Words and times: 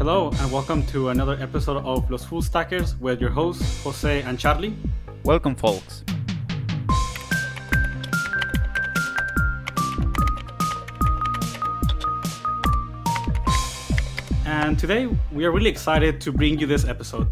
Hello, 0.00 0.30
and 0.38 0.50
welcome 0.50 0.82
to 0.86 1.10
another 1.10 1.36
episode 1.42 1.84
of 1.84 2.10
Los 2.10 2.24
Full 2.24 2.40
Stackers 2.40 2.96
with 3.00 3.20
your 3.20 3.28
hosts, 3.28 3.84
Jose 3.84 4.22
and 4.22 4.38
Charlie. 4.38 4.74
Welcome, 5.24 5.54
folks. 5.54 6.04
And 14.46 14.78
today 14.78 15.06
we 15.32 15.44
are 15.44 15.50
really 15.50 15.68
excited 15.68 16.18
to 16.22 16.32
bring 16.32 16.58
you 16.58 16.66
this 16.66 16.86
episode. 16.86 17.28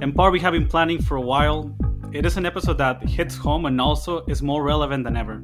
In 0.00 0.14
part, 0.14 0.32
we 0.32 0.40
have 0.40 0.54
been 0.54 0.66
planning 0.66 1.02
for 1.02 1.18
a 1.18 1.20
while. 1.20 1.76
It 2.14 2.24
is 2.24 2.38
an 2.38 2.46
episode 2.46 2.78
that 2.78 3.02
hits 3.02 3.36
home 3.36 3.66
and 3.66 3.78
also 3.78 4.24
is 4.24 4.40
more 4.40 4.62
relevant 4.62 5.04
than 5.04 5.18
ever. 5.18 5.42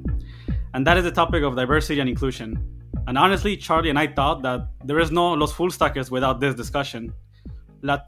And 0.72 0.86
that 0.86 0.96
is 0.96 1.04
the 1.04 1.12
topic 1.12 1.42
of 1.42 1.54
diversity 1.54 2.00
and 2.00 2.08
inclusion. 2.08 2.81
And 3.08 3.18
honestly, 3.18 3.56
Charlie 3.56 3.90
and 3.90 3.98
I 3.98 4.06
thought 4.06 4.42
that 4.42 4.68
there 4.84 5.00
is 5.00 5.10
no 5.10 5.32
Los 5.32 5.52
Full 5.52 5.70
Stackers 5.70 6.10
without 6.10 6.38
this 6.40 6.54
discussion. 6.54 7.12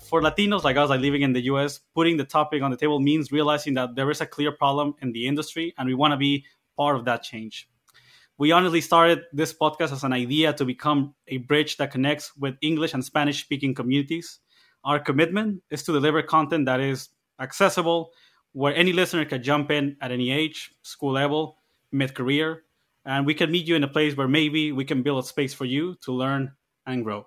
For 0.04 0.22
Latinos 0.22 0.62
like 0.62 0.76
us, 0.76 0.88
like 0.88 1.00
living 1.00 1.22
in 1.22 1.32
the 1.32 1.42
US, 1.42 1.80
putting 1.94 2.16
the 2.16 2.24
topic 2.24 2.62
on 2.62 2.70
the 2.70 2.76
table 2.76 3.00
means 3.00 3.32
realizing 3.32 3.74
that 3.74 3.96
there 3.96 4.08
is 4.10 4.20
a 4.20 4.26
clear 4.26 4.52
problem 4.52 4.94
in 5.02 5.10
the 5.10 5.26
industry 5.26 5.74
and 5.78 5.88
we 5.88 5.94
want 5.94 6.12
to 6.12 6.16
be 6.16 6.44
part 6.76 6.94
of 6.94 7.04
that 7.06 7.24
change. 7.24 7.68
We 8.38 8.52
honestly 8.52 8.80
started 8.80 9.22
this 9.32 9.52
podcast 9.52 9.92
as 9.92 10.04
an 10.04 10.12
idea 10.12 10.52
to 10.52 10.64
become 10.64 11.14
a 11.26 11.38
bridge 11.38 11.76
that 11.78 11.90
connects 11.90 12.36
with 12.36 12.54
English 12.62 12.94
and 12.94 13.04
Spanish 13.04 13.42
speaking 13.42 13.74
communities. 13.74 14.38
Our 14.84 15.00
commitment 15.00 15.62
is 15.70 15.82
to 15.84 15.92
deliver 15.92 16.22
content 16.22 16.66
that 16.66 16.78
is 16.78 17.08
accessible, 17.40 18.12
where 18.52 18.74
any 18.74 18.92
listener 18.92 19.24
can 19.24 19.42
jump 19.42 19.72
in 19.72 19.96
at 20.00 20.12
any 20.12 20.30
age, 20.30 20.72
school 20.82 21.12
level, 21.12 21.58
mid 21.90 22.14
career, 22.14 22.62
and 23.04 23.26
we 23.26 23.34
can 23.34 23.50
meet 23.50 23.66
you 23.66 23.76
in 23.76 23.84
a 23.84 23.88
place 23.88 24.16
where 24.16 24.28
maybe 24.28 24.72
we 24.72 24.84
can 24.84 25.02
build 25.02 25.24
a 25.24 25.26
space 25.26 25.52
for 25.52 25.64
you 25.64 25.94
to 26.02 26.12
learn 26.12 26.52
and 26.86 27.04
grow. 27.04 27.26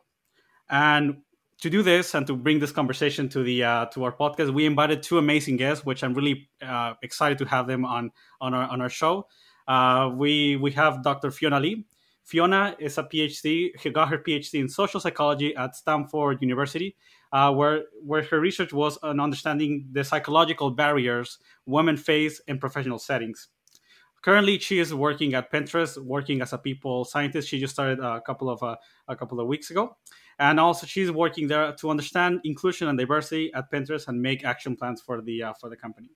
And 0.69 1.17
to 1.61 1.69
do 1.69 1.81
this 1.81 2.13
and 2.13 2.27
to 2.27 2.35
bring 2.35 2.59
this 2.59 2.71
conversation 2.71 3.29
to 3.29 3.43
the 3.43 3.63
uh, 3.63 3.85
to 3.87 4.03
our 4.03 4.11
podcast, 4.11 4.53
we 4.53 4.65
invited 4.65 5.01
two 5.01 5.17
amazing 5.17 5.57
guests, 5.57 5.85
which 5.85 6.03
I'm 6.03 6.13
really 6.13 6.49
uh, 6.61 6.93
excited 7.01 7.37
to 7.39 7.45
have 7.45 7.67
them 7.67 7.85
on 7.85 8.11
on 8.41 8.53
our 8.53 8.67
on 8.69 8.81
our 8.81 8.89
show. 8.89 9.27
Uh, 9.67 10.11
we 10.13 10.55
we 10.57 10.71
have 10.71 11.03
Dr. 11.03 11.31
Fiona 11.31 11.59
Lee. 11.59 11.85
Fiona 12.23 12.75
is 12.77 12.97
a 12.97 13.03
PhD. 13.03 13.71
She 13.79 13.89
got 13.89 14.09
her 14.09 14.17
PhD 14.17 14.59
in 14.59 14.67
social 14.67 14.99
psychology 14.99 15.55
at 15.55 15.75
Stanford 15.75 16.41
University, 16.41 16.95
uh, 17.31 17.53
where 17.53 17.85
where 18.03 18.21
her 18.23 18.39
research 18.39 18.73
was 18.73 18.97
on 18.97 19.19
understanding 19.19 19.87
the 19.91 20.03
psychological 20.03 20.69
barriers 20.69 21.39
women 21.65 21.97
face 21.97 22.39
in 22.47 22.59
professional 22.59 22.99
settings. 22.99 23.47
Currently, 24.27 24.59
she 24.59 24.79
is 24.79 24.93
working 24.93 25.35
at 25.35 25.49
Pinterest, 25.53 25.97
working 26.03 26.41
as 26.41 26.51
a 26.51 26.57
people 26.57 27.05
scientist. 27.05 27.47
She 27.47 27.61
just 27.61 27.73
started 27.73 28.01
a 28.01 28.19
couple 28.19 28.49
of 28.49 28.61
uh, 28.61 28.75
a 29.07 29.15
couple 29.15 29.39
of 29.39 29.47
weeks 29.47 29.71
ago, 29.71 29.95
and 30.37 30.59
also 30.59 30.85
she's 30.85 31.09
working 31.09 31.47
there 31.47 31.71
to 31.71 31.89
understand 31.89 32.41
inclusion 32.43 32.89
and 32.89 32.99
diversity 32.99 33.53
at 33.53 33.71
Pinterest 33.71 34.09
and 34.09 34.21
make 34.21 34.43
action 34.43 34.75
plans 34.75 35.01
for 35.01 35.21
the 35.21 35.43
uh, 35.43 35.53
for 35.53 35.69
the 35.69 35.77
company. 35.77 36.09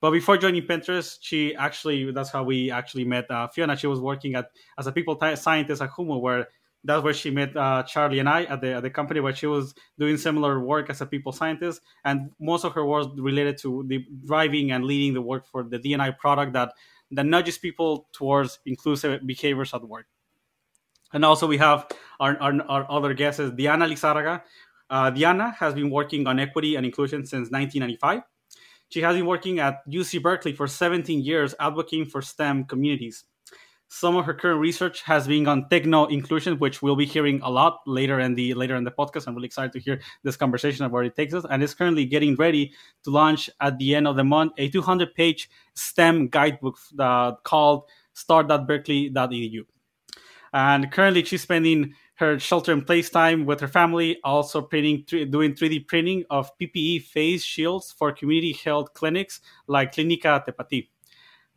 But 0.00 0.12
before 0.12 0.38
joining 0.38 0.62
Pinterest, 0.62 1.18
she 1.20 1.54
actually 1.54 2.10
that's 2.12 2.30
how 2.30 2.44
we 2.44 2.70
actually 2.70 3.04
met 3.04 3.30
uh, 3.30 3.48
Fiona. 3.48 3.76
She 3.76 3.88
was 3.88 4.00
working 4.00 4.36
at 4.36 4.46
as 4.78 4.86
a 4.86 4.92
people 4.92 5.14
t- 5.16 5.36
scientist 5.36 5.82
at 5.82 5.90
Humu, 5.90 6.18
where 6.18 6.48
that's 6.82 7.04
where 7.04 7.12
she 7.12 7.30
met 7.30 7.54
uh, 7.54 7.82
Charlie 7.82 8.20
and 8.20 8.28
I 8.30 8.44
at 8.44 8.62
the 8.62 8.72
at 8.76 8.82
the 8.84 8.90
company 8.90 9.20
where 9.20 9.34
she 9.34 9.46
was 9.46 9.74
doing 9.98 10.16
similar 10.16 10.60
work 10.60 10.88
as 10.88 11.02
a 11.02 11.06
people 11.06 11.30
scientist, 11.30 11.82
and 12.06 12.30
most 12.40 12.64
of 12.64 12.72
her 12.72 12.86
work 12.86 13.08
related 13.18 13.58
to 13.58 13.84
the 13.86 14.06
driving 14.24 14.72
and 14.72 14.86
leading 14.86 15.12
the 15.12 15.20
work 15.20 15.46
for 15.46 15.62
the 15.62 15.78
DNI 15.78 16.16
product 16.16 16.54
that 16.54 16.72
that 17.10 17.26
nudges 17.26 17.58
people 17.58 18.08
towards 18.12 18.58
inclusive 18.66 19.26
behaviors 19.26 19.74
at 19.74 19.82
work. 19.82 20.06
And 21.12 21.24
also 21.24 21.46
we 21.46 21.58
have 21.58 21.88
our, 22.20 22.36
our, 22.40 22.60
our 22.68 22.86
other 22.90 23.14
guest 23.14 23.40
is 23.40 23.50
Diana 23.52 23.86
Lizarraga. 23.86 24.42
Uh, 24.88 25.10
Diana 25.10 25.50
has 25.58 25.74
been 25.74 25.90
working 25.90 26.26
on 26.26 26.38
equity 26.38 26.76
and 26.76 26.86
inclusion 26.86 27.24
since 27.24 27.50
1995. 27.50 28.22
She 28.90 29.00
has 29.02 29.16
been 29.16 29.26
working 29.26 29.60
at 29.60 29.86
UC 29.88 30.22
Berkeley 30.22 30.52
for 30.52 30.66
17 30.66 31.20
years, 31.20 31.54
advocating 31.60 32.06
for 32.06 32.22
STEM 32.22 32.64
communities. 32.64 33.24
Some 33.92 34.16
of 34.16 34.24
her 34.24 34.34
current 34.34 34.60
research 34.60 35.02
has 35.02 35.26
been 35.26 35.48
on 35.48 35.68
techno 35.68 36.06
inclusion, 36.06 36.60
which 36.60 36.80
we'll 36.80 36.94
be 36.94 37.04
hearing 37.04 37.40
a 37.42 37.50
lot 37.50 37.80
later 37.88 38.20
in 38.20 38.36
the 38.36 38.54
later 38.54 38.76
in 38.76 38.84
the 38.84 38.92
podcast. 38.92 39.26
I'm 39.26 39.34
really 39.34 39.46
excited 39.46 39.72
to 39.72 39.80
hear 39.80 40.00
this 40.22 40.36
conversation 40.36 40.84
of 40.84 40.92
where 40.92 41.02
it 41.02 41.16
takes 41.16 41.34
us, 41.34 41.44
and 41.50 41.60
is 41.60 41.74
currently 41.74 42.04
getting 42.04 42.36
ready 42.36 42.72
to 43.02 43.10
launch 43.10 43.50
at 43.60 43.76
the 43.78 43.96
end 43.96 44.06
of 44.06 44.14
the 44.14 44.22
month 44.22 44.52
a 44.58 44.70
200-page 44.70 45.50
STEM 45.74 46.28
guidebook 46.28 46.78
uh, 47.00 47.32
called 47.42 47.88
start.berkeley.edu. 48.12 49.62
And 50.52 50.92
currently, 50.92 51.24
she's 51.24 51.42
spending 51.42 51.92
her 52.14 52.38
shelter 52.38 52.72
in 52.72 52.84
place 52.84 53.10
time 53.10 53.44
with 53.44 53.58
her 53.58 53.68
family, 53.68 54.20
also 54.22 54.62
printing, 54.62 55.04
doing 55.08 55.54
3D 55.54 55.88
printing 55.88 56.24
of 56.30 56.56
PPE 56.58 57.02
face 57.02 57.42
shields 57.42 57.90
for 57.90 58.12
community 58.12 58.52
health 58.52 58.94
clinics 58.94 59.40
like 59.66 59.92
Clinica 59.92 60.46
Tepati. 60.46 60.86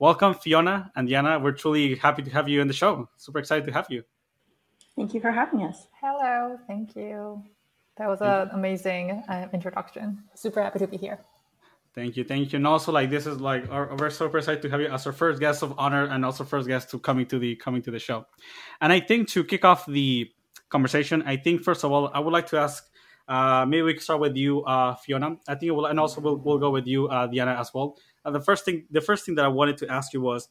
Welcome, 0.04 0.34
Fiona 0.34 0.92
and 0.98 1.08
Diana. 1.08 1.40
We're 1.40 1.54
truly 1.54 1.96
happy 1.96 2.24
to 2.24 2.30
have 2.32 2.50
you 2.50 2.60
in 2.60 2.68
the 2.68 2.74
show. 2.74 3.08
Super 3.16 3.40
excited 3.40 3.64
to 3.68 3.72
have 3.72 3.88
you. 3.90 4.04
Thank 4.98 5.14
you 5.14 5.22
for 5.22 5.32
having 5.32 5.64
us. 5.64 5.88
Hello. 6.02 6.58
Thank 6.68 6.98
you. 6.98 7.42
That 7.96 8.10
was 8.10 8.20
an 8.20 8.50
amazing 8.52 9.24
uh, 9.30 9.48
introduction. 9.54 10.22
Super 10.36 10.62
happy 10.62 10.80
to 10.80 10.88
be 10.88 10.98
here. 10.98 11.22
Thank 11.96 12.18
you, 12.18 12.26
thank 12.26 12.52
you, 12.52 12.58
and 12.58 12.68
also 12.68 12.92
like 12.92 13.10
this 13.10 13.26
is 13.26 13.40
like 13.40 13.72
our, 13.72 13.96
we're 13.96 14.10
super 14.10 14.40
excited 14.40 14.62
to 14.64 14.70
have 14.72 14.82
you 14.82 14.88
as 14.88 15.08
our 15.08 15.14
first 15.14 15.40
guest 15.40 15.64
of 15.64 15.74
honor 15.78 16.04
and 16.08 16.26
also 16.26 16.44
first 16.44 16.68
guest 16.68 16.90
to 16.90 17.00
coming 17.00 17.26
to 17.28 17.40
the 17.40 17.56
coming 17.56 17.82
to 17.84 17.92
the 17.92 18.00
show. 18.00 18.26
And 18.82 18.92
I 18.92 19.00
think 19.00 19.30
to 19.30 19.46
kick 19.46 19.64
off 19.64 19.86
the 19.86 20.30
conversation, 20.68 21.24
I 21.26 21.38
think 21.38 21.64
first 21.64 21.86
of 21.86 21.94
all 21.94 22.12
I 22.14 22.20
would 22.20 22.34
like 22.34 22.48
to 22.48 22.58
ask. 22.58 22.84
Uh, 23.26 23.66
maybe 23.66 23.84
we 23.84 23.94
can 23.94 24.02
start 24.02 24.20
with 24.20 24.36
you, 24.36 24.66
uh, 24.66 24.96
Fiona. 24.96 25.38
I 25.48 25.56
think 25.56 25.70
it 25.70 25.72
will, 25.72 25.86
and 25.86 25.98
also 25.98 26.20
we'll, 26.20 26.36
we'll 26.36 26.58
go 26.58 26.72
with 26.72 26.86
you, 26.88 27.08
uh, 27.08 27.26
Diana, 27.28 27.56
as 27.58 27.74
well. 27.74 27.96
Uh, 28.26 28.32
the 28.32 28.42
first 28.42 28.66
thing, 28.66 28.86
the 28.92 29.02
first 29.02 29.26
thing 29.26 29.36
that 29.36 29.46
I 29.46 29.50
wanted 29.50 29.78
to 29.78 29.90
ask 29.90 30.14
you 30.14 30.22
was, 30.22 30.50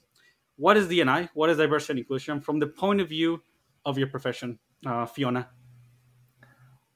what 0.56 0.76
is 0.76 0.86
DNI? 0.88 1.30
What 1.34 1.50
is 1.50 1.56
diversity 1.56 1.92
and 1.92 1.98
inclusion 2.00 2.40
from 2.40 2.58
the 2.58 2.66
point 2.66 3.00
of 3.00 3.08
view 3.08 3.42
of 3.84 3.98
your 3.98 4.06
profession, 4.06 4.58
uh, 4.86 5.06
Fiona? 5.06 5.48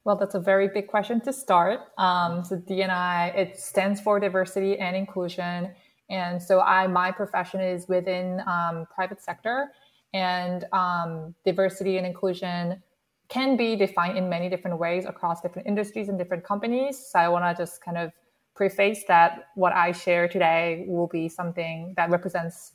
Well, 0.05 0.17
that's 0.17 0.37
a 0.37 0.41
very 0.41 0.69
big 0.69 0.87
question 0.87 1.21
to 1.23 1.33
start. 1.33 1.81
Um, 1.99 2.45
so 2.45 2.57
DNI, 2.57 3.37
it 3.37 3.59
stands 3.59 4.01
for 4.01 4.21
diversity 4.21 4.79
and 4.79 4.95
inclusion. 4.95 5.75
And 6.09 6.41
so 6.41 6.61
I, 6.61 6.87
my 6.87 7.11
profession 7.11 7.61
is 7.61 7.89
within 7.89 8.41
um, 8.47 8.87
private 8.95 9.21
sector 9.21 9.73
and 10.15 10.65
um, 10.73 11.35
diversity 11.45 11.97
and 11.97 12.07
inclusion 12.07 12.81
can 13.29 13.57
be 13.57 13.75
defined 13.75 14.17
in 14.17 14.29
many 14.29 14.49
different 14.49 14.79
ways 14.79 15.05
across 15.05 15.41
different 15.41 15.67
industries 15.67 16.09
and 16.09 16.17
different 16.17 16.45
companies. 16.45 17.05
So 17.11 17.19
I 17.19 17.29
want 17.29 17.45
to 17.45 17.61
just 17.61 17.83
kind 17.83 17.99
of 17.99 18.13
preface 18.57 19.05
that 19.09 19.49
what 19.55 19.73
I 19.73 19.93
share 19.93 20.27
today 20.29 20.85
will 20.89 21.07
be 21.07 21.29
something 21.29 21.95
that 21.97 22.11
represents 22.11 22.73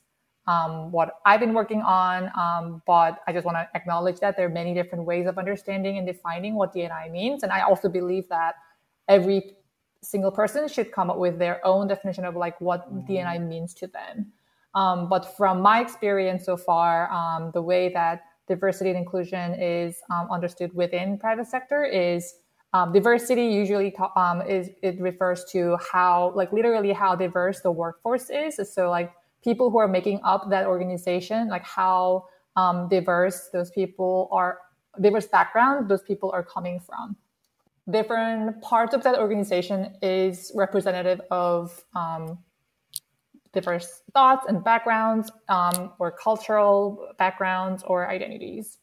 um, 0.48 0.92
what 0.92 1.16
I've 1.26 1.40
been 1.40 1.54
working 1.54 1.82
on. 1.82 2.32
Um, 2.38 2.82
but 2.88 3.20
I 3.28 3.34
just 3.34 3.46
want 3.46 3.58
to 3.58 3.68
acknowledge 3.76 4.20
that 4.20 4.38
there 4.38 4.46
are 4.46 4.50
many 4.50 4.74
different 4.74 5.06
ways 5.06 5.28
of 5.28 5.38
understanding 5.38 5.98
and 5.98 6.08
defining 6.08 6.56
what 6.56 6.74
DNI 6.74 7.12
means. 7.12 7.44
And 7.44 7.52
I 7.52 7.62
also 7.62 7.90
believe 7.90 8.28
that 8.30 8.56
every 9.08 9.56
single 10.04 10.32
person 10.32 10.68
should 10.68 10.92
come 10.92 11.10
up 11.10 11.18
with 11.18 11.38
their 11.38 11.66
own 11.66 11.88
definition 11.88 12.26
of 12.26 12.36
like 12.36 12.60
what 12.60 12.92
mm-hmm. 12.92 13.12
DNI 13.12 13.48
means 13.48 13.74
to 13.76 13.88
them. 13.88 14.32
Um, 14.74 15.10
but 15.10 15.36
from 15.36 15.62
my 15.62 15.82
experience 15.82 16.46
so 16.46 16.58
far, 16.58 17.12
um, 17.12 17.52
the 17.54 17.62
way 17.62 17.90
that 17.94 18.24
diversity 18.48 18.90
and 18.90 18.98
inclusion 18.98 19.54
is 19.56 19.98
um, 20.10 20.28
understood 20.32 20.74
within 20.74 21.18
private 21.18 21.48
sector 21.48 21.84
is 21.84 22.36
um, 22.74 22.94
diversity 22.94 23.46
usually 23.48 23.92
ta- 23.92 24.42
is 24.48 24.70
it 24.82 25.00
refers 25.02 25.44
to 25.52 25.78
how 25.92 26.32
like 26.36 26.52
literally 26.54 26.94
how 26.94 27.16
diverse 27.16 27.60
the 27.62 27.72
workforce 27.72 28.30
is. 28.30 28.60
So 28.74 28.90
like 28.90 29.12
people 29.44 29.70
who 29.70 29.78
are 29.80 29.88
making 29.88 30.22
up 30.24 30.50
that 30.50 30.66
organization, 30.66 31.50
like 31.50 31.64
how 31.64 32.26
um, 32.56 32.88
diverse 32.90 33.50
those 33.52 33.72
people 33.72 34.30
are, 34.32 34.60
diverse 35.02 35.28
background 35.28 35.90
those 35.90 36.02
people 36.02 36.32
are 36.32 36.44
coming 36.44 36.80
from. 36.80 37.16
Different 37.90 38.62
parts 38.62 38.94
of 38.94 39.04
that 39.04 39.20
organization 39.20 39.96
is 40.02 40.52
representative 40.56 41.20
of 41.30 41.84
um, 41.96 42.38
diverse 43.54 44.04
thoughts 44.14 44.46
and 44.48 44.64
backgrounds, 44.64 45.32
um, 45.50 45.92
or 46.00 46.12
cultural 46.12 47.10
backgrounds 47.18 47.84
or 47.84 48.10
identities. 48.10 48.78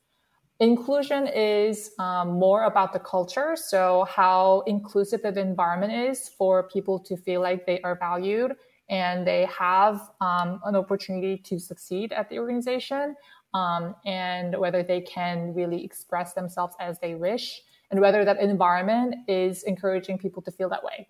Inclusion 0.61 1.29
is 1.29 1.93
um, 2.01 2.31
more 2.31 2.65
about 2.65 2.93
the 2.93 2.99
culture, 2.99 3.55
so 3.55 4.07
how 4.11 4.65
inclusive 4.67 5.23
the 5.23 5.39
environment 5.39 5.93
is 5.93 6.29
for 6.29 6.65
people 6.65 6.99
to 6.99 7.17
feel 7.17 7.41
like 7.41 7.65
they 7.65 7.81
are 7.83 7.95
valued 7.95 8.57
and 8.89 9.25
they 9.25 9.47
have 9.47 10.11
um, 10.21 10.61
an 10.65 10.75
opportunity 10.75 11.37
to 11.37 11.61
succeed 11.61 12.13
at 12.13 12.29
the 12.29 12.39
organization 12.41 13.15
um, 13.55 13.95
and 14.05 14.59
whether 14.59 14.83
they 14.83 15.01
can 15.01 15.55
really 15.55 15.85
express 15.85 16.33
themselves 16.33 16.75
as 16.81 16.99
they 16.99 17.15
wish 17.15 17.63
and 17.91 18.01
whether 18.01 18.25
that 18.25 18.41
environment 18.41 19.15
is 19.29 19.63
encouraging 19.63 20.19
people 20.19 20.43
to 20.43 20.51
feel 20.51 20.69
that 20.69 20.83
way. 20.83 21.07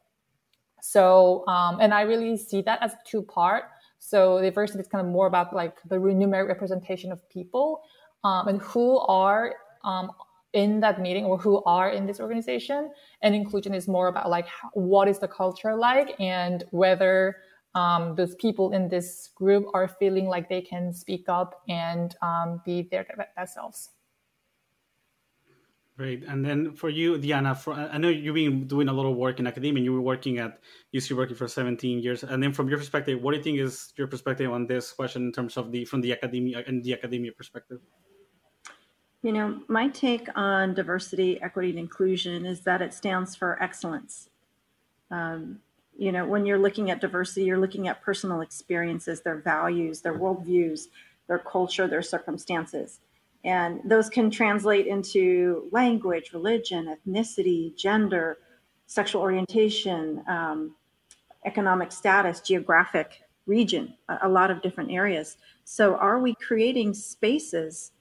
So 0.80 1.46
um, 1.48 1.80
and 1.80 1.92
i 1.92 2.02
really 2.02 2.36
see 2.36 2.60
that 2.62 2.82
as 2.82 2.92
two 3.04 3.22
part. 3.22 3.64
So 3.98 4.40
diversity 4.40 4.80
is 4.80 4.88
kind 4.88 5.04
of 5.04 5.12
more 5.12 5.26
about 5.26 5.54
like 5.54 5.76
the 5.88 5.96
numeric 5.96 6.48
representation 6.48 7.10
of 7.10 7.28
people 7.28 7.82
um, 8.24 8.48
and 8.48 8.60
who 8.62 8.98
are 8.98 9.54
um, 9.84 10.10
in 10.52 10.80
that 10.80 11.00
meeting 11.00 11.24
or 11.24 11.38
who 11.38 11.62
are 11.64 11.90
in 11.90 12.06
this 12.06 12.20
organization. 12.20 12.90
And 13.22 13.34
inclusion 13.34 13.74
is 13.74 13.88
more 13.88 14.08
about 14.08 14.30
like 14.30 14.48
what 14.72 15.08
is 15.08 15.18
the 15.18 15.28
culture 15.28 15.74
like 15.76 16.18
and 16.18 16.64
whether 16.70 17.36
um, 17.74 18.14
those 18.16 18.34
people 18.36 18.72
in 18.72 18.88
this 18.88 19.30
group 19.34 19.66
are 19.74 19.88
feeling 19.88 20.26
like 20.26 20.48
they 20.48 20.62
can 20.62 20.92
speak 20.92 21.24
up 21.28 21.62
and 21.68 22.14
um, 22.22 22.62
be 22.64 22.88
their 22.90 23.06
best 23.36 23.54
selves. 23.54 23.90
Great. 25.98 26.22
And 26.28 26.44
then 26.44 26.74
for 26.74 26.88
you, 26.88 27.18
Diana, 27.18 27.56
for, 27.56 27.74
I 27.74 27.98
know 27.98 28.08
you've 28.08 28.34
been 28.34 28.68
doing 28.68 28.88
a 28.88 28.92
lot 28.92 29.04
of 29.04 29.16
work 29.16 29.40
in 29.40 29.48
academia. 29.48 29.82
You 29.82 29.92
were 29.92 30.00
working 30.00 30.38
at 30.38 30.60
UC 30.94 31.16
Berkeley 31.16 31.34
for 31.34 31.48
17 31.48 31.98
years. 31.98 32.22
And 32.22 32.40
then 32.40 32.52
from 32.52 32.68
your 32.68 32.78
perspective, 32.78 33.20
what 33.20 33.32
do 33.32 33.38
you 33.38 33.42
think 33.42 33.58
is 33.58 33.92
your 33.96 34.06
perspective 34.06 34.50
on 34.52 34.68
this 34.68 34.92
question 34.92 35.22
in 35.22 35.32
terms 35.32 35.56
of 35.56 35.72
the 35.72 35.84
from 35.84 36.00
the 36.00 36.12
academia 36.12 36.62
and 36.68 36.84
the 36.84 36.92
academia 36.92 37.32
perspective? 37.32 37.80
You 39.22 39.32
know, 39.32 39.60
my 39.66 39.88
take 39.88 40.28
on 40.36 40.74
diversity, 40.74 41.42
equity, 41.42 41.70
and 41.70 41.78
inclusion 41.78 42.46
is 42.46 42.60
that 42.60 42.80
it 42.80 42.94
stands 42.94 43.34
for 43.34 43.60
excellence. 43.60 44.30
Um, 45.10 45.60
you 45.96 46.12
know, 46.12 46.24
when 46.24 46.46
you're 46.46 46.58
looking 46.58 46.90
at 46.90 47.00
diversity, 47.00 47.44
you're 47.44 47.58
looking 47.58 47.88
at 47.88 48.00
personal 48.00 48.42
experiences, 48.42 49.20
their 49.20 49.38
values, 49.38 50.00
their 50.00 50.16
worldviews, 50.16 50.86
their 51.26 51.40
culture, 51.40 51.88
their 51.88 52.02
circumstances. 52.02 53.00
And 53.44 53.80
those 53.84 54.08
can 54.08 54.30
translate 54.30 54.86
into 54.86 55.68
language, 55.72 56.32
religion, 56.32 56.94
ethnicity, 56.94 57.76
gender, 57.76 58.38
sexual 58.86 59.22
orientation, 59.22 60.22
um, 60.28 60.76
economic 61.44 61.90
status, 61.90 62.40
geographic 62.40 63.22
region, 63.46 63.94
a, 64.08 64.18
a 64.22 64.28
lot 64.28 64.50
of 64.50 64.62
different 64.62 64.92
areas. 64.92 65.36
So, 65.64 65.96
are 65.96 66.20
we 66.20 66.34
creating 66.34 66.94
spaces 66.94 67.92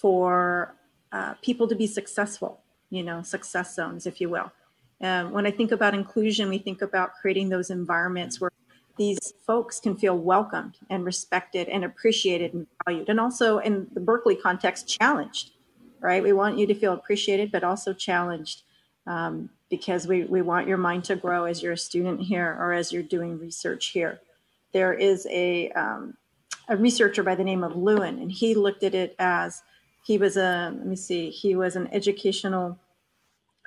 for 0.00 0.74
uh, 1.12 1.34
people 1.42 1.68
to 1.68 1.74
be 1.74 1.86
successful? 1.86 2.60
You 2.90 3.02
know, 3.02 3.22
success 3.22 3.74
zones, 3.74 4.06
if 4.06 4.20
you 4.20 4.28
will. 4.28 4.52
Um, 5.00 5.32
when 5.32 5.46
I 5.46 5.50
think 5.50 5.72
about 5.72 5.94
inclusion, 5.94 6.48
we 6.48 6.58
think 6.58 6.82
about 6.82 7.14
creating 7.20 7.48
those 7.48 7.70
environments 7.70 8.40
where 8.40 8.50
these 8.96 9.32
folks 9.46 9.80
can 9.80 9.96
feel 9.96 10.16
welcomed 10.16 10.76
and 10.90 11.04
respected 11.04 11.68
and 11.68 11.84
appreciated 11.84 12.52
and 12.54 12.66
valued 12.84 13.08
and 13.08 13.18
also 13.18 13.58
in 13.58 13.86
the 13.92 14.00
berkeley 14.00 14.36
context 14.36 14.88
challenged 14.88 15.52
right 16.00 16.22
we 16.22 16.32
want 16.32 16.58
you 16.58 16.66
to 16.66 16.74
feel 16.74 16.92
appreciated 16.92 17.50
but 17.50 17.64
also 17.64 17.92
challenged 17.92 18.62
um, 19.06 19.50
because 19.68 20.06
we, 20.06 20.24
we 20.24 20.42
want 20.42 20.68
your 20.68 20.76
mind 20.76 21.02
to 21.02 21.16
grow 21.16 21.44
as 21.44 21.62
you're 21.62 21.72
a 21.72 21.78
student 21.78 22.20
here 22.20 22.56
or 22.60 22.72
as 22.72 22.92
you're 22.92 23.02
doing 23.02 23.38
research 23.38 23.86
here 23.86 24.20
there 24.72 24.92
is 24.92 25.26
a, 25.30 25.70
um, 25.72 26.16
a 26.68 26.76
researcher 26.76 27.22
by 27.22 27.34
the 27.34 27.44
name 27.44 27.64
of 27.64 27.74
lewin 27.74 28.18
and 28.18 28.30
he 28.30 28.54
looked 28.54 28.82
at 28.82 28.94
it 28.94 29.14
as 29.18 29.62
he 30.04 30.18
was 30.18 30.36
a 30.36 30.72
let 30.76 30.86
me 30.86 30.96
see 30.96 31.30
he 31.30 31.54
was 31.54 31.76
an 31.76 31.88
educational 31.92 32.78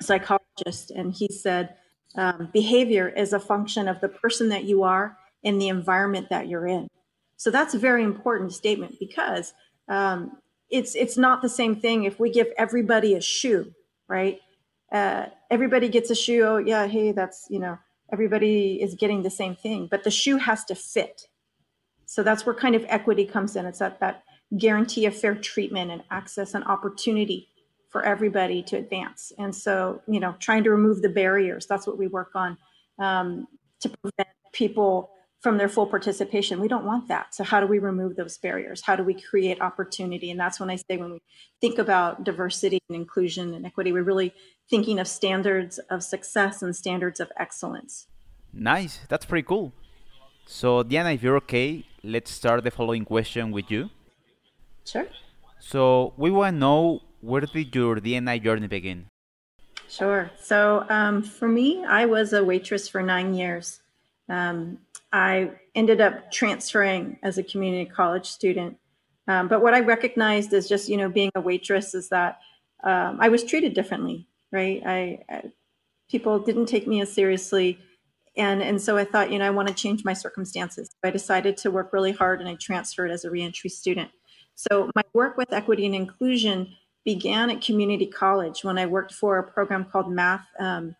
psychologist 0.01 0.91
and 0.91 1.13
he 1.13 1.27
said 1.27 1.75
um, 2.15 2.49
behavior 2.53 3.07
is 3.09 3.33
a 3.33 3.39
function 3.39 3.87
of 3.87 3.99
the 4.01 4.09
person 4.09 4.49
that 4.49 4.63
you 4.63 4.83
are 4.83 5.17
and 5.43 5.61
the 5.61 5.67
environment 5.67 6.29
that 6.29 6.47
you're 6.47 6.65
in. 6.67 6.87
So 7.37 7.51
that's 7.51 7.73
a 7.73 7.79
very 7.79 8.03
important 8.03 8.53
statement 8.53 8.95
because 8.99 9.53
um, 9.87 10.37
it's 10.69 10.95
it's 10.95 11.17
not 11.17 11.41
the 11.41 11.49
same 11.49 11.75
thing 11.75 12.03
if 12.03 12.19
we 12.19 12.29
give 12.31 12.47
everybody 12.57 13.13
a 13.13 13.21
shoe, 13.21 13.73
right? 14.07 14.39
Uh, 14.91 15.27
everybody 15.51 15.89
gets 15.89 16.09
a 16.09 16.15
shoe. 16.15 16.43
Oh 16.43 16.57
yeah, 16.57 16.87
hey, 16.87 17.11
that's 17.11 17.47
you 17.49 17.59
know 17.59 17.77
everybody 18.11 18.81
is 18.81 18.95
getting 18.95 19.23
the 19.23 19.29
same 19.29 19.55
thing, 19.55 19.87
but 19.89 20.03
the 20.03 20.11
shoe 20.11 20.37
has 20.37 20.63
to 20.65 20.75
fit. 20.75 21.27
So 22.05 22.23
that's 22.23 22.45
where 22.45 22.55
kind 22.55 22.75
of 22.75 22.85
equity 22.87 23.25
comes 23.25 23.55
in. 23.55 23.65
It's 23.65 23.79
that 23.79 23.99
that 23.99 24.23
guarantee 24.57 25.05
of 25.05 25.15
fair 25.15 25.35
treatment 25.35 25.91
and 25.91 26.03
access 26.11 26.53
and 26.53 26.63
opportunity 26.65 27.49
for 27.89 28.03
everybody 28.03 28.61
to 28.63 28.77
advance. 28.77 29.31
And 29.37 29.55
so, 29.55 30.01
you 30.07 30.19
know, 30.19 30.35
trying 30.39 30.63
to 30.65 30.71
remove 30.71 31.01
the 31.01 31.09
barriers, 31.09 31.65
that's 31.65 31.87
what 31.87 31.97
we 31.97 32.07
work 32.07 32.31
on 32.35 32.57
um, 32.99 33.47
to 33.79 33.89
prevent 33.89 34.29
people 34.51 35.11
from 35.41 35.57
their 35.57 35.69
full 35.69 35.85
participation. 35.85 36.59
We 36.59 36.67
don't 36.67 36.85
want 36.85 37.07
that. 37.07 37.35
So, 37.35 37.43
how 37.43 37.59
do 37.59 37.67
we 37.67 37.79
remove 37.79 38.15
those 38.15 38.37
barriers? 38.37 38.81
How 38.81 38.95
do 38.95 39.03
we 39.03 39.13
create 39.13 39.61
opportunity? 39.61 40.31
And 40.31 40.39
that's 40.39 40.59
when 40.59 40.69
I 40.69 40.75
say 40.75 40.97
when 40.97 41.11
we 41.11 41.21
think 41.61 41.77
about 41.77 42.23
diversity 42.23 42.79
and 42.89 42.95
inclusion 42.95 43.53
and 43.53 43.65
equity, 43.65 43.91
we're 43.91 44.03
really 44.03 44.33
thinking 44.69 44.99
of 44.99 45.07
standards 45.07 45.77
of 45.89 46.03
success 46.03 46.63
and 46.63 46.75
standards 46.75 47.19
of 47.19 47.31
excellence. 47.37 48.07
Nice. 48.51 49.01
That's 49.07 49.25
pretty 49.25 49.45
cool. 49.47 49.71
So, 50.47 50.83
Diana, 50.83 51.11
if 51.11 51.21
you're 51.21 51.37
okay, 51.37 51.85
let's 52.03 52.31
start 52.31 52.63
the 52.63 52.71
following 52.71 53.05
question 53.05 53.51
with 53.51 53.69
you. 53.69 53.89
Sure. 54.85 55.07
So, 55.59 56.13
we 56.17 56.31
want 56.31 56.55
to 56.55 56.59
know 56.59 57.01
where 57.21 57.41
did 57.41 57.75
your 57.75 57.95
D&I 57.95 58.37
journey 58.37 58.67
begin? 58.67 59.07
Sure. 59.87 60.31
So 60.41 60.85
um, 60.89 61.21
for 61.21 61.47
me, 61.47 61.83
I 61.85 62.05
was 62.05 62.33
a 62.33 62.43
waitress 62.43 62.87
for 62.87 63.01
nine 63.01 63.33
years. 63.33 63.81
Um, 64.29 64.79
I 65.13 65.51
ended 65.73 66.01
up 66.01 66.31
transferring 66.31 67.17
as 67.23 67.37
a 67.37 67.43
community 67.43 67.89
college 67.89 68.25
student. 68.25 68.77
Um, 69.27 69.47
but 69.47 69.61
what 69.61 69.73
I 69.73 69.79
recognized 69.79 70.53
as 70.53 70.67
just, 70.67 70.89
you 70.89 70.97
know, 70.97 71.09
being 71.09 71.31
a 71.35 71.41
waitress 71.41 71.95
is 71.95 72.09
that 72.09 72.39
um, 72.83 73.17
I 73.19 73.29
was 73.29 73.43
treated 73.43 73.73
differently, 73.73 74.27
right? 74.51 74.81
I, 74.85 75.23
I, 75.29 75.43
people 76.09 76.39
didn't 76.39 76.67
take 76.67 76.87
me 76.87 77.01
as 77.01 77.11
seriously. 77.11 77.79
And, 78.37 78.61
and 78.61 78.81
so 78.81 78.97
I 78.97 79.05
thought, 79.05 79.31
you 79.31 79.39
know, 79.39 79.47
I 79.47 79.51
want 79.51 79.67
to 79.69 79.73
change 79.73 80.03
my 80.03 80.13
circumstances. 80.13 80.89
I 81.03 81.09
decided 81.09 81.57
to 81.57 81.71
work 81.71 81.93
really 81.93 82.11
hard 82.11 82.39
and 82.41 82.49
I 82.49 82.55
transferred 82.55 83.11
as 83.11 83.23
a 83.23 83.31
reentry 83.31 83.69
student. 83.69 84.11
So 84.55 84.89
my 84.95 85.03
work 85.13 85.37
with 85.37 85.53
equity 85.53 85.85
and 85.85 85.95
inclusion 85.95 86.73
began 87.03 87.49
at 87.49 87.61
community 87.61 88.07
college 88.07 88.63
when 88.63 88.77
I 88.77 88.85
worked 88.85 89.13
for 89.13 89.37
a 89.37 89.43
program 89.43 89.85
called 89.85 90.11
Math, 90.11 90.47
um, 90.59 90.95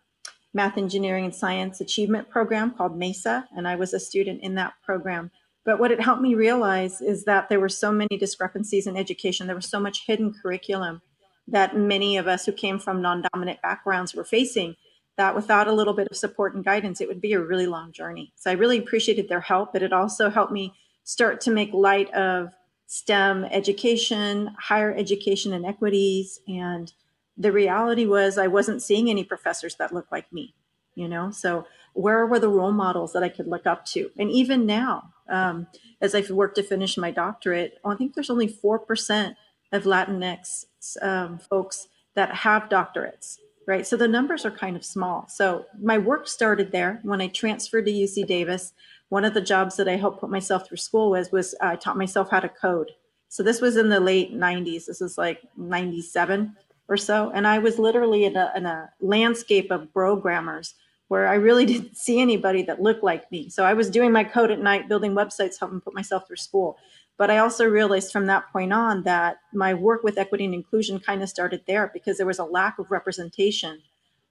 Math 0.54 0.78
Engineering 0.78 1.25
and 1.25 1.36
Science 1.36 1.81
Achievement 1.81 2.30
Program 2.30 2.72
called 2.72 2.98
MESA, 2.98 3.48
and 3.57 3.68
I 3.68 3.75
was 3.75 3.94
a 3.94 4.00
student 4.00 4.42
in 4.42 4.56
that 4.56 4.74
program. 4.84 5.31
But 5.63 5.80
what 5.80 5.92
it 5.92 6.00
helped 6.00 6.22
me 6.22 6.36
realize 6.36 7.02
is 7.02 7.25
that 7.25 7.50
there 7.50 7.60
were 7.60 7.69
so 7.69 7.92
many 7.92 8.18
discrepancies 8.19 8.86
in 8.86 8.96
education. 8.96 9.48
There 9.48 9.56
was 9.56 9.68
so 9.68 9.80
much 9.80 10.06
hidden 10.06 10.31
curriculum 10.31 11.02
that 11.48 11.75
many 11.75 12.18
of 12.18 12.28
us 12.28 12.46
who 12.46 12.52
came 12.52 12.78
from 12.78 13.02
non 13.02 13.24
dominant 13.34 13.62
backgrounds 13.62 14.13
were 14.13 14.24
facing 14.24 14.75
that 15.18 15.36
without 15.36 15.68
a 15.68 15.72
little 15.72 15.94
bit 15.94 16.07
of 16.10 16.18
support 16.18 16.54
and 16.56 16.63
guidance, 16.63 17.02
it 17.02 17.07
would 17.07 17.22
be 17.22 17.34
a 17.34 17.40
really 17.40 17.68
long 17.68 17.92
journey. 17.92 18.31
So 18.36 18.52
I 18.52 18.54
really 18.54 18.78
appreciated 18.78 19.28
their 19.28 19.40
help, 19.40 19.74
but 19.74 19.81
it 19.81 19.94
also 19.94 20.30
helped 20.30 20.52
me 20.52 20.74
start 21.04 21.42
to 21.42 21.52
make 21.52 21.74
light 21.74 22.13
of 22.13 22.54
STEM 22.88 23.46
education, 23.46 24.56
higher 24.60 24.94
education 24.94 25.54
inequities. 25.54 26.40
And 26.48 26.92
the 27.38 27.52
reality 27.52 28.06
was, 28.06 28.38
I 28.38 28.48
wasn't 28.48 28.81
seeing 28.81 29.09
any 29.09 29.24
professors 29.24 29.76
that 29.76 29.94
looked 29.94 30.12
like 30.12 30.31
me, 30.31 30.54
you 30.94 31.07
know? 31.07 31.31
So, 31.31 31.66
where 31.94 32.26
were 32.26 32.40
the 32.40 32.50
role 32.50 32.74
models 32.74 33.14
that 33.14 33.24
I 33.24 33.30
could 33.30 33.48
look 33.48 33.66
up 33.66 33.86
to? 33.86 34.12
And 34.18 34.30
even 34.30 34.66
now, 34.66 35.14
um, 35.30 35.68
as 36.02 36.14
I've 36.14 36.30
worked 36.30 36.56
to 36.56 36.64
finish 36.64 36.98
my 36.98 37.09
doctorate, 37.09 37.80
I 37.86 37.95
think 37.95 38.14
there's 38.14 38.30
only 38.30 38.48
4% 38.48 39.36
of 39.71 39.83
Latinx 39.83 40.66
um, 41.02 41.40
folks 41.40 41.88
that 42.16 42.33
have 42.33 42.64
doctorates, 42.64 43.38
right? 43.68 43.88
So 43.88 43.98
the 43.98 44.07
numbers 44.07 44.45
are 44.45 44.52
kind 44.52 44.76
of 44.76 44.86
small. 44.86 45.28
So 45.28 45.66
my 45.81 45.98
work 45.98 46.28
started 46.28 46.71
there 46.71 47.00
when 47.04 47.21
I 47.21 47.28
transferred 47.28 47.86
to 47.86 47.92
UC 47.92 48.28
Davis 48.28 48.74
one 49.16 49.24
of 49.24 49.34
the 49.34 49.40
jobs 49.40 49.78
that 49.78 49.88
I 49.88 49.95
helped 49.95 50.19
put 50.19 50.30
myself 50.30 50.68
through 50.68 50.76
school 50.76 51.12
was 51.12 51.31
was 51.31 51.56
I 51.62 51.78
taught 51.78 51.95
myself 51.95 52.30
how 52.30 52.42
to 52.42 52.50
code. 52.50 52.92
So 53.30 53.44
this 53.44 53.62
was 53.62 53.78
in 53.78 53.88
the 53.88 54.02
late 54.02 54.34
90s. 54.34 54.88
This 54.88 55.00
is 55.00 55.18
like 55.18 55.40
97 55.56 56.54
or 56.90 56.98
so, 56.98 57.31
and 57.34 57.48
I 57.48 57.60
was 57.60 57.80
literally 57.80 58.26
in 58.26 58.36
a, 58.36 58.52
in 58.57 58.66
a 58.66 58.90
landscape 59.00 59.72
of 59.72 59.94
programmers 59.94 60.74
where 61.07 61.30
I 61.30 61.36
really 61.36 61.66
didn't 61.74 61.95
see 61.95 62.19
anybody 62.19 62.62
that 62.64 62.81
looked 62.81 63.06
like 63.06 63.31
me. 63.31 63.48
So 63.48 63.64
I 63.64 63.72
was 63.72 63.90
doing 63.90 64.12
my 64.12 64.26
code 64.26 64.52
at 64.52 64.60
night, 64.60 64.90
building 64.90 65.14
websites, 65.14 65.57
helping 65.57 65.80
put 65.80 65.95
myself 65.95 66.28
through 66.28 66.44
school. 66.50 66.76
But 67.18 67.31
I 67.31 67.38
also 67.38 67.64
realized 67.64 68.12
from 68.12 68.26
that 68.26 68.52
point 68.52 68.74
on 68.74 69.04
that 69.04 69.38
my 69.54 69.74
work 69.74 70.04
with 70.04 70.18
equity 70.18 70.44
and 70.44 70.54
inclusion 70.54 71.00
kind 71.00 71.24
of 71.24 71.30
started 71.30 71.62
there 71.68 71.90
because 71.94 72.18
there 72.18 72.28
was 72.28 72.40
a 72.40 72.44
lack 72.44 72.80
of 72.80 72.92
representation 72.92 73.81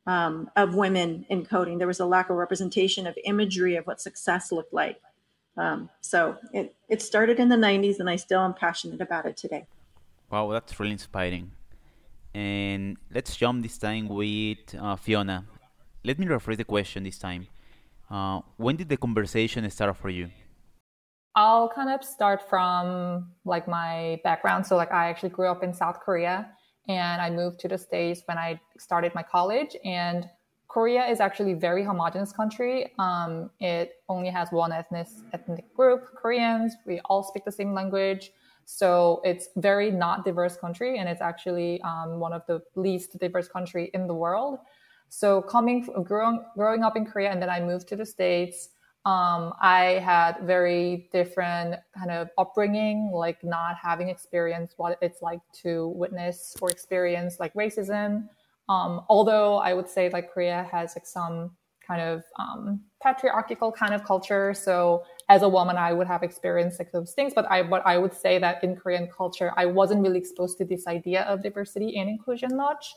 um, 0.06 0.50
of 0.56 0.74
women 0.74 1.24
in 1.28 1.44
coding. 1.44 1.78
There 1.78 1.86
was 1.86 2.00
a 2.00 2.06
lack 2.06 2.30
of 2.30 2.36
representation 2.36 3.06
of 3.06 3.16
imagery 3.24 3.76
of 3.76 3.86
what 3.86 4.00
success 4.00 4.52
looked 4.52 4.72
like. 4.72 5.00
Um, 5.56 5.88
so 6.00 6.36
it, 6.52 6.74
it 6.88 7.00
started 7.00 7.38
in 7.38 7.48
the 7.48 7.56
90s, 7.56 8.00
and 8.00 8.10
I 8.10 8.16
still 8.16 8.40
am 8.40 8.54
passionate 8.54 9.00
about 9.00 9.26
it 9.26 9.36
today. 9.36 9.66
Wow, 10.30 10.50
that's 10.50 10.78
really 10.80 10.92
inspiring. 10.92 11.52
And 12.34 12.96
let's 13.12 13.36
jump 13.36 13.62
this 13.62 13.78
time 13.78 14.08
with 14.08 14.74
uh, 14.78 14.96
Fiona. 14.96 15.44
Let 16.04 16.18
me 16.18 16.26
rephrase 16.26 16.56
the 16.56 16.64
question 16.64 17.04
this 17.04 17.18
time. 17.18 17.46
Uh, 18.10 18.40
when 18.56 18.76
did 18.76 18.88
the 18.88 18.96
conversation 18.96 19.68
start 19.70 19.96
for 19.96 20.10
you? 20.10 20.30
I'll 21.36 21.68
kind 21.68 21.90
of 21.90 22.04
start 22.04 22.48
from 22.48 23.30
like 23.44 23.66
my 23.66 24.20
background. 24.22 24.66
So 24.66 24.76
like 24.76 24.92
I 24.92 25.08
actually 25.08 25.30
grew 25.30 25.48
up 25.48 25.62
in 25.64 25.72
South 25.72 25.98
Korea 26.00 26.48
and 26.88 27.20
I 27.20 27.30
moved 27.30 27.60
to 27.60 27.68
the 27.68 27.78
States 27.78 28.22
when 28.26 28.38
I 28.38 28.60
started 28.78 29.14
my 29.14 29.22
college. 29.22 29.76
And 29.84 30.28
Korea 30.68 31.06
is 31.06 31.20
actually 31.20 31.52
a 31.52 31.56
very 31.56 31.84
homogenous 31.84 32.32
country. 32.32 32.92
Um, 32.98 33.50
it 33.60 34.02
only 34.08 34.30
has 34.30 34.50
one 34.50 34.72
ethnic 34.72 35.06
ethnic 35.32 35.72
group, 35.74 36.04
Koreans. 36.16 36.74
We 36.84 37.00
all 37.04 37.22
speak 37.22 37.44
the 37.44 37.52
same 37.52 37.74
language. 37.74 38.32
So 38.66 39.20
it's 39.24 39.48
very 39.56 39.90
not 39.90 40.24
diverse 40.24 40.56
country, 40.56 40.98
and 40.98 41.08
it's 41.08 41.20
actually 41.20 41.80
um, 41.82 42.18
one 42.18 42.32
of 42.32 42.42
the 42.46 42.62
least 42.76 43.18
diverse 43.18 43.46
country 43.46 43.90
in 43.92 44.06
the 44.06 44.14
world. 44.14 44.58
So 45.10 45.42
coming 45.42 45.86
growing 46.02 46.44
growing 46.56 46.82
up 46.82 46.96
in 46.96 47.04
Korea, 47.04 47.30
and 47.30 47.40
then 47.40 47.50
I 47.50 47.60
moved 47.60 47.88
to 47.88 47.96
the 47.96 48.06
states. 48.06 48.70
Um, 49.06 49.52
I 49.60 50.00
had 50.02 50.38
very 50.42 51.10
different 51.12 51.76
kind 51.96 52.10
of 52.10 52.30
upbringing, 52.38 53.10
like 53.12 53.44
not 53.44 53.76
having 53.76 54.08
experienced 54.08 54.74
what 54.78 54.98
it's 55.02 55.20
like 55.20 55.40
to 55.62 55.88
witness 55.88 56.56
or 56.62 56.70
experience 56.70 57.38
like 57.38 57.52
racism. 57.52 58.28
Um, 58.70 59.02
although 59.10 59.56
I 59.56 59.74
would 59.74 59.90
say 59.90 60.08
like 60.08 60.32
Korea 60.32 60.66
has 60.72 60.94
like 60.96 61.06
some 61.06 61.50
kind 61.86 62.00
of 62.00 62.24
um, 62.38 62.80
patriarchal 63.02 63.72
kind 63.72 63.92
of 63.92 64.04
culture. 64.04 64.54
So 64.54 65.04
as 65.28 65.42
a 65.42 65.48
woman, 65.48 65.76
I 65.76 65.92
would 65.92 66.06
have 66.06 66.22
experienced 66.22 66.78
like 66.78 66.90
those 66.90 67.12
things. 67.12 67.32
But 67.34 67.50
I, 67.50 67.62
but 67.62 67.84
I 67.84 67.98
would 67.98 68.14
say 68.14 68.38
that 68.38 68.64
in 68.64 68.74
Korean 68.74 69.08
culture, 69.14 69.52
I 69.56 69.66
wasn't 69.66 70.00
really 70.00 70.18
exposed 70.18 70.56
to 70.58 70.64
this 70.64 70.86
idea 70.86 71.24
of 71.24 71.42
diversity 71.42 71.98
and 71.98 72.08
inclusion 72.08 72.56
much. 72.56 72.94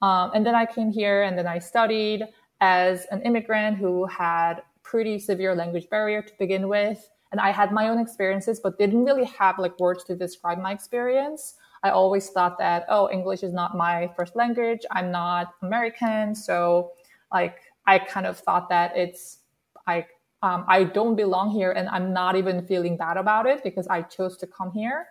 Um, 0.00 0.30
and 0.34 0.46
then 0.46 0.54
I 0.54 0.64
came 0.64 0.90
here 0.90 1.22
and 1.22 1.36
then 1.38 1.46
I 1.46 1.58
studied 1.58 2.24
as 2.62 3.06
an 3.10 3.20
immigrant 3.22 3.76
who 3.76 4.06
had 4.06 4.62
pretty 4.82 5.18
severe 5.18 5.54
language 5.54 5.88
barrier 5.90 6.22
to 6.22 6.32
begin 6.38 6.68
with. 6.68 7.08
And 7.30 7.40
I 7.40 7.50
had 7.50 7.72
my 7.72 7.88
own 7.88 7.98
experiences, 7.98 8.60
but 8.60 8.78
didn't 8.78 9.04
really 9.04 9.24
have 9.24 9.58
like 9.58 9.78
words 9.80 10.04
to 10.04 10.14
describe 10.14 10.58
my 10.58 10.72
experience. 10.72 11.54
I 11.82 11.90
always 11.90 12.28
thought 12.28 12.58
that, 12.58 12.84
oh, 12.88 13.10
English 13.10 13.42
is 13.42 13.52
not 13.52 13.76
my 13.76 14.10
first 14.16 14.36
language. 14.36 14.80
I'm 14.90 15.10
not 15.10 15.54
American. 15.62 16.34
So 16.34 16.92
like 17.32 17.58
I 17.86 17.98
kind 17.98 18.26
of 18.26 18.38
thought 18.38 18.68
that 18.68 18.96
it's 18.96 19.38
I 19.86 20.06
um, 20.42 20.64
I 20.66 20.84
don't 20.84 21.14
belong 21.14 21.50
here, 21.50 21.70
and 21.70 21.88
I'm 21.88 22.12
not 22.12 22.34
even 22.34 22.66
feeling 22.66 22.96
bad 22.96 23.16
about 23.16 23.46
it 23.46 23.62
because 23.62 23.86
I 23.86 24.02
chose 24.02 24.36
to 24.38 24.46
come 24.46 24.72
here. 24.72 25.06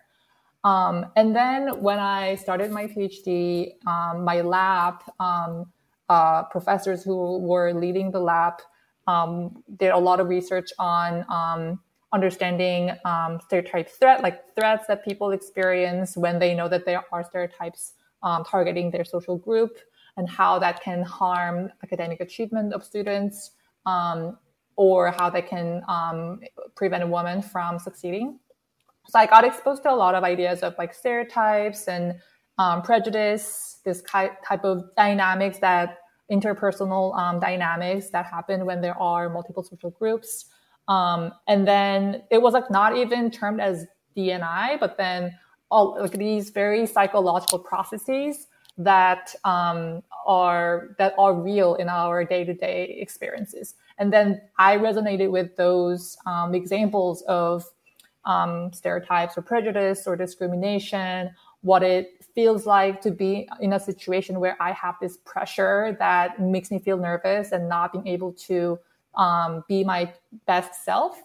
Um, 0.65 1.05
and 1.15 1.33
then 1.33 1.81
when 1.81 1.99
I 1.99 2.35
started 2.35 2.69
my 2.69 2.85
PhD, 2.85 3.75
um, 3.87 4.25
my 4.25 4.41
lab 4.41 4.95
um, 5.21 5.71
uh, 6.09 6.43
professors 6.43 7.03
who 7.03 7.37
were 7.39 7.73
leading 7.73 8.11
the 8.11 8.19
lab 8.19 8.55
um, 9.11 9.29
did 9.81 9.91
a 9.91 9.97
lot 10.09 10.17
of 10.21 10.25
research 10.37 10.69
on 10.79 11.09
um, 11.29 11.79
understanding 12.13 12.81
stereotype 13.45 13.89
threat, 13.99 14.17
like 14.27 14.37
threats 14.55 14.85
that 14.87 14.99
people 15.07 15.31
experience 15.31 16.09
when 16.23 16.35
they 16.39 16.51
know 16.57 16.67
that 16.73 16.83
there 16.85 17.03
are 17.11 17.23
stereotypes 17.23 17.93
targeting 18.53 18.91
their 18.91 19.05
social 19.15 19.37
group 19.47 19.73
and 20.17 20.29
how 20.29 20.59
that 20.59 20.81
can 20.81 21.03
harm 21.03 21.69
academic 21.83 22.19
achievement 22.21 22.73
of 22.73 22.83
students 22.83 23.51
um, 23.85 24.37
or 24.75 25.11
how 25.11 25.29
they 25.29 25.41
can 25.41 25.81
um, 25.87 26.39
prevent 26.75 27.03
a 27.03 27.07
woman 27.07 27.41
from 27.41 27.79
succeeding. 27.79 28.39
So 29.07 29.19
I 29.19 29.25
got 29.25 29.43
exposed 29.43 29.83
to 29.83 29.91
a 29.91 29.95
lot 29.95 30.15
of 30.15 30.23
ideas 30.23 30.61
of 30.61 30.75
like 30.77 30.93
stereotypes 30.93 31.87
and 31.87 32.15
um, 32.57 32.81
prejudice, 32.81 33.79
this 33.83 34.01
type 34.03 34.63
of 34.63 34.83
dynamics 34.95 35.57
that 35.59 35.99
interpersonal 36.31 37.17
um, 37.17 37.39
dynamics 37.39 38.09
that 38.09 38.25
happen 38.25 38.65
when 38.65 38.81
there 38.81 38.97
are 38.97 39.29
multiple 39.29 39.63
social 39.63 39.91
groups. 39.91 40.45
Um, 40.87 41.31
and 41.47 41.67
then 41.67 42.23
it 42.31 42.41
was 42.41 42.53
like 42.53 42.71
not 42.71 42.97
even 42.97 43.29
termed 43.29 43.61
as 43.61 43.85
DNI, 44.15 44.79
but 44.79 44.97
then 44.97 45.37
all 45.69 45.97
like 45.99 46.11
these 46.11 46.49
very 46.49 46.85
psychological 46.85 47.57
processes 47.59 48.47
that 48.77 49.33
um, 49.43 50.01
are 50.25 50.95
that 50.97 51.13
are 51.17 51.33
real 51.33 51.75
in 51.75 51.89
our 51.89 52.23
day-to-day 52.23 52.97
experiences 52.99 53.75
and 53.97 54.13
then 54.13 54.39
i 54.59 54.77
resonated 54.77 55.29
with 55.31 55.55
those 55.55 56.17
um, 56.25 56.53
examples 56.53 57.21
of 57.23 57.65
um, 58.25 58.71
stereotypes 58.71 59.37
or 59.37 59.41
prejudice 59.41 60.05
or 60.05 60.15
discrimination 60.15 61.31
what 61.61 61.83
it 61.83 62.23
feels 62.33 62.65
like 62.65 63.01
to 63.01 63.11
be 63.11 63.47
in 63.59 63.73
a 63.73 63.79
situation 63.79 64.39
where 64.39 64.57
i 64.61 64.71
have 64.71 64.95
this 65.01 65.17
pressure 65.25 65.95
that 65.99 66.39
makes 66.39 66.71
me 66.71 66.79
feel 66.79 66.97
nervous 66.97 67.51
and 67.51 67.67
not 67.67 67.91
being 67.91 68.07
able 68.07 68.31
to 68.33 68.79
um, 69.15 69.63
be 69.67 69.83
my 69.83 70.11
best 70.45 70.85
self 70.85 71.21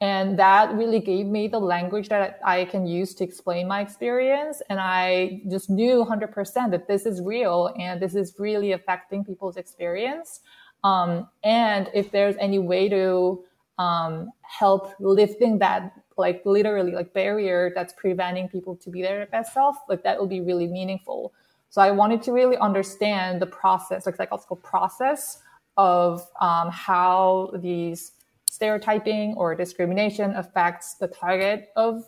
and 0.00 0.38
that 0.38 0.72
really 0.74 1.00
gave 1.00 1.26
me 1.26 1.48
the 1.48 1.58
language 1.58 2.08
that 2.08 2.38
I 2.44 2.66
can 2.66 2.86
use 2.86 3.14
to 3.16 3.24
explain 3.24 3.66
my 3.66 3.80
experience. 3.80 4.62
And 4.70 4.78
I 4.78 5.42
just 5.50 5.68
knew 5.70 6.04
100% 6.04 6.70
that 6.70 6.86
this 6.86 7.04
is 7.04 7.20
real 7.20 7.74
and 7.76 8.00
this 8.00 8.14
is 8.14 8.34
really 8.38 8.72
affecting 8.72 9.24
people's 9.24 9.56
experience. 9.56 10.40
Um, 10.84 11.28
and 11.42 11.90
if 11.92 12.12
there's 12.12 12.36
any 12.38 12.60
way 12.60 12.88
to 12.88 13.44
um, 13.78 14.30
help 14.42 14.92
lifting 15.00 15.58
that, 15.58 15.92
like 16.16 16.42
literally, 16.44 16.92
like 16.92 17.12
barrier 17.12 17.72
that's 17.74 17.92
preventing 17.92 18.48
people 18.48 18.76
to 18.76 18.90
be 18.90 19.02
their 19.02 19.26
best 19.26 19.54
self, 19.54 19.76
like 19.88 20.02
that 20.02 20.18
will 20.18 20.26
be 20.26 20.40
really 20.40 20.66
meaningful. 20.66 21.32
So 21.70 21.82
I 21.82 21.90
wanted 21.90 22.22
to 22.22 22.32
really 22.32 22.56
understand 22.56 23.40
the 23.40 23.46
process, 23.46 24.06
like 24.06 24.16
psychological 24.16 24.56
process 24.56 25.38
of 25.76 26.26
um, 26.40 26.70
how 26.70 27.52
these 27.58 28.12
stereotyping 28.46 29.34
or 29.36 29.54
discrimination 29.54 30.34
affects 30.34 30.94
the 30.94 31.06
target 31.06 31.68
of 31.76 32.04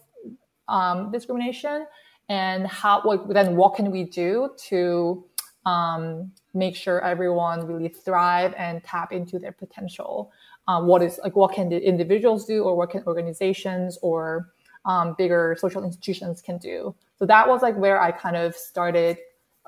um, 0.69 1.13
discrimination 1.13 1.87
and 2.29 2.67
how 2.67 3.03
what, 3.03 3.29
then 3.29 3.57
what 3.57 3.75
can 3.75 3.91
we 3.91 4.05
do 4.05 4.51
to 4.57 5.25
um, 5.67 6.33
make 6.55 6.75
sure 6.75 7.01
everyone 7.03 7.67
really 7.67 7.89
thrive 7.89 8.55
and 8.57 8.83
tap 8.83 9.13
into 9.13 9.39
their 9.39 9.53
potential 9.53 10.33
um, 10.71 10.87
what 10.87 11.03
is 11.03 11.19
like 11.25 11.37
what 11.37 11.53
can 11.53 11.69
the 11.69 11.81
individuals 11.93 12.47
do 12.47 12.63
or 12.65 12.77
what 12.77 12.91
can 12.91 13.03
organizations 13.07 13.99
or 14.03 14.49
um, 14.85 15.15
bigger 15.19 15.57
social 15.59 15.83
institutions 15.85 16.41
can 16.41 16.57
do 16.59 16.95
so 17.19 17.27
that 17.27 17.49
was 17.49 17.63
like 17.63 17.77
where 17.77 18.01
i 18.01 18.11
kind 18.11 18.37
of 18.37 18.55
started 18.55 19.19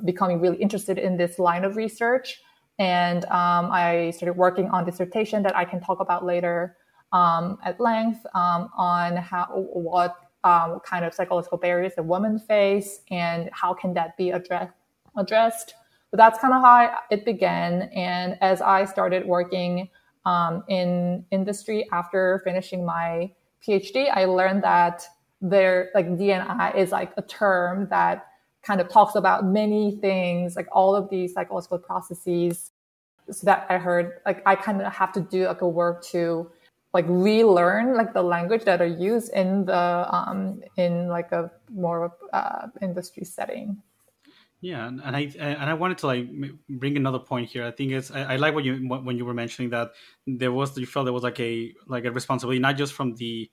becoming 0.05 0.41
really 0.41 0.57
interested 0.57 0.99
in 0.99 1.17
this 1.17 1.39
line 1.39 1.65
of 1.65 1.77
research 1.77 2.41
and 2.79 3.25
um, 3.27 3.71
I 3.71 4.13
started 4.17 4.37
working 4.37 4.69
on 4.71 4.85
dissertation 4.85 5.43
that 5.43 5.57
I 5.57 5.65
can 5.65 5.81
talk 5.81 6.01
about 6.01 6.25
later 6.25 6.77
um, 7.13 7.59
at 7.65 7.79
length 7.79 8.25
um, 8.35 8.71
on 8.77 9.17
how 9.17 9.47
what 9.53 10.17
um, 10.45 10.81
kind 10.85 11.05
of 11.05 11.15
psychological 11.15 11.59
barriers 11.59 11.93
that 11.97 12.05
women 12.05 12.39
face 12.39 13.01
and 13.11 13.51
how 13.53 13.75
can 13.75 13.95
that 13.95 14.17
be 14.17 14.31
address, 14.31 14.71
addressed. 15.17 15.75
But 16.11 16.17
that's 16.17 16.39
kind 16.39 16.53
of 16.53 16.63
how 16.63 16.99
it 17.11 17.25
began. 17.25 17.83
And 17.95 18.37
as 18.41 18.61
I 18.61 18.85
started 18.85 19.27
working 19.27 19.89
um, 20.25 20.65
in 20.69 21.25
industry 21.31 21.89
after 21.93 22.41
finishing 22.45 22.85
my 22.85 23.31
PhD, 23.67 24.11
I 24.13 24.25
learned 24.25 24.63
that 24.65 25.07
there 25.41 25.91
like 25.95 26.07
DNI 26.07 26.77
is 26.77 26.93
like 26.93 27.13
a 27.17 27.23
term 27.23 27.89
that 27.91 28.27
kind 28.63 28.81
of 28.81 28.89
talks 28.89 29.17
about 29.17 29.45
many 29.45 29.97
things, 29.97 30.55
like 30.57 30.69
all 30.71 30.95
of 30.95 31.11
these 31.11 31.35
psychological 31.35 31.79
processes. 31.79 32.71
So 33.31 33.47
that 33.47 33.67
I 33.71 33.79
heard, 33.79 34.21
like 34.27 34.43
I 34.47 34.57
kind 34.57 34.83
of 34.83 34.93
have 34.93 35.13
to 35.13 35.21
do 35.21 35.47
like 35.47 35.63
a 35.63 35.69
work 35.69 36.05
to 36.07 36.51
like 36.93 37.07
relearn 37.09 37.97
like 37.97 38.13
the 38.13 38.23
language 38.23 38.65
that 38.65 38.81
are 38.81 38.87
used 38.87 39.33
in 39.33 39.65
the 39.65 40.07
um, 40.15 40.63
in 40.77 41.09
like 41.09 41.33
a 41.33 41.51
more 41.71 42.15
uh, 42.33 42.69
industry 42.81 43.25
setting. 43.25 43.83
Yeah, 44.63 44.87
and 44.87 45.01
I 45.03 45.25
uh, 45.41 45.43
and 45.43 45.69
I 45.69 45.75
wanted 45.75 45.99
to 45.99 46.07
like 46.07 46.29
bring 46.69 46.97
another 46.97 47.19
point 47.19 47.51
here. 47.51 47.65
I 47.65 47.73
think 47.73 47.91
it's 47.91 48.13
I, 48.13 48.35
I 48.35 48.37
like 48.37 48.55
what 48.55 48.63
you 48.65 48.77
when 48.77 49.19
you 49.19 49.25
were 49.25 49.35
mentioning 49.35 49.71
that 49.71 49.91
there 50.25 50.53
was 50.53 50.79
you 50.79 50.87
felt 50.87 51.05
there 51.05 51.13
was 51.13 51.25
like 51.25 51.41
a 51.41 51.75
like 51.89 52.05
a 52.05 52.13
responsibility 52.13 52.61
not 52.61 52.77
just 52.77 52.93
from 52.93 53.17
the 53.17 53.51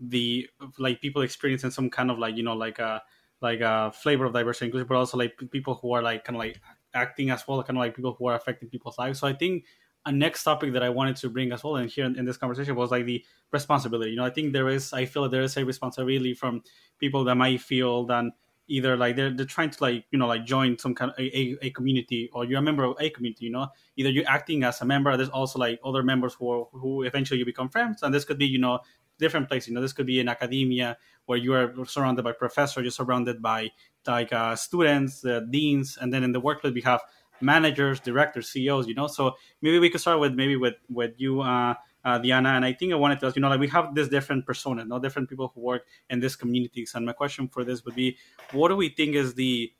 the 0.00 0.48
like 0.78 1.00
people 1.00 1.22
experiencing 1.22 1.70
some 1.70 1.88
kind 1.88 2.10
of 2.10 2.18
like 2.18 2.36
you 2.36 2.42
know 2.42 2.54
like 2.54 2.80
a 2.80 3.00
like 3.40 3.60
a 3.60 3.92
flavor 3.94 4.24
of 4.24 4.32
diversity 4.32 4.66
inclusion, 4.66 4.88
but 4.88 4.96
also 4.96 5.16
like 5.16 5.38
people 5.52 5.76
who 5.76 5.92
are 5.92 6.02
like 6.02 6.24
kind 6.24 6.34
of 6.34 6.40
like 6.40 6.60
acting 6.92 7.30
as 7.30 7.46
well, 7.46 7.62
kind 7.62 7.78
of 7.78 7.82
like 7.82 7.94
people 7.94 8.16
who 8.18 8.26
are 8.26 8.34
affecting 8.34 8.68
people's 8.68 8.98
lives. 8.98 9.20
So 9.20 9.28
I 9.28 9.34
think 9.34 9.64
a 10.06 10.10
next 10.10 10.42
topic 10.42 10.72
that 10.72 10.82
I 10.82 10.88
wanted 10.88 11.14
to 11.16 11.28
bring 11.28 11.52
as 11.52 11.62
well 11.62 11.76
and 11.76 11.88
here 11.88 12.04
in, 12.04 12.18
in, 12.18 12.24
this 12.24 12.36
conversation 12.36 12.74
was 12.74 12.90
like 12.90 13.04
the 13.06 13.24
responsibility. 13.52 14.10
You 14.10 14.16
know, 14.16 14.24
I 14.24 14.30
think 14.30 14.52
there 14.52 14.68
is, 14.68 14.92
I 14.92 15.04
feel 15.04 15.28
there 15.28 15.42
is 15.42 15.56
a 15.56 15.64
responsibility 15.64 16.34
from 16.34 16.62
people 16.98 17.22
that 17.24 17.36
might 17.36 17.60
feel 17.60 18.06
that 18.06 18.24
either 18.68 18.96
like 18.96 19.16
they're, 19.16 19.30
they're 19.30 19.46
trying 19.46 19.70
to 19.70 19.82
like, 19.82 20.04
you 20.10 20.18
know, 20.18 20.26
like 20.26 20.44
join 20.44 20.78
some 20.78 20.94
kind 20.94 21.10
of 21.10 21.18
a, 21.18 21.56
a, 21.62 21.70
community 21.70 22.30
or 22.32 22.44
you're 22.44 22.58
a 22.58 22.62
member 22.62 22.84
of 22.84 22.96
a 23.00 23.10
community, 23.10 23.46
you 23.46 23.50
know, 23.50 23.66
either 23.96 24.10
you're 24.10 24.28
acting 24.28 24.62
as 24.62 24.80
a 24.80 24.84
member, 24.84 25.16
there's 25.16 25.30
also 25.30 25.58
like 25.58 25.80
other 25.84 26.02
members 26.02 26.34
who, 26.34 26.50
are, 26.50 26.66
who 26.72 27.02
eventually 27.02 27.38
you 27.38 27.46
become 27.46 27.68
friends. 27.68 28.02
And 28.02 28.14
this 28.14 28.24
could 28.24 28.38
be, 28.38 28.46
you 28.46 28.58
know, 28.58 28.80
different 29.18 29.48
places. 29.48 29.68
You 29.68 29.74
know, 29.74 29.80
this 29.80 29.92
could 29.92 30.06
be 30.06 30.20
in 30.20 30.28
academia 30.28 30.96
where 31.26 31.38
you 31.38 31.52
are 31.54 31.74
surrounded 31.86 32.22
by 32.22 32.32
professors, 32.32 32.82
you're 32.82 32.90
surrounded 32.90 33.42
by 33.42 33.70
like 34.06 34.32
uh, 34.32 34.56
students, 34.56 35.24
uh, 35.24 35.40
deans, 35.50 35.98
and 36.00 36.12
then 36.12 36.22
in 36.24 36.32
the 36.32 36.40
workplace 36.40 36.72
we 36.72 36.80
have 36.82 37.02
managers, 37.40 38.00
directors, 38.00 38.48
CEOs. 38.48 38.86
You 38.86 38.94
know, 38.94 39.06
so 39.06 39.34
maybe 39.60 39.78
we 39.78 39.90
could 39.90 40.00
start 40.00 40.20
with 40.20 40.34
maybe 40.34 40.56
with 40.56 40.74
with 40.88 41.12
you, 41.18 41.40
uh, 41.40 41.74
uh, 42.04 42.18
Diana. 42.18 42.50
And 42.50 42.64
I 42.64 42.72
think 42.72 42.92
I 42.92 42.96
wanted 42.96 43.20
to 43.20 43.26
ask, 43.26 43.36
you 43.36 43.42
know, 43.42 43.48
like 43.48 43.60
we 43.60 43.68
have 43.68 43.94
this 43.94 44.08
different 44.08 44.46
persona, 44.46 44.84
no 44.84 44.98
different 44.98 45.28
people 45.28 45.52
who 45.54 45.60
work 45.60 45.86
in 46.10 46.20
these 46.20 46.36
communities. 46.36 46.92
And 46.94 47.06
my 47.06 47.12
question 47.12 47.48
for 47.48 47.64
this 47.64 47.84
would 47.84 47.94
be, 47.94 48.16
what 48.52 48.68
do 48.68 48.76
we 48.76 48.88
think 48.88 49.14
is 49.14 49.34
the 49.34 49.72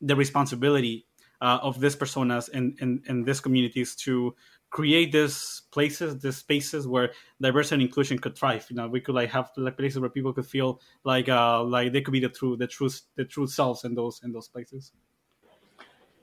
the 0.00 0.14
responsibility 0.14 1.06
uh, 1.40 1.58
of 1.62 1.80
these 1.80 1.96
personas 1.96 2.48
in, 2.50 2.76
in, 2.80 3.02
in 3.08 3.24
these 3.24 3.40
communities 3.40 3.94
to 3.94 4.34
create 4.70 5.12
these 5.12 5.62
places, 5.70 6.18
these 6.20 6.36
spaces 6.36 6.86
where 6.86 7.12
diversity 7.40 7.76
and 7.76 7.82
inclusion 7.82 8.18
could 8.18 8.36
thrive. 8.36 8.66
You 8.68 8.76
know, 8.76 8.88
we 8.88 9.00
could 9.00 9.14
like 9.14 9.30
have 9.30 9.50
like 9.56 9.76
places 9.76 10.00
where 10.00 10.10
people 10.10 10.32
could 10.32 10.46
feel 10.46 10.80
like 11.04 11.28
uh, 11.28 11.62
like 11.62 11.92
they 11.92 12.00
could 12.00 12.12
be 12.12 12.20
the 12.20 12.28
true 12.28 12.56
the 12.56 12.66
true 12.66 12.90
the 13.16 13.24
true 13.24 13.46
selves 13.46 13.84
in 13.84 13.94
those 13.94 14.20
in 14.24 14.32
those 14.32 14.48
places. 14.48 14.92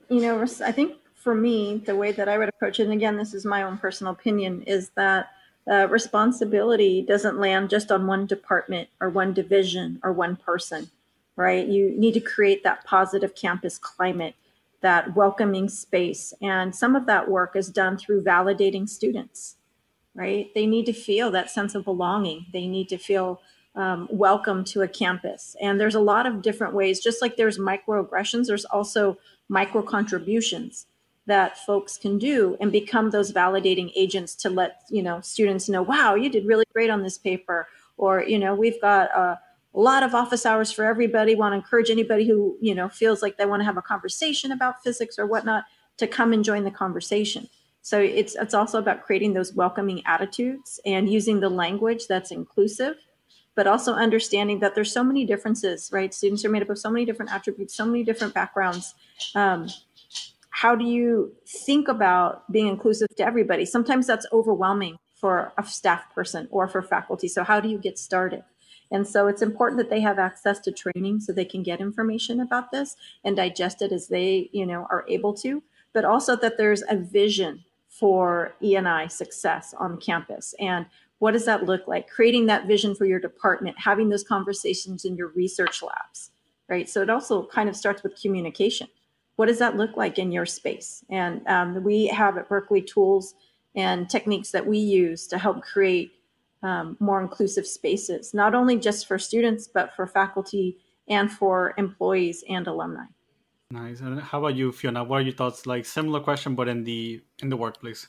You 0.08 0.20
know, 0.20 0.42
I 0.64 0.72
think 0.72 0.96
for 1.14 1.34
me, 1.34 1.82
the 1.86 1.96
way 1.96 2.12
that 2.12 2.28
I 2.28 2.36
would 2.36 2.50
approach 2.50 2.78
it, 2.78 2.84
and 2.84 2.92
again, 2.92 3.16
this 3.16 3.32
is 3.32 3.46
my 3.46 3.62
own 3.62 3.78
personal 3.78 4.12
opinion, 4.12 4.62
is 4.62 4.90
that 4.96 5.28
uh, 5.70 5.88
responsibility 5.88 7.02
doesn't 7.02 7.38
land 7.38 7.70
just 7.70 7.90
on 7.90 8.06
one 8.06 8.26
department 8.26 8.88
or 9.00 9.08
one 9.08 9.32
division 9.32 9.98
or 10.02 10.12
one 10.12 10.36
person, 10.36 10.90
right? 11.36 11.66
You 11.66 11.90
need 11.98 12.14
to 12.14 12.20
create 12.20 12.62
that 12.64 12.84
positive 12.84 13.34
campus 13.34 13.78
climate, 13.78 14.34
that 14.82 15.16
welcoming 15.16 15.68
space. 15.68 16.34
And 16.42 16.74
some 16.74 16.94
of 16.94 17.06
that 17.06 17.30
work 17.30 17.56
is 17.56 17.68
done 17.68 17.96
through 17.96 18.22
validating 18.22 18.88
students, 18.88 19.56
right? 20.14 20.50
They 20.54 20.66
need 20.66 20.86
to 20.86 20.92
feel 20.92 21.30
that 21.30 21.50
sense 21.50 21.74
of 21.74 21.84
belonging. 21.84 22.46
They 22.52 22.66
need 22.66 22.88
to 22.90 22.98
feel 22.98 23.40
um, 23.74 24.06
welcome 24.10 24.64
to 24.64 24.82
a 24.82 24.88
campus. 24.88 25.56
And 25.60 25.80
there's 25.80 25.96
a 25.96 26.00
lot 26.00 26.26
of 26.26 26.42
different 26.42 26.74
ways, 26.74 27.00
just 27.00 27.22
like 27.22 27.36
there's 27.36 27.58
microaggressions, 27.58 28.46
there's 28.46 28.66
also 28.66 29.18
micro 29.48 29.82
contributions 29.82 30.86
that 31.26 31.58
folks 31.58 31.96
can 31.96 32.18
do 32.18 32.56
and 32.60 32.70
become 32.70 33.10
those 33.10 33.32
validating 33.32 33.90
agents 33.96 34.34
to 34.34 34.50
let 34.50 34.82
you 34.90 35.02
know 35.02 35.20
students 35.20 35.68
know 35.68 35.82
wow 35.82 36.14
you 36.14 36.28
did 36.28 36.46
really 36.46 36.64
great 36.72 36.90
on 36.90 37.02
this 37.02 37.18
paper 37.18 37.66
or 37.96 38.22
you 38.22 38.38
know 38.38 38.54
we've 38.54 38.80
got 38.80 39.10
a, 39.10 39.38
lot 39.76 40.04
of 40.04 40.14
office 40.14 40.46
hours 40.46 40.70
for 40.70 40.84
everybody. 40.84 41.34
Want 41.34 41.52
to 41.52 41.56
encourage 41.56 41.90
anybody 41.90 42.28
who 42.28 42.56
you 42.60 42.74
know 42.74 42.88
feels 42.88 43.22
like 43.22 43.36
they 43.36 43.44
want 43.44 43.60
to 43.60 43.64
have 43.64 43.76
a 43.76 43.82
conversation 43.82 44.52
about 44.52 44.82
physics 44.82 45.18
or 45.18 45.26
whatnot 45.26 45.64
to 45.96 46.06
come 46.06 46.32
and 46.32 46.44
join 46.44 46.64
the 46.64 46.70
conversation. 46.70 47.48
So 47.82 48.00
it's 48.00 48.34
it's 48.36 48.54
also 48.54 48.78
about 48.78 49.02
creating 49.02 49.34
those 49.34 49.52
welcoming 49.52 50.02
attitudes 50.06 50.80
and 50.86 51.10
using 51.10 51.40
the 51.40 51.50
language 51.50 52.06
that's 52.06 52.30
inclusive 52.30 52.94
but 53.56 53.68
also 53.68 53.92
understanding 53.92 54.58
that 54.58 54.74
there's 54.74 54.90
so 54.90 55.04
many 55.04 55.24
differences 55.24 55.90
right? 55.92 56.14
Students 56.14 56.44
are 56.44 56.48
made 56.48 56.62
up 56.62 56.70
of 56.70 56.78
so 56.78 56.90
many 56.90 57.04
different 57.04 57.32
attributes 57.32 57.74
so 57.74 57.84
many 57.84 58.02
different 58.04 58.32
backgrounds 58.32 58.94
um, 59.34 59.68
how 60.54 60.76
do 60.76 60.84
you 60.84 61.34
think 61.48 61.88
about 61.88 62.50
being 62.52 62.68
inclusive 62.68 63.08
to 63.16 63.26
everybody? 63.26 63.66
Sometimes 63.66 64.06
that's 64.06 64.24
overwhelming 64.32 64.96
for 65.16 65.52
a 65.58 65.66
staff 65.66 66.04
person 66.14 66.46
or 66.52 66.68
for 66.68 66.80
faculty. 66.80 67.26
So, 67.26 67.42
how 67.42 67.58
do 67.58 67.68
you 67.68 67.76
get 67.76 67.98
started? 67.98 68.44
And 68.92 69.04
so, 69.04 69.26
it's 69.26 69.42
important 69.42 69.78
that 69.78 69.90
they 69.90 70.00
have 70.00 70.20
access 70.20 70.60
to 70.60 70.70
training 70.70 71.18
so 71.18 71.32
they 71.32 71.44
can 71.44 71.64
get 71.64 71.80
information 71.80 72.40
about 72.40 72.70
this 72.70 72.94
and 73.24 73.34
digest 73.34 73.82
it 73.82 73.90
as 73.90 74.06
they, 74.06 74.48
you 74.52 74.64
know, 74.64 74.86
are 74.90 75.04
able 75.08 75.34
to. 75.34 75.60
But 75.92 76.04
also 76.04 76.36
that 76.36 76.56
there's 76.56 76.84
a 76.88 76.96
vision 76.96 77.64
for 77.88 78.54
ENI 78.62 79.10
success 79.10 79.74
on 79.76 79.98
campus 79.98 80.54
and 80.60 80.86
what 81.18 81.32
does 81.32 81.46
that 81.46 81.64
look 81.64 81.86
like? 81.86 82.10
Creating 82.10 82.46
that 82.46 82.66
vision 82.66 82.94
for 82.94 83.06
your 83.06 83.20
department, 83.20 83.76
having 83.78 84.08
those 84.08 84.24
conversations 84.24 85.04
in 85.04 85.16
your 85.16 85.28
research 85.28 85.82
labs, 85.82 86.30
right? 86.68 86.88
So 86.88 87.02
it 87.02 87.08
also 87.08 87.46
kind 87.46 87.68
of 87.68 87.76
starts 87.76 88.02
with 88.02 88.20
communication 88.20 88.88
what 89.36 89.46
does 89.46 89.58
that 89.58 89.76
look 89.76 89.96
like 89.96 90.18
in 90.18 90.32
your 90.32 90.46
space? 90.46 91.04
And 91.10 91.46
um, 91.46 91.82
we 91.82 92.06
have 92.08 92.36
at 92.38 92.48
Berkeley 92.48 92.82
tools 92.82 93.34
and 93.74 94.08
techniques 94.08 94.50
that 94.52 94.66
we 94.66 94.78
use 94.78 95.26
to 95.28 95.38
help 95.38 95.62
create 95.62 96.12
um, 96.62 96.96
more 97.00 97.20
inclusive 97.20 97.66
spaces, 97.66 98.32
not 98.32 98.54
only 98.54 98.78
just 98.78 99.06
for 99.06 99.18
students, 99.18 99.68
but 99.68 99.94
for 99.94 100.06
faculty 100.06 100.78
and 101.08 101.30
for 101.30 101.74
employees 101.76 102.44
and 102.48 102.66
alumni. 102.66 103.04
Nice. 103.70 104.00
And 104.00 104.20
how 104.20 104.38
about 104.38 104.54
you, 104.54 104.72
Fiona? 104.72 105.04
What 105.04 105.16
are 105.16 105.22
your 105.22 105.34
thoughts? 105.34 105.66
Like 105.66 105.84
similar 105.84 106.20
question, 106.20 106.54
but 106.54 106.68
in 106.68 106.84
the 106.84 107.20
in 107.42 107.48
the 107.48 107.56
workplace. 107.56 108.06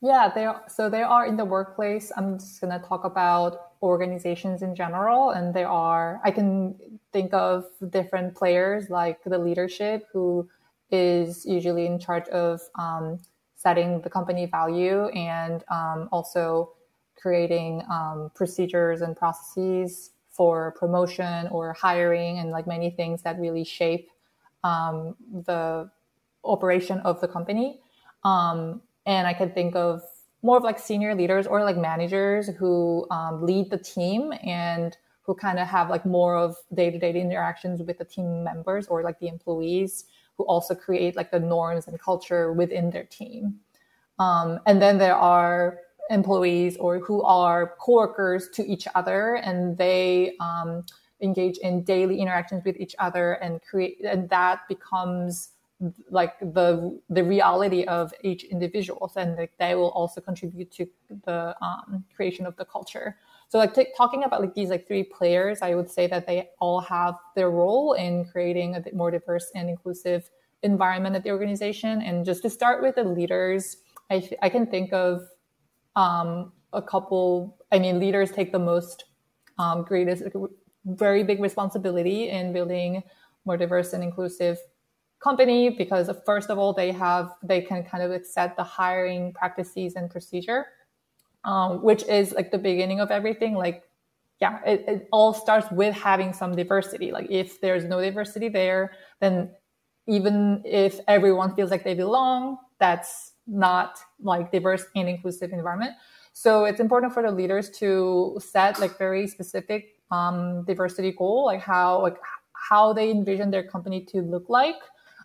Yeah, 0.00 0.30
they 0.32 0.44
are, 0.44 0.62
so 0.68 0.88
they 0.88 1.02
are 1.02 1.26
in 1.26 1.36
the 1.36 1.44
workplace. 1.44 2.12
I'm 2.16 2.38
just 2.38 2.60
going 2.60 2.72
to 2.72 2.86
talk 2.86 3.04
about 3.04 3.72
organizations 3.82 4.62
in 4.62 4.74
general, 4.74 5.30
and 5.30 5.52
there 5.52 5.68
are 5.68 6.20
I 6.24 6.30
can 6.30 6.76
think 7.12 7.32
of 7.32 7.64
different 7.90 8.34
players 8.34 8.90
like 8.90 9.22
the 9.24 9.38
leadership 9.38 10.06
who 10.12 10.48
is 10.90 11.44
usually 11.44 11.86
in 11.86 11.98
charge 11.98 12.28
of 12.28 12.60
um, 12.78 13.18
setting 13.56 14.00
the 14.02 14.10
company 14.10 14.46
value 14.46 15.06
and 15.08 15.64
um, 15.70 16.08
also 16.12 16.72
creating 17.16 17.82
um, 17.90 18.30
procedures 18.34 19.00
and 19.00 19.16
processes 19.16 20.10
for 20.30 20.74
promotion 20.78 21.48
or 21.48 21.72
hiring 21.72 22.38
and 22.38 22.50
like 22.50 22.66
many 22.66 22.90
things 22.90 23.22
that 23.22 23.38
really 23.40 23.64
shape 23.64 24.08
um, 24.62 25.16
the 25.46 25.90
operation 26.44 26.98
of 27.00 27.20
the 27.20 27.26
company. 27.28 27.80
Um, 28.24 28.80
and 29.04 29.26
I 29.26 29.34
could 29.34 29.54
think 29.54 29.74
of 29.74 30.02
more 30.42 30.56
of 30.56 30.62
like 30.62 30.78
senior 30.78 31.14
leaders 31.14 31.46
or 31.46 31.64
like 31.64 31.76
managers 31.76 32.48
who 32.48 33.06
um, 33.10 33.44
lead 33.44 33.70
the 33.70 33.78
team 33.78 34.32
and 34.44 34.96
who 35.28 35.34
kind 35.34 35.58
of 35.58 35.68
have 35.68 35.90
like 35.90 36.06
more 36.06 36.36
of 36.36 36.56
day-to-day 36.72 37.12
interactions 37.20 37.82
with 37.82 37.98
the 37.98 38.04
team 38.04 38.42
members 38.42 38.86
or 38.86 39.02
like 39.02 39.18
the 39.20 39.28
employees 39.28 40.06
who 40.38 40.44
also 40.44 40.74
create 40.74 41.16
like 41.16 41.30
the 41.30 41.38
norms 41.38 41.86
and 41.86 42.00
culture 42.00 42.54
within 42.54 42.90
their 42.90 43.04
team. 43.04 43.60
Um, 44.18 44.58
and 44.64 44.80
then 44.80 44.96
there 44.96 45.14
are 45.14 45.80
employees 46.08 46.78
or 46.78 46.98
who 47.00 47.22
are 47.24 47.74
coworkers 47.78 48.48
to 48.54 48.66
each 48.66 48.88
other 48.94 49.34
and 49.34 49.76
they 49.76 50.34
um, 50.40 50.86
engage 51.20 51.58
in 51.58 51.82
daily 51.82 52.22
interactions 52.22 52.64
with 52.64 52.78
each 52.78 52.96
other 52.98 53.34
and 53.34 53.60
create 53.60 54.02
and 54.02 54.30
that 54.30 54.66
becomes 54.66 55.50
like 56.10 56.40
the 56.40 56.98
the 57.10 57.22
reality 57.22 57.84
of 57.84 58.14
each 58.22 58.44
individual 58.44 59.12
and 59.16 59.36
like 59.36 59.52
they 59.58 59.74
will 59.74 59.90
also 59.90 60.22
contribute 60.22 60.70
to 60.72 60.88
the 61.26 61.54
um, 61.60 62.02
creation 62.16 62.46
of 62.46 62.56
the 62.56 62.64
culture 62.64 63.16
so 63.48 63.58
like 63.58 63.74
t- 63.74 63.86
talking 63.96 64.24
about 64.24 64.40
like 64.40 64.54
these 64.54 64.68
like 64.68 64.86
three 64.86 65.02
players 65.02 65.62
i 65.62 65.74
would 65.74 65.90
say 65.90 66.06
that 66.06 66.26
they 66.26 66.48
all 66.60 66.80
have 66.80 67.14
their 67.34 67.50
role 67.50 67.94
in 67.94 68.24
creating 68.26 68.74
a 68.74 68.80
bit 68.80 68.94
more 68.94 69.10
diverse 69.10 69.50
and 69.54 69.68
inclusive 69.68 70.30
environment 70.62 71.14
at 71.14 71.22
the 71.22 71.30
organization. 71.30 72.02
And 72.02 72.24
just 72.24 72.42
to 72.42 72.50
start 72.50 72.82
with 72.82 72.96
the 72.96 73.04
leaders 73.04 73.78
i, 74.10 74.28
I 74.42 74.48
can 74.48 74.66
think 74.66 74.92
of 74.92 75.22
um, 75.96 76.52
a 76.72 76.82
couple 76.82 77.56
i 77.72 77.78
mean 77.78 77.98
leaders 77.98 78.30
take 78.30 78.52
the 78.52 78.58
most 78.58 79.04
um, 79.58 79.82
greatest 79.82 80.22
very 80.84 81.22
big 81.24 81.40
responsibility 81.40 82.28
in 82.28 82.52
building 82.52 83.02
more 83.44 83.56
diverse 83.56 83.92
and 83.92 84.02
inclusive 84.02 84.58
company 85.20 85.70
because 85.70 86.10
first 86.24 86.48
of 86.48 86.58
all 86.58 86.72
they 86.72 86.92
have 86.92 87.32
they 87.42 87.60
can 87.60 87.82
kind 87.82 88.02
of 88.02 88.24
set 88.24 88.56
the 88.56 88.62
hiring 88.62 89.32
practices 89.32 89.94
and 89.96 90.10
procedure 90.10 90.66
um, 91.44 91.82
which 91.82 92.02
is 92.04 92.32
like 92.32 92.50
the 92.50 92.58
beginning 92.58 93.00
of 93.00 93.10
everything 93.10 93.54
like 93.54 93.82
yeah 94.40 94.60
it, 94.64 94.84
it 94.86 95.08
all 95.12 95.32
starts 95.32 95.66
with 95.70 95.94
having 95.94 96.32
some 96.32 96.54
diversity. 96.54 97.10
Like 97.10 97.26
if 97.30 97.60
there's 97.60 97.84
no 97.84 98.00
diversity 98.00 98.48
there 98.48 98.92
then 99.20 99.50
even 100.06 100.62
if 100.64 101.00
everyone 101.06 101.54
feels 101.54 101.70
like 101.70 101.84
they 101.84 101.94
belong 101.94 102.58
that's 102.78 103.32
not 103.46 103.98
like 104.20 104.52
diverse 104.52 104.84
and 104.94 105.08
inclusive 105.08 105.52
environment. 105.52 105.92
So 106.32 106.64
it's 106.64 106.80
important 106.80 107.12
for 107.12 107.22
the 107.22 107.32
leaders 107.32 107.70
to 107.78 108.38
set 108.40 108.78
like 108.78 108.96
very 108.96 109.26
specific 109.26 110.00
um, 110.10 110.64
diversity 110.64 111.12
goal 111.12 111.46
like 111.46 111.60
how 111.60 112.00
like 112.00 112.16
how 112.52 112.92
they 112.92 113.10
envision 113.10 113.50
their 113.50 113.62
company 113.62 114.04
to 114.06 114.22
look 114.22 114.48
like 114.48 114.76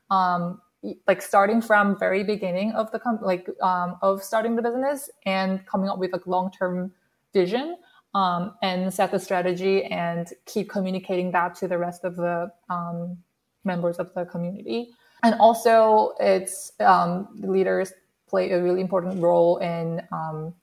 um, 0.10 0.62
like 1.08 1.22
starting 1.22 1.62
from 1.62 1.98
very 1.98 2.24
beginning 2.24 2.72
of 2.74 2.92
the 2.92 3.00
com- 3.00 3.20
like 3.22 3.48
um, 3.62 3.98
of 4.02 4.22
starting 4.24 4.56
the 4.56 4.62
business 4.62 5.10
and 5.26 5.66
coming 5.66 5.90
up 5.90 5.98
with 5.98 6.12
like 6.12 6.28
long 6.28 6.52
term 6.52 6.92
vision 7.34 7.78
um, 8.14 8.54
and 8.62 8.94
set 8.94 9.12
the 9.12 9.20
strategy 9.20 9.86
and 9.86 10.28
keep 10.46 10.70
communicating 10.70 11.32
that 11.32 11.56
to 11.56 11.68
the 11.68 11.78
rest 11.78 12.04
of 12.04 12.16
the 12.16 12.52
um, 12.70 13.18
members 13.64 13.98
of 13.98 14.14
the 14.14 14.26
community. 14.26 14.90
And 15.24 15.36
also, 15.40 16.14
it's 16.20 16.74
um, 16.82 17.30
leaders 17.40 17.94
play 18.28 18.52
a 18.52 18.62
really 18.62 18.82
important 18.82 19.22
role 19.22 19.58
in 19.58 20.02
um, 20.12 20.54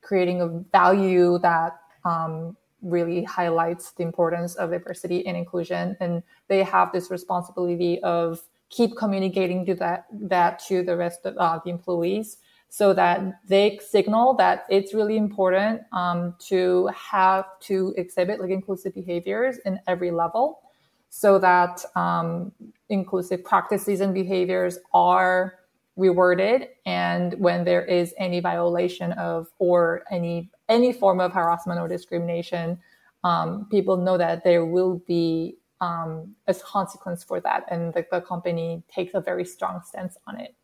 creating 0.00 0.40
a 0.40 0.48
value 0.72 1.38
that 1.38 1.78
um, 2.04 2.56
really 2.82 3.22
highlights 3.22 3.92
the 3.92 4.02
importance 4.02 4.56
of 4.56 4.70
diversity 4.70 5.24
and 5.26 5.36
inclusion. 5.36 5.96
And 6.00 6.22
they 6.48 6.64
have 6.64 6.92
this 6.92 7.10
responsibility 7.10 8.02
of 8.02 8.42
keep 8.72 8.96
communicating 8.96 9.64
to 9.66 9.74
that 9.74 10.06
that 10.10 10.58
to 10.58 10.82
the 10.82 10.96
rest 10.96 11.20
of 11.24 11.36
uh, 11.36 11.60
the 11.64 11.70
employees 11.70 12.38
so 12.70 12.94
that 12.94 13.20
they 13.46 13.78
signal 13.86 14.32
that 14.32 14.64
it's 14.70 14.94
really 14.94 15.18
important 15.18 15.82
um, 15.92 16.34
to 16.38 16.86
have 16.86 17.44
to 17.60 17.92
exhibit 17.98 18.40
like 18.40 18.50
inclusive 18.50 18.94
behaviors 18.94 19.58
in 19.66 19.78
every 19.86 20.10
level 20.10 20.62
so 21.10 21.38
that 21.38 21.84
um, 21.94 22.50
inclusive 22.88 23.44
practices 23.44 24.00
and 24.00 24.14
behaviors 24.14 24.78
are 24.94 25.58
rewarded 25.96 26.68
and 26.86 27.34
when 27.34 27.64
there 27.64 27.84
is 27.84 28.14
any 28.16 28.40
violation 28.40 29.12
of 29.12 29.48
or 29.58 30.02
any 30.10 30.50
any 30.70 30.94
form 30.94 31.20
of 31.20 31.30
harassment 31.30 31.78
or 31.78 31.86
discrimination 31.86 32.78
um, 33.22 33.66
people 33.70 33.98
know 33.98 34.16
that 34.16 34.42
there 34.44 34.64
will 34.64 35.02
be 35.06 35.58
um, 35.82 36.34
as 36.46 36.62
consequence 36.62 37.24
for 37.24 37.40
that, 37.40 37.64
and 37.70 37.92
the, 37.92 38.06
the 38.10 38.20
company 38.20 38.82
takes 38.88 39.14
a 39.14 39.20
very 39.20 39.44
strong 39.44 39.82
stance 39.84 40.16
on 40.28 40.40
it. 40.40 40.54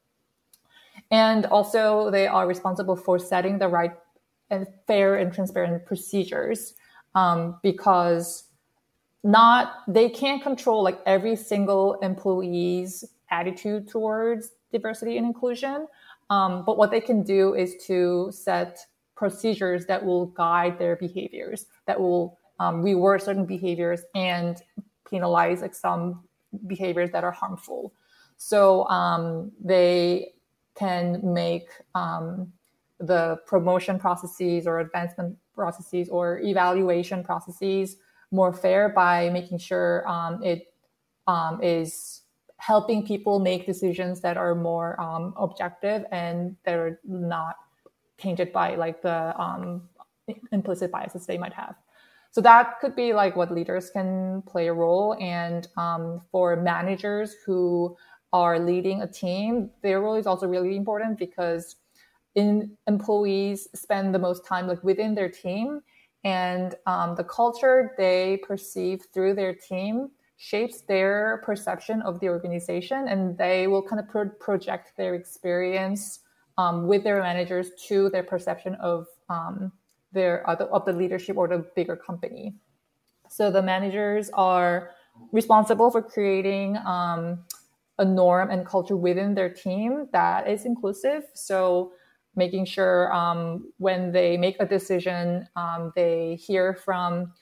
And 1.10 1.44
also, 1.46 2.10
they 2.10 2.26
are 2.26 2.46
responsible 2.46 2.96
for 2.96 3.18
setting 3.18 3.58
the 3.58 3.68
right 3.68 3.92
and 4.50 4.66
fair 4.86 5.16
and 5.16 5.32
transparent 5.32 5.84
procedures 5.84 6.74
um, 7.14 7.58
because 7.62 8.44
not 9.24 9.82
they 9.88 10.08
can't 10.08 10.42
control 10.42 10.82
like 10.82 11.00
every 11.04 11.34
single 11.34 11.94
employee's 12.00 13.04
attitude 13.30 13.88
towards 13.88 14.52
diversity 14.72 15.16
and 15.18 15.26
inclusion 15.26 15.86
um, 16.30 16.64
but 16.64 16.78
what 16.78 16.90
they 16.90 17.00
can 17.00 17.22
do 17.22 17.54
is 17.54 17.74
to 17.86 18.30
set 18.30 18.78
procedures 19.16 19.86
that 19.86 20.02
will 20.04 20.26
guide 20.26 20.78
their 20.78 20.94
behaviors 20.96 21.66
that 21.86 21.98
will 21.98 22.38
um, 22.60 22.80
reward 22.82 23.20
certain 23.20 23.44
behaviors 23.44 24.02
and 24.14 24.62
penalize 25.10 25.62
like 25.62 25.74
some 25.74 26.22
behaviors 26.66 27.10
that 27.10 27.24
are 27.24 27.32
harmful 27.32 27.92
so 28.38 28.86
um, 28.88 29.50
they 29.62 30.32
can 30.74 31.20
make 31.22 31.68
um, 31.94 32.52
the 33.00 33.36
promotion 33.46 33.98
processes 33.98 34.66
or 34.66 34.80
advancement 34.80 35.36
processes 35.54 36.08
or 36.08 36.38
evaluation 36.40 37.22
processes 37.22 37.96
more 38.30 38.52
fair 38.52 38.88
by 38.88 39.28
making 39.30 39.58
sure 39.58 40.06
um, 40.08 40.42
it 40.42 40.72
um, 41.26 41.60
is 41.62 42.22
helping 42.58 43.06
people 43.06 43.38
make 43.38 43.66
decisions 43.66 44.20
that 44.20 44.36
are 44.36 44.54
more 44.54 45.00
um, 45.00 45.34
objective 45.36 46.04
and 46.10 46.56
they're 46.64 47.00
not 47.04 47.56
tainted 48.18 48.52
by 48.52 48.74
like 48.74 49.00
the 49.02 49.34
implicit 50.52 50.90
biases 50.90 51.26
they 51.26 51.38
might 51.38 51.52
have. 51.52 51.74
So 52.30 52.40
that 52.42 52.78
could 52.80 52.94
be 52.94 53.12
like 53.12 53.36
what 53.36 53.52
leaders 53.52 53.90
can 53.90 54.42
play 54.46 54.68
a 54.68 54.72
role. 54.72 55.16
And 55.20 55.66
um, 55.76 56.20
for 56.30 56.56
managers 56.56 57.34
who 57.44 57.96
are 58.32 58.58
leading 58.58 59.02
a 59.02 59.10
team, 59.10 59.70
their 59.82 60.00
role 60.00 60.14
is 60.14 60.26
also 60.26 60.46
really 60.46 60.76
important 60.76 61.18
because 61.18 61.76
in 62.34 62.76
employees 62.86 63.68
spend 63.74 64.14
the 64.14 64.18
most 64.18 64.46
time 64.46 64.66
like 64.66 64.82
within 64.84 65.14
their 65.14 65.28
team 65.28 65.80
and 66.24 66.74
um, 66.86 67.14
the 67.16 67.24
culture 67.24 67.94
they 67.96 68.38
perceive 68.46 69.02
through 69.12 69.34
their 69.34 69.54
team 69.54 70.10
shapes 70.36 70.82
their 70.82 71.42
perception 71.44 72.00
of 72.02 72.20
the 72.20 72.28
organization 72.28 73.08
and 73.08 73.36
they 73.38 73.66
will 73.66 73.82
kind 73.82 73.98
of 74.00 74.08
pro- 74.08 74.28
project 74.28 74.92
their 74.96 75.14
experience 75.14 76.20
um, 76.58 76.86
with 76.86 77.02
their 77.02 77.20
managers 77.20 77.70
to 77.88 78.08
their 78.10 78.22
perception 78.22 78.74
of 78.76 79.06
um, 79.28 79.72
their 80.12 80.48
of 80.48 80.84
the 80.84 80.92
leadership 80.92 81.36
or 81.36 81.48
the 81.48 81.64
bigger 81.76 81.96
company. 81.96 82.54
So 83.28 83.50
the 83.50 83.62
managers 83.62 84.30
are 84.32 84.90
responsible 85.32 85.90
for 85.90 86.02
creating 86.02 86.76
um, 86.78 87.44
a 87.98 88.04
norm 88.04 88.50
and 88.50 88.64
culture 88.64 88.96
within 88.96 89.34
their 89.34 89.50
team 89.50 90.08
that 90.12 90.48
is 90.48 90.64
inclusive. 90.64 91.24
So 91.34 91.92
making 92.36 92.64
sure 92.64 93.12
um, 93.12 93.72
when 93.78 94.12
they 94.12 94.36
make 94.36 94.56
a 94.60 94.66
decision, 94.66 95.48
um, 95.56 95.92
they 95.96 96.36
hear 96.36 96.74
from 96.74 97.32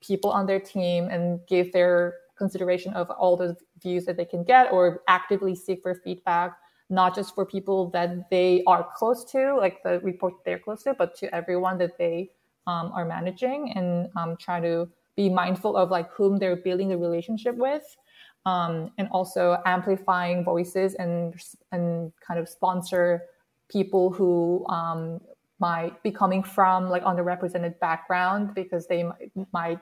people 0.00 0.30
on 0.30 0.46
their 0.46 0.60
team 0.60 1.08
and 1.08 1.40
give 1.46 1.72
their 1.72 2.14
consideration 2.36 2.92
of 2.94 3.08
all 3.10 3.36
the 3.36 3.56
views 3.82 4.04
that 4.04 4.16
they 4.16 4.24
can 4.24 4.44
get 4.44 4.72
or 4.72 5.02
actively 5.08 5.54
seek 5.54 5.82
for 5.82 5.94
feedback, 5.94 6.58
not 6.88 7.14
just 7.14 7.34
for 7.34 7.44
people 7.44 7.90
that 7.90 8.30
they 8.30 8.62
are 8.66 8.88
close 8.94 9.24
to, 9.32 9.56
like 9.56 9.82
the 9.82 10.00
report 10.00 10.34
they're 10.44 10.58
close 10.58 10.82
to, 10.84 10.94
but 10.94 11.16
to 11.18 11.34
everyone 11.34 11.78
that 11.78 11.98
they 11.98 12.30
um, 12.66 12.92
are 12.94 13.04
managing 13.04 13.72
and 13.72 14.08
um, 14.16 14.36
try 14.36 14.60
to 14.60 14.88
be 15.16 15.28
mindful 15.28 15.76
of 15.76 15.90
like 15.90 16.10
whom 16.12 16.38
they're 16.38 16.56
building 16.56 16.88
the 16.88 16.96
relationship 16.98 17.56
with. 17.56 17.96
Um, 18.44 18.92
and 18.96 19.08
also 19.10 19.60
amplifying 19.66 20.44
voices 20.44 20.94
and 20.94 21.34
and 21.72 22.12
kind 22.24 22.38
of 22.38 22.48
sponsor 22.48 23.22
people 23.68 24.12
who 24.12 24.64
um, 24.68 25.20
might 25.58 26.00
be 26.02 26.10
coming 26.10 26.42
from 26.42 26.88
like 26.88 27.02
underrepresented 27.02 27.78
background 27.80 28.54
because 28.54 28.86
they 28.86 29.02
might, 29.02 29.32
might 29.52 29.78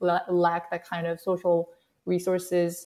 lack 0.00 0.70
that 0.70 0.88
kind 0.88 1.06
of 1.06 1.20
social 1.20 1.68
resources 2.06 2.86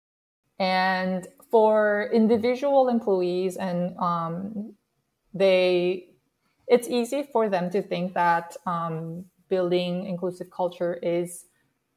and 0.60 1.28
for 1.50 2.10
individual 2.14 2.90
employees 2.90 3.58
and 3.58 3.98
um, 3.98 4.74
they 5.34 6.10
it's 6.68 6.90
easy 6.90 7.24
for 7.32 7.48
them 7.48 7.70
to 7.70 7.82
think 7.82 8.14
that 8.14 8.58
um, 8.66 9.24
building 9.48 10.06
inclusive 10.06 10.52
culture 10.52 10.96
is 11.02 11.46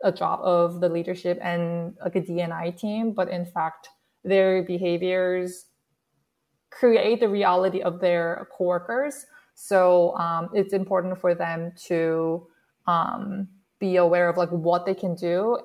a 0.02 0.12
job 0.12 0.40
of 0.42 0.80
the 0.80 0.88
leadership 0.88 1.38
and 1.42 1.94
like 2.02 2.16
a 2.16 2.20
dni 2.20 2.76
team 2.76 3.12
but 3.12 3.28
in 3.28 3.44
fact 3.44 3.88
their 4.24 4.62
behaviors 4.62 5.66
create 6.70 7.20
the 7.20 7.28
reality 7.28 7.82
of 7.82 8.00
their 8.00 8.48
coworkers. 8.56 9.26
So 9.54 10.16
um, 10.16 10.48
it's 10.54 10.72
important 10.72 11.20
for 11.20 11.34
them 11.34 11.72
to 11.86 12.46
um, 12.86 13.48
be 13.78 13.96
aware 13.96 14.28
of 14.28 14.36
like 14.36 14.50
what 14.50 14.86
they 14.86 14.94
can 14.94 15.14
do. 15.14 15.58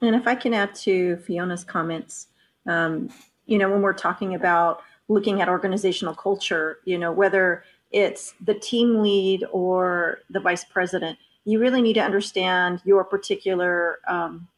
And 0.00 0.16
if 0.16 0.26
I 0.26 0.34
can 0.34 0.54
add 0.54 0.74
to 0.76 1.16
Fiona's 1.18 1.64
comments, 1.64 2.28
um, 2.66 3.08
you 3.46 3.58
know, 3.58 3.70
when 3.70 3.82
we're 3.82 3.92
talking 3.92 4.34
about 4.34 4.82
looking 5.08 5.40
at 5.40 5.48
organizational 5.48 6.14
culture, 6.14 6.78
you 6.84 6.98
know, 6.98 7.12
whether 7.12 7.64
it's 7.90 8.34
the 8.40 8.54
team 8.54 9.02
lead 9.02 9.44
or 9.52 10.20
the 10.30 10.40
vice 10.40 10.64
president, 10.64 11.18
you 11.44 11.58
really 11.58 11.82
need 11.82 11.94
to 11.94 12.00
understand 12.00 12.80
your 12.84 13.04
particular 13.04 13.98
um, 14.08 14.48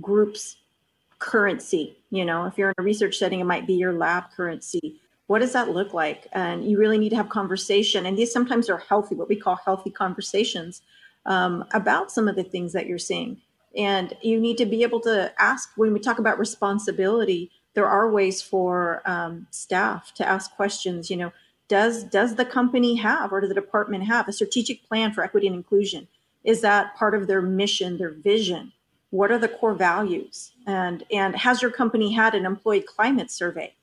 group's 0.00 0.56
currency. 1.18 1.96
You 2.10 2.24
know 2.24 2.46
if 2.46 2.58
you're 2.58 2.70
in 2.70 2.74
a 2.78 2.82
research 2.82 3.16
setting 3.16 3.40
it 3.40 3.44
might 3.44 3.66
be 3.66 3.74
your 3.74 3.92
lab 3.92 4.24
currency. 4.36 5.00
What 5.28 5.38
does 5.38 5.52
that 5.52 5.70
look 5.70 5.94
like? 5.94 6.26
And 6.32 6.68
you 6.68 6.78
really 6.78 6.98
need 6.98 7.10
to 7.10 7.16
have 7.16 7.28
conversation 7.28 8.06
and 8.06 8.18
these 8.18 8.32
sometimes 8.32 8.68
are 8.68 8.78
healthy 8.78 9.14
what 9.14 9.28
we 9.28 9.36
call 9.36 9.56
healthy 9.56 9.90
conversations 9.90 10.82
um, 11.24 11.64
about 11.72 12.10
some 12.10 12.26
of 12.26 12.34
the 12.34 12.42
things 12.42 12.72
that 12.72 12.86
you're 12.86 12.98
seeing 12.98 13.40
and 13.76 14.16
you 14.22 14.40
need 14.40 14.58
to 14.58 14.66
be 14.66 14.82
able 14.82 15.00
to 15.00 15.32
ask 15.38 15.70
when 15.76 15.92
we 15.92 15.98
talk 15.98 16.18
about 16.18 16.38
responsibility 16.38 17.50
there 17.74 17.88
are 17.88 18.10
ways 18.10 18.42
for 18.42 19.02
um, 19.06 19.46
staff 19.50 20.12
to 20.14 20.26
ask 20.26 20.54
questions 20.56 21.10
you 21.10 21.16
know 21.16 21.32
does 21.72 22.04
does 22.04 22.34
the 22.34 22.44
company 22.44 22.96
have 22.96 23.32
or 23.32 23.40
does 23.40 23.48
the 23.48 23.54
department 23.54 24.04
have 24.04 24.28
a 24.28 24.32
strategic 24.32 24.86
plan 24.86 25.10
for 25.10 25.24
equity 25.24 25.46
and 25.46 25.56
inclusion? 25.56 26.06
Is 26.44 26.60
that 26.60 26.94
part 26.96 27.14
of 27.14 27.26
their 27.26 27.40
mission 27.40 27.96
their 27.96 28.10
vision? 28.10 28.72
What 29.08 29.30
are 29.30 29.38
the 29.38 29.48
core 29.48 29.72
values? 29.72 30.52
And 30.66 31.02
and 31.10 31.34
has 31.34 31.62
your 31.62 31.70
company 31.70 32.12
had 32.12 32.34
an 32.34 32.44
employee 32.44 32.82
climate 32.82 33.30
survey? 33.30 33.74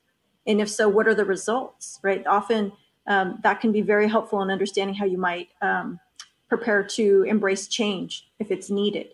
And 0.46 0.60
if 0.60 0.70
so 0.70 0.88
what 0.88 1.08
are 1.08 1.16
the 1.16 1.24
results 1.24 1.98
right? 2.04 2.24
Often 2.28 2.72
um, 3.08 3.40
that 3.42 3.60
can 3.60 3.72
be 3.72 3.80
very 3.80 4.08
helpful 4.08 4.40
in 4.40 4.50
understanding 4.52 4.94
how 4.94 5.06
you 5.06 5.18
might 5.18 5.48
um, 5.60 5.98
prepare 6.48 6.84
to 6.84 7.24
embrace 7.24 7.66
change 7.66 8.28
if 8.38 8.52
it's 8.52 8.70
needed 8.70 9.08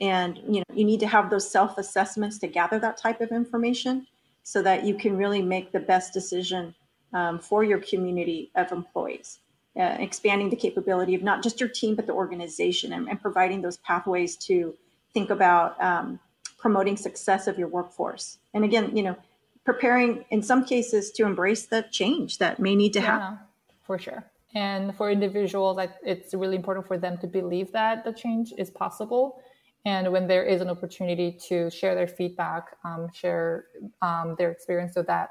and 0.00 0.38
you 0.38 0.60
know 0.60 0.74
you 0.74 0.84
need 0.84 1.00
to 1.00 1.06
have 1.06 1.30
those 1.30 1.50
self 1.50 1.78
assessments 1.78 2.38
to 2.38 2.46
gather 2.46 2.78
that 2.78 2.96
type 2.96 3.20
of 3.20 3.30
information 3.30 4.06
so 4.42 4.62
that 4.62 4.84
you 4.84 4.94
can 4.94 5.16
really 5.16 5.42
make 5.42 5.72
the 5.72 5.80
best 5.80 6.12
decision 6.12 6.74
um, 7.12 7.38
for 7.38 7.64
your 7.64 7.78
community 7.78 8.50
of 8.54 8.72
employees 8.72 9.38
uh, 9.78 9.96
expanding 9.98 10.50
the 10.50 10.56
capability 10.56 11.14
of 11.14 11.22
not 11.22 11.42
just 11.42 11.60
your 11.60 11.68
team 11.68 11.94
but 11.94 12.06
the 12.06 12.12
organization 12.12 12.92
and, 12.92 13.08
and 13.08 13.20
providing 13.20 13.62
those 13.62 13.76
pathways 13.78 14.36
to 14.36 14.74
think 15.12 15.30
about 15.30 15.82
um, 15.82 16.18
promoting 16.58 16.96
success 16.96 17.46
of 17.46 17.58
your 17.58 17.68
workforce. 17.68 18.38
And 18.54 18.64
again, 18.64 18.96
you 18.96 19.02
know, 19.02 19.16
preparing 19.64 20.24
in 20.30 20.42
some 20.42 20.64
cases 20.64 21.10
to 21.12 21.24
embrace 21.24 21.66
the 21.66 21.86
change 21.90 22.38
that 22.38 22.58
may 22.58 22.74
need 22.74 22.92
to 22.94 23.00
yeah, 23.00 23.06
happen. 23.06 23.38
For 23.82 23.98
sure. 23.98 24.24
And 24.54 24.94
for 24.96 25.10
individuals, 25.10 25.78
it's 26.02 26.32
really 26.32 26.56
important 26.56 26.86
for 26.86 26.96
them 26.96 27.18
to 27.18 27.26
believe 27.26 27.72
that 27.72 28.04
the 28.04 28.12
change 28.12 28.52
is 28.56 28.70
possible. 28.70 29.40
And 29.86 30.10
when 30.10 30.26
there 30.26 30.42
is 30.42 30.60
an 30.60 30.68
opportunity 30.68 31.30
to 31.48 31.70
share 31.70 31.94
their 31.94 32.08
feedback, 32.08 32.76
um, 32.84 33.08
share 33.14 33.66
um, 34.02 34.34
their 34.36 34.50
experience 34.50 34.92
so 34.94 35.02
that 35.04 35.30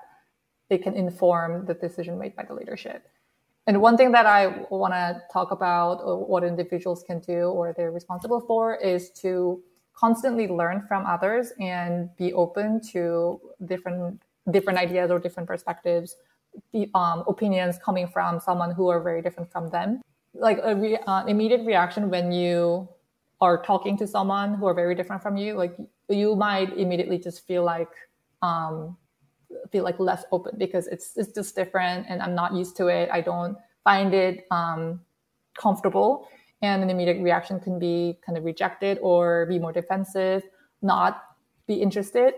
they 0.70 0.78
can 0.78 0.96
inform 0.96 1.66
the 1.66 1.74
decision 1.74 2.18
made 2.18 2.38
by 2.38 2.44
the 2.44 2.54
leadership. 2.54 3.06
And 3.68 3.82
one 3.82 3.98
thing 3.98 4.14
that 4.14 4.26
I 4.26 4.66
want 4.70 4.94
to 4.94 5.22
talk 5.32 5.52
about, 5.52 6.30
what 6.30 6.46
individuals 6.46 7.04
can 7.04 7.20
do 7.20 7.50
or 7.50 7.74
they're 7.76 7.92
responsible 7.92 8.40
for, 8.40 8.76
is 8.78 9.10
to 9.22 9.62
constantly 9.94 10.48
learn 10.48 10.86
from 10.88 11.06
others 11.06 11.52
and 11.60 12.10
be 12.16 12.32
open 12.34 12.80
to 12.92 13.40
different 13.66 14.22
different 14.52 14.78
ideas 14.78 15.10
or 15.10 15.18
different 15.18 15.48
perspectives 15.48 16.18
um, 16.94 17.24
opinions 17.28 17.80
coming 17.84 18.08
from 18.08 18.40
someone 18.40 18.70
who 18.72 18.88
are 18.90 19.02
very 19.02 19.22
different 19.22 19.52
from 19.52 19.70
them 19.72 20.02
like 20.36 20.60
a 20.62 20.76
re- 20.76 21.00
uh, 21.08 21.26
immediate 21.26 21.66
reaction 21.66 22.10
when 22.12 22.32
you 22.32 22.88
are 23.46 23.58
talking 23.72 23.98
to 23.98 24.06
someone 24.08 24.56
who 24.56 24.66
are 24.66 24.74
very 24.74 24.96
different 24.96 25.22
from 25.22 25.38
you 25.38 25.54
like 25.54 25.76
you 26.10 26.36
might 26.36 26.70
immediately 26.78 27.18
just 27.18 27.48
feel 27.48 27.64
like 27.64 27.94
um, 28.42 28.98
feel 29.72 29.84
like 29.84 30.00
less 30.00 30.24
open 30.32 30.54
because 30.58 30.88
it's 30.88 31.16
it's 31.16 31.32
just 31.32 31.56
different 31.56 32.06
and 32.10 32.22
i'm 32.22 32.36
not 32.36 32.54
used 32.54 32.76
to 32.76 32.88
it 32.88 33.10
i 33.12 33.22
don't 33.22 33.58
find 33.84 34.14
it 34.14 34.46
um, 34.52 35.00
comfortable 35.58 36.28
and 36.62 36.84
an 36.84 36.90
immediate 36.90 37.22
reaction 37.22 37.60
can 37.60 37.78
be 37.80 38.18
kind 38.26 38.38
of 38.38 38.44
rejected 38.44 38.98
or 39.02 39.46
be 39.46 39.60
more 39.60 39.72
defensive 39.72 40.42
not 40.82 41.24
be 41.68 41.76
interested. 41.76 42.34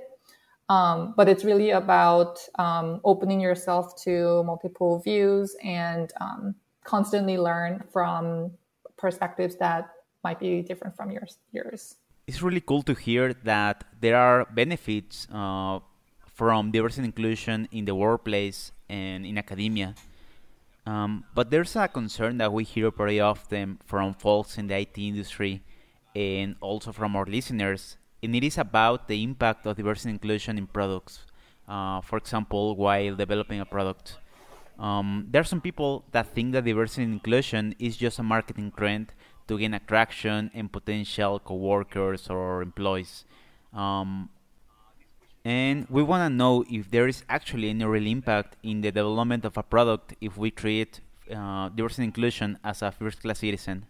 Um, 0.70 1.14
but 1.16 1.30
it's 1.30 1.46
really 1.46 1.72
about 1.72 2.40
um, 2.60 3.00
opening 3.06 3.40
yourself 3.40 4.02
to 4.04 4.44
multiple 4.44 5.00
views 5.00 5.56
and 5.64 6.12
um, 6.20 6.56
constantly 6.84 7.38
learn 7.38 7.84
from 7.92 8.52
perspectives 8.98 9.56
that 9.58 9.90
might 10.24 10.40
be 10.40 10.62
different 10.62 10.96
from 10.96 11.12
yours. 11.12 11.38
yours. 11.52 11.96
It's 12.28 12.42
really 12.42 12.62
cool 12.62 12.84
to 12.84 12.94
hear 12.94 13.34
that 13.44 13.84
there 14.02 14.18
are 14.18 14.46
benefits 14.46 15.28
uh, 15.32 15.80
from 16.34 16.72
diversity 16.72 17.02
and 17.02 17.08
inclusion 17.08 17.68
in 17.72 17.86
the 17.86 17.96
workplace 17.96 18.72
and 18.90 19.26
in 19.26 19.38
academia. 19.38 19.96
Um, 20.86 21.26
but 21.34 21.52
there's 21.52 21.76
a 21.76 21.88
concern 21.88 22.38
that 22.38 22.54
we 22.54 22.64
hear 22.64 22.92
very 22.92 23.20
often 23.20 23.80
from 23.86 24.14
folks 24.14 24.58
in 24.58 24.68
the 24.68 24.78
IT 24.80 24.98
industry 24.98 25.64
and 26.16 26.56
also 26.62 26.92
from 26.92 27.16
our 27.16 27.26
listeners, 27.26 27.98
and 28.24 28.36
it 28.36 28.44
is 28.44 28.58
about 28.58 29.08
the 29.08 29.22
impact 29.22 29.66
of 29.66 29.76
diversity 29.76 30.10
and 30.10 30.16
inclusion 30.16 30.58
in 30.58 30.66
products. 30.66 31.26
Uh, 31.68 32.00
for 32.02 32.18
example, 32.18 32.76
while 32.76 33.16
developing 33.16 33.60
a 33.60 33.66
product, 33.66 34.18
um, 34.80 35.28
there 35.30 35.42
are 35.42 35.52
some 35.54 35.60
people 35.62 36.06
that 36.12 36.34
think 36.34 36.54
that 36.54 36.64
diversity 36.64 37.04
and 37.04 37.14
inclusion 37.14 37.76
is 37.80 37.98
just 37.98 38.20
a 38.20 38.24
marketing 38.24 38.72
trend 38.78 39.12
to 39.48 39.58
gain 39.58 39.74
attraction 39.74 40.52
and 40.54 40.72
potential 40.72 41.40
coworkers 41.40 42.30
or 42.30 42.62
employees. 42.62 43.26
Um, 43.74 44.30
and 45.46 45.88
we 45.90 46.04
want 46.04 46.30
to 46.30 46.36
know 46.36 46.66
if 46.70 46.92
there 46.92 47.08
is 47.08 47.24
actually 47.30 47.70
any 47.70 47.86
real 47.86 48.08
impact 48.08 48.58
in 48.64 48.82
the 48.82 48.92
development 48.92 49.46
of 49.46 49.58
a 49.58 49.64
product 49.64 50.14
if 50.20 50.38
we 50.38 50.52
treat 50.52 51.00
uh, 51.34 51.70
diversity 51.70 52.04
and 52.04 52.10
inclusion 52.10 52.60
as 52.64 52.82
a 52.82 52.92
first 52.92 53.22
class 53.22 53.40
citizen. 53.40 53.86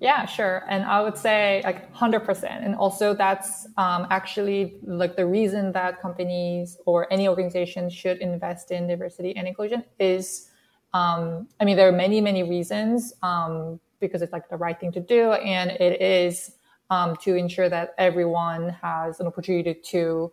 Yeah, 0.00 0.26
sure. 0.26 0.64
And 0.68 0.84
I 0.84 1.02
would 1.02 1.16
say 1.16 1.60
like 1.64 1.92
100%. 1.92 2.44
And 2.64 2.74
also 2.76 3.14
that's 3.14 3.66
um, 3.76 4.06
actually 4.10 4.76
like 4.84 5.16
the 5.16 5.26
reason 5.26 5.72
that 5.72 6.00
companies 6.00 6.78
or 6.86 7.12
any 7.12 7.28
organization 7.28 7.90
should 7.90 8.18
invest 8.18 8.70
in 8.70 8.86
diversity 8.86 9.34
and 9.36 9.48
inclusion 9.48 9.84
is, 9.98 10.50
um, 10.94 11.48
I 11.60 11.64
mean, 11.64 11.76
there 11.76 11.88
are 11.88 11.92
many, 11.92 12.20
many 12.20 12.44
reasons 12.44 13.12
um, 13.22 13.80
because 14.00 14.22
it's 14.22 14.32
like 14.32 14.48
the 14.48 14.56
right 14.56 14.78
thing 14.78 14.92
to 14.92 15.00
do. 15.00 15.32
And 15.32 15.70
it 15.70 16.00
is 16.00 16.52
um, 16.90 17.16
to 17.16 17.34
ensure 17.34 17.68
that 17.68 17.94
everyone 17.98 18.70
has 18.82 19.20
an 19.20 19.26
opportunity 19.26 19.74
to 19.74 20.32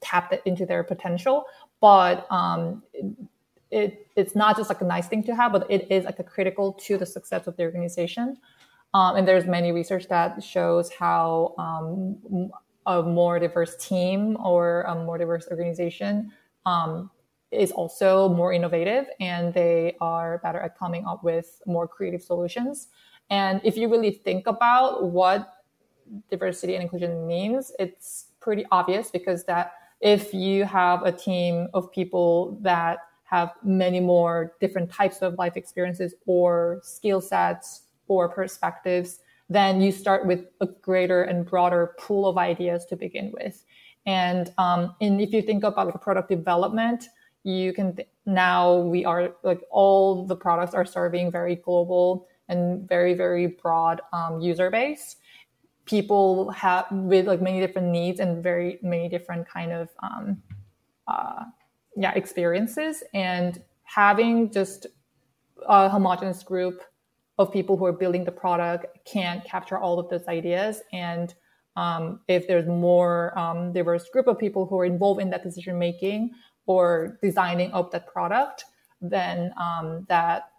tap 0.00 0.32
into 0.44 0.66
their 0.66 0.82
potential. 0.84 1.44
But 1.80 2.30
um, 2.30 2.82
it, 3.70 4.06
it's 4.16 4.34
not 4.34 4.56
just 4.56 4.68
like 4.68 4.80
a 4.80 4.84
nice 4.84 5.08
thing 5.08 5.22
to 5.24 5.34
have, 5.34 5.52
but 5.52 5.70
it 5.70 5.90
is 5.90 6.04
like 6.04 6.18
a 6.18 6.24
critical 6.24 6.72
to 6.72 6.96
the 6.96 7.06
success 7.06 7.46
of 7.46 7.56
the 7.56 7.64
organization. 7.64 8.36
Um, 8.94 9.16
and 9.16 9.26
there's 9.26 9.44
many 9.44 9.72
research 9.72 10.08
that 10.08 10.42
shows 10.42 10.92
how 10.92 11.54
um, 11.58 12.50
a 12.86 13.02
more 13.02 13.38
diverse 13.38 13.76
team 13.76 14.36
or 14.38 14.82
a 14.82 14.94
more 14.94 15.18
diverse 15.18 15.48
organization 15.50 16.32
um, 16.64 17.10
is 17.54 17.72
also 17.72 18.28
more 18.28 18.52
innovative 18.52 19.06
and 19.20 19.52
they 19.54 19.96
are 20.00 20.38
better 20.38 20.58
at 20.58 20.78
coming 20.78 21.04
up 21.06 21.22
with 21.24 21.60
more 21.66 21.86
creative 21.88 22.22
solutions. 22.22 22.88
And 23.30 23.60
if 23.64 23.76
you 23.76 23.88
really 23.88 24.10
think 24.10 24.46
about 24.46 25.10
what 25.10 25.64
diversity 26.30 26.74
and 26.74 26.82
inclusion 26.82 27.26
means, 27.26 27.72
it's 27.78 28.26
pretty 28.40 28.66
obvious 28.70 29.10
because 29.10 29.44
that 29.44 29.72
if 30.00 30.34
you 30.34 30.64
have 30.64 31.02
a 31.02 31.12
team 31.12 31.68
of 31.72 31.90
people 31.90 32.58
that 32.60 32.98
have 33.24 33.52
many 33.64 34.00
more 34.00 34.52
different 34.60 34.90
types 34.90 35.22
of 35.22 35.34
life 35.38 35.56
experiences 35.56 36.14
or 36.26 36.80
skill 36.82 37.20
sets 37.20 37.84
or 38.06 38.28
perspectives, 38.28 39.20
then 39.48 39.80
you 39.80 39.90
start 39.90 40.26
with 40.26 40.46
a 40.60 40.66
greater 40.66 41.22
and 41.22 41.46
broader 41.46 41.94
pool 41.98 42.28
of 42.28 42.36
ideas 42.36 42.84
to 42.86 42.96
begin 42.96 43.32
with. 43.32 43.64
And, 44.06 44.52
um, 44.58 44.94
and 45.00 45.20
if 45.20 45.32
you 45.32 45.40
think 45.40 45.64
about 45.64 45.86
like 45.86 46.00
product 46.02 46.28
development, 46.28 47.04
you 47.44 47.72
can 47.72 47.94
th- 47.94 48.08
now 48.26 48.78
we 48.78 49.04
are 49.04 49.34
like 49.42 49.60
all 49.70 50.26
the 50.26 50.34
products 50.34 50.74
are 50.74 50.86
serving 50.86 51.30
very 51.30 51.56
global 51.56 52.26
and 52.48 52.88
very 52.88 53.14
very 53.14 53.46
broad 53.46 54.00
um, 54.12 54.40
user 54.40 54.70
base. 54.70 55.16
People 55.84 56.50
have 56.50 56.86
with 56.90 57.26
like 57.26 57.42
many 57.42 57.60
different 57.60 57.88
needs 57.88 58.18
and 58.18 58.42
very 58.42 58.78
many 58.82 59.08
different 59.08 59.46
kind 59.46 59.72
of 59.72 59.90
um, 60.02 60.42
uh, 61.06 61.44
yeah 61.96 62.12
experiences. 62.14 63.02
And 63.12 63.62
having 63.82 64.50
just 64.50 64.86
a 65.68 65.88
homogenous 65.88 66.42
group 66.42 66.80
of 67.38 67.52
people 67.52 67.76
who 67.76 67.84
are 67.84 67.92
building 67.92 68.24
the 68.24 68.32
product 68.32 69.04
can't 69.04 69.44
capture 69.44 69.78
all 69.78 69.98
of 69.98 70.08
those 70.08 70.26
ideas. 70.28 70.80
And 70.92 71.34
um, 71.76 72.20
if 72.28 72.46
there's 72.46 72.66
more 72.66 73.36
um, 73.38 73.72
diverse 73.72 74.08
group 74.08 74.28
of 74.28 74.38
people 74.38 74.66
who 74.66 74.78
are 74.78 74.84
involved 74.84 75.20
in 75.20 75.30
that 75.30 75.42
decision 75.42 75.78
making 75.78 76.30
or 76.66 77.18
designing 77.22 77.72
up 77.72 77.90
that 77.90 78.06
product 78.06 78.64
then 79.00 79.52
um, 79.60 80.06
that 80.08 80.50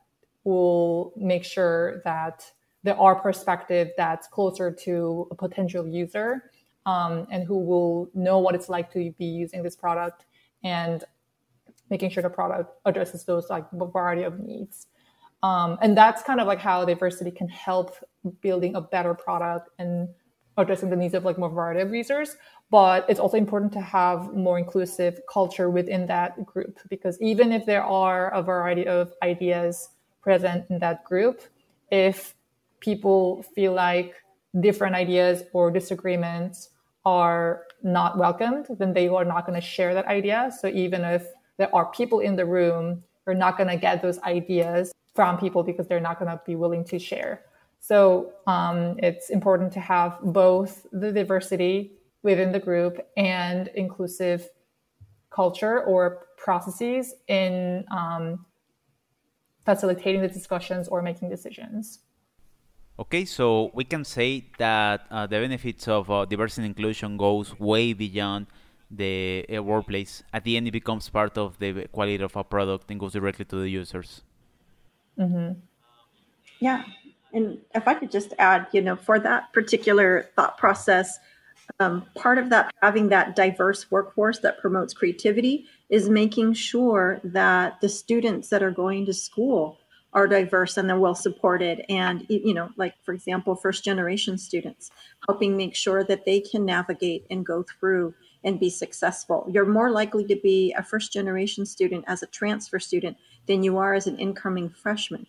will 0.43 1.13
make 1.15 1.43
sure 1.43 2.01
that 2.05 2.45
there 2.83 2.97
are 2.99 3.15
perspective 3.15 3.89
that's 3.97 4.27
closer 4.27 4.71
to 4.71 5.27
a 5.31 5.35
potential 5.35 5.87
user 5.87 6.51
um, 6.85 7.25
and 7.31 7.43
who 7.43 7.57
will 7.57 8.09
know 8.13 8.37
what 8.39 8.53
it's 8.53 8.69
like 8.69 8.91
to 8.93 9.11
be 9.17 9.25
using 9.25 9.63
this 9.63 9.75
product 9.75 10.25
and 10.63 11.03
making 11.89 12.09
sure 12.11 12.21
the 12.21 12.29
product 12.29 12.71
addresses 12.85 13.23
those 13.25 13.49
like 13.49 13.65
variety 13.71 14.23
of 14.23 14.39
needs. 14.39 14.87
Um, 15.43 15.77
and 15.81 15.97
that's 15.97 16.21
kind 16.23 16.39
of 16.39 16.47
like 16.47 16.59
how 16.59 16.85
diversity 16.85 17.31
can 17.31 17.47
help 17.47 17.95
building 18.41 18.75
a 18.75 18.81
better 18.81 19.13
product 19.13 19.69
and 19.79 20.07
addressing 20.57 20.89
the 20.89 20.95
needs 20.95 21.13
of 21.13 21.25
like 21.25 21.37
more 21.37 21.49
variety 21.49 21.81
of 21.81 21.93
users. 21.93 22.37
But 22.71 23.05
it's 23.09 23.19
also 23.19 23.37
important 23.37 23.71
to 23.73 23.81
have 23.81 24.33
more 24.33 24.57
inclusive 24.57 25.21
culture 25.31 25.69
within 25.69 26.07
that 26.07 26.45
group 26.45 26.79
because 26.89 27.21
even 27.21 27.51
if 27.51 27.65
there 27.65 27.83
are 27.83 28.33
a 28.33 28.41
variety 28.41 28.87
of 28.87 29.13
ideas 29.23 29.89
present 30.21 30.65
in 30.69 30.79
that 30.79 31.03
group, 31.03 31.41
if 31.91 32.33
people 32.79 33.43
feel 33.55 33.73
like 33.73 34.15
different 34.59 34.95
ideas 34.95 35.43
or 35.53 35.69
disagreements 35.69 36.69
are 37.05 37.63
not 37.83 38.17
welcomed, 38.17 38.65
then 38.79 38.93
they 38.93 39.07
are 39.07 39.25
not 39.25 39.45
going 39.45 39.59
to 39.59 39.65
share 39.65 39.93
that 39.93 40.05
idea. 40.07 40.51
So 40.59 40.67
even 40.67 41.03
if 41.03 41.27
there 41.57 41.73
are 41.73 41.85
people 41.91 42.19
in 42.19 42.35
the 42.35 42.45
room, 42.45 43.03
you're 43.25 43.35
not 43.35 43.57
going 43.57 43.69
to 43.69 43.77
get 43.77 44.01
those 44.01 44.19
ideas 44.19 44.91
from 45.13 45.37
people 45.37 45.63
because 45.63 45.87
they're 45.87 45.99
not 45.99 46.19
going 46.19 46.31
to 46.31 46.41
be 46.45 46.55
willing 46.55 46.83
to 46.85 46.99
share. 46.99 47.43
So 47.79 48.33
um, 48.47 48.99
it's 49.01 49.29
important 49.29 49.71
to 49.73 49.79
have 49.79 50.17
both 50.21 50.85
the 50.91 51.11
diversity 51.11 51.91
within 52.25 52.51
the 52.51 52.59
group 52.59 52.99
and 53.15 53.69
inclusive 53.75 54.49
culture 55.29 55.83
or 55.83 56.25
processes 56.37 57.13
in 57.27 57.85
um, 57.91 58.45
facilitating 59.63 60.21
the 60.21 60.27
discussions 60.27 60.87
or 60.87 61.01
making 61.01 61.29
decisions. 61.29 61.99
Okay, 62.97 63.25
so 63.25 63.69
we 63.73 63.83
can 63.83 64.03
say 64.03 64.45
that 64.57 65.05
uh, 65.11 65.27
the 65.27 65.37
benefits 65.39 65.87
of 65.87 66.09
uh, 66.09 66.25
diversity 66.25 66.65
and 66.65 66.71
inclusion 66.71 67.15
goes 67.15 67.47
way 67.59 67.93
beyond 67.93 68.47
the 68.89 69.45
uh, 69.53 69.61
workplace. 69.61 70.23
At 70.33 70.45
the 70.45 70.57
end, 70.57 70.67
it 70.67 70.71
becomes 70.71 71.09
part 71.09 71.37
of 71.37 71.59
the 71.59 71.87
quality 71.91 72.23
of 72.23 72.35
a 72.35 72.43
product 72.43 72.89
and 72.89 72.99
goes 72.99 73.13
directly 73.13 73.45
to 73.45 73.57
the 73.57 73.69
users. 73.69 74.23
Mm-hmm. 75.19 75.59
Yeah, 76.59 76.83
and 77.33 77.59
if 77.75 77.87
I 77.87 77.93
could 77.93 78.11
just 78.11 78.33
add, 78.39 78.67
you 78.71 78.81
know, 78.81 78.95
for 78.95 79.19
that 79.19 79.51
particular 79.51 80.29
thought 80.35 80.57
process, 80.57 81.19
um, 81.79 82.05
part 82.15 82.37
of 82.37 82.49
that 82.49 82.73
having 82.81 83.09
that 83.09 83.35
diverse 83.35 83.89
workforce 83.91 84.39
that 84.39 84.59
promotes 84.59 84.93
creativity 84.93 85.65
is 85.89 86.09
making 86.09 86.53
sure 86.53 87.19
that 87.23 87.79
the 87.81 87.89
students 87.89 88.49
that 88.49 88.63
are 88.63 88.71
going 88.71 89.05
to 89.05 89.13
school 89.13 89.77
are 90.13 90.27
diverse 90.27 90.77
and 90.77 90.89
they're 90.89 90.99
well 90.99 91.15
supported 91.15 91.83
and 91.89 92.25
you 92.29 92.53
know 92.53 92.69
like 92.77 92.93
for 93.03 93.13
example 93.13 93.55
first 93.55 93.83
generation 93.83 94.37
students 94.37 94.91
helping 95.27 95.57
make 95.57 95.75
sure 95.75 96.03
that 96.03 96.25
they 96.25 96.39
can 96.39 96.63
navigate 96.65 97.25
and 97.29 97.45
go 97.45 97.63
through 97.63 98.13
and 98.45 98.59
be 98.59 98.69
successful. 98.69 99.47
You're 99.51 99.65
more 99.65 99.89
likely 99.89 100.23
to 100.25 100.35
be 100.35 100.73
a 100.77 100.83
first 100.83 101.11
generation 101.11 101.65
student 101.65 102.05
as 102.07 102.21
a 102.23 102.27
transfer 102.27 102.79
student 102.79 103.17
than 103.47 103.63
you 103.63 103.77
are 103.77 103.95
as 103.95 104.07
an 104.07 104.17
incoming 104.17 104.69
freshman. 104.69 105.25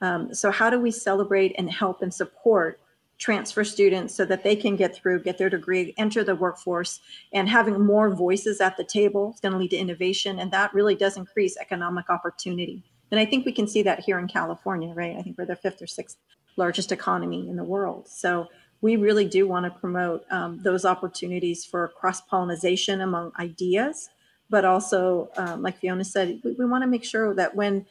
Um, 0.00 0.32
so 0.32 0.50
how 0.50 0.70
do 0.70 0.80
we 0.80 0.92
celebrate 0.92 1.54
and 1.58 1.70
help 1.70 2.00
and 2.00 2.14
support 2.14 2.80
transfer 3.20 3.62
students 3.62 4.14
so 4.14 4.24
that 4.24 4.42
they 4.42 4.56
can 4.56 4.74
get 4.74 4.96
through, 4.96 5.22
get 5.22 5.38
their 5.38 5.50
degree, 5.50 5.94
enter 5.98 6.24
the 6.24 6.34
workforce, 6.34 7.00
and 7.32 7.48
having 7.48 7.78
more 7.78 8.10
voices 8.10 8.60
at 8.60 8.76
the 8.76 8.84
table 8.84 9.32
is 9.34 9.40
going 9.40 9.52
to 9.52 9.58
lead 9.58 9.70
to 9.70 9.76
innovation, 9.76 10.40
and 10.40 10.50
that 10.50 10.74
really 10.74 10.96
does 10.96 11.16
increase 11.16 11.56
economic 11.58 12.08
opportunity. 12.10 12.82
And 13.10 13.20
I 13.20 13.26
think 13.26 13.44
we 13.44 13.52
can 13.52 13.68
see 13.68 13.82
that 13.82 14.00
here 14.00 14.18
in 14.18 14.26
California, 14.26 14.92
right? 14.94 15.16
I 15.16 15.22
think 15.22 15.36
we're 15.36 15.44
the 15.44 15.54
fifth 15.54 15.82
or 15.82 15.86
sixth 15.86 16.16
largest 16.56 16.92
economy 16.92 17.48
in 17.48 17.56
the 17.56 17.64
world. 17.64 18.08
So 18.08 18.48
we 18.80 18.96
really 18.96 19.26
do 19.26 19.46
want 19.46 19.64
to 19.66 19.80
promote 19.80 20.24
um, 20.30 20.58
those 20.62 20.84
opportunities 20.84 21.64
for 21.64 21.88
cross 21.88 22.22
pollination 22.22 23.02
among 23.02 23.32
ideas, 23.38 24.08
but 24.48 24.64
also, 24.64 25.28
um, 25.36 25.62
like 25.62 25.78
Fiona 25.78 26.04
said, 26.04 26.40
we, 26.42 26.52
we 26.52 26.64
want 26.64 26.82
to 26.82 26.88
make 26.88 27.04
sure 27.04 27.34
that 27.34 27.54
when 27.54 27.84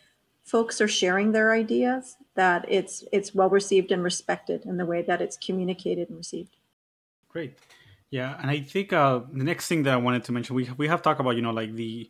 folks 0.44 0.82
are 0.82 0.88
sharing 0.88 1.32
their 1.32 1.52
ideas, 1.54 2.18
that 2.36 2.66
it's 2.68 3.04
it's 3.12 3.36
well 3.36 3.50
received 3.50 3.92
and 3.92 4.04
respected 4.04 4.66
in 4.66 4.78
the 4.78 4.86
way 4.86 5.02
that 5.02 5.22
it's 5.22 5.38
communicated 5.38 6.10
and 6.10 6.18
received. 6.18 6.56
Great. 7.28 7.58
Yeah, 8.12 8.36
and 8.42 8.50
I 8.50 8.62
think 8.62 8.92
uh, 8.92 9.22
the 9.32 9.44
next 9.44 9.68
thing 9.68 9.84
that 9.84 9.94
I 9.94 9.98
wanted 9.98 10.24
to 10.26 10.32
mention, 10.32 10.56
we 10.56 10.70
we 10.78 10.88
have 10.88 11.02
talked 11.02 11.20
about 11.20 11.36
you 11.36 11.42
know 11.42 11.52
like 11.52 11.76
the, 11.76 12.10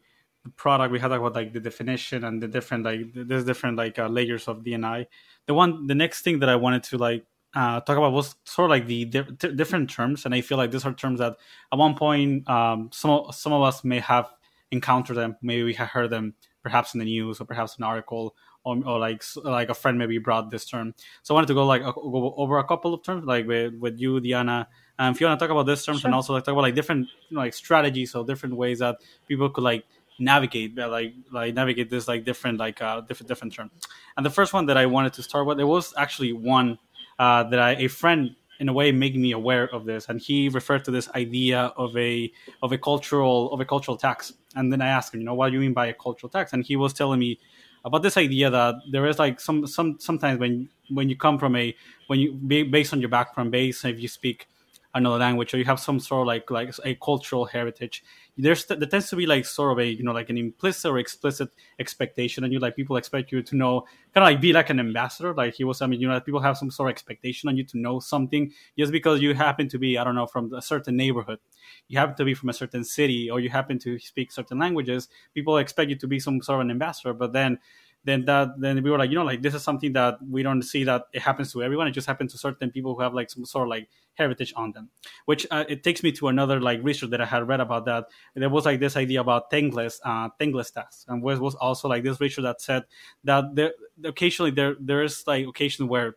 product, 0.55 0.91
we 0.91 0.99
have 0.99 1.11
talked 1.11 1.19
about 1.19 1.35
like 1.35 1.53
the 1.53 1.59
definition 1.59 2.23
and 2.23 2.41
the 2.41 2.47
different 2.47 2.85
like 2.85 3.01
there's 3.13 3.43
different 3.43 3.77
like 3.77 3.99
uh, 3.99 4.07
layers 4.07 4.47
of 4.47 4.63
DNI. 4.63 5.05
The 5.45 5.53
one, 5.53 5.87
the 5.87 5.95
next 5.95 6.21
thing 6.21 6.39
that 6.39 6.49
I 6.49 6.55
wanted 6.55 6.83
to 6.83 6.97
like 6.97 7.25
uh, 7.53 7.81
talk 7.81 7.97
about 7.97 8.13
was 8.13 8.35
sort 8.45 8.65
of 8.67 8.69
like 8.69 8.87
the 8.87 9.05
di- 9.05 9.55
different 9.55 9.89
terms, 9.89 10.25
and 10.25 10.33
I 10.33 10.41
feel 10.41 10.57
like 10.57 10.71
these 10.71 10.85
are 10.85 10.93
terms 10.93 11.19
that 11.19 11.37
at 11.71 11.77
one 11.77 11.95
point 11.95 12.49
um, 12.49 12.89
some 12.93 13.25
some 13.31 13.53
of 13.53 13.61
us 13.61 13.83
may 13.83 13.99
have 13.99 14.29
encountered 14.71 15.17
them, 15.17 15.35
maybe 15.41 15.63
we 15.63 15.73
have 15.73 15.89
heard 15.89 16.09
them 16.09 16.35
perhaps 16.61 16.93
in 16.93 16.99
the 16.99 17.05
news 17.05 17.39
or 17.39 17.45
perhaps 17.45 17.77
an 17.77 17.83
article 17.83 18.35
or, 18.63 18.77
or 18.85 18.99
like 18.99 19.23
like 19.43 19.69
a 19.69 19.73
friend 19.73 19.97
maybe 19.97 20.17
brought 20.17 20.49
this 20.51 20.65
term. 20.65 20.93
So 21.23 21.33
I 21.33 21.35
wanted 21.35 21.47
to 21.47 21.53
go 21.53 21.65
like 21.65 21.81
go 21.83 22.33
over 22.37 22.57
a 22.57 22.63
couple 22.63 22.93
of 22.93 23.03
terms, 23.03 23.25
like 23.25 23.47
with, 23.47 23.75
with 23.75 23.99
you, 23.99 24.19
Diana. 24.19 24.67
Um, 24.97 25.13
if 25.13 25.21
you 25.21 25.27
want 25.27 25.39
to 25.39 25.45
talk 25.45 25.51
about 25.51 25.65
this 25.65 25.85
terms 25.85 26.01
sure. 26.01 26.09
and 26.09 26.15
also 26.15 26.33
like 26.33 26.43
talk 26.43 26.51
about 26.51 26.61
like 26.61 26.75
different 26.75 27.07
you 27.29 27.35
know, 27.35 27.41
like 27.41 27.53
strategies 27.53 28.15
or 28.15 28.25
different 28.25 28.55
ways 28.55 28.79
that 28.79 28.97
people 29.27 29.49
could 29.49 29.63
like 29.63 29.85
navigate 30.21 30.75
like 30.75 31.13
like 31.31 31.53
navigate 31.53 31.89
this 31.89 32.05
like 32.05 32.25
different 32.25 32.59
like 32.59 32.81
uh 32.81 33.01
different 33.01 33.27
different 33.27 33.53
term. 33.53 33.71
And 34.17 34.25
the 34.25 34.29
first 34.29 34.53
one 34.53 34.65
that 34.65 34.77
I 34.77 34.85
wanted 34.85 35.13
to 35.13 35.23
start 35.23 35.47
with, 35.47 35.57
there 35.57 35.67
was 35.67 35.93
actually 35.97 36.33
one 36.33 36.77
uh, 37.17 37.43
that 37.43 37.59
I, 37.59 37.71
a 37.75 37.87
friend 37.87 38.35
in 38.59 38.67
a 38.67 38.73
way 38.73 38.91
made 38.91 39.15
me 39.15 39.31
aware 39.31 39.73
of 39.73 39.85
this 39.85 40.09
and 40.09 40.19
he 40.19 40.49
referred 40.49 40.83
to 40.85 40.91
this 40.91 41.09
idea 41.11 41.73
of 41.77 41.95
a 41.95 42.31
of 42.61 42.71
a 42.73 42.77
cultural 42.77 43.51
of 43.53 43.61
a 43.61 43.65
cultural 43.65 43.95
tax 43.95 44.33
and 44.55 44.71
then 44.71 44.81
i 44.81 44.87
asked 44.87 45.13
him 45.13 45.19
you 45.19 45.25
know 45.25 45.33
what 45.33 45.49
do 45.49 45.55
you 45.55 45.59
mean 45.59 45.73
by 45.73 45.87
a 45.87 45.93
cultural 45.93 46.29
tax? 46.29 46.53
And 46.53 46.65
he 46.65 46.75
was 46.75 46.93
telling 46.93 47.19
me 47.19 47.39
about 47.85 48.03
this 48.03 48.17
idea 48.17 48.49
that 48.49 48.75
there 48.91 49.05
is 49.07 49.19
like 49.19 49.39
some 49.39 49.65
some 49.67 49.97
sometimes 49.99 50.39
when 50.39 50.69
when 50.89 51.09
you 51.09 51.15
come 51.15 51.37
from 51.37 51.55
a 51.55 51.75
when 52.07 52.19
you 52.19 52.33
based 52.65 52.93
on 52.93 52.99
your 52.99 53.09
background 53.09 53.51
base 53.51 53.85
if 53.85 53.99
you 53.99 54.07
speak 54.07 54.47
another 54.95 55.17
language 55.17 55.53
or 55.53 55.57
you 55.57 55.65
have 55.65 55.79
some 55.79 55.99
sort 55.99 56.21
of 56.21 56.27
like 56.27 56.49
like 56.49 56.73
a 56.83 56.95
cultural 56.95 57.45
heritage. 57.45 58.03
There's 58.37 58.65
there 58.65 58.77
tends 58.77 59.09
to 59.09 59.15
be 59.15 59.25
like 59.25 59.45
sort 59.45 59.73
of 59.73 59.79
a 59.79 59.87
you 59.87 60.03
know 60.03 60.13
like 60.13 60.29
an 60.29 60.37
implicit 60.37 60.89
or 60.89 60.97
explicit 60.97 61.49
expectation 61.79 62.43
and 62.43 62.51
you 62.51 62.59
like 62.59 62.75
people 62.75 62.97
expect 62.97 63.31
you 63.31 63.43
to 63.43 63.55
know 63.55 63.81
kind 64.13 64.23
of 64.23 64.33
like 64.33 64.41
be 64.41 64.53
like 64.53 64.69
an 64.69 64.79
ambassador 64.79 65.33
like 65.33 65.53
he 65.53 65.63
was 65.63 65.81
i 65.81 65.87
mean 65.87 65.99
you 65.99 66.07
know 66.07 66.19
people 66.21 66.39
have 66.39 66.57
some 66.57 66.71
sort 66.71 66.89
of 66.89 66.91
expectation 66.91 67.49
on 67.49 67.57
you 67.57 67.63
to 67.63 67.77
know 67.77 67.99
something 67.99 68.51
just 68.77 68.91
because 68.91 69.21
you 69.21 69.33
happen 69.33 69.67
to 69.67 69.77
be 69.77 69.97
i 69.97 70.03
don't 70.03 70.15
know 70.15 70.25
from 70.25 70.51
a 70.53 70.61
certain 70.61 70.95
neighborhood. 70.95 71.39
You 71.87 71.99
happen 71.99 72.15
to 72.15 72.25
be 72.25 72.33
from 72.33 72.49
a 72.49 72.53
certain 72.53 72.83
city 72.83 73.29
or 73.29 73.39
you 73.39 73.49
happen 73.49 73.77
to 73.79 73.99
speak 73.99 74.31
certain 74.31 74.57
languages 74.57 75.09
people 75.33 75.57
expect 75.57 75.89
you 75.89 75.97
to 75.97 76.07
be 76.07 76.19
some 76.19 76.41
sort 76.41 76.59
of 76.59 76.65
an 76.65 76.71
ambassador 76.71 77.13
but 77.13 77.33
then 77.33 77.59
then 78.03 78.25
that 78.25 78.49
then 78.59 78.81
we 78.81 78.89
were 78.89 78.97
like 78.97 79.09
you 79.09 79.15
know 79.15 79.25
like 79.25 79.41
this 79.41 79.53
is 79.53 79.63
something 79.63 79.93
that 79.93 80.17
we 80.27 80.43
don't 80.43 80.61
see 80.61 80.83
that 80.83 81.03
it 81.13 81.21
happens 81.21 81.51
to 81.53 81.63
everyone. 81.63 81.87
It 81.87 81.91
just 81.91 82.07
happens 82.07 82.31
to 82.33 82.37
certain 82.37 82.71
people 82.71 82.95
who 82.95 83.01
have 83.01 83.13
like 83.13 83.29
some 83.29 83.45
sort 83.45 83.67
of 83.67 83.69
like 83.69 83.89
heritage 84.15 84.53
on 84.55 84.71
them 84.73 84.89
which 85.25 85.47
uh, 85.49 85.63
it 85.69 85.81
takes 85.81 86.03
me 86.03 86.11
to 86.11 86.27
another 86.27 86.59
like 86.59 86.79
research 86.83 87.09
that 87.09 87.21
i 87.21 87.25
had 87.25 87.47
read 87.47 87.61
about 87.61 87.85
that. 87.85 88.05
There 88.35 88.49
was 88.49 88.65
like 88.65 88.79
this 88.79 88.97
idea 88.97 89.21
about 89.21 89.49
Tengles 89.51 89.99
uh 90.03 90.29
Tengles 90.39 90.71
tasks 90.71 91.05
and 91.07 91.21
was, 91.21 91.39
was 91.39 91.55
also 91.55 91.87
like 91.87 92.03
this 92.03 92.19
research 92.19 92.43
that 92.43 92.61
said 92.61 92.83
that 93.23 93.55
there 93.55 93.73
occasionally 94.03 94.51
there 94.51 94.75
there 94.79 95.03
is 95.03 95.23
like 95.27 95.45
occasion 95.47 95.87
where 95.87 96.15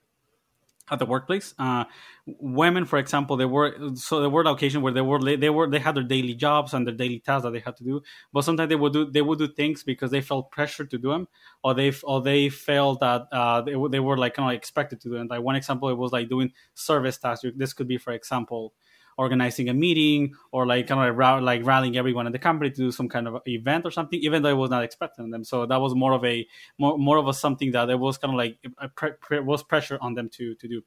at 0.93 0.99
the 1.01 1.07
workplace. 1.07 1.55
Uh, 1.59 1.85
women, 2.27 2.85
for 2.85 2.99
example, 2.99 3.37
they 3.37 3.45
were 3.45 3.75
so 3.95 4.21
there 4.21 4.31
were 4.31 4.43
occasions 4.43 4.83
where 4.83 4.93
they 4.93 5.01
were 5.01 5.21
they 5.37 5.51
were 5.51 5.69
they 5.69 5.79
had 5.79 5.95
their 5.97 6.05
daily 6.05 6.35
jobs 6.35 6.75
and 6.75 6.87
their 6.87 6.95
daily 6.95 7.19
tasks 7.19 7.45
that 7.45 7.53
they 7.53 7.61
had 7.61 7.77
to 7.79 7.85
do, 7.85 8.03
but 8.33 8.43
sometimes 8.45 8.69
they 8.69 8.77
would 8.77 8.93
do 8.93 9.11
they 9.11 9.23
would 9.23 9.39
do 9.39 9.49
things 9.49 9.83
because 9.83 10.11
they 10.11 10.21
felt 10.21 10.51
pressure 10.51 10.85
to 10.85 10.99
do 10.99 11.11
them, 11.11 11.27
or 11.65 11.75
they 11.75 11.93
or 12.05 12.21
they 12.23 12.49
felt 12.49 13.01
that 13.01 13.23
uh, 13.33 13.61
they, 13.63 13.75
they 13.91 14.01
were 14.01 14.17
like 14.19 14.35
kind 14.35 14.51
of 14.53 14.57
expected 14.57 15.01
to 15.01 15.09
do 15.09 15.17
it. 15.17 15.29
Like 15.31 15.43
one 15.43 15.57
example, 15.57 15.89
it 15.89 15.99
was 15.99 16.13
like 16.13 16.29
doing 16.29 16.53
service 16.75 17.19
tasks. 17.19 17.47
This 17.57 17.73
could 17.73 17.89
be, 17.89 17.99
for 17.99 18.13
example, 18.13 18.75
organizing 19.19 19.69
a 19.69 19.75
meeting 19.75 20.35
or 20.51 20.67
like 20.67 20.87
kind 20.87 21.01
of 21.01 21.17
like, 21.17 21.43
like 21.43 21.67
rallying 21.67 21.97
everyone 21.97 22.27
in 22.27 22.33
the 22.33 22.39
company 22.39 22.71
to 22.71 22.77
do 22.77 22.91
some 22.91 23.09
kind 23.09 23.29
of 23.29 23.41
event 23.47 23.85
or 23.85 23.91
something, 23.91 24.19
even 24.21 24.43
though 24.43 24.51
it 24.51 24.57
was 24.57 24.71
not 24.71 24.85
expecting 24.85 25.31
them. 25.31 25.45
So 25.45 25.67
that 25.67 25.81
was 25.81 25.95
more 25.95 26.13
of 26.13 26.25
a 26.25 26.47
more, 26.79 26.99
more 26.99 27.19
of 27.19 27.29
a 27.29 27.35
something 27.35 27.73
that 27.73 27.91
it 27.91 27.99
was 27.99 28.19
kind 28.19 28.33
of 28.33 28.39
like 28.39 28.59
pre- 28.97 29.13
pre- 29.21 29.41
was 29.41 29.63
pressure 29.63 29.99
on 30.01 30.15
them 30.15 30.29
to 30.31 30.55
to 30.57 30.69
do. 30.69 30.83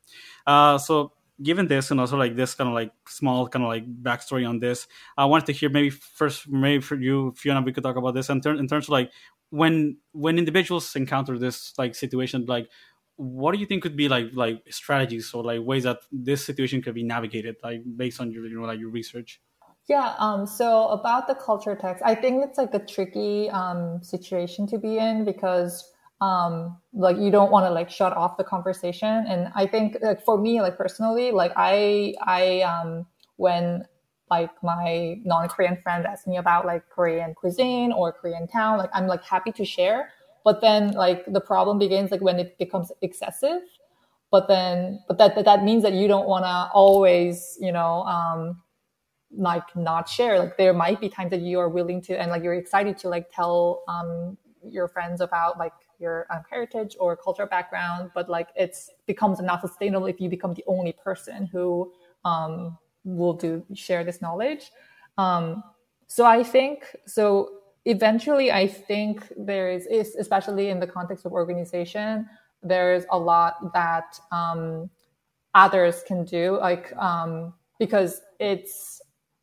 Uh, 0.46 0.78
so 0.78 1.14
given 1.42 1.68
this 1.68 1.92
and 1.92 2.00
also 2.00 2.16
like 2.18 2.36
this 2.36 2.56
kind 2.56 2.70
of 2.70 2.74
like 2.74 2.92
small 3.08 3.48
kind 3.48 3.64
of 3.64 3.70
like 3.70 3.86
backstory 4.02 4.48
on 4.48 4.60
this, 4.60 4.88
I 5.18 5.26
wanted 5.26 5.48
to 5.48 5.54
hear 5.54 5.70
maybe 5.70 5.90
first 5.90 6.48
maybe 6.48 6.82
for 6.82 6.96
you, 6.96 7.34
Fiona, 7.36 7.62
we 7.62 7.74
could 7.74 7.84
talk 7.84 7.98
about 7.98 8.14
this 8.14 8.30
in, 8.30 8.42
ter- 8.42 8.56
in 8.56 8.68
terms 8.68 8.86
of 8.86 8.90
like 8.90 9.12
when 9.50 9.98
when 10.12 10.38
individuals 10.38 10.96
encounter 10.96 11.38
this 11.38 11.74
like 11.78 11.96
situation, 11.96 12.46
like 12.46 12.70
what 13.18 13.54
do 13.54 13.60
you 13.60 13.66
think 13.66 13.84
could 13.84 13.96
be 13.96 14.10
like 14.10 14.28
like 14.34 14.62
strategies 14.70 15.34
or 15.34 15.44
like 15.44 15.62
ways 15.62 15.84
that 15.84 16.00
this 16.12 16.46
situation 16.46 16.82
could 16.82 16.94
be 16.94 17.04
navigated 17.04 17.56
like 17.64 17.82
based 17.96 18.20
on 18.20 18.32
your 18.32 18.46
you 18.46 18.60
know 18.60 18.66
like 18.66 18.80
your 18.80 18.90
research? 18.90 19.42
Yeah 19.88 20.16
um 20.20 20.46
so 20.46 20.88
about 20.90 21.28
the 21.28 21.36
culture 21.36 21.76
tax 21.76 22.02
i 22.04 22.16
think 22.16 22.44
it's 22.44 22.58
like 22.58 22.74
a 22.74 22.80
tricky 22.80 23.50
um 23.52 24.02
situation 24.04 24.68
to 24.68 24.78
be 24.78 24.98
in 24.98 25.24
because 25.24 25.92
um 26.22 26.78
like 26.94 27.18
you 27.18 27.30
don't 27.32 27.52
want 27.52 27.66
to 27.66 27.72
like 27.72 27.90
shut 27.90 28.14
off 28.14 28.38
the 28.38 28.44
conversation. 28.44 29.26
And 29.28 29.52
i 29.56 29.66
think 29.66 29.98
like 30.02 30.24
for 30.24 30.38
me 30.38 30.62
like 30.62 30.78
personally 30.78 31.32
like 31.32 31.52
i 31.56 32.14
i 32.24 32.62
um 32.62 33.06
when 33.38 33.86
like 34.32 34.50
my 34.64 35.18
non-korean 35.24 35.78
friend 35.84 36.06
asks 36.06 36.26
me 36.26 36.38
about 36.38 36.66
like 36.66 36.90
korean 36.90 37.34
cuisine 37.36 37.92
or 37.92 38.12
korean 38.12 38.48
town 38.48 38.80
like 38.80 38.90
i'm 38.94 39.08
like 39.08 39.24
happy 39.24 39.52
to 39.52 39.64
share 39.64 40.10
but 40.46 40.62
then 40.62 40.92
like 40.92 41.26
the 41.26 41.42
problem 41.42 41.78
begins 41.80 42.12
like 42.12 42.22
when 42.22 42.40
it 42.40 42.58
becomes 42.58 42.92
excessive. 43.02 43.62
But 44.32 44.48
then 44.48 45.04
but 45.08 45.18
that 45.18 45.36
that, 45.36 45.46
that 45.46 45.64
means 45.64 45.84
that 45.84 45.94
you 45.94 46.08
don't 46.08 46.28
want 46.28 46.46
to 46.46 46.70
always 46.74 47.58
you 47.60 47.74
know 47.74 48.04
um 48.04 48.62
like 49.36 49.76
not 49.76 50.08
share. 50.08 50.40
Like 50.40 50.56
there 50.56 50.74
might 50.74 51.02
be 51.02 51.10
times 51.10 51.32
that 51.32 51.42
you 51.42 51.60
are 51.60 51.68
willing 51.68 52.02
to 52.04 52.18
and 52.18 52.32
like 52.32 52.44
you're 52.44 52.54
excited 52.54 52.98
to 53.00 53.10
like 53.10 53.30
tell 53.34 53.84
um 53.90 54.38
your 54.64 54.88
friends 54.88 55.20
about 55.20 55.58
like 55.58 55.74
your 56.00 56.26
um, 56.32 56.42
heritage 56.50 56.96
or 57.00 57.16
cultural 57.16 57.48
background 57.48 58.12
but 58.16 58.28
like 58.30 58.50
it's 58.56 58.90
becomes 59.06 59.40
not 59.40 59.62
sustainable 59.62 60.08
if 60.08 60.20
you 60.20 60.28
become 60.28 60.54
the 60.56 60.64
only 60.68 60.92
person 60.92 61.46
who 61.46 61.92
um 62.26 62.78
will 63.04 63.34
do 63.34 63.64
share 63.74 64.04
this 64.04 64.22
knowledge. 64.22 64.72
Um 65.18 65.64
so 66.08 66.26
i 66.26 66.44
think 66.44 66.96
so 67.06 67.55
eventually 67.86 68.52
i 68.52 68.68
think 68.68 69.32
there 69.38 69.70
is, 69.70 69.88
especially 70.20 70.70
in 70.70 70.80
the 70.80 70.88
context 70.88 71.26
of 71.26 71.32
organization 71.32 72.28
there's 72.64 73.06
a 73.12 73.18
lot 73.18 73.74
that 73.74 74.20
um, 74.32 74.90
others 75.54 76.04
can 76.08 76.26
do 76.26 76.58
like 76.60 76.96
um, 76.98 77.54
because 77.80 78.22
it's 78.40 79.02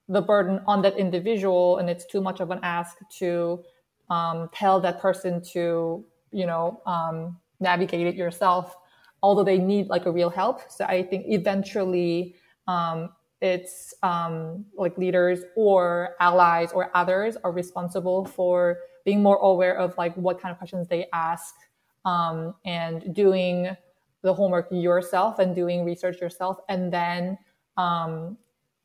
the 0.08 0.20
burden 0.20 0.60
on 0.66 0.82
that 0.82 0.96
individual 0.98 1.78
and 1.78 1.88
it's 1.88 2.04
too 2.04 2.20
much 2.20 2.40
of 2.40 2.50
an 2.50 2.58
ask 2.62 2.98
to 3.18 3.62
um, 4.10 4.50
tell 4.52 4.80
that 4.80 5.00
person 5.00 5.40
to 5.40 6.04
you 6.32 6.46
know 6.46 6.80
um, 6.86 7.38
navigate 7.60 8.06
it 8.06 8.14
yourself 8.14 8.76
although 9.22 9.44
they 9.44 9.58
need 9.58 9.86
like 9.86 10.06
a 10.06 10.10
real 10.10 10.30
help. 10.30 10.60
So 10.68 10.84
i 10.84 11.02
think 11.02 11.26
eventually 11.28 12.34
um, 12.66 13.10
it's 13.42 13.92
um, 14.04 14.64
like 14.76 14.96
leaders 14.96 15.40
or 15.56 16.14
allies 16.20 16.70
or 16.72 16.96
others 16.96 17.36
are 17.42 17.50
responsible 17.50 18.24
for 18.24 18.78
being 19.04 19.20
more 19.20 19.36
aware 19.38 19.76
of 19.76 19.98
like 19.98 20.14
what 20.16 20.40
kind 20.40 20.52
of 20.52 20.58
questions 20.58 20.86
they 20.86 21.06
ask 21.12 21.54
um, 22.04 22.54
and 22.64 23.12
doing 23.14 23.76
the 24.22 24.32
homework 24.32 24.68
yourself 24.70 25.40
and 25.40 25.56
doing 25.56 25.84
research 25.84 26.20
yourself 26.20 26.58
and 26.68 26.92
then 26.92 27.36
um, 27.76 28.38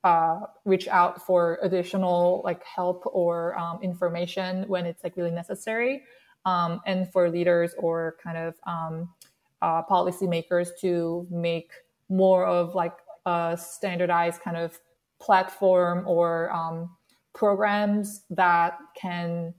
uh, 0.04 0.40
reach 0.66 0.88
out 0.88 1.22
for 1.22 1.60
additional 1.62 2.42
like 2.44 2.64
help 2.64 3.04
or 3.06 3.58
um, 3.60 3.80
information 3.84 4.68
when 4.68 4.88
it's 4.88 5.04
like 5.04 5.16
really 5.16 5.32
necessary 5.32 6.02
um, 6.46 6.82
and 6.88 7.12
for 7.12 7.30
leaders 7.30 7.76
or 7.78 8.16
kind 8.24 8.38
of 8.38 8.56
um, 8.66 9.08
uh, 9.62 9.84
policymakers 9.84 10.70
to 10.82 11.28
make 11.30 11.72
more 12.10 12.46
of 12.46 12.74
like 12.74 12.94
a 13.28 13.58
standardized 13.60 14.42
kind 14.42 14.56
of 14.58 14.80
platform 15.20 16.08
or 16.08 16.50
um, 16.52 16.90
programs 17.34 18.24
that 18.30 18.78
can 18.96 19.54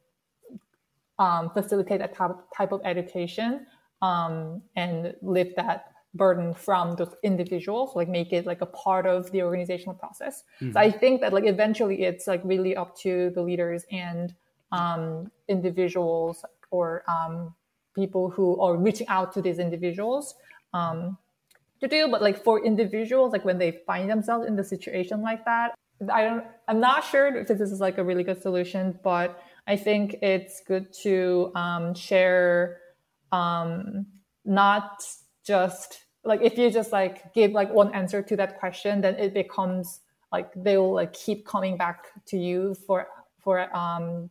um, 1.18 1.50
facilitate 1.50 2.00
that 2.00 2.14
type 2.56 2.72
of 2.72 2.80
education 2.84 3.66
um, 4.00 4.62
and 4.74 5.14
lift 5.22 5.54
that 5.56 5.92
burden 6.14 6.54
from 6.54 6.96
those 6.96 7.14
individuals 7.22 7.94
like 7.94 8.08
make 8.08 8.32
it 8.32 8.46
like 8.46 8.62
a 8.62 8.66
part 8.66 9.04
of 9.06 9.30
the 9.30 9.42
organizational 9.42 9.94
process 9.94 10.42
mm-hmm. 10.60 10.72
so 10.72 10.80
i 10.80 10.90
think 10.90 11.20
that 11.20 11.34
like 11.34 11.44
eventually 11.44 12.02
it's 12.02 12.26
like 12.26 12.40
really 12.44 12.74
up 12.74 12.96
to 12.96 13.30
the 13.34 13.42
leaders 13.42 13.84
and 13.92 14.34
um, 14.72 15.30
individuals 15.48 16.44
or 16.70 17.04
um, 17.08 17.54
people 17.94 18.30
who 18.30 18.58
are 18.58 18.76
reaching 18.76 19.06
out 19.08 19.32
to 19.34 19.42
these 19.42 19.58
individuals 19.58 20.34
um, 20.72 21.18
to 21.80 21.88
do 21.88 22.08
but 22.08 22.22
like 22.22 22.42
for 22.42 22.64
individuals 22.64 23.32
like 23.32 23.44
when 23.44 23.58
they 23.58 23.72
find 23.86 24.10
themselves 24.10 24.46
in 24.46 24.56
the 24.56 24.64
situation 24.64 25.22
like 25.22 25.44
that 25.44 25.74
i 26.12 26.22
don't 26.22 26.44
i'm 26.68 26.80
not 26.80 27.04
sure 27.04 27.34
if 27.36 27.48
this 27.48 27.60
is 27.60 27.80
like 27.80 27.98
a 27.98 28.04
really 28.04 28.22
good 28.22 28.40
solution 28.40 28.98
but 29.02 29.42
i 29.66 29.76
think 29.76 30.16
it's 30.22 30.60
good 30.66 30.92
to 30.92 31.50
um, 31.54 31.94
share 31.94 32.78
um, 33.32 34.06
not 34.44 35.04
just 35.44 36.04
like 36.24 36.40
if 36.42 36.56
you 36.56 36.70
just 36.70 36.92
like 36.92 37.32
give 37.34 37.52
like 37.52 37.72
one 37.72 37.92
answer 37.94 38.22
to 38.22 38.36
that 38.36 38.58
question 38.58 39.00
then 39.00 39.14
it 39.16 39.34
becomes 39.34 40.00
like 40.32 40.50
they 40.54 40.76
will 40.76 40.92
like 40.92 41.12
keep 41.12 41.46
coming 41.46 41.76
back 41.76 42.06
to 42.26 42.36
you 42.36 42.74
for 42.86 43.06
for 43.38 43.74
um, 43.74 44.28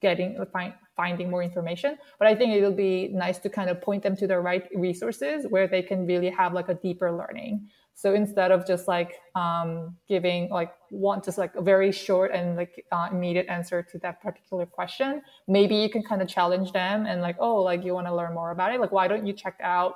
getting 0.00 0.36
find, 0.52 0.74
finding 0.96 1.30
more 1.30 1.42
information. 1.42 1.96
But 2.18 2.28
I 2.28 2.34
think 2.34 2.54
it'll 2.54 2.72
be 2.72 3.08
nice 3.08 3.38
to 3.38 3.48
kind 3.48 3.70
of 3.70 3.80
point 3.80 4.02
them 4.02 4.16
to 4.16 4.26
the 4.26 4.38
right 4.38 4.68
resources 4.74 5.46
where 5.48 5.66
they 5.66 5.82
can 5.82 6.06
really 6.06 6.30
have 6.30 6.52
like 6.52 6.68
a 6.68 6.74
deeper 6.74 7.12
learning. 7.12 7.68
So 7.96 8.12
instead 8.12 8.50
of 8.50 8.66
just 8.66 8.88
like 8.88 9.20
um, 9.36 9.96
giving 10.08 10.50
like 10.50 10.72
one 10.90 11.22
just 11.22 11.38
like 11.38 11.54
a 11.54 11.62
very 11.62 11.92
short 11.92 12.32
and 12.32 12.56
like 12.56 12.84
uh, 12.90 13.08
immediate 13.10 13.46
answer 13.48 13.82
to 13.82 13.98
that 13.98 14.20
particular 14.20 14.66
question, 14.66 15.22
maybe 15.46 15.76
you 15.76 15.88
can 15.88 16.02
kind 16.02 16.20
of 16.20 16.28
challenge 16.28 16.72
them 16.72 17.06
and 17.06 17.20
like, 17.20 17.36
oh, 17.38 17.56
like 17.62 17.84
you 17.84 17.94
want 17.94 18.08
to 18.08 18.14
learn 18.14 18.34
more 18.34 18.50
about 18.50 18.74
it. 18.74 18.80
Like, 18.80 18.90
why 18.90 19.06
don't 19.06 19.26
you 19.26 19.32
check 19.32 19.58
out 19.62 19.94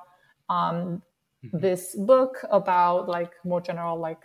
um, 0.48 1.02
mm-hmm. 1.44 1.58
this 1.58 1.96
book 1.96 2.38
about 2.50 3.08
like 3.08 3.32
more 3.44 3.60
general 3.60 3.98
like 3.98 4.20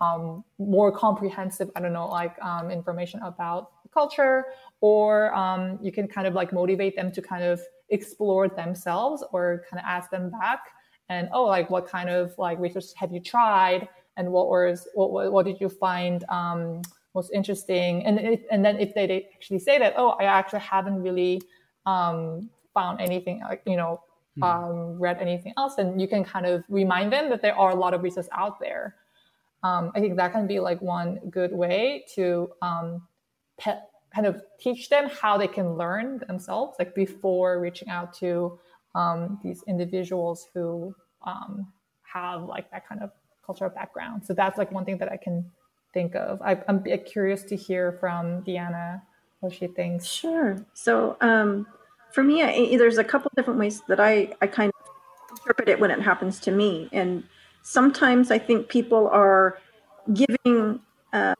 um, 0.00 0.44
more 0.58 0.90
comprehensive, 0.90 1.70
I 1.76 1.80
don't 1.80 1.92
know, 1.92 2.08
like 2.08 2.40
um, 2.42 2.70
information 2.70 3.20
about 3.22 3.70
culture, 3.92 4.46
or 4.80 5.34
um, 5.34 5.78
you 5.82 5.92
can 5.92 6.08
kind 6.08 6.26
of 6.26 6.34
like 6.34 6.52
motivate 6.52 6.96
them 6.96 7.12
to 7.12 7.22
kind 7.22 7.44
of 7.44 7.60
explore 7.90 8.48
themselves 8.48 9.24
or 9.32 9.64
kind 9.70 9.80
of 9.80 9.86
ask 9.86 10.10
them 10.10 10.30
back 10.30 10.60
and 11.08 11.28
oh, 11.32 11.44
like 11.44 11.70
what 11.70 11.86
kind 11.88 12.08
of 12.08 12.32
like 12.38 12.58
research 12.60 12.84
have 12.96 13.12
you 13.12 13.20
tried, 13.20 13.88
and 14.16 14.30
what 14.30 14.48
was 14.48 14.86
what 14.94 15.10
what, 15.10 15.32
what 15.32 15.44
did 15.44 15.60
you 15.60 15.68
find 15.68 16.24
um, 16.28 16.82
most 17.14 17.32
interesting, 17.34 18.06
and 18.06 18.20
if, 18.20 18.40
and 18.52 18.64
then 18.64 18.78
if 18.78 18.94
they 18.94 19.28
actually 19.34 19.58
say 19.58 19.76
that, 19.78 19.94
oh, 19.96 20.10
I 20.10 20.24
actually 20.24 20.60
haven't 20.60 21.02
really 21.02 21.42
um, 21.84 22.48
found 22.74 23.00
anything, 23.00 23.40
like 23.40 23.62
you 23.66 23.76
know. 23.76 24.02
Mm-hmm. 24.38 24.44
Um, 24.44 25.00
read 25.00 25.18
anything 25.20 25.52
else, 25.56 25.78
and 25.78 26.00
you 26.00 26.06
can 26.06 26.22
kind 26.22 26.46
of 26.46 26.62
remind 26.68 27.12
them 27.12 27.28
that 27.30 27.42
there 27.42 27.58
are 27.58 27.72
a 27.72 27.74
lot 27.74 27.94
of 27.94 28.04
resources 28.04 28.30
out 28.32 28.60
there 28.60 28.94
um, 29.62 29.92
I 29.94 30.00
think 30.00 30.16
that 30.16 30.32
can 30.32 30.46
be 30.46 30.60
like 30.60 30.80
one 30.80 31.18
good 31.30 31.52
way 31.52 32.04
to 32.14 32.50
um, 32.62 33.06
kind 34.14 34.26
of 34.26 34.42
teach 34.58 34.88
them 34.88 35.08
how 35.08 35.38
they 35.38 35.46
can 35.46 35.76
learn 35.76 36.18
themselves, 36.26 36.76
like 36.78 36.94
before 36.94 37.60
reaching 37.60 37.88
out 37.88 38.12
to 38.14 38.58
um, 38.94 39.38
these 39.42 39.62
individuals 39.66 40.48
who 40.52 40.94
um, 41.26 41.66
have 42.02 42.42
like 42.42 42.70
that 42.70 42.88
kind 42.88 43.02
of 43.02 43.10
cultural 43.44 43.70
background. 43.70 44.24
So 44.24 44.34
that's 44.34 44.58
like 44.58 44.72
one 44.72 44.84
thing 44.84 44.98
that 44.98 45.10
I 45.10 45.16
can 45.16 45.50
think 45.92 46.14
of. 46.14 46.40
I, 46.42 46.60
am 46.68 46.84
curious 47.06 47.42
to 47.44 47.56
hear 47.56 47.92
from 47.92 48.42
Diana 48.42 49.02
what 49.40 49.52
she 49.52 49.66
thinks. 49.66 50.06
Sure. 50.06 50.64
So 50.74 51.16
um, 51.20 51.66
for 52.12 52.22
me, 52.22 52.42
I, 52.42 52.76
there's 52.76 52.98
a 52.98 53.04
couple 53.04 53.30
different 53.36 53.58
ways 53.58 53.82
that 53.88 54.00
I, 54.00 54.32
I 54.40 54.46
kind 54.46 54.72
of 54.80 55.38
interpret 55.38 55.68
it 55.68 55.80
when 55.80 55.90
it 55.90 56.00
happens 56.00 56.40
to 56.40 56.50
me. 56.50 56.88
And 56.92 57.24
sometimes 57.62 58.30
I 58.30 58.38
think 58.38 58.68
people 58.68 59.08
are 59.08 59.58
giving 60.12 60.80
uh, 61.12 61.34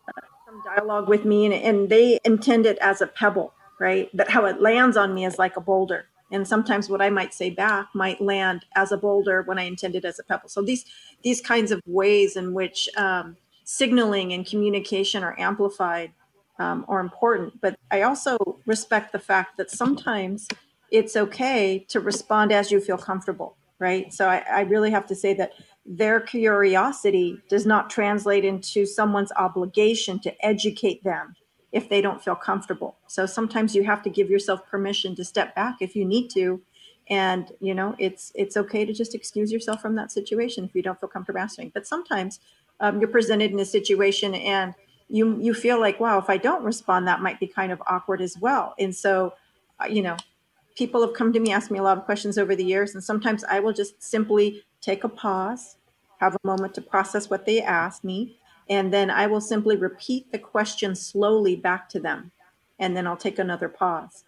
dialogue 0.80 1.08
with 1.08 1.24
me 1.24 1.46
and, 1.46 1.54
and 1.54 1.88
they 1.88 2.18
intend 2.24 2.66
it 2.66 2.78
as 2.78 3.00
a 3.00 3.06
pebble, 3.06 3.52
right? 3.78 4.08
But 4.14 4.30
how 4.30 4.44
it 4.46 4.60
lands 4.60 4.96
on 4.96 5.14
me 5.14 5.24
is 5.24 5.38
like 5.38 5.56
a 5.56 5.60
boulder. 5.60 6.06
And 6.32 6.46
sometimes 6.46 6.88
what 6.88 7.02
I 7.02 7.10
might 7.10 7.34
say 7.34 7.50
back 7.50 7.88
might 7.94 8.20
land 8.20 8.64
as 8.76 8.92
a 8.92 8.96
boulder 8.96 9.42
when 9.42 9.58
I 9.58 9.64
intended 9.64 10.04
as 10.04 10.18
a 10.18 10.22
pebble. 10.22 10.48
So 10.48 10.62
these 10.62 10.84
these 11.22 11.40
kinds 11.40 11.72
of 11.72 11.80
ways 11.86 12.36
in 12.36 12.54
which 12.54 12.88
um, 12.96 13.36
signaling 13.64 14.32
and 14.32 14.46
communication 14.46 15.24
are 15.24 15.38
amplified 15.38 16.12
um, 16.58 16.84
are 16.88 17.00
important. 17.00 17.60
But 17.60 17.76
I 17.90 18.02
also 18.02 18.38
respect 18.64 19.12
the 19.12 19.18
fact 19.18 19.56
that 19.56 19.70
sometimes 19.70 20.46
it's 20.92 21.16
okay 21.16 21.84
to 21.88 21.98
respond 21.98 22.52
as 22.52 22.70
you 22.70 22.80
feel 22.80 22.98
comfortable, 22.98 23.56
right? 23.80 24.12
So 24.14 24.28
I, 24.28 24.44
I 24.48 24.60
really 24.62 24.90
have 24.92 25.06
to 25.08 25.16
say 25.16 25.34
that 25.34 25.52
their 25.86 26.20
curiosity 26.20 27.38
does 27.48 27.66
not 27.66 27.90
translate 27.90 28.44
into 28.44 28.86
someone's 28.86 29.32
obligation 29.32 30.18
to 30.20 30.46
educate 30.46 31.02
them 31.02 31.34
if 31.72 31.88
they 31.88 32.00
don't 32.00 32.22
feel 32.22 32.34
comfortable. 32.34 32.96
So 33.06 33.26
sometimes 33.26 33.74
you 33.74 33.84
have 33.84 34.02
to 34.02 34.10
give 34.10 34.28
yourself 34.28 34.66
permission 34.66 35.14
to 35.16 35.24
step 35.24 35.54
back 35.54 35.76
if 35.80 35.94
you 35.94 36.04
need 36.04 36.28
to. 36.30 36.60
And 37.08 37.50
you 37.60 37.74
know, 37.74 37.94
it's 37.98 38.30
it's 38.34 38.56
okay 38.56 38.84
to 38.84 38.92
just 38.92 39.14
excuse 39.14 39.50
yourself 39.50 39.80
from 39.80 39.96
that 39.96 40.12
situation 40.12 40.64
if 40.64 40.74
you 40.74 40.82
don't 40.82 40.98
feel 41.00 41.08
comfortable 41.08 41.40
answering. 41.40 41.70
But 41.74 41.86
sometimes 41.86 42.40
um, 42.80 43.00
you're 43.00 43.08
presented 43.08 43.50
in 43.50 43.58
a 43.60 43.64
situation 43.64 44.34
and 44.34 44.74
you 45.08 45.38
you 45.40 45.54
feel 45.54 45.80
like, 45.80 45.98
wow, 45.98 46.18
if 46.18 46.30
I 46.30 46.36
don't 46.36 46.62
respond, 46.62 47.08
that 47.08 47.20
might 47.20 47.40
be 47.40 47.46
kind 47.46 47.72
of 47.72 47.82
awkward 47.88 48.20
as 48.20 48.38
well. 48.38 48.74
And 48.78 48.94
so, 48.94 49.34
uh, 49.82 49.86
you 49.86 50.02
know, 50.02 50.16
people 50.76 51.00
have 51.00 51.14
come 51.14 51.32
to 51.32 51.40
me, 51.40 51.52
asked 51.52 51.70
me 51.70 51.78
a 51.78 51.82
lot 51.82 51.98
of 51.98 52.04
questions 52.04 52.38
over 52.38 52.54
the 52.54 52.64
years, 52.64 52.94
and 52.94 53.02
sometimes 53.02 53.42
I 53.44 53.58
will 53.58 53.72
just 53.72 54.00
simply 54.02 54.62
take 54.80 55.04
a 55.04 55.08
pause, 55.08 55.76
have 56.18 56.34
a 56.34 56.46
moment 56.46 56.74
to 56.74 56.82
process 56.82 57.30
what 57.30 57.46
they 57.46 57.60
asked 57.60 58.04
me, 58.04 58.36
and 58.68 58.92
then 58.92 59.10
I 59.10 59.26
will 59.26 59.40
simply 59.40 59.76
repeat 59.76 60.30
the 60.30 60.38
question 60.38 60.94
slowly 60.94 61.56
back 61.56 61.88
to 61.90 62.00
them. 62.00 62.30
And 62.78 62.96
then 62.96 63.06
I'll 63.06 63.16
take 63.16 63.38
another 63.38 63.68
pause. 63.68 64.24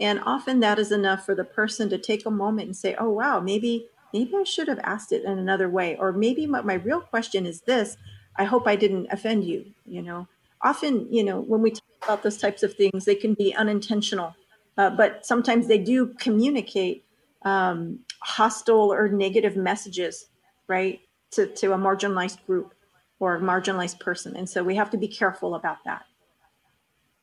And 0.00 0.20
often 0.24 0.60
that 0.60 0.78
is 0.78 0.92
enough 0.92 1.24
for 1.24 1.34
the 1.34 1.44
person 1.44 1.88
to 1.90 1.98
take 1.98 2.26
a 2.26 2.30
moment 2.30 2.66
and 2.66 2.76
say, 2.76 2.94
oh, 2.98 3.10
wow, 3.10 3.40
maybe. 3.40 3.88
Maybe 4.12 4.34
I 4.36 4.44
should 4.44 4.68
have 4.68 4.78
asked 4.84 5.12
it 5.12 5.24
in 5.24 5.38
another 5.38 5.68
way, 5.68 5.96
or 5.98 6.12
maybe 6.12 6.46
my, 6.46 6.62
my 6.62 6.74
real 6.74 7.00
question 7.00 7.44
is 7.44 7.62
this. 7.62 7.96
I 8.36 8.44
hope 8.44 8.66
I 8.66 8.76
didn't 8.76 9.08
offend 9.10 9.44
you. 9.44 9.66
You 9.84 10.00
know, 10.00 10.28
often, 10.62 11.12
you 11.12 11.24
know, 11.24 11.40
when 11.40 11.60
we 11.60 11.72
talk 11.72 11.82
about 12.02 12.22
those 12.22 12.38
types 12.38 12.62
of 12.62 12.74
things, 12.74 13.04
they 13.04 13.16
can 13.16 13.34
be 13.34 13.54
unintentional, 13.54 14.34
uh, 14.78 14.90
but 14.90 15.26
sometimes 15.26 15.66
they 15.66 15.78
do 15.78 16.14
communicate 16.18 17.04
um, 17.46 18.00
hostile 18.20 18.92
or 18.92 19.08
negative 19.08 19.56
messages, 19.56 20.26
right, 20.66 21.00
to, 21.30 21.46
to 21.46 21.72
a 21.72 21.78
marginalized 21.78 22.44
group 22.44 22.74
or 23.20 23.36
a 23.36 23.40
marginalized 23.40 24.00
person. 24.00 24.36
And 24.36 24.48
so 24.50 24.64
we 24.64 24.74
have 24.74 24.90
to 24.90 24.98
be 24.98 25.08
careful 25.08 25.54
about 25.54 25.78
that. 25.84 26.02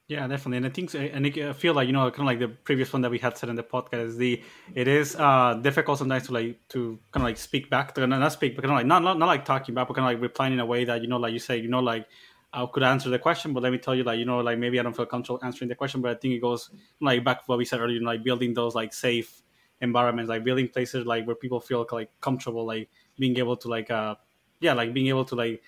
Yeah, 0.07 0.27
definitely, 0.27 0.57
and 0.57 0.65
I 0.65 0.69
think, 0.69 0.93
and 0.93 1.25
I 1.25 1.53
feel 1.53 1.73
like 1.73 1.87
you 1.87 1.93
know, 1.93 2.11
kind 2.11 2.21
of 2.21 2.25
like 2.25 2.39
the 2.39 2.49
previous 2.49 2.91
one 2.91 3.01
that 3.03 3.09
we 3.09 3.19
had 3.19 3.37
said 3.37 3.49
in 3.49 3.55
the 3.55 3.63
podcast 3.63 4.07
is 4.07 4.17
the 4.17 4.43
it 4.75 4.87
is 4.87 5.15
uh 5.15 5.53
difficult 5.61 5.97
sometimes 5.97 6.27
to 6.27 6.33
like 6.33 6.59
to 6.69 6.99
kind 7.11 7.23
of 7.23 7.29
like 7.29 7.37
speak 7.37 7.69
back 7.69 7.95
to 7.95 8.05
not 8.05 8.31
speak, 8.33 8.55
but 8.55 8.63
kind 8.63 8.73
of 8.73 8.77
like 8.77 8.85
not 8.85 9.01
not, 9.01 9.17
not 9.17 9.27
like 9.27 9.45
talking 9.45 9.73
back, 9.73 9.87
but 9.87 9.95
kind 9.95 10.05
of 10.05 10.13
like 10.13 10.21
replying 10.21 10.53
in 10.53 10.59
a 10.59 10.65
way 10.65 10.83
that 10.83 11.01
you 11.01 11.07
know, 11.07 11.17
like 11.17 11.31
you 11.31 11.39
say, 11.39 11.57
you 11.57 11.69
know, 11.69 11.79
like 11.79 12.05
I 12.51 12.65
could 12.71 12.83
answer 12.83 13.09
the 13.09 13.17
question, 13.17 13.53
but 13.53 13.63
let 13.63 13.71
me 13.71 13.77
tell 13.77 13.95
you, 13.95 14.03
like 14.03 14.19
you 14.19 14.25
know, 14.25 14.39
like 14.39 14.59
maybe 14.59 14.77
I 14.77 14.83
don't 14.83 14.95
feel 14.95 15.05
comfortable 15.05 15.39
answering 15.41 15.69
the 15.69 15.75
question, 15.75 16.01
but 16.01 16.11
I 16.11 16.15
think 16.15 16.33
it 16.33 16.41
goes 16.41 16.69
like 16.99 17.23
back 17.23 17.39
to 17.39 17.45
what 17.45 17.57
we 17.57 17.65
said 17.65 17.79
earlier, 17.79 18.01
like 18.01 18.23
building 18.23 18.53
those 18.53 18.75
like 18.75 18.93
safe 18.93 19.41
environments, 19.83 20.29
like 20.29 20.43
building 20.43 20.67
places 20.67 21.05
like 21.05 21.27
where 21.27 21.35
people 21.35 21.59
feel 21.59 21.85
like 21.91 22.09
comfortable, 22.21 22.65
like 22.65 22.89
being 23.19 23.37
able 23.37 23.57
to 23.57 23.67
like 23.67 23.91
uh 23.91 24.15
yeah, 24.59 24.73
like 24.73 24.93
being 24.93 25.07
able 25.07 25.25
to 25.25 25.35
like 25.35 25.61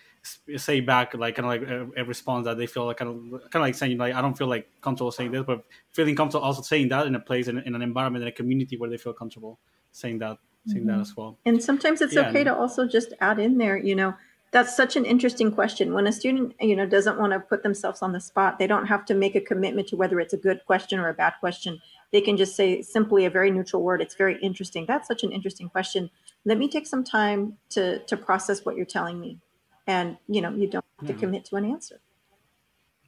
say 0.57 0.79
back 0.79 1.13
like 1.13 1.35
kind 1.35 1.45
of 1.45 1.51
like 1.53 1.69
a, 1.69 2.01
a, 2.01 2.05
response 2.05 2.45
that 2.45 2.57
they 2.57 2.65
feel 2.65 2.85
like 2.85 2.97
kind 2.97 3.11
of 3.11 3.41
kind 3.51 3.55
of 3.55 3.61
like 3.61 3.75
saying 3.75 3.97
like 3.97 4.15
I 4.15 4.21
don't 4.21 4.35
feel 4.35 4.47
like 4.47 4.67
comfortable 4.81 5.11
saying 5.11 5.31
this, 5.31 5.43
but 5.45 5.63
feeling 5.91 6.15
comfortable 6.15 6.45
also 6.45 6.61
saying 6.61 6.89
that 6.89 7.05
in 7.05 7.13
a 7.13 7.19
place 7.19 7.47
in, 7.47 7.59
in 7.59 7.75
an 7.75 7.81
environment 7.81 8.23
in 8.23 8.29
a 8.29 8.31
community 8.31 8.77
where 8.77 8.89
they 8.89 8.97
feel 8.97 9.13
comfortable 9.13 9.59
saying 9.91 10.19
that 10.19 10.37
saying 10.65 10.85
mm-hmm. 10.85 10.97
that 10.97 11.01
as 11.01 11.15
well. 11.15 11.37
And 11.45 11.61
sometimes 11.61 12.01
it's 12.01 12.15
yeah, 12.15 12.29
okay 12.29 12.39
and, 12.39 12.47
to 12.47 12.55
also 12.55 12.87
just 12.87 13.13
add 13.21 13.37
in 13.39 13.57
there, 13.57 13.77
you 13.77 13.95
know, 13.95 14.15
that's 14.51 14.75
such 14.75 14.95
an 14.95 15.05
interesting 15.05 15.51
question. 15.51 15.93
When 15.93 16.07
a 16.07 16.11
student, 16.11 16.55
you 16.61 16.75
know, 16.75 16.85
doesn't 16.85 17.19
want 17.19 17.33
to 17.33 17.39
put 17.39 17.61
themselves 17.61 18.01
on 18.01 18.13
the 18.13 18.21
spot, 18.21 18.57
they 18.57 18.67
don't 18.67 18.85
have 18.85 19.05
to 19.07 19.13
make 19.13 19.35
a 19.35 19.41
commitment 19.41 19.89
to 19.89 19.97
whether 19.97 20.19
it's 20.19 20.33
a 20.33 20.37
good 20.37 20.61
question 20.65 20.97
or 20.97 21.09
a 21.09 21.13
bad 21.13 21.33
question 21.41 21.81
they 22.15 22.21
can 22.21 22.37
just 22.37 22.55
say 22.55 22.81
simply 22.81 23.25
a 23.25 23.29
very 23.29 23.51
neutral 23.51 23.81
word. 23.81 24.01
It's 24.01 24.15
very 24.15 24.39
interesting. 24.41 24.85
That's 24.87 25.05
such 25.05 25.23
an 25.23 25.33
interesting 25.33 25.67
question. 25.67 26.09
Let 26.45 26.57
me 26.57 26.69
take 26.69 26.87
some 26.87 27.03
time 27.03 27.57
to 27.71 27.99
to 28.05 28.15
process 28.15 28.63
what 28.63 28.77
you're 28.77 28.85
telling 28.85 29.19
me, 29.19 29.39
and 29.85 30.15
you 30.29 30.39
know 30.39 30.51
you 30.51 30.67
don't 30.67 30.85
have 30.99 31.09
to 31.09 31.13
commit 31.13 31.43
to 31.49 31.57
an 31.57 31.65
answer. 31.65 31.99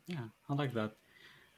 Yeah, 0.08 0.28
I 0.50 0.54
like 0.56 0.74
that. 0.74 0.92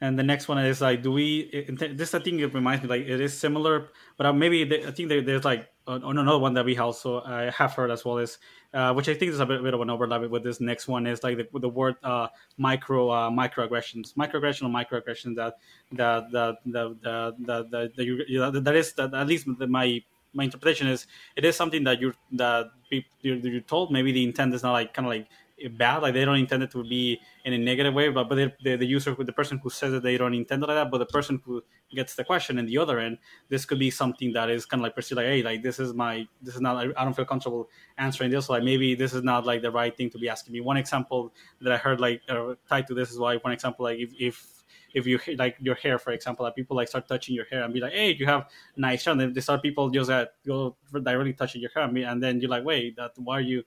And 0.00 0.16
the 0.16 0.22
next 0.22 0.46
one 0.46 0.58
is 0.64 0.80
like, 0.80 1.02
do 1.02 1.10
we? 1.10 1.66
This 1.98 2.14
I 2.14 2.20
think 2.20 2.40
it 2.40 2.54
reminds 2.54 2.84
me 2.84 2.88
like 2.88 3.02
it 3.02 3.20
is 3.20 3.36
similar, 3.36 3.88
but 4.16 4.26
uh, 4.26 4.32
maybe 4.32 4.62
I 4.86 4.92
think 4.92 5.08
there's 5.08 5.44
like 5.44 5.66
on 5.90 6.18
another 6.18 6.38
one 6.38 6.54
that 6.54 6.64
we 6.64 6.76
also 6.78 7.22
I 7.22 7.50
have 7.50 7.72
heard 7.74 7.90
as 7.90 8.04
well 8.04 8.18
is, 8.18 8.38
uh, 8.72 8.92
which 8.92 9.08
I 9.08 9.14
think 9.14 9.32
is 9.32 9.40
a 9.40 9.46
bit, 9.46 9.62
bit, 9.62 9.74
of 9.74 9.80
an 9.80 9.90
overlap 9.90 10.22
with 10.28 10.42
this 10.42 10.60
next 10.60 10.88
one 10.88 11.06
is 11.06 11.22
like 11.22 11.36
the, 11.36 11.58
the 11.58 11.68
word 11.68 11.96
uh, 12.02 12.28
micro 12.56 13.10
uh, 13.10 13.30
microaggressions, 13.30 14.14
microaggression 14.14 14.62
or 14.62 14.70
microaggressions 14.70 15.36
that 15.36 15.58
that 15.92 16.30
that 16.32 16.56
that 16.66 17.02
that 17.02 17.70
that, 17.70 17.96
that, 17.96 18.04
you, 18.04 18.50
that 18.50 18.76
is 18.76 18.92
that 18.94 19.14
at 19.14 19.26
least 19.26 19.46
my 19.46 20.02
my 20.32 20.44
interpretation 20.44 20.86
is 20.86 21.06
it 21.36 21.44
is 21.44 21.56
something 21.56 21.84
that 21.84 22.00
you're 22.00 22.14
that 22.32 22.70
you're, 23.20 23.36
you're 23.36 23.60
told. 23.62 23.90
Maybe 23.90 24.12
the 24.12 24.24
intent 24.24 24.54
is 24.54 24.62
not 24.62 24.72
like 24.72 24.94
kind 24.94 25.06
of 25.06 25.10
like 25.10 25.26
bad 25.68 25.98
like 25.98 26.14
they 26.14 26.24
don't 26.24 26.38
intend 26.38 26.62
it 26.62 26.70
to 26.70 26.82
be 26.82 27.20
in 27.44 27.52
a 27.52 27.58
negative 27.58 27.92
way 27.92 28.08
but 28.08 28.28
but 28.28 28.36
the, 28.62 28.76
the 28.76 28.86
user 28.86 29.14
the 29.18 29.32
person 29.32 29.58
who 29.62 29.68
says 29.70 29.92
that 29.92 30.02
they 30.02 30.16
don't 30.16 30.34
intend 30.34 30.62
it 30.62 30.66
like 30.66 30.76
that 30.76 30.90
but 30.90 30.98
the 30.98 31.06
person 31.06 31.40
who 31.44 31.62
gets 31.94 32.14
the 32.14 32.24
question 32.24 32.58
in 32.58 32.66
the 32.66 32.78
other 32.78 32.98
end 32.98 33.18
this 33.48 33.64
could 33.64 33.78
be 33.78 33.90
something 33.90 34.32
that 34.32 34.48
is 34.48 34.64
kind 34.64 34.80
of 34.80 34.84
like 34.84 34.94
perceived 34.94 35.16
like 35.16 35.26
hey 35.26 35.42
like 35.42 35.62
this 35.62 35.78
is 35.78 35.92
my 35.92 36.26
this 36.40 36.54
is 36.54 36.60
not 36.60 36.76
i 36.96 37.04
don't 37.04 37.14
feel 37.14 37.24
comfortable 37.24 37.68
answering 37.98 38.30
this 38.30 38.48
like 38.48 38.62
maybe 38.62 38.94
this 38.94 39.12
is 39.12 39.22
not 39.22 39.44
like 39.44 39.62
the 39.62 39.70
right 39.70 39.96
thing 39.96 40.08
to 40.10 40.18
be 40.18 40.28
asking 40.28 40.52
me. 40.52 40.60
One 40.60 40.76
example 40.76 41.32
that 41.60 41.72
i 41.72 41.76
heard 41.76 42.00
like 42.00 42.22
uh, 42.28 42.54
tied 42.68 42.86
to 42.86 42.94
this 42.94 43.10
is 43.10 43.18
why 43.18 43.36
one 43.36 43.52
example 43.52 43.84
like 43.84 43.98
if, 43.98 44.12
if 44.18 44.60
if 44.92 45.06
you 45.06 45.20
like 45.38 45.56
your 45.60 45.76
hair, 45.76 45.98
for 45.98 46.10
example, 46.10 46.44
like 46.44 46.56
people 46.56 46.76
like 46.76 46.88
start 46.88 47.06
touching 47.06 47.34
your 47.34 47.44
hair 47.44 47.62
and 47.62 47.72
be 47.72 47.80
like, 47.80 47.92
"Hey, 47.92 48.12
you 48.12 48.26
have 48.26 48.48
nice 48.76 49.04
hair," 49.04 49.16
and 49.16 49.34
they 49.34 49.40
start 49.40 49.62
people 49.62 49.88
just 49.88 50.10
uh, 50.10 50.26
go 50.44 50.76
directly 50.92 51.32
touching 51.32 51.60
your 51.60 51.70
hair, 51.74 51.84
and 51.84 52.22
then 52.22 52.40
you're 52.40 52.50
like, 52.50 52.64
"Wait, 52.64 52.96
that 52.96 53.12
why 53.16 53.38
are 53.38 53.40
you 53.40 53.62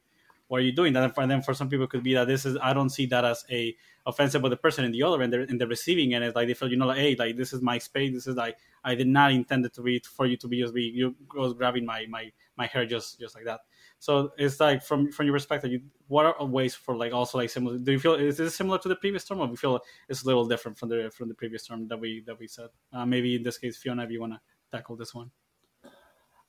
what 0.47 0.59
are 0.59 0.63
you 0.63 0.71
doing? 0.71 0.93
That 0.93 1.17
and 1.17 1.31
then 1.31 1.41
for 1.41 1.53
some 1.53 1.69
people 1.69 1.85
it 1.85 1.89
could 1.89 2.03
be 2.03 2.13
that 2.13 2.27
this 2.27 2.45
is 2.45 2.57
i 2.61 2.73
don't 2.73 2.89
see 2.89 3.05
that 3.07 3.25
as 3.25 3.45
a 3.49 3.75
offensive 4.05 4.41
but 4.41 4.49
the 4.49 4.57
person 4.57 4.83
in 4.83 4.91
the 4.91 5.01
other 5.01 5.21
end 5.21 5.33
in 5.33 5.57
the 5.57 5.67
receiving 5.67 6.13
end. 6.13 6.23
Is 6.23 6.35
like 6.35 6.47
they 6.47 6.53
feel 6.53 6.69
you 6.69 6.77
know 6.77 6.87
like 6.87 6.97
hey 6.97 7.15
like 7.15 7.37
this 7.37 7.53
is 7.53 7.61
my 7.61 7.77
space. 7.77 8.13
This 8.13 8.27
is 8.27 8.35
like 8.35 8.57
i 8.83 8.95
did 8.95 9.07
not 9.07 9.31
intend 9.31 9.65
it 9.65 9.73
to 9.73 9.81
be 9.81 9.99
for 9.99 10.25
you 10.25 10.37
to 10.37 10.47
be 10.47 10.61
just 10.61 10.73
be 10.73 10.83
you 10.83 11.15
was 11.33 11.53
grabbing 11.53 11.85
my 11.85 12.05
my 12.09 12.31
my 12.57 12.67
hair 12.67 12.85
just 12.85 13.19
just 13.19 13.35
like 13.35 13.45
that. 13.45 13.61
So 13.99 14.31
it's 14.37 14.59
like 14.59 14.83
from 14.83 15.11
from 15.11 15.25
your 15.25 15.35
perspective 15.35 15.71
you 15.71 15.81
what 16.07 16.25
are 16.25 16.45
ways 16.45 16.75
for 16.75 16.95
like 16.95 17.13
also 17.13 17.37
like 17.37 17.49
similar 17.49 17.77
do 17.77 17.91
you 17.91 17.99
feel 17.99 18.15
is 18.15 18.37
this 18.37 18.55
similar 18.55 18.77
to 18.79 18.89
the 18.89 18.95
previous 18.95 19.23
term 19.23 19.39
or 19.39 19.47
do 19.47 19.51
you 19.51 19.57
feel 19.57 19.79
it's 20.09 20.23
a 20.23 20.27
little 20.27 20.45
different 20.45 20.77
from 20.77 20.89
the 20.89 21.09
from 21.15 21.29
the 21.29 21.35
previous 21.35 21.65
term 21.65 21.87
that 21.87 21.99
we 21.99 22.21
that 22.27 22.37
we 22.37 22.47
said? 22.47 22.69
Uh, 22.91 23.05
maybe 23.05 23.35
in 23.35 23.43
this 23.43 23.57
case 23.57 23.77
fiona 23.77 24.03
if 24.03 24.11
you 24.11 24.19
want 24.19 24.33
to 24.33 24.39
tackle 24.71 24.95
this 24.95 25.15
one. 25.15 25.31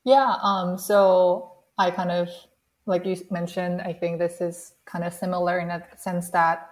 Yeah 0.04 0.36
um 0.42 0.76
so 0.76 1.52
i 1.78 1.90
kind 1.90 2.10
of 2.10 2.28
like 2.86 3.06
you 3.06 3.16
mentioned, 3.30 3.80
I 3.80 3.92
think 3.92 4.18
this 4.18 4.40
is 4.40 4.74
kind 4.84 5.04
of 5.04 5.12
similar 5.12 5.58
in 5.58 5.70
a 5.70 5.82
sense 5.96 6.30
that 6.30 6.70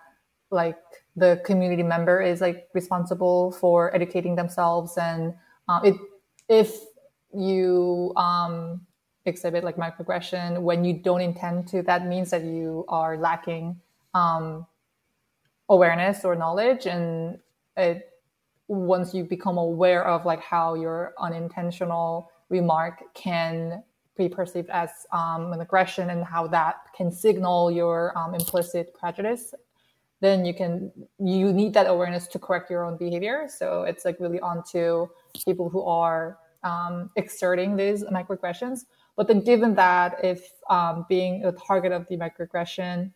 like 0.50 0.76
the 1.16 1.40
community 1.44 1.82
member 1.82 2.20
is 2.20 2.40
like 2.40 2.68
responsible 2.74 3.52
for 3.52 3.94
educating 3.94 4.36
themselves 4.36 4.96
and 4.98 5.34
uh, 5.68 5.80
it, 5.82 5.96
if 6.48 6.78
you 7.34 8.12
um, 8.16 8.82
exhibit 9.24 9.64
like 9.64 9.76
microaggression 9.76 10.60
when 10.60 10.84
you 10.84 10.92
don't 10.92 11.22
intend 11.22 11.66
to 11.68 11.82
that 11.82 12.06
means 12.06 12.30
that 12.30 12.44
you 12.44 12.84
are 12.88 13.16
lacking 13.16 13.80
um, 14.14 14.66
awareness 15.70 16.24
or 16.24 16.34
knowledge 16.34 16.86
and 16.86 17.38
it 17.76 18.10
once 18.68 19.14
you 19.14 19.24
become 19.24 19.58
aware 19.58 20.04
of 20.06 20.24
like 20.26 20.40
how 20.40 20.74
your 20.74 21.14
unintentional 21.18 22.30
remark 22.50 23.02
can 23.14 23.82
be 24.16 24.28
perceived 24.28 24.68
as 24.70 24.90
um, 25.12 25.52
an 25.52 25.60
aggression 25.60 26.10
and 26.10 26.24
how 26.24 26.46
that 26.46 26.76
can 26.96 27.10
signal 27.10 27.70
your 27.70 28.16
um, 28.16 28.34
implicit 28.34 28.94
prejudice 28.94 29.54
then 30.22 30.44
you 30.44 30.54
can 30.54 30.92
you 31.18 31.52
need 31.52 31.74
that 31.74 31.88
awareness 31.88 32.28
to 32.28 32.38
correct 32.38 32.70
your 32.70 32.84
own 32.84 32.96
behavior. 32.96 33.48
So 33.48 33.82
it's 33.82 34.04
like 34.04 34.18
really 34.20 34.38
on 34.38 34.62
to 34.70 35.10
people 35.44 35.68
who 35.68 35.82
are 35.82 36.38
um, 36.62 37.10
exerting 37.16 37.74
these 37.74 38.04
microaggressions. 38.04 38.84
But 39.16 39.26
then 39.26 39.40
given 39.40 39.74
that 39.74 40.24
if 40.24 40.48
um, 40.70 41.06
being 41.08 41.44
a 41.44 41.50
target 41.50 41.90
of 41.92 42.06
the 42.08 42.16
microaggression 42.16 43.12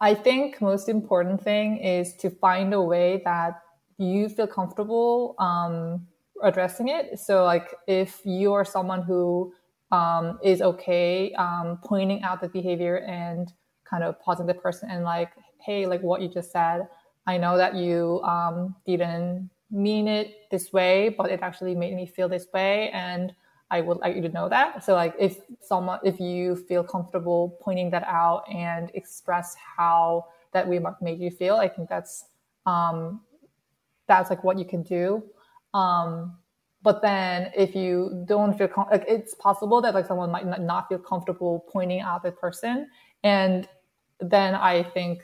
i 0.00 0.12
think 0.12 0.60
most 0.60 0.88
important 0.88 1.42
thing 1.42 1.78
is 1.78 2.14
to 2.16 2.28
find 2.28 2.74
a 2.74 2.82
way 2.82 3.22
that 3.24 3.62
you 3.96 4.28
feel 4.28 4.46
comfortable 4.46 5.34
um, 5.38 6.06
addressing 6.42 6.88
it. 6.88 7.18
So 7.18 7.44
like 7.44 7.74
if 7.86 8.20
you 8.24 8.52
are 8.52 8.64
someone 8.64 9.02
who 9.02 9.54
um, 9.90 10.38
is 10.42 10.62
okay 10.62 11.32
um, 11.34 11.78
pointing 11.84 12.22
out 12.22 12.40
the 12.40 12.48
behavior 12.48 12.98
and 12.98 13.52
kind 13.84 14.02
of 14.02 14.20
pausing 14.20 14.46
the 14.46 14.54
person 14.54 14.90
and 14.90 15.04
like 15.04 15.30
hey 15.60 15.86
like 15.86 16.02
what 16.02 16.20
you 16.20 16.28
just 16.28 16.50
said 16.50 16.86
i 17.26 17.36
know 17.36 17.56
that 17.56 17.74
you 17.74 18.20
um, 18.22 18.74
didn't 18.86 19.50
mean 19.70 20.08
it 20.08 20.50
this 20.50 20.72
way 20.72 21.08
but 21.08 21.30
it 21.30 21.40
actually 21.42 21.74
made 21.74 21.94
me 21.94 22.06
feel 22.06 22.28
this 22.28 22.46
way 22.52 22.90
and 22.90 23.32
i 23.70 23.80
would 23.80 23.98
like 23.98 24.14
you 24.14 24.22
to 24.22 24.28
know 24.28 24.48
that. 24.48 24.84
So 24.84 24.94
like 24.94 25.14
if 25.18 25.38
someone 25.60 25.98
if 26.04 26.20
you 26.20 26.54
feel 26.54 26.84
comfortable 26.84 27.58
pointing 27.60 27.90
that 27.90 28.04
out 28.04 28.44
and 28.52 28.90
express 28.94 29.56
how 29.56 30.26
that 30.52 30.68
remark 30.68 31.02
made 31.02 31.18
you 31.18 31.30
feel 31.30 31.56
i 31.56 31.68
think 31.68 31.88
that's 31.88 32.26
um 32.66 33.20
that's 34.06 34.30
like 34.30 34.44
what 34.44 34.58
you 34.58 34.64
can 34.64 34.82
do. 34.82 35.22
Um 35.72 36.36
but 36.84 37.02
then 37.02 37.50
if 37.56 37.74
you 37.74 38.24
don't 38.26 38.56
feel 38.56 38.68
com- 38.68 38.86
like 38.90 39.04
it's 39.08 39.34
possible 39.34 39.80
that 39.80 39.94
like 39.94 40.06
someone 40.06 40.30
might 40.30 40.46
not 40.60 40.88
feel 40.88 40.98
comfortable 40.98 41.66
pointing 41.72 42.00
out 42.00 42.22
the 42.22 42.30
person. 42.30 42.88
And 43.24 43.66
then 44.20 44.54
i 44.54 44.82
think 44.82 45.22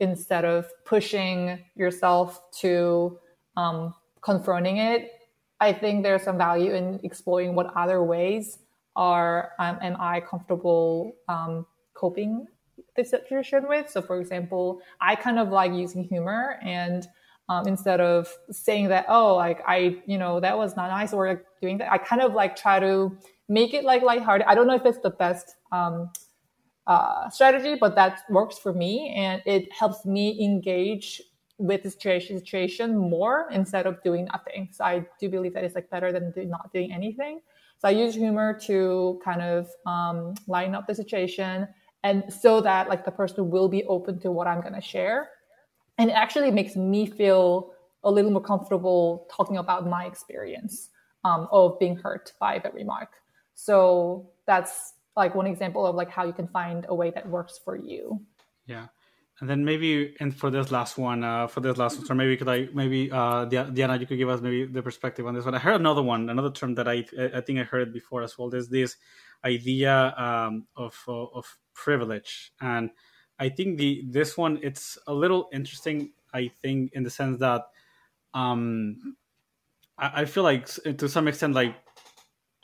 instead 0.00 0.44
of 0.44 0.66
pushing 0.84 1.64
yourself 1.76 2.50
to 2.50 3.18
um, 3.56 3.94
confronting 4.20 4.78
it 4.78 5.12
i 5.60 5.72
think 5.72 6.02
there's 6.02 6.22
some 6.22 6.38
value 6.38 6.74
in 6.74 6.98
exploring 7.02 7.54
what 7.54 7.72
other 7.76 8.02
ways 8.02 8.58
are 8.96 9.52
um, 9.58 9.78
am 9.80 9.96
i 10.00 10.20
comfortable 10.20 11.14
um, 11.28 11.66
coping 11.94 12.46
this 12.96 13.10
situation 13.10 13.66
with. 13.68 13.88
So 13.88 14.02
for 14.02 14.20
example 14.20 14.80
i 15.00 15.14
kind 15.14 15.38
of 15.38 15.48
like 15.48 15.72
using 15.72 16.04
humor 16.04 16.58
and 16.62 17.06
um, 17.52 17.66
instead 17.66 18.00
of 18.00 18.28
saying 18.50 18.88
that 18.88 19.04
oh 19.08 19.34
like 19.36 19.60
i 19.66 19.78
you 20.06 20.18
know 20.18 20.40
that 20.40 20.56
was 20.56 20.76
not 20.76 20.88
nice 20.90 21.12
or 21.12 21.28
like 21.28 21.44
doing 21.60 21.78
that. 21.78 21.92
I 21.92 21.98
kind 21.98 22.20
of 22.20 22.34
like 22.34 22.56
try 22.56 22.80
to 22.80 23.16
make 23.48 23.72
it 23.72 23.84
like 23.84 24.02
lighthearted. 24.02 24.46
I 24.46 24.54
don't 24.54 24.66
know 24.66 24.74
if 24.74 24.84
it's 24.84 24.98
the 24.98 25.10
best 25.10 25.56
um, 25.70 26.10
uh, 26.86 27.30
strategy 27.30 27.76
but 27.80 27.94
that 27.94 28.22
works 28.28 28.58
for 28.58 28.72
me 28.72 29.14
and 29.16 29.40
it 29.46 29.72
helps 29.72 30.04
me 30.04 30.44
engage 30.44 31.22
with 31.58 31.84
the 31.84 31.90
situation, 31.90 32.38
situation 32.38 32.96
more 32.96 33.48
instead 33.52 33.86
of 33.86 34.02
doing 34.02 34.24
nothing. 34.32 34.68
So 34.72 34.84
i 34.84 35.06
do 35.20 35.28
believe 35.28 35.54
that 35.54 35.64
it's 35.64 35.76
like 35.76 35.88
better 35.90 36.10
than 36.12 36.32
not 36.48 36.72
doing 36.72 36.92
anything. 36.92 37.40
So 37.78 37.88
i 37.88 37.92
use 37.92 38.14
humor 38.14 38.58
to 38.68 39.20
kind 39.24 39.42
of 39.42 39.68
um, 39.86 40.34
line 40.46 40.74
up 40.74 40.86
the 40.86 40.94
situation 40.94 41.68
and 42.04 42.24
so 42.32 42.60
that 42.60 42.88
like 42.88 43.04
the 43.04 43.10
person 43.12 43.50
will 43.50 43.68
be 43.68 43.84
open 43.84 44.18
to 44.20 44.32
what 44.32 44.46
i'm 44.50 44.60
going 44.60 44.74
to 44.74 44.80
share 44.80 45.30
and 45.98 46.10
it 46.10 46.14
actually 46.14 46.50
makes 46.50 46.76
me 46.76 47.06
feel 47.06 47.72
a 48.04 48.10
little 48.10 48.30
more 48.30 48.42
comfortable 48.42 49.28
talking 49.30 49.56
about 49.56 49.86
my 49.86 50.04
experience 50.06 50.90
um, 51.24 51.48
of 51.52 51.78
being 51.78 51.96
hurt 51.96 52.32
by 52.40 52.58
the 52.58 52.70
remark. 52.70 53.10
So 53.54 54.30
that's 54.46 54.94
like 55.16 55.34
one 55.34 55.46
example 55.46 55.86
of 55.86 55.94
like 55.94 56.10
how 56.10 56.24
you 56.24 56.32
can 56.32 56.48
find 56.48 56.86
a 56.88 56.94
way 56.94 57.10
that 57.10 57.28
works 57.28 57.60
for 57.64 57.76
you. 57.76 58.20
Yeah. 58.66 58.86
And 59.40 59.50
then 59.50 59.64
maybe 59.64 60.14
and 60.20 60.34
for 60.34 60.50
this 60.50 60.70
last 60.70 60.98
one 60.98 61.24
uh, 61.24 61.48
for 61.48 61.60
this 61.60 61.76
last 61.76 61.98
one 61.98 62.06
so 62.06 62.14
maybe 62.14 62.36
could 62.36 62.48
I, 62.48 62.68
maybe 62.72 63.10
uh, 63.10 63.44
diana 63.46 63.96
you 63.96 64.06
could 64.06 64.18
give 64.18 64.28
us 64.28 64.40
maybe 64.40 64.66
the 64.66 64.82
perspective 64.82 65.26
on 65.26 65.34
this 65.34 65.44
one. 65.44 65.54
I 65.54 65.58
heard 65.58 65.80
another 65.80 66.02
one 66.02 66.30
another 66.30 66.50
term 66.50 66.74
that 66.76 66.86
i 66.86 67.04
i 67.34 67.40
think 67.40 67.58
i 67.58 67.64
heard 67.64 67.92
before 67.92 68.22
as 68.22 68.38
well. 68.38 68.50
There's 68.50 68.68
this 68.68 68.96
idea 69.44 70.14
um, 70.16 70.66
of 70.76 70.96
of 71.08 71.58
privilege. 71.74 72.52
And 72.60 72.90
I 73.42 73.48
think 73.48 73.78
the 73.78 74.04
this 74.06 74.36
one 74.36 74.60
it's 74.62 74.96
a 75.08 75.12
little 75.12 75.48
interesting. 75.52 76.12
I 76.32 76.48
think 76.62 76.92
in 76.92 77.02
the 77.02 77.10
sense 77.10 77.40
that 77.40 77.62
um, 78.34 79.16
I, 79.98 80.22
I 80.22 80.24
feel 80.26 80.44
like 80.44 80.66
to 80.66 81.08
some 81.08 81.28
extent 81.28 81.54
like 81.54 81.74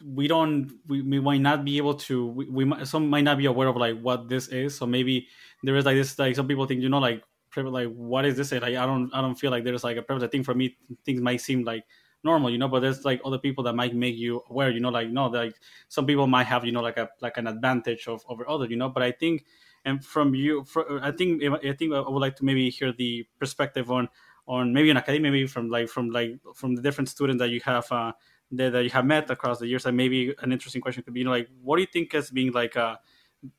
we 0.05 0.29
don't 0.29 0.71
we, 0.87 1.03
we 1.03 1.21
might 1.21 1.41
not 1.41 1.65
be 1.65 1.77
able 1.77 1.95
to 1.95 2.27
we, 2.27 2.49
we 2.49 2.65
might, 2.65 2.87
some 2.87 3.11
might 3.11 3.25
not 3.25 3.39
be 3.39 3.47
aware 3.47 3.67
of 3.69 3.77
like 3.77 3.99
what 4.01 4.29
this 4.29 4.47
is 4.49 4.77
so 4.77 4.87
maybe 4.87 5.27
there 5.65 5.75
is 5.77 5.85
like 5.85 5.97
this 5.97 6.17
like 6.19 6.37
some 6.37 6.47
people 6.47 6.67
think 6.67 6.81
you 6.81 6.89
know 6.89 6.99
like 7.01 7.23
like 7.57 7.89
what 7.95 8.25
is 8.25 8.37
this 8.37 8.53
like 8.53 8.63
i 8.63 8.87
don't 8.87 9.13
i 9.13 9.21
don't 9.21 9.35
feel 9.35 9.51
like 9.51 9.65
there's 9.65 9.83
like 9.83 9.97
a 9.97 10.03
privilege 10.03 10.31
thing 10.31 10.45
for 10.45 10.55
me 10.55 10.77
things 11.05 11.21
might 11.21 11.41
seem 11.41 11.65
like 11.65 11.85
normal 12.23 12.51
you 12.51 12.59
know 12.59 12.69
but 12.69 12.79
there's 12.81 13.05
like 13.05 13.21
other 13.25 13.39
people 13.39 13.65
that 13.65 13.73
might 13.75 13.95
make 13.95 14.17
you 14.17 14.41
aware 14.51 14.71
you 14.71 14.79
know 14.79 14.91
like 14.91 15.09
no 15.11 15.27
like 15.27 15.57
some 15.89 16.07
people 16.07 16.29
might 16.29 16.45
have 16.45 16.65
you 16.65 16.71
know 16.71 16.83
like 16.83 16.97
a 16.97 17.09
like 17.21 17.37
an 17.37 17.49
advantage 17.49 18.07
of 18.07 18.25
over 18.29 18.49
other 18.49 18.67
you 18.67 18.77
know 18.77 18.89
but 18.89 19.03
i 19.03 19.11
think 19.11 19.45
and 19.85 20.05
from 20.05 20.35
you, 20.35 20.65
for, 20.65 21.03
I 21.03 21.13
think 21.13 21.43
I 21.43 21.73
think 21.73 21.93
I 21.95 22.01
would 22.01 22.21
like 22.21 22.37
to 22.37 22.45
maybe 22.45 22.71
hear 22.71 22.93
the 22.93 23.27
perspective 23.39 23.91
on 23.91 24.09
on 24.47 24.73
maybe 24.73 24.91
an 24.91 24.97
academy, 24.97 25.31
maybe 25.31 25.47
from 25.47 25.71
like 25.71 25.89
from 25.89 26.11
like 26.11 26.39
from 26.55 26.75
the 26.75 26.83
different 26.83 27.09
students 27.09 27.41
that 27.41 27.51
you 27.51 27.61
have 27.65 27.91
uh, 27.93 28.13
that, 28.53 28.73
that 28.73 28.85
you 28.85 28.91
have 28.91 29.05
met 29.05 29.31
across 29.31 29.59
the 29.59 29.67
years. 29.67 29.87
And 29.87 29.97
maybe 29.97 30.35
an 30.41 30.53
interesting 30.53 30.81
question 30.81 31.03
could 31.03 31.15
be, 31.15 31.21
you 31.21 31.25
know, 31.25 31.31
like 31.31 31.49
what 31.63 31.77
do 31.77 31.83
you 31.83 31.89
think 31.93 32.15
as 32.15 32.31
being 32.31 32.53
like 32.53 32.77
uh, 32.77 32.97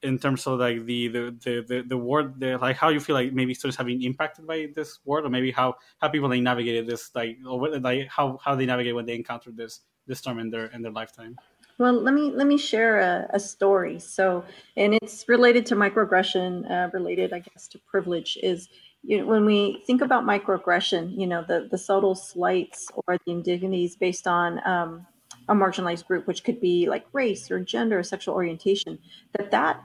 in 0.02 0.18
terms 0.20 0.46
of 0.48 0.60
like 0.60 0.86
the 0.86 1.08
the 1.08 1.38
the 1.44 1.66
the, 1.68 1.84
the 1.88 1.98
word, 1.98 2.40
the, 2.40 2.58
like 2.58 2.76
how 2.76 2.90
you 2.90 3.00
feel 3.00 3.16
like 3.16 3.32
maybe 3.34 3.54
students 3.54 3.78
have 3.78 3.86
been 3.86 4.02
impacted 4.04 4.46
by 4.46 4.68
this 4.76 5.00
word, 5.06 5.26
or 5.26 5.30
maybe 5.30 5.52
how 5.52 5.76
how 6.00 6.10
people 6.10 6.30
they 6.30 6.42
navigated 6.42 6.88
this, 6.88 7.12
like 7.16 7.38
or 7.48 7.80
like 7.80 8.08
how 8.08 8.38
how 8.44 8.56
they 8.56 8.66
navigate 8.66 8.96
when 8.96 9.06
they 9.06 9.16
encountered 9.16 9.56
this 9.56 9.82
this 10.08 10.22
term 10.22 10.40
in 10.40 10.50
their 10.50 10.66
in 10.68 10.82
their 10.82 10.92
lifetime. 10.92 11.38
Well, 11.80 11.94
let 11.94 12.14
me 12.14 12.32
let 12.32 12.46
me 12.46 12.58
share 12.58 13.00
a, 13.00 13.30
a 13.36 13.40
story. 13.40 14.00
So, 14.00 14.44
and 14.76 14.96
it's 15.02 15.26
related 15.30 15.66
to 15.68 15.76
microaggression, 15.76 16.70
uh, 16.70 16.90
related, 16.94 17.32
I 17.34 17.40
guess, 17.40 17.70
to 17.70 17.80
privilege. 17.80 18.38
Is 18.44 18.68
you 19.04 19.18
know, 19.20 19.26
when 19.26 19.46
we 19.46 19.82
think 19.88 20.02
about 20.02 20.26
microaggression, 20.26 21.18
you 21.18 21.26
know, 21.26 21.44
the 21.48 21.70
the 21.72 21.78
subtle 21.78 22.16
slights 22.16 22.88
or 22.96 23.18
the 23.26 23.32
indignities 23.32 23.96
based 23.96 24.28
on 24.28 24.60
um, 24.68 25.08
a 25.48 25.56
marginalized 25.56 26.06
group, 26.06 26.28
which 26.28 26.44
could 26.44 26.60
be 26.60 26.90
like 26.90 27.06
race 27.14 27.50
or 27.50 27.62
gender 27.62 28.00
or 28.00 28.04
sexual 28.04 28.36
orientation, 28.36 29.00
that 29.38 29.52
that 29.52 29.82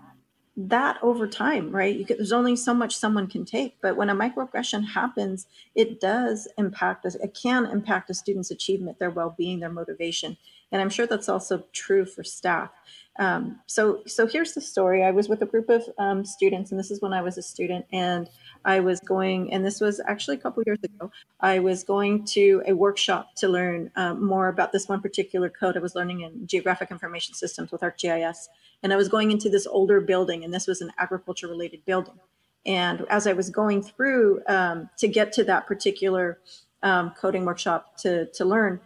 that 0.56 0.98
over 1.02 1.26
time, 1.28 1.70
right? 1.70 2.06
Could, 2.06 2.18
there's 2.18 2.32
only 2.32 2.56
so 2.56 2.74
much 2.74 2.96
someone 2.96 3.26
can 3.28 3.44
take, 3.44 3.76
but 3.82 3.96
when 3.96 4.10
a 4.10 4.16
microaggression 4.16 4.84
happens, 4.84 5.46
it 5.74 6.00
does 6.00 6.48
impact 6.58 7.06
us. 7.06 7.16
It 7.16 7.36
can 7.40 7.66
impact 7.66 8.10
a 8.10 8.14
student's 8.14 8.50
achievement, 8.52 8.98
their 9.00 9.10
well-being, 9.10 9.60
their 9.60 9.70
motivation, 9.72 10.36
and 10.72 10.80
I'm 10.80 10.90
sure 10.90 11.06
that's 11.06 11.28
also 11.28 11.64
true 11.72 12.04
for 12.04 12.24
staff. 12.24 12.70
Um, 13.16 13.60
so, 13.66 14.02
so 14.06 14.26
here's 14.26 14.54
the 14.54 14.60
story. 14.60 15.04
I 15.04 15.12
was 15.12 15.28
with 15.28 15.40
a 15.42 15.46
group 15.46 15.68
of 15.68 15.84
um, 15.98 16.24
students, 16.24 16.72
and 16.72 16.80
this 16.80 16.90
is 16.90 17.00
when 17.00 17.12
I 17.12 17.22
was 17.22 17.38
a 17.38 17.42
student, 17.42 17.86
and 17.92 18.28
I 18.64 18.80
was 18.80 18.98
going, 18.98 19.52
and 19.52 19.64
this 19.64 19.80
was 19.80 20.00
actually 20.06 20.36
a 20.36 20.40
couple 20.40 20.64
years 20.66 20.80
ago. 20.82 21.12
I 21.38 21.60
was 21.60 21.84
going 21.84 22.24
to 22.26 22.62
a 22.66 22.72
workshop 22.72 23.36
to 23.36 23.48
learn 23.48 23.92
um, 23.94 24.24
more 24.24 24.48
about 24.48 24.72
this 24.72 24.88
one 24.88 25.00
particular 25.00 25.48
code 25.48 25.76
I 25.76 25.80
was 25.80 25.94
learning 25.94 26.22
in 26.22 26.46
geographic 26.46 26.90
information 26.90 27.34
systems 27.34 27.70
with 27.70 27.82
ArcGIS, 27.82 28.48
and 28.82 28.92
I 28.92 28.96
was 28.96 29.08
going 29.08 29.30
into 29.30 29.48
this 29.48 29.66
older 29.66 30.00
building, 30.00 30.42
and 30.42 30.52
this 30.52 30.66
was 30.66 30.80
an 30.80 30.90
agriculture-related 30.98 31.84
building. 31.84 32.18
And 32.66 33.06
as 33.10 33.26
I 33.26 33.32
was 33.34 33.48
going 33.50 33.82
through 33.82 34.40
um, 34.48 34.90
to 34.96 35.06
get 35.06 35.32
to 35.34 35.44
that 35.44 35.66
particular 35.66 36.38
um, 36.82 37.12
coding 37.18 37.44
workshop 37.44 37.96
to 37.98 38.26
to 38.32 38.44
learn, 38.44 38.80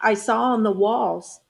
I 0.00 0.14
saw 0.14 0.42
on 0.52 0.62
the 0.62 0.72
walls 0.72 1.40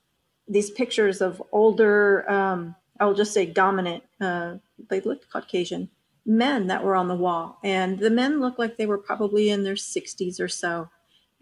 these 0.49 0.71
pictures 0.71 1.21
of 1.21 1.43
older, 1.53 2.31
um, 2.31 2.75
I'll 3.01 3.15
just 3.15 3.33
say 3.33 3.47
dominant, 3.47 4.03
uh, 4.21 4.57
they 4.91 5.01
looked 5.01 5.31
Caucasian 5.31 5.89
men 6.27 6.67
that 6.69 6.85
were 6.85 6.97
on 6.97 7.09
the 7.09 7.15
wall. 7.15 7.59
And 7.65 7.99
the 7.99 8.11
men 8.11 8.41
looked 8.41 8.59
like 8.59 8.77
they 8.77 8.87
were 8.87 8.99
probably 8.99 9.51
in 9.51 9.63
their 9.63 9.75
60s 9.75 10.41
or 10.41 10.49
so. 10.49 10.89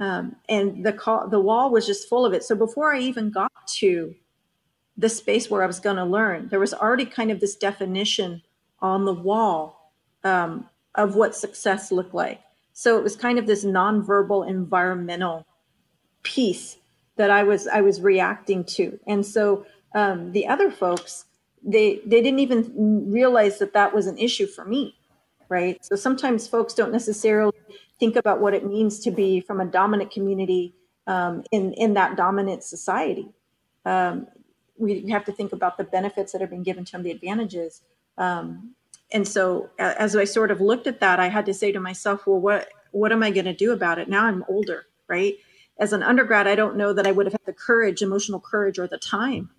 Um, 0.00 0.36
and 0.48 0.84
the 0.84 0.92
call, 0.92 1.28
the 1.28 1.40
wall 1.40 1.70
was 1.70 1.86
just 1.86 2.09
full 2.09 2.26
of 2.26 2.32
it. 2.32 2.42
So 2.42 2.55
before 2.55 2.94
I 2.94 3.00
even 3.00 3.30
got 3.30 3.53
to 3.78 4.14
the 4.96 5.09
space 5.09 5.50
where 5.50 5.62
I 5.62 5.66
was 5.66 5.80
going 5.80 5.96
to 5.96 6.05
learn, 6.05 6.48
there 6.48 6.61
was 6.61 6.74
already 6.74 7.05
kind 7.05 7.30
of 7.30 7.40
this 7.40 7.55
definition 7.55 8.42
on 8.80 9.05
the 9.05 9.12
wall 9.12 9.92
um, 10.24 10.68
of 10.94 11.14
what 11.14 11.36
success 11.36 11.92
looked 11.92 12.14
like. 12.14 12.40
So 12.72 12.98
it 12.98 13.05
was 13.05 13.16
kind 13.16 13.38
of 13.38 13.46
this 13.46 13.64
nonverbal 13.64 14.48
environmental 14.48 15.46
piece 16.22 16.78
that 17.17 17.31
I 17.31 17.43
was 17.43 17.67
I 17.67 17.81
was 17.81 18.01
reacting 18.01 18.65
to, 18.65 18.99
and 19.07 19.25
so 19.25 19.67
um, 19.95 20.33
the 20.33 20.47
other 20.47 20.71
folks 20.71 21.27
they 21.63 22.01
they 22.05 22.21
didn't 22.23 22.41
even 22.41 23.11
realize 23.11 23.59
that 23.59 23.73
that 23.75 23.95
was 23.95 24.07
an 24.07 24.19
issue 24.19 24.47
for 24.47 24.65
me, 24.65 24.97
right? 25.49 25.83
So 25.85 25.97
sometimes 25.97 26.49
folks 26.49 26.75
don't 26.75 26.93
necessarily 26.93 27.53
think 28.01 28.17
about 28.17 28.41
what 28.41 28.55
it 28.55 28.67
means 28.67 28.99
to 29.01 29.11
be 29.11 29.41
from 29.41 29.61
a 29.61 29.65
dominant 29.65 30.11
community 30.11 30.75
um, 31.07 31.45
in 31.53 31.73
in 31.75 31.95
that 31.95 32.17
dominant 32.17 32.65
society. 32.65 33.29
Um, 33.85 34.27
we 34.79 35.09
have 35.11 35.25
to 35.27 35.33
think 35.33 35.53
about 35.53 35.77
the 35.77 35.85
benefits 35.85 36.33
that 36.33 36.43
are 36.43 36.47
being 36.47 36.63
given 36.63 36.85
to 36.87 36.93
them, 36.93 37.03
the 37.03 37.11
advantages. 37.11 37.83
Um, 38.19 38.75
and 39.13 39.29
so 39.29 39.71
as 39.79 40.17
I 40.17 40.25
sort 40.25 40.51
of 40.51 40.61
looked 40.61 40.87
at 40.87 41.01
that, 41.01 41.21
I 41.21 41.29
had 41.29 41.47
to 41.47 41.55
say 41.55 41.71
to 41.73 41.81
myself, 41.81 42.27
well, 42.27 42.41
what 42.41 42.69
what 42.91 43.13
am 43.13 43.23
I 43.23 43.31
going 43.31 43.47
to 43.47 43.55
do 43.55 43.73
about 43.73 43.99
it? 43.99 44.09
Now 44.09 44.27
I'm 44.27 44.45
older, 44.49 44.87
right? 45.09 45.37
As 45.79 45.93
an 45.93 46.03
undergrad, 46.03 46.47
I 46.47 46.55
don't 46.55 46.77
know 46.77 46.93
that 46.93 47.07
I 47.07 47.12
would 47.12 47.27
have 47.27 47.33
had 47.33 47.47
the 47.47 47.53
courage, 47.53 48.03
emotional 48.03 48.41
courage, 48.41 48.79
or 48.79 48.87
the 48.87 48.99
time 48.99 49.51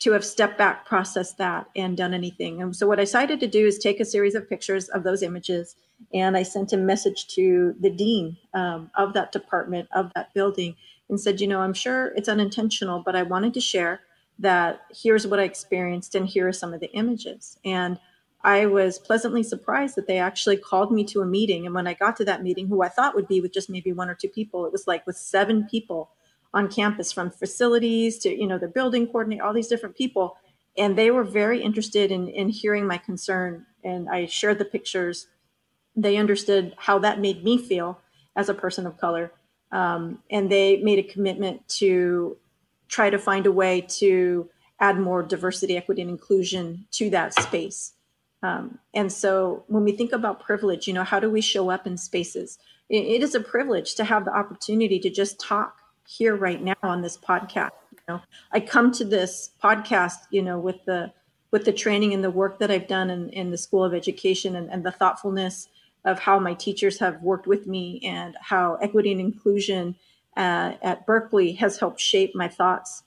to 0.00 0.12
have 0.12 0.24
stepped 0.24 0.58
back, 0.58 0.84
processed 0.84 1.38
that, 1.38 1.68
and 1.76 1.96
done 1.96 2.12
anything. 2.12 2.60
And 2.60 2.74
so, 2.74 2.86
what 2.88 2.98
I 2.98 3.04
decided 3.04 3.38
to 3.40 3.46
do 3.46 3.66
is 3.66 3.78
take 3.78 4.00
a 4.00 4.04
series 4.04 4.34
of 4.34 4.48
pictures 4.48 4.88
of 4.88 5.04
those 5.04 5.22
images, 5.22 5.76
and 6.12 6.36
I 6.36 6.42
sent 6.42 6.72
a 6.72 6.76
message 6.76 7.28
to 7.36 7.74
the 7.80 7.90
dean 7.90 8.36
um, 8.52 8.90
of 8.96 9.12
that 9.14 9.32
department, 9.32 9.88
of 9.94 10.10
that 10.14 10.34
building, 10.34 10.74
and 11.08 11.20
said, 11.20 11.40
You 11.40 11.46
know, 11.46 11.60
I'm 11.60 11.74
sure 11.74 12.12
it's 12.16 12.28
unintentional, 12.28 13.02
but 13.04 13.14
I 13.14 13.22
wanted 13.22 13.54
to 13.54 13.60
share 13.60 14.00
that 14.40 14.80
here's 14.90 15.26
what 15.26 15.38
I 15.38 15.44
experienced, 15.44 16.14
and 16.14 16.26
here 16.26 16.48
are 16.48 16.52
some 16.52 16.74
of 16.74 16.80
the 16.80 16.90
images. 16.92 17.58
And 17.64 17.98
I 18.44 18.66
was 18.66 18.98
pleasantly 18.98 19.42
surprised 19.42 19.94
that 19.94 20.06
they 20.08 20.18
actually 20.18 20.56
called 20.56 20.90
me 20.90 21.04
to 21.04 21.20
a 21.20 21.26
meeting. 21.26 21.64
And 21.64 21.74
when 21.74 21.86
I 21.86 21.94
got 21.94 22.16
to 22.16 22.24
that 22.24 22.42
meeting, 22.42 22.66
who 22.66 22.82
I 22.82 22.88
thought 22.88 23.14
would 23.14 23.28
be 23.28 23.40
with 23.40 23.52
just 23.52 23.70
maybe 23.70 23.92
one 23.92 24.10
or 24.10 24.14
two 24.14 24.28
people, 24.28 24.66
it 24.66 24.72
was 24.72 24.86
like 24.86 25.06
with 25.06 25.16
seven 25.16 25.66
people 25.70 26.10
on 26.52 26.68
campus 26.68 27.12
from 27.12 27.30
facilities 27.30 28.18
to, 28.18 28.30
you 28.30 28.46
know, 28.46 28.58
the 28.58 28.68
building 28.68 29.06
coordinator, 29.06 29.44
all 29.44 29.52
these 29.52 29.68
different 29.68 29.96
people. 29.96 30.36
And 30.76 30.98
they 30.98 31.10
were 31.10 31.24
very 31.24 31.62
interested 31.62 32.10
in, 32.10 32.28
in 32.28 32.48
hearing 32.48 32.86
my 32.86 32.98
concern. 32.98 33.66
And 33.84 34.08
I 34.08 34.26
shared 34.26 34.58
the 34.58 34.64
pictures. 34.64 35.28
They 35.94 36.16
understood 36.16 36.74
how 36.78 36.98
that 37.00 37.20
made 37.20 37.44
me 37.44 37.58
feel 37.58 38.00
as 38.34 38.48
a 38.48 38.54
person 38.54 38.86
of 38.86 38.98
color. 38.98 39.32
Um, 39.70 40.18
and 40.30 40.50
they 40.50 40.78
made 40.78 40.98
a 40.98 41.02
commitment 41.02 41.66
to 41.76 42.36
try 42.88 43.08
to 43.08 43.18
find 43.18 43.46
a 43.46 43.52
way 43.52 43.82
to 43.82 44.50
add 44.80 44.98
more 44.98 45.22
diversity, 45.22 45.76
equity, 45.76 46.02
and 46.02 46.10
inclusion 46.10 46.86
to 46.90 47.08
that 47.10 47.34
space. 47.34 47.94
Um, 48.42 48.78
and 48.92 49.12
so 49.12 49.64
when 49.68 49.84
we 49.84 49.92
think 49.92 50.12
about 50.12 50.40
privilege, 50.40 50.88
you 50.88 50.92
know, 50.92 51.04
how 51.04 51.20
do 51.20 51.30
we 51.30 51.40
show 51.40 51.70
up 51.70 51.86
in 51.86 51.96
spaces? 51.96 52.58
it, 52.92 53.06
it 53.06 53.22
is 53.22 53.34
a 53.34 53.40
privilege 53.40 53.94
to 53.96 54.04
have 54.04 54.24
the 54.24 54.36
opportunity 54.36 55.00
to 55.00 55.10
just 55.10 55.40
talk 55.40 55.80
here 56.06 56.36
right 56.36 56.62
now 56.62 56.74
on 56.82 57.02
this 57.02 57.16
podcast. 57.16 57.70
You 57.90 57.98
know, 58.08 58.20
I 58.52 58.60
come 58.60 58.92
to 58.92 59.04
this 59.04 59.50
podcast, 59.62 60.18
you 60.30 60.42
know, 60.42 60.58
with 60.58 60.84
the 60.84 61.12
with 61.50 61.64
the 61.64 61.72
training 61.72 62.14
and 62.14 62.24
the 62.24 62.30
work 62.30 62.58
that 62.60 62.70
I've 62.70 62.86
done 62.86 63.10
in, 63.10 63.28
in 63.30 63.50
the 63.50 63.58
School 63.58 63.84
of 63.84 63.92
Education 63.92 64.56
and, 64.56 64.70
and 64.70 64.84
the 64.84 64.90
thoughtfulness 64.90 65.68
of 66.04 66.18
how 66.18 66.38
my 66.38 66.54
teachers 66.54 66.98
have 66.98 67.20
worked 67.20 67.46
with 67.46 67.66
me 67.66 68.00
and 68.04 68.34
how 68.40 68.76
equity 68.76 69.12
and 69.12 69.20
inclusion 69.20 69.94
uh, 70.34 70.72
at 70.80 71.04
Berkeley 71.04 71.52
has 71.52 71.78
helped 71.78 72.00
shape 72.00 72.34
my 72.34 72.48
thoughts 72.48 73.02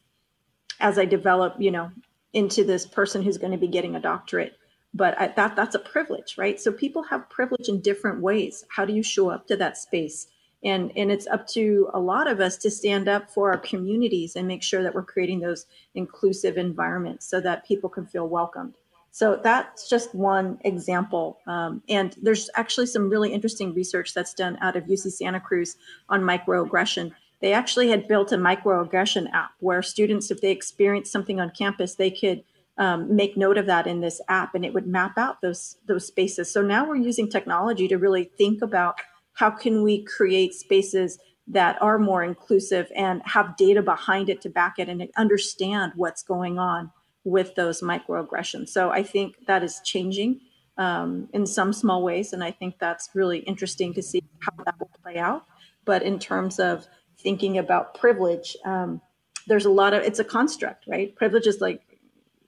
as 0.79 0.99
I 0.99 1.05
develop, 1.05 1.55
you 1.57 1.71
know, 1.71 1.91
into 2.33 2.63
this 2.63 2.85
person 2.85 3.23
who's 3.23 3.39
going 3.39 3.51
to 3.51 3.57
be 3.57 3.67
getting 3.67 3.95
a 3.95 3.99
doctorate 3.99 4.53
but 4.95 5.19
I, 5.19 5.27
that 5.27 5.55
that's 5.55 5.75
a 5.75 5.79
privilege 5.79 6.37
right? 6.37 6.59
So 6.59 6.71
people 6.71 7.03
have 7.03 7.29
privilege 7.29 7.67
in 7.67 7.81
different 7.81 8.21
ways. 8.21 8.65
How 8.69 8.85
do 8.85 8.93
you 8.93 9.03
show 9.03 9.29
up 9.29 9.45
to 9.47 9.57
that 9.57 9.77
space? 9.77 10.27
And 10.63 10.91
and 10.95 11.11
it's 11.11 11.27
up 11.27 11.45
to 11.49 11.89
a 11.93 11.99
lot 11.99 12.27
of 12.27 12.39
us 12.39 12.57
to 12.59 12.71
stand 12.71 13.07
up 13.07 13.29
for 13.29 13.51
our 13.51 13.59
communities 13.59 14.35
and 14.35 14.47
make 14.47 14.63
sure 14.63 14.81
that 14.81 14.95
we're 14.95 15.03
creating 15.03 15.41
those 15.41 15.67
inclusive 15.93 16.57
environments 16.57 17.27
so 17.27 17.39
that 17.41 17.67
people 17.67 17.89
can 17.89 18.05
feel 18.07 18.27
welcomed. 18.27 18.75
So 19.11 19.39
that's 19.41 19.87
just 19.89 20.15
one 20.15 20.59
example. 20.65 21.39
Um, 21.47 21.83
and 21.87 22.15
there's 22.21 22.49
actually 22.55 22.87
some 22.87 23.09
really 23.09 23.31
interesting 23.31 23.73
research 23.73 24.13
that's 24.13 24.33
done 24.33 24.57
out 24.61 24.75
of 24.75 24.85
uc 24.85 25.11
santa 25.11 25.39
cruz 25.39 25.75
on 26.09 26.21
microaggression. 26.21 27.11
They 27.41 27.51
actually 27.53 27.89
had 27.89 28.07
built 28.07 28.31
a 28.31 28.37
microaggression 28.37 29.29
app 29.31 29.51
where 29.59 29.81
students 29.81 30.31
if 30.31 30.41
they 30.41 30.51
experienced 30.51 31.11
something 31.11 31.39
on 31.39 31.51
campus 31.51 31.95
they 31.95 32.11
could 32.11 32.43
um, 32.77 33.15
make 33.15 33.37
note 33.37 33.57
of 33.57 33.65
that 33.67 33.87
in 33.87 34.01
this 34.01 34.19
app 34.27 34.53
and 34.53 34.65
it 34.65 34.73
would 34.73 34.87
map 34.87 35.17
out 35.17 35.41
those 35.41 35.77
those 35.87 36.05
spaces. 36.05 36.51
So 36.51 36.61
now 36.61 36.87
we're 36.87 36.95
using 36.97 37.29
technology 37.29 37.87
to 37.87 37.97
really 37.97 38.25
think 38.37 38.61
about 38.61 38.99
how 39.33 39.49
can 39.49 39.83
we 39.83 40.03
create 40.03 40.53
spaces 40.53 41.19
that 41.47 41.79
are 41.81 41.99
more 41.99 42.23
inclusive 42.23 42.91
and 42.95 43.21
have 43.25 43.55
data 43.55 43.81
behind 43.81 44.29
it 44.29 44.41
to 44.41 44.49
back 44.49 44.79
it 44.79 44.89
and 44.89 45.07
understand 45.15 45.93
what's 45.95 46.23
going 46.23 46.57
on 46.57 46.91
with 47.23 47.55
those 47.55 47.81
microaggressions. 47.81 48.69
So 48.69 48.89
i 48.89 49.03
think 49.03 49.45
that 49.47 49.63
is 49.63 49.81
changing 49.83 50.41
um, 50.77 51.29
in 51.33 51.45
some 51.45 51.71
small 51.71 52.03
ways 52.03 52.33
and 52.33 52.43
i 52.43 52.51
think 52.51 52.75
that's 52.79 53.09
really 53.13 53.39
interesting 53.39 53.93
to 53.93 54.01
see 54.01 54.21
how 54.39 54.63
that 54.63 54.75
will 54.79 54.89
play 55.03 55.17
out. 55.17 55.45
But 55.85 56.01
in 56.01 56.19
terms 56.19 56.59
of 56.59 56.87
thinking 57.19 57.57
about 57.57 57.93
privilege 57.93 58.57
um, 58.65 59.01
there's 59.47 59.65
a 59.65 59.69
lot 59.69 59.93
of 59.93 60.03
it's 60.03 60.19
a 60.19 60.23
construct 60.23 60.85
right? 60.87 61.15
Privilege 61.15 61.47
is 61.47 61.61
like 61.61 61.81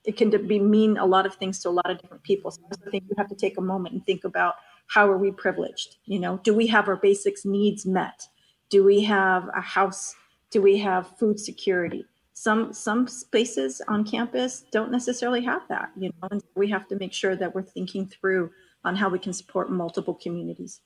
it 0.04 0.16
can 0.16 0.30
be 0.46 0.58
mean 0.58 0.96
a 0.96 1.06
lot 1.06 1.26
of 1.26 1.34
things 1.34 1.58
to 1.60 1.68
a 1.68 1.70
lot 1.70 1.90
of 1.90 2.00
different 2.00 2.22
people. 2.22 2.50
So 2.50 2.60
I 2.86 2.90
think 2.90 3.04
you 3.08 3.14
have 3.18 3.28
to 3.28 3.34
take 3.34 3.58
a 3.58 3.60
moment 3.60 3.94
and 3.94 4.04
think 4.04 4.24
about 4.24 4.54
how 4.88 5.08
are 5.10 5.18
we 5.18 5.30
privileged? 5.30 5.96
You 6.06 6.18
know, 6.18 6.40
do 6.42 6.54
we 6.54 6.66
have 6.68 6.88
our 6.88 6.96
basics 6.96 7.44
needs 7.44 7.86
met? 7.86 8.26
Do 8.70 8.84
we 8.84 9.02
have 9.04 9.48
a 9.54 9.60
house? 9.60 10.14
Do 10.50 10.62
we 10.62 10.78
have 10.78 11.16
food 11.18 11.38
security? 11.38 12.04
Some 12.32 12.72
some 12.72 13.08
spaces 13.08 13.82
on 13.88 14.04
campus 14.04 14.64
don't 14.70 14.92
necessarily 14.92 15.42
have 15.44 15.62
that, 15.68 15.90
you 15.96 16.08
know, 16.08 16.28
and 16.30 16.42
we 16.54 16.68
have 16.70 16.86
to 16.88 16.96
make 16.96 17.12
sure 17.12 17.36
that 17.36 17.54
we're 17.54 17.62
thinking 17.62 18.06
through 18.06 18.50
on 18.84 18.96
how 18.96 19.08
we 19.08 19.18
can 19.18 19.32
support 19.32 19.70
multiple 19.70 20.14
communities. 20.14 20.80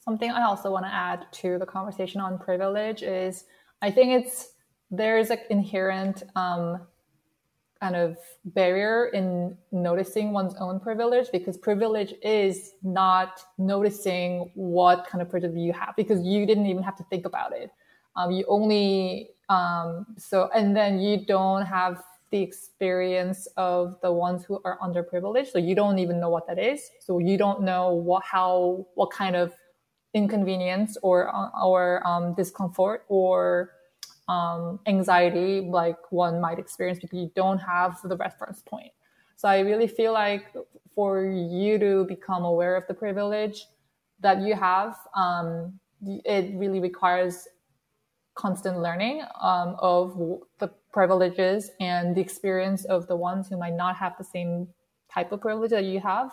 Something 0.00 0.30
I 0.30 0.42
also 0.42 0.72
want 0.72 0.86
to 0.86 0.92
add 0.92 1.26
to 1.32 1.58
the 1.58 1.66
conversation 1.66 2.20
on 2.20 2.38
privilege 2.38 3.02
is 3.02 3.44
I 3.82 3.90
think 3.90 4.24
it's 4.24 4.54
there's 4.90 5.30
an 5.30 5.38
inherent 5.50 6.22
um, 6.34 6.86
kind 7.82 7.96
of 7.96 8.16
barrier 8.44 9.06
in 9.06 9.56
noticing 9.72 10.32
one's 10.32 10.54
own 10.60 10.78
privilege 10.78 11.26
because 11.32 11.56
privilege 11.58 12.14
is 12.22 12.74
not 12.82 13.40
noticing 13.58 14.50
what 14.54 15.04
kind 15.08 15.20
of 15.20 15.28
privilege 15.28 15.56
you 15.56 15.72
have 15.72 15.92
because 15.96 16.24
you 16.24 16.46
didn't 16.46 16.66
even 16.66 16.82
have 16.82 16.96
to 16.96 17.04
think 17.10 17.26
about 17.26 17.52
it. 17.52 17.70
Um, 18.14 18.30
you 18.30 18.44
only 18.46 19.30
um, 19.48 20.06
so 20.16 20.48
and 20.54 20.76
then 20.76 21.00
you 21.00 21.26
don't 21.26 21.66
have 21.66 22.04
the 22.30 22.40
experience 22.40 23.48
of 23.56 24.00
the 24.00 24.12
ones 24.12 24.44
who 24.44 24.60
are 24.64 24.78
underprivileged, 24.78 25.48
so 25.48 25.58
you 25.58 25.74
don't 25.74 25.98
even 25.98 26.20
know 26.20 26.30
what 26.30 26.46
that 26.46 26.58
is. 26.58 26.88
So 27.00 27.18
you 27.18 27.36
don't 27.36 27.62
know 27.62 27.92
what 27.92 28.22
how 28.24 28.86
what 28.94 29.10
kind 29.10 29.34
of 29.34 29.52
inconvenience 30.14 30.96
or 31.02 31.16
or 31.60 32.06
um, 32.06 32.34
discomfort 32.34 33.04
or 33.08 33.70
um, 34.28 34.80
anxiety 34.86 35.60
like 35.60 36.10
one 36.10 36.40
might 36.40 36.58
experience 36.58 36.98
because 36.98 37.18
you 37.18 37.30
don't 37.34 37.58
have 37.58 37.98
the 38.04 38.16
reference 38.16 38.62
point. 38.62 38.92
So 39.36 39.48
I 39.48 39.60
really 39.60 39.88
feel 39.88 40.12
like 40.12 40.54
for 40.94 41.24
you 41.24 41.78
to 41.78 42.04
become 42.04 42.44
aware 42.44 42.76
of 42.76 42.86
the 42.86 42.94
privilege 42.94 43.66
that 44.20 44.40
you 44.40 44.54
have, 44.54 44.96
um, 45.16 45.78
it 46.04 46.54
really 46.54 46.80
requires 46.80 47.48
constant 48.34 48.80
learning 48.80 49.22
um, 49.40 49.76
of 49.78 50.40
the 50.58 50.68
privileges 50.92 51.70
and 51.80 52.16
the 52.16 52.20
experience 52.20 52.84
of 52.84 53.06
the 53.06 53.16
ones 53.16 53.48
who 53.48 53.58
might 53.58 53.74
not 53.74 53.96
have 53.96 54.16
the 54.16 54.24
same 54.24 54.68
type 55.12 55.32
of 55.32 55.40
privilege 55.40 55.70
that 55.70 55.84
you 55.84 56.00
have. 56.00 56.32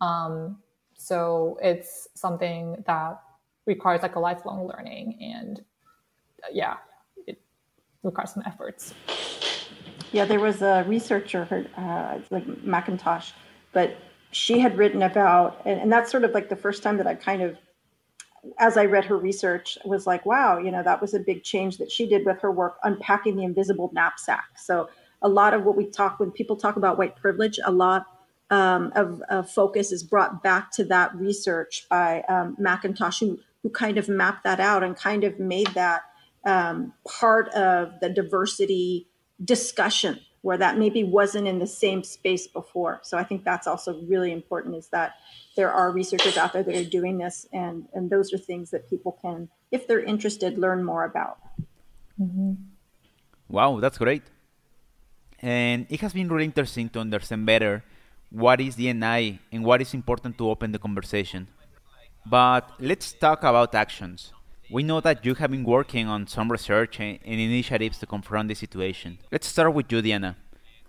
Um, 0.00 0.58
so 0.96 1.58
it's 1.62 2.08
something 2.14 2.82
that 2.86 3.20
requires 3.66 4.02
like 4.02 4.16
a 4.16 4.20
lifelong 4.20 4.68
learning 4.68 5.18
and 5.20 5.60
uh, 6.42 6.48
yeah, 6.52 6.76
requires 8.04 8.34
some 8.34 8.42
efforts. 8.46 8.94
Yeah, 10.12 10.24
there 10.24 10.40
was 10.40 10.62
a 10.62 10.84
researcher, 10.86 11.44
her, 11.46 11.66
uh, 11.76 12.20
like 12.30 12.46
McIntosh, 12.46 13.32
but 13.72 13.96
she 14.30 14.58
had 14.60 14.78
written 14.78 15.02
about, 15.02 15.60
and, 15.64 15.80
and 15.80 15.92
that's 15.92 16.10
sort 16.10 16.24
of 16.24 16.32
like 16.32 16.48
the 16.48 16.56
first 16.56 16.82
time 16.82 16.96
that 16.98 17.06
I 17.06 17.14
kind 17.14 17.42
of 17.42 17.56
as 18.58 18.76
I 18.76 18.84
read 18.84 19.06
her 19.06 19.16
research, 19.16 19.78
was 19.84 20.06
like, 20.06 20.26
wow, 20.26 20.58
you 20.58 20.70
know, 20.70 20.82
that 20.82 21.00
was 21.00 21.14
a 21.14 21.18
big 21.18 21.42
change 21.44 21.78
that 21.78 21.90
she 21.90 22.06
did 22.06 22.26
with 22.26 22.40
her 22.40 22.52
work 22.52 22.76
unpacking 22.82 23.36
the 23.36 23.44
invisible 23.44 23.90
knapsack. 23.94 24.44
So 24.56 24.88
a 25.22 25.28
lot 25.28 25.54
of 25.54 25.64
what 25.64 25.76
we 25.76 25.86
talk 25.86 26.20
when 26.20 26.30
people 26.30 26.56
talk 26.56 26.76
about 26.76 26.98
white 26.98 27.16
privilege, 27.16 27.58
a 27.64 27.72
lot 27.72 28.06
um, 28.50 28.92
of, 28.94 29.22
of, 29.30 29.50
focus 29.50 29.90
is 29.90 30.02
brought 30.02 30.42
back 30.42 30.70
to 30.72 30.84
that 30.84 31.14
research 31.16 31.86
by 31.88 32.20
um, 32.28 32.56
McIntosh, 32.60 33.20
who 33.20 33.38
who 33.62 33.70
kind 33.70 33.96
of 33.96 34.10
mapped 34.10 34.44
that 34.44 34.60
out 34.60 34.84
and 34.84 34.94
kind 34.94 35.24
of 35.24 35.40
made 35.40 35.68
that 35.68 36.02
um, 36.44 36.92
part 37.06 37.48
of 37.50 38.00
the 38.00 38.08
diversity 38.08 39.08
discussion 39.44 40.20
where 40.42 40.58
that 40.58 40.76
maybe 40.76 41.02
wasn't 41.02 41.48
in 41.48 41.58
the 41.58 41.66
same 41.66 42.04
space 42.04 42.46
before. 42.46 43.00
So 43.02 43.16
I 43.16 43.24
think 43.24 43.44
that's 43.44 43.66
also 43.66 43.98
really 44.02 44.30
important 44.30 44.76
is 44.76 44.88
that 44.88 45.14
there 45.56 45.72
are 45.72 45.90
researchers 45.90 46.36
out 46.36 46.52
there 46.52 46.62
that 46.62 46.76
are 46.76 46.84
doing 46.84 47.16
this 47.16 47.46
and, 47.54 47.88
and 47.94 48.10
those 48.10 48.30
are 48.34 48.36
things 48.36 48.70
that 48.70 48.90
people 48.90 49.18
can, 49.22 49.48
if 49.72 49.88
they're 49.88 50.04
interested, 50.04 50.58
learn 50.58 50.84
more 50.84 51.04
about. 51.06 51.38
Mm-hmm. 52.20 52.52
Wow, 53.48 53.80
that's 53.80 53.96
great. 53.96 54.22
And 55.40 55.86
it 55.88 56.00
has 56.00 56.12
been 56.12 56.28
really 56.28 56.44
interesting 56.44 56.90
to 56.90 57.00
understand 57.00 57.46
better 57.46 57.82
what 58.28 58.60
is 58.60 58.76
DNI 58.76 59.38
and 59.50 59.64
what 59.64 59.80
is 59.80 59.94
important 59.94 60.36
to 60.38 60.50
open 60.50 60.72
the 60.72 60.78
conversation. 60.78 61.48
But 62.26 62.70
let's 62.80 63.12
talk 63.12 63.44
about 63.44 63.74
actions. 63.74 64.32
We 64.74 64.82
know 64.82 65.00
that 65.02 65.24
you 65.24 65.36
have 65.36 65.52
been 65.52 65.62
working 65.62 66.08
on 66.08 66.26
some 66.26 66.50
research 66.50 66.98
and 66.98 67.20
initiatives 67.22 67.98
to 67.98 68.06
confront 68.06 68.48
this 68.48 68.58
situation. 68.58 69.18
Let's 69.30 69.46
start 69.46 69.72
with 69.72 69.92
you, 69.92 70.02
Diana. 70.02 70.36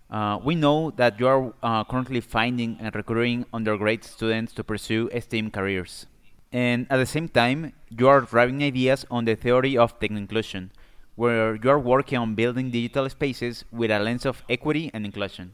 Uh, 0.10 0.40
we 0.44 0.56
know 0.56 0.90
that 0.96 1.20
you 1.20 1.28
are 1.28 1.54
uh, 1.62 1.84
currently 1.84 2.20
finding 2.20 2.80
and 2.80 2.96
recruiting 2.96 3.46
undergraduate 3.54 4.04
students 4.04 4.54
to 4.54 4.64
pursue 4.64 5.08
STEM 5.16 5.52
careers. 5.52 6.08
And 6.52 6.88
at 6.90 6.98
the 6.98 7.06
same 7.06 7.30
time, 7.30 7.74
you 7.92 8.08
are 8.08 8.22
driving 8.22 8.64
ideas 8.64 9.06
on 9.12 9.26
the 9.26 9.36
theory 9.36 9.78
of 9.78 10.00
tech 10.00 10.10
inclusion, 10.10 10.72
where 11.14 11.54
you 11.54 11.70
are 11.70 11.78
working 11.78 12.18
on 12.18 12.34
building 12.34 12.72
digital 12.72 13.08
spaces 13.08 13.66
with 13.72 13.92
a 13.92 14.00
lens 14.00 14.26
of 14.26 14.42
equity 14.50 14.90
and 14.96 15.06
inclusion. 15.06 15.54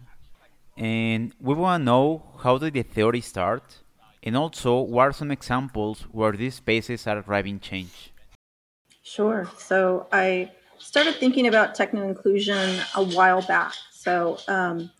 And 0.78 1.34
we 1.42 1.54
want 1.54 1.82
to 1.82 1.86
know 1.86 2.24
how 2.42 2.58
did 2.60 2.76
the 2.76 2.84
theory 2.84 3.20
start? 3.20 3.80
And 4.24 4.38
also, 4.38 4.80
what 4.80 5.02
are 5.02 5.12
some 5.12 5.32
examples 5.32 6.04
where 6.14 6.32
these 6.32 6.56
spaces 6.56 7.08
are 7.08 7.22
driving 7.22 7.60
change? 7.60 8.11
Sure. 9.04 9.50
So 9.58 10.08
I 10.12 10.52
started 10.78 11.16
thinking 11.16 11.48
about 11.48 11.76
techno 11.76 12.08
inclusion 12.08 12.80
a 12.96 13.04
while 13.04 13.42
back. 13.42 13.74
So 13.92 14.38
um, 14.48 14.92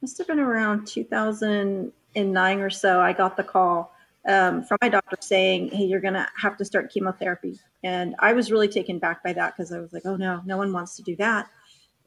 must 0.00 0.18
have 0.18 0.26
been 0.26 0.40
around 0.40 0.86
2009 0.86 2.60
or 2.60 2.70
so. 2.70 3.00
I 3.00 3.12
got 3.12 3.36
the 3.36 3.44
call 3.44 3.92
um, 4.26 4.62
from 4.64 4.78
my 4.82 4.88
doctor 4.88 5.16
saying, 5.20 5.70
"Hey, 5.70 5.84
you're 5.84 6.00
going 6.00 6.14
to 6.14 6.26
have 6.36 6.56
to 6.58 6.64
start 6.64 6.92
chemotherapy." 6.92 7.58
And 7.82 8.14
I 8.18 8.32
was 8.32 8.50
really 8.50 8.68
taken 8.68 8.98
back 8.98 9.22
by 9.22 9.32
that 9.32 9.56
because 9.56 9.72
I 9.72 9.78
was 9.78 9.92
like, 9.92 10.04
"Oh 10.04 10.16
no, 10.16 10.42
no 10.44 10.56
one 10.56 10.72
wants 10.72 10.96
to 10.96 11.02
do 11.02 11.16
that." 11.16 11.48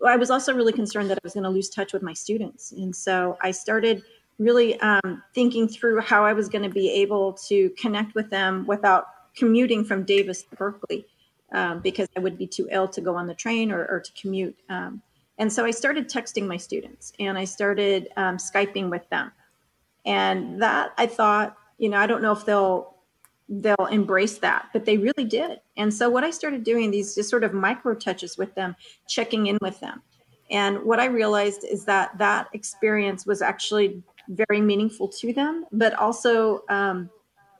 I 0.06 0.18
was 0.18 0.30
also 0.30 0.54
really 0.54 0.74
concerned 0.74 1.10
that 1.10 1.18
I 1.18 1.24
was 1.24 1.34
going 1.34 1.46
to 1.46 1.50
lose 1.50 1.70
touch 1.70 1.94
with 1.94 2.04
my 2.04 2.14
students, 2.14 2.72
and 2.72 2.96
so 2.96 3.38
I 3.42 3.52
started 3.52 4.04
really 4.40 4.80
um, 4.80 5.24
thinking 5.34 5.68
through 5.68 6.02
how 6.02 6.26
I 6.26 6.34
was 6.34 6.50
going 6.50 6.64
to 6.64 6.70
be 6.70 6.90
able 6.90 7.34
to 7.34 7.70
connect 7.72 8.16
with 8.16 8.30
them 8.30 8.66
without 8.66 9.06
commuting 9.36 9.86
from 9.86 10.04
Davis 10.04 10.44
to 10.44 10.56
Berkeley 10.56 11.06
um, 11.54 11.80
because 11.80 12.08
I 12.16 12.20
would 12.20 12.38
be 12.38 12.48
too 12.48 12.68
ill 12.72 12.88
to 12.90 13.02
go 13.02 13.16
on 13.16 13.28
the 13.28 13.34
train 13.34 13.72
or, 13.72 13.86
or 13.86 14.00
to 14.00 14.12
commute. 14.14 14.58
Um, 14.70 15.02
and 15.38 15.52
so 15.52 15.66
I 15.66 15.72
started 15.72 16.10
texting 16.10 16.48
my 16.48 16.58
students 16.58 17.14
and 17.20 17.38
I 17.38 17.46
started 17.46 18.10
um, 18.18 18.38
Skyping 18.38 18.90
with 18.90 19.08
them. 19.10 19.32
And 20.06 20.62
that 20.62 20.94
I 20.98 21.06
thought, 21.06 21.58
you 21.78 21.90
know, 21.90 21.98
I 21.98 22.08
don't 22.08 22.22
know 22.22 22.34
if 22.34 22.46
they'll 22.46 22.94
they'll 23.50 23.88
embrace 23.92 24.38
that, 24.40 24.70
but 24.74 24.86
they 24.86 24.98
really 24.98 25.26
did. 25.26 25.60
And 25.78 25.94
so 25.94 26.10
what 26.10 26.24
I 26.24 26.32
started 26.32 26.64
doing 26.64 26.92
these 26.92 27.14
just 27.14 27.30
sort 27.30 27.44
of 27.44 27.54
micro 27.54 27.94
touches 27.94 28.38
with 28.38 28.56
them, 28.56 28.76
checking 29.08 29.48
in 29.48 29.58
with 29.62 29.80
them. 29.80 30.02
And 30.50 30.84
what 30.84 31.00
I 31.00 31.06
realized 31.06 31.64
is 31.64 31.86
that 31.86 32.18
that 32.18 32.48
experience 32.54 33.26
was 33.26 33.42
actually 33.42 34.02
very 34.30 34.62
meaningful 34.62 35.08
to 35.10 35.34
them, 35.34 35.66
but 35.72 35.94
also 35.96 36.64
um, 36.70 37.10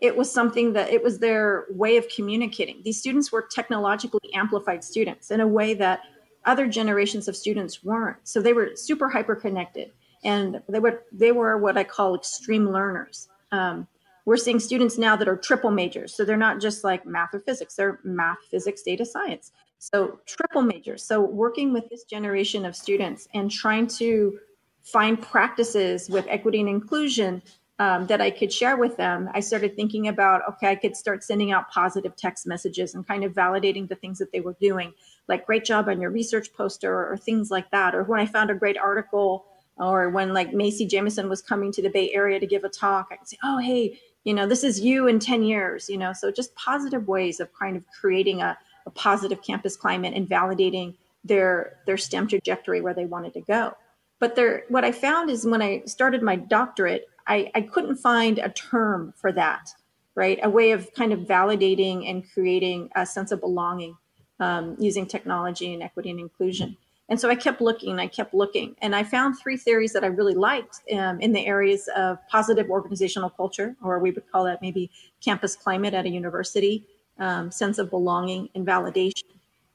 it 0.04 0.18
was 0.18 0.30
something 0.30 0.74
that 0.74 0.90
it 0.90 1.02
was 1.02 1.20
their 1.20 1.66
way 1.70 1.96
of 1.96 2.06
communicating. 2.10 2.82
These 2.84 3.00
students 3.00 3.32
were 3.32 3.42
technologically 3.42 4.34
amplified 4.34 4.84
students 4.84 5.32
in 5.32 5.40
a 5.40 5.48
way 5.48 5.74
that 5.76 6.02
other 6.44 6.68
generations 6.68 7.30
of 7.30 7.38
students 7.38 7.86
weren't. 7.86 8.18
So 8.26 8.42
they 8.42 8.52
were 8.52 8.72
super 8.76 9.08
hyper 9.08 9.34
connected, 9.34 9.94
and 10.26 10.62
they 10.68 10.80
were 10.80 11.04
they 11.14 11.32
were 11.32 11.58
what 11.58 11.78
I 11.78 11.86
call 11.86 12.16
extreme 12.16 12.70
learners. 12.70 13.30
Um, 13.54 13.88
we're 14.26 14.36
seeing 14.36 14.60
students 14.60 14.98
now 14.98 15.16
that 15.16 15.30
are 15.30 15.38
triple 15.38 15.72
majors, 15.72 16.14
so 16.14 16.26
they're 16.26 16.36
not 16.36 16.60
just 16.60 16.84
like 16.84 17.06
math 17.06 17.34
or 17.34 17.40
physics; 17.40 17.76
they're 17.76 18.02
math, 18.04 18.40
physics, 18.52 18.82
data 18.82 19.06
science. 19.06 19.54
So 19.80 20.20
triple 20.26 20.64
majors. 20.64 21.02
So 21.02 21.22
working 21.22 21.72
with 21.72 21.88
this 21.90 22.04
generation 22.04 22.66
of 22.66 22.76
students 22.76 23.30
and 23.34 23.50
trying 23.50 23.88
to 24.00 24.38
find 24.82 25.22
practices 25.22 26.10
with 26.10 26.26
equity 26.28 26.60
and 26.60 26.68
inclusion 26.68 27.42
um, 27.84 28.08
that 28.08 28.22
I 28.22 28.32
could 28.32 28.54
share 28.54 28.78
with 28.78 28.96
them, 28.96 29.30
I 29.34 29.42
started 29.42 29.76
thinking 29.76 30.08
about 30.08 30.42
okay, 30.48 30.68
I 30.68 30.76
could 30.76 30.96
start 30.96 31.22
sending 31.22 31.52
out 31.52 31.70
positive 31.70 32.16
text 32.16 32.48
messages 32.48 32.96
and 32.96 33.06
kind 33.06 33.26
of 33.26 33.34
validating 33.34 33.90
the 33.90 33.96
things 33.96 34.20
that 34.20 34.32
they 34.32 34.40
were 34.40 34.56
doing, 34.62 34.94
like 35.28 35.46
great 35.46 35.66
job 35.66 35.90
on 35.90 36.00
your 36.00 36.10
research 36.10 36.54
poster 36.54 36.94
or, 36.94 37.12
or 37.12 37.18
things 37.18 37.52
like 37.52 37.70
that. 37.72 37.94
Or 37.94 38.04
when 38.04 38.22
I 38.22 38.26
found 38.26 38.50
a 38.50 38.56
great 38.56 38.78
article, 38.78 39.46
or 39.76 40.10
when 40.10 40.34
like 40.34 40.54
Mae 40.54 40.72
Jemison 40.72 41.28
was 41.28 41.42
coming 41.42 41.74
to 41.74 41.82
the 41.82 41.90
Bay 41.90 42.14
Area 42.14 42.40
to 42.40 42.48
give 42.48 42.64
a 42.64 42.70
talk, 42.70 43.10
I 43.12 43.18
could 43.18 43.28
say, 43.28 43.38
oh, 43.44 43.58
hey, 43.58 44.00
you 44.24 44.34
know, 44.34 44.48
this 44.48 44.64
is 44.64 44.80
you 44.80 45.08
in 45.08 45.20
10 45.20 45.44
years, 45.44 45.90
you 45.90 45.98
know, 45.98 46.14
so 46.14 46.32
just 46.32 46.56
positive 46.56 47.10
ways 47.10 47.42
of 47.42 47.54
kind 47.54 47.76
of 47.76 47.84
creating 48.00 48.42
a, 48.42 48.58
a 48.86 48.92
positive 48.92 49.42
campus 49.42 49.76
climate 49.76 50.14
and 50.14 50.30
validating 50.30 50.94
their 51.26 51.80
their 51.86 51.98
STEM 51.98 52.28
trajectory 52.28 52.80
where 52.80 52.94
they 52.94 53.06
wanted 53.06 53.34
to 53.34 53.42
go. 53.42 53.76
But 54.22 54.38
there, 54.38 54.64
what 54.70 54.86
I 54.86 54.94
found 54.94 55.30
is 55.30 55.46
when 55.46 55.62
I 55.62 55.84
started 55.86 56.22
my 56.22 56.38
doctorate, 56.38 57.10
I, 57.28 57.52
I 57.56 57.62
couldn't 57.62 57.98
find 57.98 58.40
a 58.40 58.50
term 58.50 59.14
for 59.16 59.32
that, 59.32 59.70
right? 60.16 60.40
A 60.44 60.50
way 60.50 60.72
of 60.72 60.94
kind 60.94 61.14
of 61.14 61.20
validating 61.22 62.10
and 62.10 62.24
creating 62.34 62.90
a 62.96 63.06
sense 63.06 63.32
of 63.32 63.40
belonging 63.40 63.98
um, 64.40 64.76
using 64.80 65.06
technology 65.06 65.74
and 65.74 65.84
equity 65.84 66.10
and 66.10 66.20
inclusion. 66.20 66.76
And 67.10 67.20
so 67.20 67.30
I 67.30 67.36
kept 67.36 67.62
looking, 67.62 68.00
I 68.00 68.08
kept 68.08 68.34
looking, 68.34 68.76
and 68.82 68.96
I 68.96 69.04
found 69.04 69.38
three 69.38 69.58
theories 69.58 69.94
that 69.94 70.04
I 70.04 70.08
really 70.08 70.34
liked 70.36 70.82
um, 70.94 71.20
in 71.20 71.34
the 71.34 71.46
areas 71.46 71.90
of 71.96 72.18
positive 72.30 72.70
organizational 72.70 73.30
culture, 73.30 73.76
or 73.84 74.00
we 74.00 74.12
would 74.12 74.30
call 74.32 74.46
that 74.46 74.62
maybe 74.62 74.90
campus 75.24 75.56
climate 75.56 75.94
at 75.94 76.06
a 76.06 76.10
university, 76.10 76.86
um, 77.20 77.52
sense 77.52 77.78
of 77.78 77.90
belonging, 77.90 78.50
and 78.56 78.66
validation. 78.66 79.24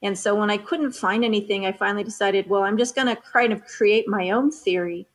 And 0.01 0.17
so 0.17 0.33
when 0.33 0.49
I 0.49 0.57
couldn't 0.57 0.93
find 0.93 1.23
anything, 1.23 1.65
I 1.65 1.71
finally 1.71 2.03
decided, 2.03 2.49
well, 2.49 2.63
I'm 2.63 2.77
just 2.77 2.95
going 2.95 3.07
to 3.07 3.15
kind 3.15 3.53
of 3.53 3.63
create 3.63 4.07
my 4.07 4.31
own 4.31 4.51
theory. 4.51 5.05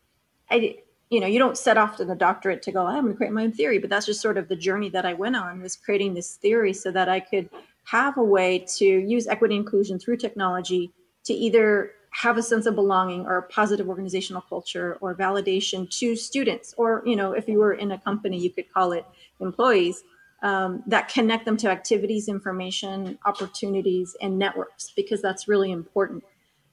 I, 0.51 0.77
you 1.15 1.21
know, 1.21 1.29
you 1.29 1.39
don't 1.39 1.57
set 1.57 1.79
off 1.79 1.97
to 1.99 2.05
the 2.05 2.17
doctorate 2.17 2.61
to 2.63 2.73
go, 2.73 2.85
I'm 2.87 3.03
going 3.03 3.13
to 3.13 3.17
create 3.17 3.33
my 3.33 3.45
own 3.45 3.53
theory, 3.53 3.79
but 3.79 3.89
that's 3.89 4.05
just 4.05 4.21
sort 4.21 4.37
of 4.37 4.49
the 4.49 4.57
journey 4.57 4.89
that 4.91 5.07
I 5.07 5.15
went 5.15 5.37
on 5.37 5.63
was 5.63 5.77
creating 5.77 6.15
this 6.15 6.35
theory 6.35 6.73
so 6.73 6.91
that 6.91 7.09
I 7.09 7.21
could 7.21 7.49
have 7.85 8.19
a 8.19 8.25
way 8.25 8.67
to 8.79 8.85
use 8.85 9.29
equity 9.29 9.55
inclusion 9.55 10.01
through 10.01 10.17
technology 10.17 10.91
to 11.23 11.33
either 11.33 11.93
have 12.11 12.37
a 12.37 12.43
sense 12.43 12.67
of 12.67 12.75
belonging 12.75 13.27
or 13.27 13.43
positive 13.43 13.89
organizational 13.89 14.43
culture 14.43 14.99
or 15.01 15.15
validation 15.15 15.89
to 15.99 16.17
students, 16.17 16.75
or, 16.77 17.03
you 17.07 17.15
know, 17.15 17.31
if 17.33 17.49
you 17.49 17.59
were 17.59 17.75
in 17.75 17.93
a 17.93 17.99
company, 17.99 18.37
you 18.37 18.51
could 18.51 18.73
call 18.73 18.91
it 18.91 19.05
employees 19.41 20.03
um, 20.43 20.83
that 20.87 21.09
connect 21.09 21.45
them 21.45 21.57
to 21.57 21.69
activities, 21.71 22.29
information, 22.29 23.19
opportunities, 23.25 24.17
and 24.21 24.37
networks, 24.37 24.93
because 24.97 25.23
that's 25.23 25.47
really 25.47 25.71
important. 25.71 26.25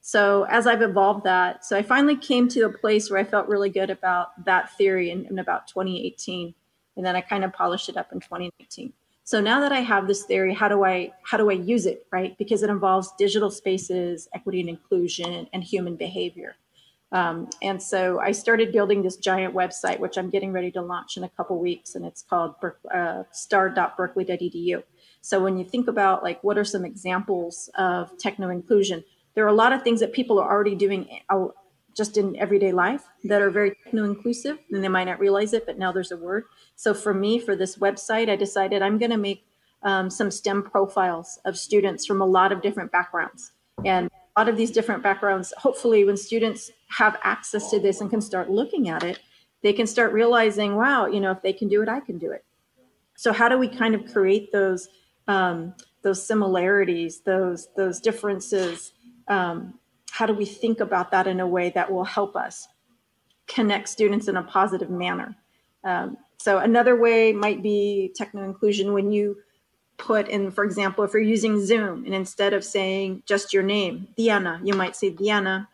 So 0.04 0.44
as 0.50 0.66
I've 0.66 0.82
evolved 0.82 1.24
that, 1.24 1.64
so 1.64 1.76
I 1.76 1.82
finally 1.82 2.16
came 2.16 2.48
to 2.48 2.62
a 2.62 2.68
place 2.68 3.08
where 3.08 3.20
I 3.20 3.24
felt 3.24 3.46
really 3.46 3.70
good 3.70 3.88
about 3.88 4.44
that 4.44 4.76
theory 4.76 5.10
in, 5.10 5.26
in 5.26 5.38
about 5.38 5.68
2018, 5.68 6.52
and 6.96 7.06
then 7.06 7.14
I 7.14 7.20
kind 7.20 7.44
of 7.44 7.52
polished 7.52 7.88
it 7.88 7.96
up 7.96 8.12
in 8.12 8.18
2019. 8.18 8.92
So 9.22 9.40
now 9.40 9.60
that 9.60 9.70
I 9.70 9.78
have 9.78 10.08
this 10.08 10.24
theory, 10.24 10.52
how 10.52 10.68
do 10.68 10.84
I 10.84 11.12
how 11.22 11.38
do 11.38 11.48
I 11.50 11.54
use 11.54 11.86
it, 11.86 12.04
right? 12.10 12.36
Because 12.36 12.64
it 12.64 12.68
involves 12.70 13.12
digital 13.16 13.48
spaces, 13.48 14.28
equity 14.34 14.58
and 14.58 14.68
inclusion, 14.68 15.46
and 15.52 15.62
human 15.62 15.94
behavior. 15.94 16.56
Um, 17.12 17.48
and 17.60 17.80
so 17.80 18.18
I 18.18 18.32
started 18.32 18.72
building 18.72 19.02
this 19.02 19.16
giant 19.16 19.54
website, 19.54 20.00
which 20.00 20.18
I'm 20.18 20.30
getting 20.30 20.50
ready 20.50 20.72
to 20.72 20.82
launch 20.82 21.16
in 21.16 21.22
a 21.22 21.28
couple 21.28 21.60
weeks, 21.60 21.94
and 21.94 22.04
it's 22.04 22.22
called 22.22 22.56
uh, 22.92 23.22
star.berkeley.edu. 23.30 24.82
So 25.20 25.40
when 25.40 25.56
you 25.56 25.64
think 25.64 25.86
about 25.86 26.24
like 26.24 26.42
what 26.42 26.58
are 26.58 26.64
some 26.64 26.84
examples 26.84 27.70
of 27.76 28.18
techno 28.18 28.48
inclusion, 28.48 29.04
there 29.34 29.44
are 29.44 29.48
a 29.48 29.54
lot 29.54 29.72
of 29.72 29.82
things 29.82 30.00
that 30.00 30.12
people 30.12 30.38
are 30.38 30.50
already 30.50 30.74
doing 30.74 31.08
just 31.96 32.16
in 32.16 32.36
everyday 32.36 32.72
life 32.72 33.04
that 33.24 33.42
are 33.42 33.50
very 33.50 33.74
techno 33.84 34.04
inclusive 34.04 34.58
and 34.70 34.82
they 34.82 34.88
might 34.88 35.04
not 35.04 35.18
realize 35.18 35.52
it, 35.52 35.66
but 35.66 35.78
now 35.78 35.92
there's 35.92 36.12
a 36.12 36.16
word. 36.16 36.44
So 36.74 36.94
for 36.94 37.12
me, 37.12 37.38
for 37.38 37.54
this 37.54 37.76
website, 37.76 38.30
I 38.30 38.36
decided 38.36 38.82
I'm 38.82 38.98
going 38.98 39.10
to 39.10 39.18
make 39.18 39.44
um, 39.82 40.08
some 40.10 40.30
STEM 40.30 40.62
profiles 40.62 41.38
of 41.44 41.58
students 41.58 42.06
from 42.06 42.22
a 42.22 42.26
lot 42.26 42.52
of 42.52 42.62
different 42.62 42.92
backgrounds. 42.92 43.52
And 43.84 44.08
a 44.36 44.40
lot 44.40 44.48
of 44.48 44.56
these 44.56 44.70
different 44.70 45.02
backgrounds, 45.02 45.52
hopefully, 45.58 46.04
when 46.04 46.16
students 46.16 46.70
have 46.88 47.18
access 47.22 47.70
to 47.70 47.80
this 47.80 48.00
and 48.00 48.08
can 48.08 48.20
start 48.20 48.50
looking 48.50 48.88
at 48.88 49.02
it, 49.02 49.18
they 49.62 49.72
can 49.72 49.86
start 49.86 50.12
realizing, 50.12 50.76
wow, 50.76 51.06
you 51.06 51.20
know, 51.20 51.30
if 51.30 51.42
they 51.42 51.52
can 51.52 51.68
do 51.68 51.82
it, 51.82 51.88
I 51.88 52.00
can 52.00 52.18
do 52.18 52.30
it. 52.30 52.44
So 53.16 53.32
how 53.32 53.48
do 53.48 53.58
we 53.58 53.68
kind 53.68 53.94
of 53.94 54.10
create 54.12 54.52
those 54.52 54.88
um, 55.28 55.74
those 56.02 56.24
similarities, 56.24 57.20
those 57.20 57.68
those 57.76 58.00
differences? 58.00 58.92
Um, 59.32 59.78
how 60.10 60.26
do 60.26 60.34
we 60.34 60.44
think 60.44 60.80
about 60.80 61.10
that 61.12 61.26
in 61.26 61.40
a 61.40 61.46
way 61.46 61.70
that 61.70 61.90
will 61.90 62.04
help 62.04 62.36
us 62.36 62.68
connect 63.46 63.88
students 63.88 64.28
in 64.28 64.36
a 64.36 64.42
positive 64.42 64.90
manner? 64.90 65.34
Um, 65.84 66.18
so 66.36 66.58
another 66.58 66.96
way 66.96 67.32
might 67.32 67.62
be 67.62 68.12
techno 68.14 68.44
inclusion 68.44 68.92
when 68.92 69.10
you 69.10 69.38
put 69.96 70.28
in, 70.28 70.50
for 70.50 70.64
example, 70.64 71.02
if 71.04 71.14
you're 71.14 71.22
using 71.22 71.64
Zoom 71.64 72.04
and 72.04 72.14
instead 72.14 72.52
of 72.52 72.62
saying 72.62 73.22
just 73.24 73.54
your 73.54 73.62
name, 73.62 74.08
Diana, 74.18 74.60
you 74.62 74.74
might 74.74 74.96
say 74.96 75.08
Diana, 75.08 75.68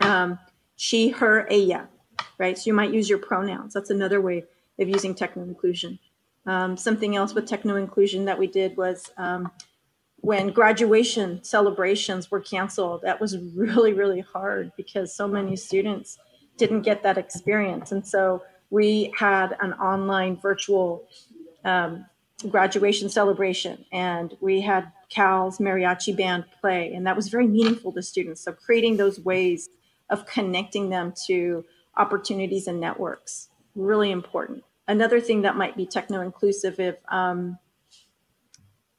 um, 0.00 0.38
she, 0.76 1.10
her, 1.10 1.46
ella, 1.50 1.88
right? 2.38 2.58
So 2.58 2.64
you 2.66 2.74
might 2.74 2.92
use 2.92 3.08
your 3.08 3.18
pronouns. 3.18 3.74
That's 3.74 3.90
another 3.90 4.20
way 4.20 4.44
of 4.80 4.88
using 4.88 5.14
techno 5.14 5.44
inclusion. 5.44 6.00
Um, 6.46 6.76
something 6.76 7.14
else 7.14 7.32
with 7.32 7.46
techno 7.46 7.76
inclusion 7.76 8.24
that 8.24 8.38
we 8.38 8.48
did 8.48 8.76
was 8.76 9.12
um, 9.16 9.52
when 10.22 10.52
graduation 10.52 11.42
celebrations 11.42 12.30
were 12.30 12.40
canceled, 12.40 13.02
that 13.02 13.20
was 13.20 13.36
really, 13.56 13.92
really 13.92 14.20
hard 14.20 14.72
because 14.76 15.14
so 15.14 15.26
many 15.26 15.56
students 15.56 16.16
didn't 16.56 16.82
get 16.82 17.02
that 17.02 17.18
experience. 17.18 17.90
And 17.90 18.06
so 18.06 18.42
we 18.70 19.12
had 19.18 19.56
an 19.60 19.72
online 19.74 20.36
virtual 20.36 21.08
um, 21.64 22.06
graduation 22.48 23.08
celebration 23.08 23.84
and 23.92 24.36
we 24.40 24.60
had 24.60 24.92
Cal's 25.08 25.58
mariachi 25.58 26.16
band 26.16 26.44
play, 26.60 26.94
and 26.94 27.06
that 27.06 27.16
was 27.16 27.28
very 27.28 27.46
meaningful 27.46 27.92
to 27.92 28.02
students. 28.02 28.40
So 28.42 28.52
creating 28.52 28.96
those 28.96 29.20
ways 29.20 29.68
of 30.08 30.24
connecting 30.26 30.88
them 30.88 31.12
to 31.26 31.64
opportunities 31.96 32.68
and 32.68 32.80
networks, 32.80 33.48
really 33.74 34.10
important. 34.10 34.62
Another 34.86 35.20
thing 35.20 35.42
that 35.42 35.56
might 35.56 35.76
be 35.76 35.84
techno 35.84 36.20
inclusive 36.20 36.78
if 36.80 36.96
um, 37.10 37.58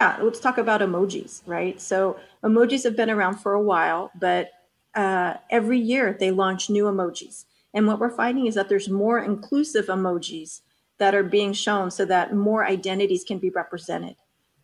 yeah, 0.01 0.17
let's 0.21 0.39
talk 0.39 0.57
about 0.57 0.81
emojis, 0.81 1.41
right? 1.45 1.79
So 1.79 2.19
emojis 2.43 2.83
have 2.83 2.95
been 2.95 3.09
around 3.09 3.37
for 3.37 3.53
a 3.53 3.61
while, 3.61 4.11
but 4.19 4.51
uh, 4.95 5.35
every 5.49 5.79
year 5.79 6.15
they 6.19 6.31
launch 6.31 6.69
new 6.69 6.85
emojis. 6.85 7.45
And 7.73 7.87
what 7.87 7.99
we're 7.99 8.09
finding 8.15 8.45
is 8.45 8.55
that 8.55 8.69
there's 8.69 8.89
more 8.89 9.19
inclusive 9.19 9.87
emojis 9.87 10.61
that 10.99 11.15
are 11.15 11.23
being 11.23 11.53
shown 11.53 11.89
so 11.89 12.05
that 12.05 12.35
more 12.35 12.65
identities 12.65 13.23
can 13.23 13.39
be 13.39 13.49
represented. 13.49 14.15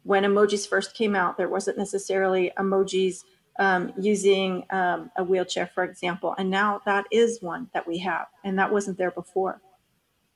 When 0.04 0.24
emojis 0.24 0.68
first 0.68 0.94
came 0.94 1.16
out, 1.16 1.38
there 1.38 1.50
wasn't 1.50 1.78
necessarily 1.78 2.52
emojis 2.58 3.24
um, 3.60 3.92
using 4.00 4.66
um, 4.70 5.12
a 5.18 5.24
wheelchair, 5.24 5.68
for 5.74 5.84
example. 5.84 6.36
And 6.38 6.50
now 6.50 6.82
that 6.86 7.06
is 7.12 7.42
one 7.42 7.70
that 7.74 7.88
we 7.88 7.98
have, 8.00 8.28
and 8.44 8.58
that 8.58 8.72
wasn't 8.72 8.98
there 8.98 9.12
before. 9.12 9.62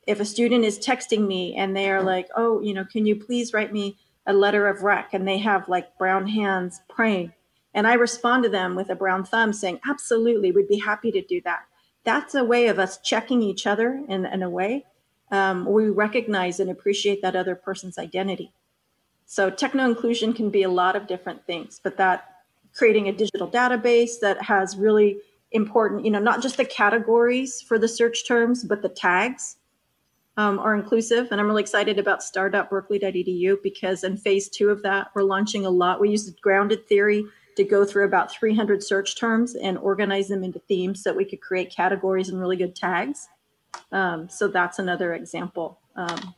If 0.06 0.20
a 0.20 0.26
student 0.26 0.66
is 0.66 0.80
texting 0.80 1.26
me 1.26 1.56
and 1.56 1.76
they 1.76 1.90
are 1.90 2.04
like, 2.04 2.28
oh, 2.36 2.62
you 2.62 2.74
know, 2.74 2.84
can 2.84 3.06
you 3.06 3.16
please 3.16 3.54
write 3.54 3.72
me 3.72 3.98
a 4.26 4.34
letter 4.34 4.68
of 4.68 4.84
rec? 4.84 5.14
And 5.14 5.28
they 5.28 5.38
have 5.40 5.70
like 5.70 5.98
brown 5.98 6.28
hands 6.28 6.82
praying. 6.90 7.34
And 7.74 7.88
I 7.88 7.94
respond 7.94 8.44
to 8.44 8.50
them 8.50 8.76
with 8.76 8.90
a 8.90 8.96
brown 8.96 9.24
thumb 9.24 9.54
saying, 9.54 9.80
absolutely, 9.88 10.52
we'd 10.52 10.68
be 10.68 10.80
happy 10.80 11.12
to 11.12 11.22
do 11.22 11.42
that. 11.46 11.66
That's 12.04 12.36
a 12.36 12.44
way 12.44 12.68
of 12.68 12.80
us 12.80 13.00
checking 13.00 13.42
each 13.42 13.66
other 13.66 14.04
in, 14.08 14.26
in 14.26 14.44
a 14.44 14.50
way 14.50 14.86
um, 15.34 15.66
we 15.66 15.90
recognize 15.90 16.60
and 16.60 16.70
appreciate 16.70 17.24
that 17.24 17.36
other 17.36 17.56
person's 17.56 17.98
identity. 17.98 18.54
So 19.26 19.50
techno 19.50 19.90
inclusion 19.90 20.32
can 20.34 20.52
be 20.52 20.62
a 20.62 20.70
lot 20.70 20.96
of 20.96 21.08
different 21.08 21.44
things, 21.48 21.82
but 21.84 21.98
that 21.98 22.44
creating 22.76 23.08
a 23.08 23.12
digital 23.12 23.50
database 23.50 24.20
that 24.22 24.40
has 24.44 24.78
really 24.78 25.18
important, 25.52 26.06
you 26.06 26.12
know, 26.12 26.20
not 26.20 26.44
just 26.44 26.58
the 26.58 26.66
categories 26.66 27.62
for 27.62 27.80
the 27.80 27.88
search 27.88 28.28
terms, 28.28 28.64
but 28.64 28.84
the 28.84 28.90
tags 28.90 29.58
um, 30.38 30.60
are 30.60 30.76
inclusive. 30.76 31.28
And 31.32 31.40
I'm 31.40 31.48
really 31.48 31.62
excited 31.62 32.00
about 32.00 32.24
start.berkeley.edu 32.24 33.58
because 33.62 34.04
in 34.04 34.18
phase 34.18 34.50
two 34.50 34.70
of 34.70 34.82
that, 34.84 35.10
we're 35.14 35.24
launching 35.24 35.66
a 35.66 35.70
lot. 35.70 36.00
We 36.00 36.10
used 36.10 36.42
grounded 36.42 36.88
theory 36.88 37.26
to 37.56 37.64
go 37.64 37.86
through 37.86 38.06
about 38.06 38.32
300 38.32 38.84
search 38.84 39.16
terms 39.16 39.56
and 39.56 39.78
organize 39.78 40.28
them 40.28 40.44
into 40.44 40.60
themes 40.60 41.04
so 41.04 41.12
that 41.12 41.18
we 41.18 41.26
could 41.26 41.42
create 41.42 41.70
categories 41.70 42.30
and 42.30 42.40
really 42.40 42.58
good 42.58 42.76
tags. 42.76 43.28
Um, 43.92 44.28
so 44.30 44.48
that's 44.48 44.80
another 44.80 45.14
example 45.14 45.80
um, 45.96 46.34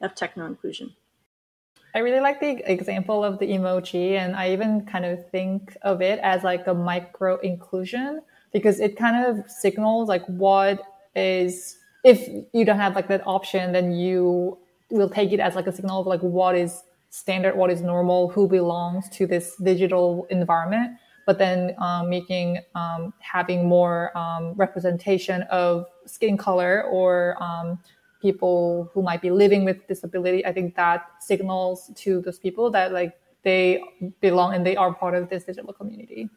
of 0.00 0.14
techno 0.14 0.46
inclusion. 0.46 0.94
I 1.94 1.98
really 1.98 2.20
like 2.20 2.40
the 2.40 2.70
example 2.70 3.22
of 3.22 3.38
the 3.38 3.46
emoji, 3.46 4.12
and 4.12 4.34
I 4.34 4.52
even 4.52 4.86
kind 4.86 5.04
of 5.04 5.28
think 5.30 5.76
of 5.82 6.00
it 6.00 6.18
as 6.20 6.42
like 6.42 6.66
a 6.66 6.72
micro 6.72 7.38
inclusion 7.40 8.22
because 8.52 8.80
it 8.80 8.96
kind 8.96 9.26
of 9.26 9.50
signals 9.50 10.08
like 10.08 10.24
what 10.26 10.80
is 11.14 11.78
if 12.04 12.28
you 12.52 12.64
don't 12.64 12.78
have 12.78 12.94
like 12.94 13.08
that 13.08 13.22
option, 13.26 13.72
then 13.72 13.92
you 13.92 14.58
will 14.90 15.08
take 15.08 15.32
it 15.32 15.40
as 15.40 15.54
like 15.54 15.66
a 15.66 15.72
signal 15.72 16.00
of 16.00 16.06
like 16.06 16.20
what 16.20 16.56
is 16.56 16.82
standard, 17.10 17.56
what 17.56 17.70
is 17.70 17.80
normal, 17.82 18.28
who 18.28 18.48
belongs 18.48 19.08
to 19.10 19.26
this 19.26 19.56
digital 19.56 20.26
environment. 20.30 20.92
But 21.26 21.38
then 21.38 21.76
um, 21.78 22.10
making 22.10 22.58
um, 22.74 23.14
having 23.20 23.68
more 23.68 24.16
um, 24.18 24.54
representation 24.54 25.42
of 25.42 25.86
skin 26.06 26.36
color 26.36 26.82
or 26.84 27.40
um, 27.40 27.78
people 28.22 28.90
who 28.92 29.02
might 29.02 29.20
be 29.20 29.30
living 29.30 29.64
with 29.64 29.86
disability 29.88 30.46
i 30.46 30.52
think 30.52 30.76
that 30.76 31.06
signals 31.20 31.90
to 31.96 32.20
those 32.22 32.38
people 32.38 32.70
that 32.70 32.92
like 32.92 33.18
they 33.42 33.82
belong 34.20 34.54
and 34.54 34.64
they 34.64 34.76
are 34.76 34.94
part 34.94 35.16
of 35.16 35.28
this 35.28 35.44
digital 35.44 35.72
community. 35.72 36.30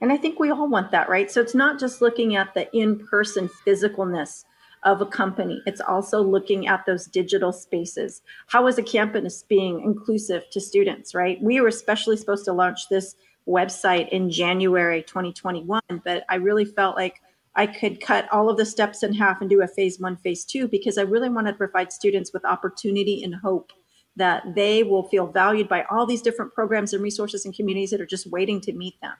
And 0.00 0.12
i 0.12 0.16
think 0.16 0.38
we 0.38 0.50
all 0.50 0.68
want 0.68 0.92
that 0.92 1.08
right? 1.08 1.30
So 1.30 1.40
it's 1.40 1.54
not 1.54 1.80
just 1.80 2.00
looking 2.00 2.36
at 2.36 2.54
the 2.54 2.64
in-person 2.76 3.50
physicalness 3.66 4.44
of 4.84 5.00
a 5.00 5.06
company. 5.06 5.62
It's 5.66 5.80
also 5.80 6.22
looking 6.22 6.66
at 6.66 6.84
those 6.86 7.06
digital 7.06 7.52
spaces. 7.52 8.22
How 8.46 8.66
is 8.66 8.78
a 8.78 8.82
campus 8.82 9.42
being 9.42 9.82
inclusive 9.82 10.44
to 10.50 10.60
students 10.60 11.14
right? 11.14 11.40
We 11.42 11.60
were 11.60 11.68
especially 11.68 12.16
supposed 12.16 12.44
to 12.46 12.52
launch 12.52 12.88
this 12.88 13.16
website 13.46 14.08
in 14.10 14.30
January 14.30 15.02
2021, 15.02 15.80
but 16.04 16.24
I 16.28 16.36
really 16.36 16.64
felt 16.64 16.96
like 16.96 17.20
I 17.56 17.66
could 17.66 18.00
cut 18.00 18.30
all 18.32 18.50
of 18.50 18.56
the 18.56 18.66
steps 18.66 19.02
in 19.02 19.14
half 19.14 19.40
and 19.40 19.48
do 19.48 19.62
a 19.62 19.68
phase 19.68 20.00
one, 20.00 20.16
phase 20.16 20.44
two, 20.44 20.66
because 20.66 20.98
I 20.98 21.02
really 21.02 21.28
wanted 21.28 21.52
to 21.52 21.58
provide 21.58 21.92
students 21.92 22.32
with 22.32 22.44
opportunity 22.44 23.22
and 23.22 23.34
hope 23.34 23.72
that 24.16 24.54
they 24.54 24.82
will 24.82 25.08
feel 25.08 25.26
valued 25.26 25.68
by 25.68 25.84
all 25.84 26.06
these 26.06 26.22
different 26.22 26.52
programs 26.52 26.92
and 26.92 27.02
resources 27.02 27.44
and 27.44 27.54
communities 27.54 27.90
that 27.90 28.00
are 28.00 28.06
just 28.06 28.30
waiting 28.30 28.60
to 28.62 28.72
meet 28.72 29.00
them. 29.00 29.14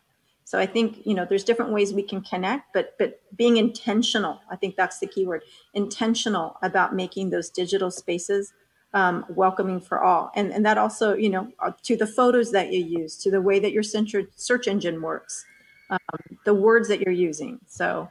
So 0.45 0.59
I 0.59 0.67
think 0.67 1.07
you 1.07 1.15
know 1.15 1.25
there's 1.25 1.45
different 1.45 1.73
ways 1.73 1.93
we 1.93 2.03
can 2.03 2.21
connect, 2.21 2.73
but 2.75 2.95
but 2.99 3.21
being 3.37 3.57
intentional, 3.57 4.41
I 4.51 4.57
think 4.57 4.77
that's 4.77 4.99
the 4.99 5.07
key 5.07 5.27
word, 5.27 5.43
intentional 5.73 6.57
about 6.63 6.95
making 6.95 7.31
those 7.31 7.49
digital 7.51 7.91
spaces 7.91 8.53
um, 8.95 9.27
welcoming 9.29 9.81
for 9.81 10.03
all. 10.03 10.31
And, 10.35 10.53
and 10.53 10.65
that 10.65 10.79
also, 10.79 11.15
you 11.15 11.29
know, 11.29 11.53
uh, 11.59 11.73
to 11.83 11.97
the 11.97 12.07
photos 12.07 12.53
that 12.53 12.73
you 12.73 12.83
use, 12.83 13.17
to 13.19 13.31
the 13.31 13.43
way 13.43 13.59
that 13.59 13.73
your 13.73 13.83
search 13.83 14.69
engine 14.69 15.03
works, 15.03 15.45
um, 15.91 15.99
the 16.45 16.55
words 16.55 16.89
that 16.89 17.01
you're 17.01 17.13
using. 17.13 17.59
So 17.67 18.09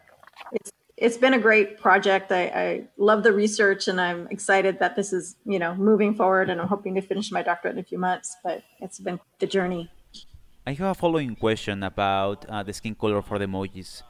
it's, 0.51 0.71
it's 0.97 1.17
been 1.17 1.33
a 1.33 1.39
great 1.39 1.79
project. 1.79 2.31
I, 2.31 2.43
I 2.47 2.87
love 2.97 3.23
the 3.23 3.31
research 3.31 3.87
and 3.87 3.99
I'm 3.99 4.27
excited 4.27 4.79
that 4.79 4.95
this 4.95 5.13
is, 5.13 5.37
you 5.45 5.57
know, 5.57 5.73
moving 5.75 6.13
forward 6.13 6.49
and 6.49 6.59
I'm 6.59 6.67
hoping 6.67 6.95
to 6.95 7.01
finish 7.01 7.31
my 7.31 7.41
doctorate 7.41 7.75
in 7.75 7.79
a 7.79 7.83
few 7.83 7.97
months, 7.97 8.35
but 8.43 8.61
it's 8.81 8.99
been 8.99 9.19
the 9.39 9.47
journey. 9.47 9.89
I 10.65 10.71
have 10.71 10.91
a 10.91 10.93
following 10.93 11.35
question 11.35 11.83
about 11.83 12.45
uh, 12.47 12.63
the 12.63 12.71
skin 12.71 12.95
color 12.95 13.21
for 13.21 13.37
the 13.37 13.45
emojis. 13.45 14.01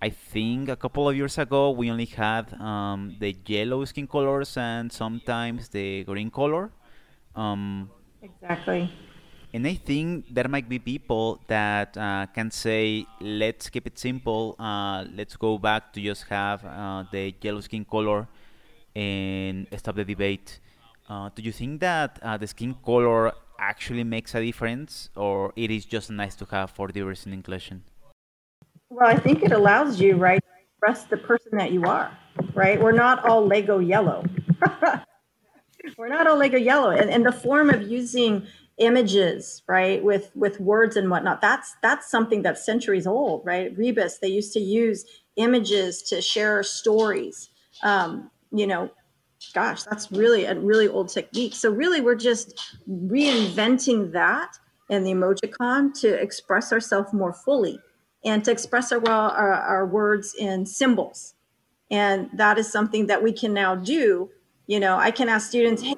I 0.00 0.08
think 0.08 0.70
a 0.70 0.76
couple 0.76 1.06
of 1.06 1.14
years 1.14 1.36
ago 1.36 1.70
we 1.70 1.90
only 1.90 2.06
had 2.06 2.50
um, 2.54 3.14
the 3.20 3.36
yellow 3.44 3.84
skin 3.84 4.06
colors 4.06 4.56
and 4.56 4.90
sometimes 4.90 5.68
the 5.68 6.04
green 6.04 6.30
color. 6.30 6.70
Um, 7.36 7.90
exactly. 8.22 8.90
And 9.52 9.66
I 9.66 9.74
think 9.74 10.32
there 10.32 10.48
might 10.48 10.66
be 10.66 10.78
people 10.78 11.42
that 11.46 11.94
uh, 11.98 12.24
can 12.34 12.50
say, 12.50 13.04
let's 13.20 13.68
keep 13.68 13.86
it 13.86 13.98
simple. 13.98 14.56
Uh, 14.58 15.04
let's 15.14 15.36
go 15.36 15.58
back 15.58 15.92
to 15.92 16.00
just 16.00 16.24
have 16.28 16.64
uh, 16.64 17.04
the 17.12 17.34
yellow 17.42 17.60
skin 17.60 17.84
color 17.84 18.26
and 18.96 19.66
stop 19.76 19.96
the 19.96 20.04
debate. 20.06 20.58
Uh, 21.06 21.28
do 21.34 21.42
you 21.42 21.52
think 21.52 21.80
that 21.80 22.18
uh, 22.22 22.38
the 22.38 22.46
skin 22.46 22.74
color 22.82 23.32
actually 23.58 24.04
makes 24.04 24.34
a 24.34 24.44
difference, 24.44 25.10
or 25.16 25.52
it 25.56 25.70
is 25.70 25.84
just 25.84 26.10
nice 26.10 26.34
to 26.36 26.44
have 26.46 26.70
for 26.70 26.88
diversity 26.88 27.30
and 27.30 27.38
inclusion? 27.38 27.84
Well, 28.90 29.08
I 29.08 29.16
think 29.16 29.42
it 29.42 29.52
allows 29.52 30.00
you, 30.00 30.16
right, 30.16 30.40
to 30.42 30.86
express 30.86 31.04
the 31.08 31.16
person 31.16 31.58
that 31.58 31.72
you 31.72 31.84
are, 31.84 32.16
right? 32.54 32.80
We're 32.80 32.92
not 32.92 33.24
all 33.24 33.46
Lego 33.46 33.78
yellow. 33.78 34.24
We're 35.98 36.08
not 36.08 36.26
all 36.26 36.36
Lego 36.36 36.56
yellow. 36.56 36.90
And, 36.90 37.10
and 37.10 37.24
the 37.24 37.32
form 37.32 37.70
of 37.70 37.82
using 37.82 38.46
images, 38.78 39.62
right, 39.66 40.02
with 40.02 40.30
with 40.34 40.60
words 40.60 40.96
and 40.96 41.10
whatnot. 41.10 41.40
That's 41.40 41.76
that's 41.82 42.10
something 42.10 42.42
that's 42.42 42.64
centuries 42.64 43.06
old, 43.06 43.44
right? 43.44 43.76
Rebus, 43.76 44.18
they 44.18 44.28
used 44.28 44.52
to 44.54 44.60
use 44.60 45.04
images 45.36 46.02
to 46.04 46.22
share 46.22 46.62
stories. 46.62 47.50
Um, 47.82 48.30
you 48.50 48.66
know, 48.66 48.90
gosh, 49.54 49.82
that's 49.84 50.10
really 50.12 50.44
a 50.44 50.58
really 50.58 50.88
old 50.88 51.08
technique. 51.08 51.54
So 51.54 51.70
really, 51.70 52.00
we're 52.00 52.14
just 52.14 52.76
reinventing 52.88 54.12
that 54.12 54.58
and 54.90 55.06
the 55.06 55.12
emojicon 55.12 55.98
to 56.00 56.08
express 56.20 56.72
ourselves 56.72 57.12
more 57.12 57.32
fully 57.32 57.78
and 58.24 58.44
to 58.44 58.50
express 58.50 58.90
our, 58.92 58.98
well, 58.98 59.30
our, 59.30 59.52
our 59.52 59.86
words 59.86 60.34
in 60.34 60.66
symbols. 60.66 61.34
And 61.90 62.28
that 62.34 62.58
is 62.58 62.70
something 62.70 63.06
that 63.06 63.22
we 63.22 63.32
can 63.32 63.52
now 63.52 63.74
do. 63.74 64.30
You 64.66 64.80
know, 64.80 64.98
I 64.98 65.10
can 65.10 65.28
ask 65.28 65.48
students, 65.48 65.82
hey, 65.82 65.94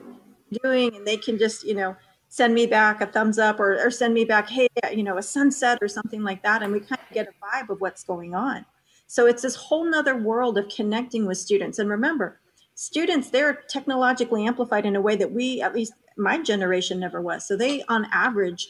doing? 0.62 0.94
And 0.94 1.06
they 1.06 1.16
can 1.16 1.38
just, 1.38 1.64
you 1.64 1.74
know, 1.74 1.96
send 2.28 2.54
me 2.54 2.66
back 2.66 3.00
a 3.00 3.06
thumbs 3.06 3.38
up 3.38 3.58
or, 3.58 3.84
or 3.84 3.90
send 3.90 4.14
me 4.14 4.24
back, 4.24 4.48
hey, 4.48 4.68
uh, 4.84 4.88
you 4.88 5.02
know, 5.02 5.18
a 5.18 5.22
sunset 5.22 5.78
or 5.82 5.88
something 5.88 6.22
like 6.22 6.42
that. 6.42 6.62
And 6.62 6.72
we 6.72 6.80
kind 6.80 7.00
of 7.00 7.14
get 7.14 7.28
a 7.28 7.32
vibe 7.44 7.70
of 7.70 7.80
what's 7.80 8.04
going 8.04 8.34
on. 8.34 8.64
So 9.06 9.26
it's 9.26 9.42
this 9.42 9.56
whole 9.56 9.84
nother 9.84 10.16
world 10.16 10.56
of 10.56 10.68
connecting 10.68 11.26
with 11.26 11.38
students. 11.38 11.80
And 11.80 11.90
remember, 11.90 12.39
students, 12.80 13.28
they're 13.28 13.62
technologically 13.68 14.46
amplified 14.46 14.86
in 14.86 14.96
a 14.96 15.02
way 15.02 15.14
that 15.14 15.30
we, 15.30 15.60
at 15.60 15.74
least 15.74 15.92
my 16.16 16.40
generation, 16.40 16.98
never 16.98 17.20
was. 17.20 17.46
So 17.46 17.54
they, 17.54 17.82
on 17.88 18.06
average, 18.10 18.68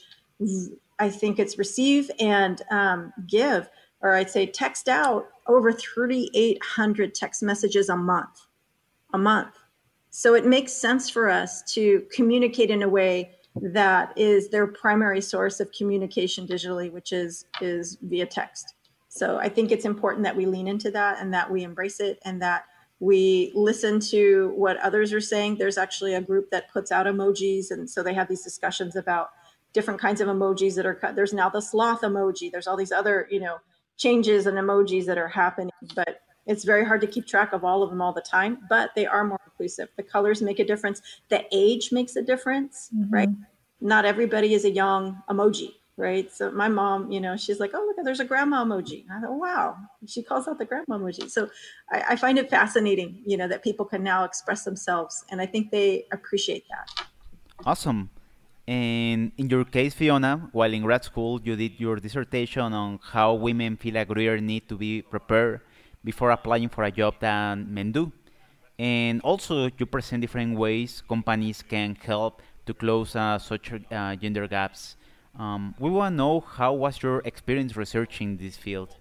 I 0.98 1.08
think 1.08 1.38
it's 1.38 1.56
receive 1.58 2.10
and 2.18 2.60
um, 2.72 3.12
give, 3.28 3.70
or 4.02 4.14
I'd 4.14 4.28
say 4.28 4.46
text 4.46 4.88
out 4.88 5.28
over 5.46 5.72
3,800 5.72 7.14
text 7.14 7.40
messages 7.44 7.88
a 7.88 7.96
month. 7.96 8.46
A 9.14 9.18
month. 9.18 9.54
So 10.10 10.34
it 10.34 10.44
makes 10.44 10.72
sense 10.72 11.08
for 11.08 11.30
us 11.30 11.62
to 11.74 12.04
communicate 12.12 12.70
in 12.70 12.82
a 12.82 12.88
way 12.88 13.36
that 13.54 14.12
is 14.18 14.48
their 14.48 14.66
primary 14.66 15.20
source 15.20 15.60
of 15.60 15.70
communication 15.70 16.48
digitally, 16.48 16.90
which 16.90 17.12
is 17.12 17.44
is 17.60 17.96
via 18.02 18.26
text. 18.26 18.74
So 19.08 19.38
I 19.38 19.48
think 19.48 19.70
it's 19.70 19.84
important 19.84 20.24
that 20.24 20.36
we 20.36 20.46
lean 20.46 20.66
into 20.66 20.90
that 20.92 21.20
and 21.20 21.32
that 21.32 21.50
we 21.50 21.62
embrace 21.62 22.00
it 22.00 22.18
and 22.24 22.42
that 22.42 22.64
we 23.00 23.50
listen 23.54 23.98
to 23.98 24.52
what 24.54 24.76
others 24.78 25.12
are 25.12 25.20
saying. 25.20 25.56
There's 25.56 25.78
actually 25.78 26.14
a 26.14 26.20
group 26.20 26.50
that 26.50 26.70
puts 26.70 26.92
out 26.92 27.06
emojis, 27.06 27.70
and 27.70 27.88
so 27.88 28.02
they 28.02 28.14
have 28.14 28.28
these 28.28 28.42
discussions 28.42 28.94
about 28.94 29.30
different 29.72 30.00
kinds 30.00 30.20
of 30.20 30.28
emojis 30.28 30.74
that 30.74 30.84
are 30.84 30.94
cut. 30.94 31.16
There's 31.16 31.32
now 31.32 31.48
the 31.48 31.62
sloth 31.62 32.02
emoji. 32.02 32.52
There's 32.52 32.66
all 32.66 32.76
these 32.76 32.92
other, 32.92 33.26
you 33.30 33.40
know, 33.40 33.56
changes 33.96 34.46
and 34.46 34.58
emojis 34.58 35.06
that 35.06 35.16
are 35.16 35.28
happening, 35.28 35.70
but 35.94 36.20
it's 36.46 36.64
very 36.64 36.84
hard 36.84 37.00
to 37.00 37.06
keep 37.06 37.26
track 37.26 37.52
of 37.52 37.64
all 37.64 37.82
of 37.82 37.90
them 37.90 38.02
all 38.02 38.12
the 38.12 38.20
time. 38.20 38.58
But 38.68 38.90
they 38.94 39.06
are 39.06 39.24
more 39.24 39.40
inclusive. 39.46 39.88
The 39.96 40.02
colors 40.02 40.42
make 40.42 40.58
a 40.58 40.64
difference. 40.64 41.00
The 41.30 41.44
age 41.52 41.92
makes 41.92 42.16
a 42.16 42.22
difference, 42.22 42.90
mm-hmm. 42.94 43.14
right? 43.14 43.28
Not 43.80 44.04
everybody 44.04 44.52
is 44.52 44.66
a 44.66 44.70
young 44.70 45.22
emoji 45.28 45.79
right? 46.00 46.32
So 46.32 46.50
my 46.50 46.68
mom, 46.68 47.12
you 47.12 47.20
know, 47.20 47.36
she's 47.36 47.60
like, 47.60 47.72
oh, 47.74 47.84
look, 47.86 48.04
there's 48.04 48.20
a 48.20 48.24
grandma 48.24 48.64
emoji. 48.64 49.04
I 49.12 49.20
thought, 49.20 49.38
wow, 49.38 49.76
she 50.06 50.22
calls 50.22 50.48
out 50.48 50.58
the 50.58 50.64
grandma 50.64 50.98
emoji. 50.98 51.30
So 51.30 51.48
I, 51.92 52.04
I, 52.10 52.16
find 52.16 52.38
it 52.38 52.48
fascinating, 52.48 53.22
you 53.26 53.36
know, 53.36 53.46
that 53.46 53.62
people 53.62 53.84
can 53.84 54.02
now 54.02 54.24
express 54.24 54.64
themselves. 54.64 55.24
And 55.30 55.40
I 55.40 55.46
think 55.46 55.70
they 55.70 56.06
appreciate 56.10 56.64
that. 56.70 57.06
Awesome. 57.64 58.10
And 58.66 59.32
in 59.36 59.50
your 59.50 59.64
case, 59.64 59.94
Fiona, 59.94 60.48
while 60.52 60.72
in 60.72 60.82
grad 60.82 61.04
school, 61.04 61.40
you 61.42 61.56
did 61.56 61.78
your 61.78 61.96
dissertation 61.96 62.72
on 62.72 62.98
how 63.02 63.34
women 63.34 63.76
feel 63.76 63.96
a 63.96 64.04
greater 64.04 64.40
need 64.40 64.68
to 64.68 64.76
be 64.76 65.02
prepared 65.02 65.60
before 66.02 66.30
applying 66.30 66.68
for 66.68 66.84
a 66.84 66.90
job 66.90 67.14
than 67.20 67.72
men 67.72 67.92
do. 67.92 68.12
And 68.78 69.20
also, 69.20 69.70
you 69.76 69.86
present 69.86 70.22
different 70.22 70.56
ways 70.56 71.02
companies 71.06 71.62
can 71.62 71.96
help 71.96 72.40
to 72.64 72.72
close 72.72 73.14
uh, 73.14 73.38
such 73.38 73.72
uh, 73.90 74.16
gender 74.16 74.46
gaps 74.46 74.96
um, 75.38 75.74
we 75.78 75.90
want 75.90 76.12
to 76.12 76.16
know 76.16 76.40
how 76.40 76.72
was 76.72 77.02
your 77.02 77.22
experience 77.24 77.76
researching 77.76 78.36
this 78.36 78.56
field? 78.56 78.96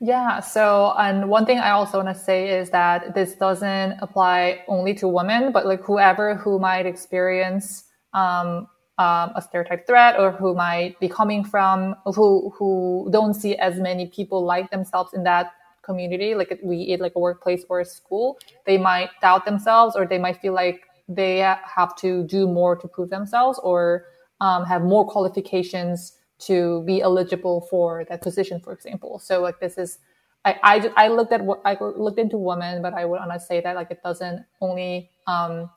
Yeah, 0.00 0.40
so 0.40 0.94
and 0.98 1.28
one 1.28 1.46
thing 1.46 1.60
I 1.60 1.70
also 1.70 2.02
want 2.02 2.16
to 2.16 2.20
say 2.20 2.58
is 2.58 2.70
that 2.70 3.14
this 3.14 3.34
doesn't 3.36 3.98
apply 4.02 4.64
only 4.66 4.94
to 4.94 5.06
women, 5.06 5.52
but 5.52 5.64
like 5.64 5.80
whoever 5.84 6.34
who 6.34 6.58
might 6.58 6.86
experience 6.86 7.84
um, 8.12 8.66
um, 8.98 9.30
a 9.36 9.40
stereotype 9.40 9.86
threat 9.86 10.18
or 10.18 10.32
who 10.32 10.54
might 10.54 10.98
be 10.98 11.08
coming 11.08 11.44
from 11.44 11.94
who 12.04 12.52
who 12.58 13.08
don't 13.12 13.34
see 13.34 13.54
as 13.56 13.76
many 13.76 14.06
people 14.06 14.44
like 14.44 14.70
themselves 14.72 15.14
in 15.14 15.22
that 15.22 15.52
community, 15.82 16.34
like 16.34 16.58
we 16.64 16.82
it 16.82 17.00
like 17.00 17.12
a 17.14 17.20
workplace 17.20 17.64
or 17.68 17.78
a 17.78 17.84
school, 17.84 18.38
they 18.66 18.78
might 18.78 19.10
doubt 19.20 19.44
themselves 19.44 19.94
or 19.94 20.04
they 20.04 20.18
might 20.18 20.40
feel 20.40 20.52
like 20.52 20.82
they 21.08 21.38
have 21.38 21.94
to 21.96 22.24
do 22.24 22.48
more 22.48 22.74
to 22.74 22.88
prove 22.88 23.10
themselves 23.10 23.60
or 23.62 24.06
um, 24.42 24.64
have 24.64 24.82
more 24.82 25.06
qualifications 25.06 26.18
to 26.40 26.82
be 26.82 27.00
eligible 27.00 27.60
for 27.70 28.04
that 28.08 28.20
position, 28.20 28.58
for 28.58 28.72
example. 28.72 29.20
So 29.20 29.40
like 29.40 29.60
this 29.60 29.78
is, 29.78 29.98
I, 30.44 30.52
I, 30.62 31.04
I 31.04 31.08
looked 31.08 31.32
at 31.32 31.42
what 31.44 31.60
I 31.64 31.76
looked 31.80 32.18
into 32.18 32.36
women, 32.36 32.82
but 32.82 32.92
I 32.92 33.04
would 33.04 33.20
want 33.20 33.32
to 33.32 33.38
say 33.38 33.60
that 33.60 33.76
like 33.76 33.92
it 33.92 34.02
doesn't 34.02 34.44
only 34.60 35.10
um, 35.28 35.70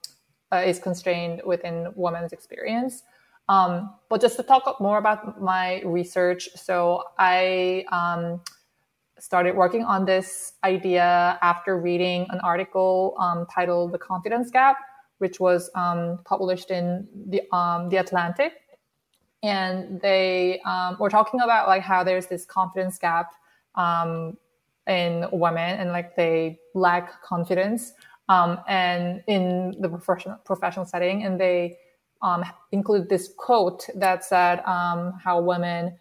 uh, 0.52 0.64
is 0.66 0.80
constrained 0.80 1.44
within 1.46 1.94
women's 1.96 2.34
experience. 2.34 3.04
Um, 3.48 3.94
but 4.10 4.20
just 4.20 4.36
to 4.38 4.44
talk 4.44 4.82
more 4.82 4.98
about 4.98 5.40
my 5.40 5.84
research, 5.86 6.50
so 6.56 7.04
I 7.20 7.86
um, 7.92 8.42
started 9.20 9.56
working 9.56 9.84
on 9.84 10.06
this 10.06 10.54
idea 10.64 11.38
after 11.44 11.78
reading 11.78 12.26
an 12.32 12.40
article 12.40 13.14
um, 13.20 13.46
titled 13.54 13.92
"The 13.92 14.00
Confidence 14.00 14.50
Gap," 14.50 14.78
which 15.20 15.40
was 15.40 15.70
um, 15.76 16.20
published 16.26 16.72
in 16.72 17.08
the 17.28 17.42
um, 17.56 17.90
the 17.90 17.98
Atlantic, 17.98 18.54
and 19.44 20.02
they 20.02 20.60
um, 20.62 20.98
were 21.00 21.10
talking 21.10 21.42
about 21.42 21.68
like 21.68 21.82
how 21.82 22.04
there's 22.04 22.28
this 22.28 22.46
confidence 22.46 22.98
gap 22.98 23.34
um, 23.76 24.38
in 24.88 25.26
women, 25.32 25.80
and 25.80 25.92
like 25.92 26.16
they 26.16 26.60
lack 26.74 27.22
confidence, 27.22 27.94
um, 28.30 28.60
and 28.68 29.24
in 29.28 29.76
the 29.80 29.90
professional 29.90 30.38
professional 30.46 30.86
setting, 30.86 31.24
and 31.24 31.40
they 31.40 31.78
um, 32.22 32.44
include 32.72 33.10
this 33.10 33.32
quote 33.38 33.88
that 33.96 34.24
said 34.24 34.62
how 34.66 35.42
women 35.42 35.98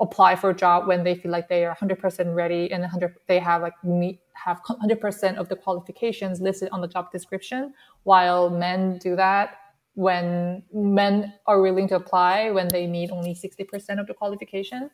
apply 0.00 0.36
for 0.36 0.50
a 0.50 0.54
job 0.54 0.86
when 0.86 1.04
they 1.04 1.14
feel 1.14 1.30
like 1.30 1.48
they 1.48 1.64
are 1.64 1.76
100% 1.76 2.34
ready 2.34 2.70
and 2.72 2.80
100 2.82 3.14
they 3.26 3.38
have 3.38 3.62
like 3.62 3.74
meet 3.84 4.20
have 4.34 4.60
100% 4.62 5.36
of 5.36 5.48
the 5.48 5.56
qualifications 5.56 6.40
listed 6.40 6.68
on 6.70 6.80
the 6.80 6.88
job 6.88 7.10
description, 7.10 7.74
while 8.04 8.48
men 8.50 8.98
do 8.98 9.16
that 9.16 9.58
when 9.94 10.62
men 10.72 11.32
are 11.46 11.62
willing 11.62 11.88
to 11.88 11.96
apply 11.96 12.50
when 12.50 12.68
they 12.68 12.86
meet 12.86 13.10
only 13.10 13.34
60% 13.34 13.98
of 13.98 14.06
the 14.06 14.14
qualification. 14.14 14.90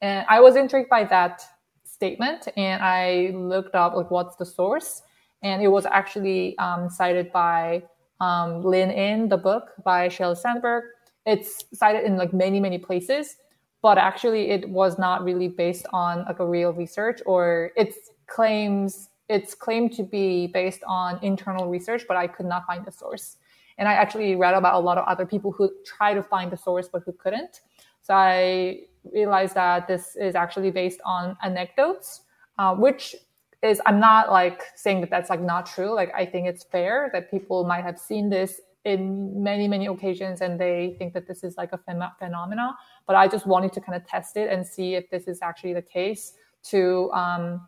And 0.00 0.24
I 0.28 0.40
was 0.40 0.54
intrigued 0.56 0.88
by 0.88 1.04
that 1.04 1.42
statement 1.84 2.48
and 2.56 2.82
I 2.82 3.32
looked 3.34 3.74
up 3.74 3.94
like 3.94 4.10
what's 4.10 4.36
the 4.36 4.46
source. 4.46 5.02
And 5.42 5.60
it 5.60 5.68
was 5.68 5.86
actually 5.86 6.56
um, 6.58 6.88
cited 6.88 7.32
by 7.32 7.82
um, 8.20 8.62
Lean 8.62 8.90
In, 8.90 9.28
the 9.28 9.36
book 9.36 9.72
by 9.84 10.08
Sheryl 10.08 10.36
Sandberg. 10.36 10.84
It's 11.26 11.64
cited 11.72 12.04
in 12.04 12.16
like 12.16 12.32
many, 12.32 12.60
many 12.60 12.78
places, 12.78 13.36
but 13.84 13.98
actually 13.98 14.48
it 14.48 14.66
was 14.70 14.98
not 14.98 15.22
really 15.22 15.46
based 15.46 15.84
on 15.92 16.24
like 16.24 16.38
a 16.38 16.46
real 16.46 16.72
research 16.72 17.20
or 17.26 17.70
it's 17.76 17.98
claims 18.26 19.10
it's 19.28 19.54
claimed 19.54 19.92
to 19.92 20.02
be 20.02 20.46
based 20.46 20.82
on 20.86 21.18
internal 21.22 21.68
research, 21.68 22.04
but 22.08 22.16
I 22.16 22.26
could 22.26 22.46
not 22.46 22.66
find 22.66 22.82
the 22.84 22.90
source. 22.90 23.36
And 23.76 23.86
I 23.86 23.92
actually 23.92 24.36
read 24.36 24.54
about 24.54 24.74
a 24.74 24.78
lot 24.78 24.96
of 24.96 25.04
other 25.06 25.26
people 25.26 25.52
who 25.52 25.70
tried 25.84 26.14
to 26.14 26.22
find 26.22 26.50
the 26.50 26.56
source 26.56 26.88
but 26.88 27.02
who 27.04 27.12
couldn't. 27.12 27.60
So 28.00 28.14
I 28.14 28.80
realized 29.12 29.54
that 29.54 29.86
this 29.86 30.16
is 30.16 30.34
actually 30.34 30.70
based 30.70 31.00
on 31.04 31.36
anecdotes, 31.42 32.22
uh, 32.58 32.74
which 32.74 33.14
is 33.62 33.82
I'm 33.84 34.00
not 34.00 34.32
like 34.32 34.62
saying 34.76 35.02
that 35.02 35.10
that's 35.10 35.28
like 35.28 35.42
not 35.42 35.66
true. 35.66 35.92
Like 35.94 36.10
I 36.14 36.24
think 36.24 36.46
it's 36.46 36.64
fair 36.64 37.10
that 37.12 37.30
people 37.30 37.64
might 37.64 37.84
have 37.84 37.98
seen 37.98 38.30
this 38.30 38.62
in 38.84 39.42
many 39.42 39.66
many 39.66 39.86
occasions 39.86 40.40
and 40.40 40.60
they 40.60 40.94
think 40.98 41.14
that 41.14 41.26
this 41.26 41.42
is 41.42 41.56
like 41.56 41.72
a 41.72 41.78
phen- 41.78 42.12
phenomena. 42.18 42.76
But 43.06 43.16
I 43.16 43.28
just 43.28 43.46
wanted 43.46 43.72
to 43.74 43.80
kind 43.80 43.96
of 43.96 44.06
test 44.06 44.36
it 44.36 44.50
and 44.50 44.66
see 44.66 44.94
if 44.94 45.08
this 45.10 45.26
is 45.26 45.40
actually 45.42 45.74
the 45.74 45.82
case 45.82 46.32
to 46.64 47.10
um, 47.12 47.66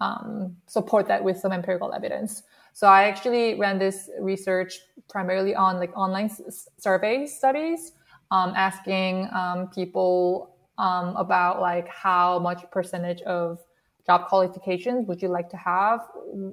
um, 0.00 0.56
support 0.66 1.06
that 1.08 1.22
with 1.22 1.38
some 1.38 1.52
empirical 1.52 1.92
evidence. 1.92 2.42
So 2.72 2.86
I 2.86 3.04
actually 3.04 3.54
ran 3.58 3.78
this 3.78 4.10
research 4.20 4.80
primarily 5.08 5.54
on 5.54 5.78
like 5.78 5.96
online 5.96 6.26
s- 6.26 6.68
survey 6.78 7.26
studies, 7.26 7.92
um, 8.30 8.52
asking 8.56 9.28
um, 9.32 9.68
people 9.68 10.56
um, 10.78 11.14
about 11.16 11.60
like 11.60 11.86
how 11.88 12.38
much 12.38 12.68
percentage 12.70 13.22
of 13.22 13.60
job 14.06 14.26
qualifications 14.26 15.06
would 15.06 15.22
you 15.22 15.28
like 15.28 15.48
to 15.50 15.56
have 15.56 16.00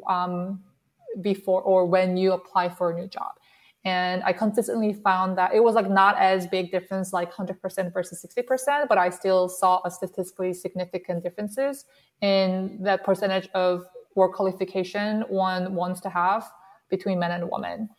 um, 0.07 0.61
before 1.21 1.61
or 1.63 1.85
when 1.85 2.17
you 2.17 2.33
apply 2.33 2.69
for 2.69 2.91
a 2.91 2.99
new 2.99 3.07
job. 3.07 3.31
And 3.85 4.21
I 4.23 4.33
consistently 4.33 4.93
found 4.93 5.37
that 5.37 5.53
it 5.53 5.63
was 5.63 5.75
like 5.75 5.89
not 5.89 6.17
as 6.17 6.47
big 6.47 6.69
difference, 6.71 7.13
like 7.13 7.33
100% 7.33 7.93
versus 7.93 8.25
60%, 8.25 8.87
but 8.89 8.97
I 8.97 9.09
still 9.09 9.47
saw 9.47 9.81
a 9.85 9.91
statistically 9.91 10.53
significant 10.53 11.23
differences 11.23 11.85
in 12.21 12.77
that 12.81 13.05
percentage 13.05 13.47
of 13.53 13.85
work 14.15 14.33
qualification 14.33 15.23
one 15.29 15.75
wants 15.75 16.01
to 16.01 16.09
have 16.09 16.51
between 16.89 17.19
men 17.19 17.31
and 17.31 17.49
women. 17.49 17.89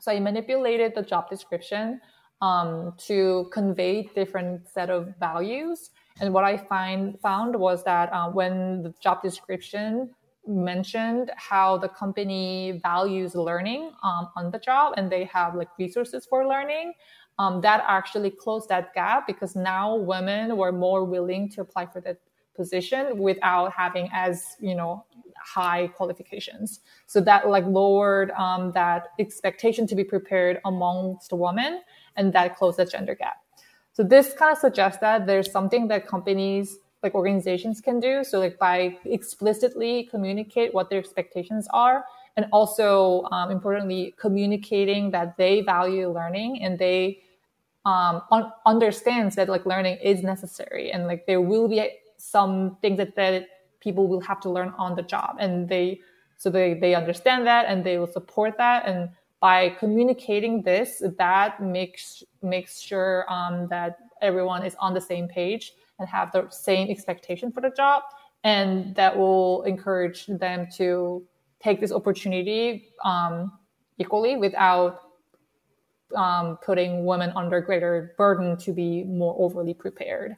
So 0.00 0.10
I 0.10 0.18
manipulated 0.18 0.92
the 0.94 1.02
job 1.02 1.30
description 1.30 2.00
um, 2.42 2.94
to 3.06 3.48
convey 3.52 4.10
different 4.14 4.68
set 4.68 4.90
of 4.90 5.14
values. 5.20 5.90
And 6.20 6.34
what 6.34 6.44
I 6.44 6.56
find 6.56 7.18
found 7.20 7.54
was 7.56 7.84
that 7.84 8.12
uh, 8.12 8.28
when 8.30 8.82
the 8.82 8.94
job 9.00 9.22
description 9.22 10.10
mentioned 10.46 11.30
how 11.36 11.78
the 11.78 11.88
company 11.88 12.80
values 12.82 13.34
learning 13.34 13.92
um, 14.02 14.28
on 14.36 14.50
the 14.50 14.58
job 14.58 14.94
and 14.96 15.10
they 15.10 15.24
have 15.24 15.54
like 15.54 15.68
resources 15.78 16.26
for 16.26 16.46
learning, 16.46 16.92
um, 17.38 17.60
that 17.62 17.84
actually 17.88 18.30
closed 18.30 18.68
that 18.68 18.94
gap 18.94 19.26
because 19.26 19.56
now 19.56 19.96
women 19.96 20.56
were 20.56 20.72
more 20.72 21.04
willing 21.04 21.48
to 21.50 21.60
apply 21.62 21.86
for 21.86 22.00
that 22.00 22.18
position 22.54 23.18
without 23.18 23.72
having 23.72 24.08
as 24.12 24.56
you 24.60 24.74
know 24.74 25.04
high 25.44 25.88
qualifications. 25.88 26.80
So 27.06 27.20
that 27.22 27.48
like 27.48 27.66
lowered 27.66 28.30
um, 28.32 28.72
that 28.72 29.08
expectation 29.18 29.86
to 29.88 29.94
be 29.94 30.04
prepared 30.04 30.60
amongst 30.64 31.32
women, 31.32 31.82
and 32.16 32.32
that 32.32 32.56
closed 32.56 32.78
the 32.78 32.86
gender 32.86 33.14
gap. 33.14 33.36
So 33.92 34.02
this 34.02 34.32
kind 34.32 34.52
of 34.52 34.58
suggests 34.58 35.00
that 35.00 35.26
there's 35.26 35.50
something 35.50 35.88
that 35.88 36.06
companies 36.06 36.78
like 37.04 37.14
organizations 37.14 37.80
can 37.80 38.00
do. 38.00 38.24
So 38.24 38.40
like 38.40 38.58
by 38.58 38.98
explicitly 39.04 40.08
communicate 40.10 40.74
what 40.74 40.90
their 40.90 40.98
expectations 40.98 41.68
are, 41.72 42.04
and 42.36 42.46
also 42.52 43.24
um, 43.30 43.50
importantly 43.50 44.14
communicating 44.18 45.10
that 45.12 45.36
they 45.36 45.60
value 45.60 46.08
learning 46.08 46.62
and 46.62 46.78
they 46.78 47.20
um, 47.84 48.22
un- 48.32 48.52
understands 48.66 49.36
that 49.36 49.48
like 49.48 49.66
learning 49.66 49.98
is 50.02 50.22
necessary 50.22 50.90
and 50.90 51.06
like 51.06 51.26
there 51.26 51.40
will 51.40 51.68
be 51.68 51.90
some 52.16 52.76
things 52.80 52.96
that, 52.96 53.14
that 53.14 53.46
people 53.80 54.08
will 54.08 54.20
have 54.20 54.40
to 54.40 54.50
learn 54.50 54.72
on 54.78 54.96
the 54.96 55.02
job 55.02 55.36
and 55.38 55.68
they 55.68 56.00
so 56.36 56.50
they, 56.50 56.74
they 56.74 56.94
understand 56.94 57.46
that 57.46 57.66
and 57.68 57.84
they 57.84 57.98
will 57.98 58.06
support 58.06 58.56
that 58.58 58.86
and 58.86 59.10
by 59.40 59.68
communicating 59.78 60.62
this 60.62 61.02
that 61.18 61.62
makes 61.62 62.22
makes 62.42 62.80
sure 62.80 63.30
um, 63.30 63.68
that 63.68 63.98
everyone 64.24 64.64
is 64.64 64.74
on 64.80 64.94
the 64.94 65.00
same 65.00 65.28
page 65.28 65.72
and 65.98 66.08
have 66.08 66.32
the 66.32 66.48
same 66.50 66.90
expectation 66.90 67.52
for 67.52 67.60
the 67.60 67.70
job 67.70 68.02
and 68.42 68.94
that 68.94 69.16
will 69.16 69.62
encourage 69.62 70.26
them 70.26 70.66
to 70.76 71.24
take 71.60 71.80
this 71.80 71.92
opportunity 71.92 72.88
um, 73.04 73.52
equally 73.98 74.36
without 74.36 75.00
um, 76.16 76.58
putting 76.64 77.04
women 77.04 77.32
under 77.36 77.60
greater 77.60 78.14
burden 78.18 78.56
to 78.56 78.72
be 78.72 79.04
more 79.04 79.34
overly 79.38 79.74
prepared 79.74 80.36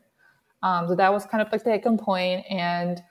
um, 0.62 0.88
so 0.88 0.94
that 0.94 1.12
was 1.12 1.26
kind 1.26 1.42
of 1.42 1.52
like 1.52 1.62
the 1.62 1.70
second 1.70 1.98
point. 1.98 2.44
And 2.50 3.02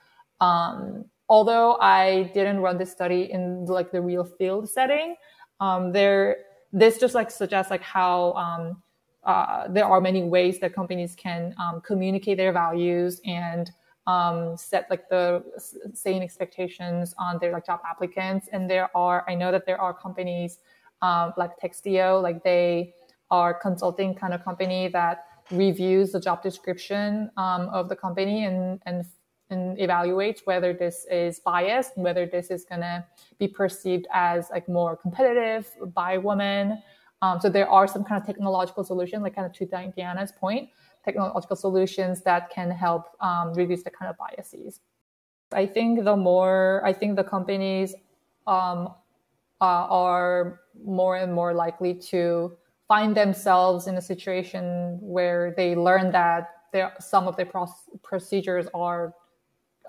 um, 0.41 1.05
although 1.29 1.77
I 1.79 2.31
didn't 2.33 2.59
run 2.59 2.77
this 2.77 2.91
study 2.91 3.31
in 3.31 3.65
like 3.65 3.91
the 3.91 4.01
real 4.01 4.23
field 4.23 4.69
setting, 4.69 5.15
um, 5.59 5.91
there 5.91 6.37
this 6.73 6.97
just 6.97 7.15
like 7.15 7.31
suggests 7.31 7.71
like 7.71 7.81
how 7.81 8.33
um, 8.33 8.81
uh, 9.25 9.67
there 9.67 9.85
are 9.85 9.99
many 9.99 10.23
ways 10.23 10.59
that 10.59 10.73
companies 10.73 11.15
can 11.15 11.53
um, 11.59 11.81
communicate 11.81 12.37
their 12.37 12.53
values 12.53 13.21
and 13.25 13.71
um, 14.07 14.55
set 14.55 14.87
like 14.89 15.09
the 15.09 15.43
same 15.93 16.21
expectations 16.21 17.15
on 17.17 17.39
their 17.39 17.51
like 17.51 17.65
job 17.65 17.79
applicants. 17.89 18.47
And 18.51 18.69
there 18.69 18.95
are 18.95 19.25
I 19.27 19.35
know 19.35 19.51
that 19.51 19.65
there 19.65 19.81
are 19.81 19.93
companies 19.93 20.59
like 21.37 21.51
Textio, 21.59 22.21
like 22.21 22.43
they 22.43 22.93
are 23.31 23.53
consulting 23.53 24.15
kind 24.15 24.33
of 24.33 24.43
company 24.43 24.87
that 24.89 25.25
reviews 25.51 26.11
the 26.11 26.19
job 26.19 26.41
description 26.41 27.29
um, 27.37 27.69
of 27.69 27.89
the 27.89 27.95
company 27.95 28.45
and, 28.45 28.81
and 28.85 29.05
and 29.51 29.77
evaluates 29.77 30.39
whether 30.45 30.73
this 30.73 31.05
is 31.11 31.39
biased, 31.39 31.95
whether 31.97 32.25
this 32.25 32.49
is 32.49 32.65
going 32.65 32.81
to 32.81 33.05
be 33.37 33.47
perceived 33.47 34.07
as 34.11 34.49
like 34.49 34.67
more 34.67 34.97
competitive 34.97 35.69
by 35.93 36.17
women. 36.17 36.81
Um, 37.21 37.39
so 37.39 37.49
there 37.49 37.69
are 37.69 37.87
some 37.87 38.03
kind 38.03 38.21
of 38.21 38.25
technological 38.27 38.83
solutions, 38.83 39.23
like 39.23 39.35
kind 39.35 39.47
of 39.47 39.53
to 39.53 39.65
Diana's 39.65 40.31
point, 40.31 40.69
technological 41.03 41.55
solutions 41.55 42.21
that 42.21 42.49
can 42.49 42.69
help 42.69 43.05
um, 43.21 43.53
reduce 43.53 43.83
the 43.83 43.89
kind 43.89 44.09
of 44.09 44.17
biases. 44.17 44.81
I 45.51 45.65
think 45.65 46.03
the 46.03 46.15
more, 46.15 46.81
I 46.85 46.93
think 46.93 47.15
the 47.15 47.23
companies 47.23 47.95
um, 48.47 48.93
uh, 49.61 49.87
are 49.89 50.61
more 50.83 51.17
and 51.17 51.33
more 51.33 51.53
likely 51.53 51.93
to 51.93 52.57
find 52.87 53.15
themselves 53.15 53.87
in 53.87 53.95
a 53.95 54.01
situation 54.01 54.99
where 55.01 55.53
they 55.55 55.75
learn 55.75 56.11
that 56.11 56.49
some 56.99 57.27
of 57.27 57.37
the 57.37 57.45
procedures 58.03 58.67
are 58.73 59.13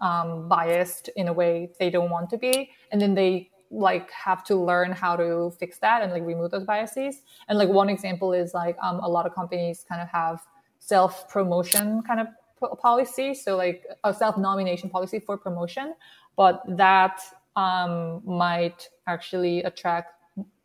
um, 0.01 0.49
biased 0.49 1.09
in 1.16 1.29
a 1.29 1.33
way 1.33 1.70
they 1.81 1.91
don't 1.91 2.11
want 2.11 2.31
to 2.31 2.39
be, 2.39 2.70
and 2.93 3.01
then 3.01 3.14
they 3.14 3.51
like 3.70 4.10
have 4.10 4.44
to 4.44 4.56
learn 4.56 4.92
how 4.92 5.16
to 5.16 5.52
fix 5.58 5.78
that 5.78 6.02
and 6.02 6.12
like 6.12 6.24
remove 6.24 6.50
those 6.50 6.64
biases. 6.64 7.22
And 7.48 7.58
like 7.58 7.68
one 7.68 7.88
example 7.88 8.32
is 8.32 8.54
like 8.54 8.76
um, 8.82 9.00
a 9.00 9.08
lot 9.08 9.26
of 9.26 9.34
companies 9.34 9.84
kind 9.88 10.00
of 10.00 10.08
have 10.08 10.40
self 10.78 11.28
promotion 11.28 12.02
kind 12.02 12.20
of 12.20 12.28
policy, 12.78 13.34
so 13.34 13.56
like 13.56 13.84
a 14.04 14.14
self 14.14 14.38
nomination 14.38 14.88
policy 14.88 15.18
for 15.18 15.36
promotion, 15.36 15.94
but 16.36 16.62
that 16.68 17.20
um, 17.56 18.22
might 18.24 18.88
actually 19.06 19.62
attract 19.62 20.12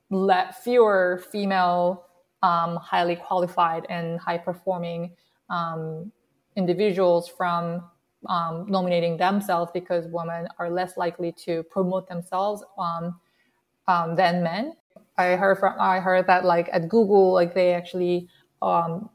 let 0.09 0.61
fewer 0.61 1.23
female 1.31 2.05
um, 2.43 2.75
highly 2.75 3.15
qualified 3.15 3.85
and 3.89 4.19
high 4.19 4.37
performing 4.37 5.15
um, 5.49 6.11
individuals 6.55 7.27
from 7.27 7.83
um, 8.27 8.65
nominating 8.69 9.17
themselves 9.17 9.71
because 9.73 10.05
women 10.07 10.47
are 10.59 10.69
less 10.69 10.97
likely 10.97 11.31
to 11.45 11.63
promote 11.63 12.07
themselves 12.07 12.63
um, 12.77 13.19
um, 13.87 14.15
than 14.15 14.43
men. 14.43 14.73
I 15.17 15.35
heard 15.35 15.59
from 15.59 15.75
I 15.79 15.99
heard 15.99 16.27
that 16.27 16.45
like 16.45 16.69
at 16.71 16.89
Google, 16.89 17.33
like 17.33 17.53
they 17.53 17.73
actually 17.73 18.27
um, 18.61 19.09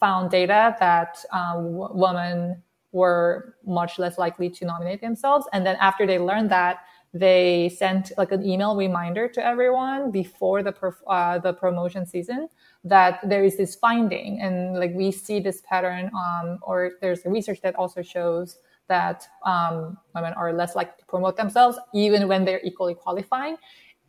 found 0.00 0.30
data 0.30 0.76
that 0.80 1.18
w- 1.32 1.88
women 1.92 2.62
were 2.92 3.56
much 3.66 3.98
less 3.98 4.18
likely 4.18 4.50
to 4.50 4.64
nominate 4.64 5.00
themselves, 5.00 5.46
and 5.52 5.64
then 5.64 5.76
after 5.80 6.06
they 6.06 6.18
learned 6.18 6.50
that, 6.50 6.80
they 7.14 7.70
sent 7.76 8.12
like 8.18 8.32
an 8.32 8.44
email 8.44 8.76
reminder 8.76 9.28
to 9.28 9.44
everyone 9.44 10.10
before 10.10 10.62
the 10.62 10.72
perf- 10.72 11.02
uh, 11.06 11.38
the 11.38 11.52
promotion 11.52 12.06
season 12.06 12.48
that 12.84 13.20
there 13.28 13.44
is 13.44 13.56
this 13.56 13.76
finding 13.76 14.40
and 14.40 14.74
like 14.74 14.92
we 14.94 15.12
see 15.12 15.38
this 15.38 15.62
pattern 15.68 16.10
um, 16.16 16.58
or 16.62 16.92
there's 17.00 17.20
research 17.24 17.60
that 17.60 17.74
also 17.76 18.02
shows 18.02 18.58
that 18.88 19.26
um, 19.46 19.96
women 20.14 20.32
are 20.34 20.52
less 20.52 20.74
likely 20.74 20.94
to 20.98 21.06
promote 21.06 21.36
themselves 21.36 21.78
even 21.94 22.26
when 22.26 22.44
they're 22.44 22.60
equally 22.64 22.94
qualifying. 22.94 23.56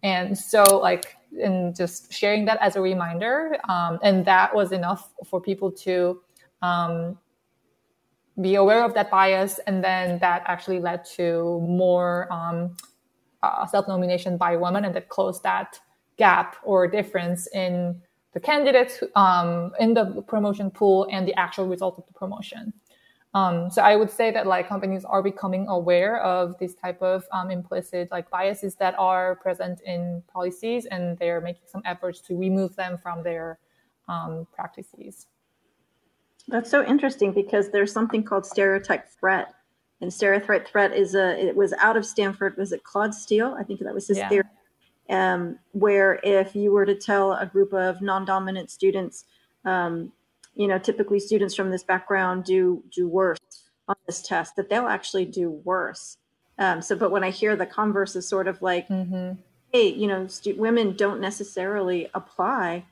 And 0.01 0.37
so 0.37 0.63
like 0.81 1.15
and 1.41 1.75
just 1.75 2.11
sharing 2.11 2.45
that 2.45 2.57
as 2.61 2.75
a 2.75 2.81
reminder 2.81 3.57
um, 3.69 3.99
and 4.03 4.25
that 4.25 4.53
was 4.53 4.71
enough 4.71 5.13
for 5.25 5.39
people 5.39 5.71
to 5.71 6.21
um, 6.61 7.17
be 8.41 8.55
aware 8.55 8.83
of 8.83 8.93
that 8.95 9.11
bias 9.11 9.59
and 9.67 9.83
then 9.83 10.17
that 10.19 10.43
actually 10.47 10.79
led 10.79 11.05
to 11.05 11.59
more 11.67 12.31
um, 12.33 12.75
uh, 13.43 13.65
self-nomination 13.67 14.37
by 14.37 14.55
women 14.55 14.85
and 14.85 14.95
that 14.95 15.09
closed 15.09 15.43
that 15.43 15.79
gap 16.17 16.55
or 16.63 16.87
difference 16.87 17.47
in 17.53 18.01
the 18.33 18.39
candidates 18.39 19.03
um, 19.15 19.71
in 19.79 19.93
the 19.93 20.23
promotion 20.27 20.71
pool 20.71 21.07
and 21.11 21.27
the 21.27 21.33
actual 21.35 21.67
result 21.67 21.97
of 21.97 22.05
the 22.07 22.13
promotion. 22.13 22.73
Um, 23.35 23.71
so 23.71 23.81
I 23.81 23.95
would 23.95 24.11
say 24.11 24.29
that 24.31 24.45
like 24.45 24.67
companies 24.67 25.05
are 25.05 25.23
becoming 25.23 25.67
aware 25.67 26.21
of 26.21 26.55
these 26.59 26.75
type 26.75 27.01
of 27.01 27.25
um, 27.31 27.49
implicit 27.49 28.11
like 28.11 28.29
biases 28.29 28.75
that 28.75 28.93
are 28.99 29.35
present 29.35 29.81
in 29.81 30.21
policies, 30.31 30.85
and 30.85 31.17
they're 31.17 31.41
making 31.41 31.63
some 31.65 31.81
efforts 31.85 32.19
to 32.21 32.37
remove 32.37 32.75
them 32.75 32.97
from 33.01 33.23
their 33.23 33.59
um, 34.07 34.45
practices. 34.53 35.27
That's 36.47 36.69
so 36.69 36.85
interesting 36.85 37.31
because 37.31 37.71
there's 37.71 37.91
something 37.91 38.23
called 38.23 38.45
stereotype 38.45 39.09
threat, 39.09 39.53
and 40.01 40.13
stereotype 40.13 40.67
threat 40.67 40.93
is 40.93 41.15
a 41.15 41.39
it 41.43 41.55
was 41.55 41.73
out 41.73 41.97
of 41.97 42.05
Stanford. 42.05 42.55
Was 42.57 42.71
it 42.71 42.83
Claude 42.83 43.15
Steele? 43.15 43.55
I 43.59 43.63
think 43.63 43.79
that 43.79 43.95
was 43.95 44.07
his 44.07 44.19
yeah. 44.19 44.29
theory 44.29 44.43
um, 45.09 45.59
where 45.71 46.19
if 46.23 46.55
you 46.55 46.71
were 46.71 46.85
to 46.85 46.95
tell 46.95 47.33
a 47.33 47.45
group 47.45 47.73
of 47.73 48.01
non-dominant 48.01 48.71
students, 48.71 49.25
um, 49.65 50.11
you 50.55 50.67
know, 50.67 50.79
typically 50.79 51.19
students 51.19 51.55
from 51.55 51.71
this 51.71 51.83
background 51.83 52.45
do 52.45 52.83
do 52.93 53.07
worse 53.07 53.39
on 53.87 53.95
this 54.05 54.21
test, 54.21 54.55
that 54.55 54.69
they'll 54.69 54.87
actually 54.87 55.25
do 55.25 55.49
worse. 55.49 56.17
Um, 56.57 56.81
so, 56.81 56.95
but 56.95 57.11
when 57.11 57.23
I 57.23 57.31
hear 57.31 57.55
the 57.55 57.65
converse 57.65 58.15
is 58.15 58.27
sort 58.27 58.47
of 58.47 58.61
like, 58.61 58.87
mm-hmm. 58.87 59.33
hey, 59.71 59.87
you 59.87 60.07
know, 60.07 60.27
stu- 60.27 60.55
women 60.55 60.95
don't 60.95 61.19
necessarily 61.19 62.09
apply, 62.13 62.85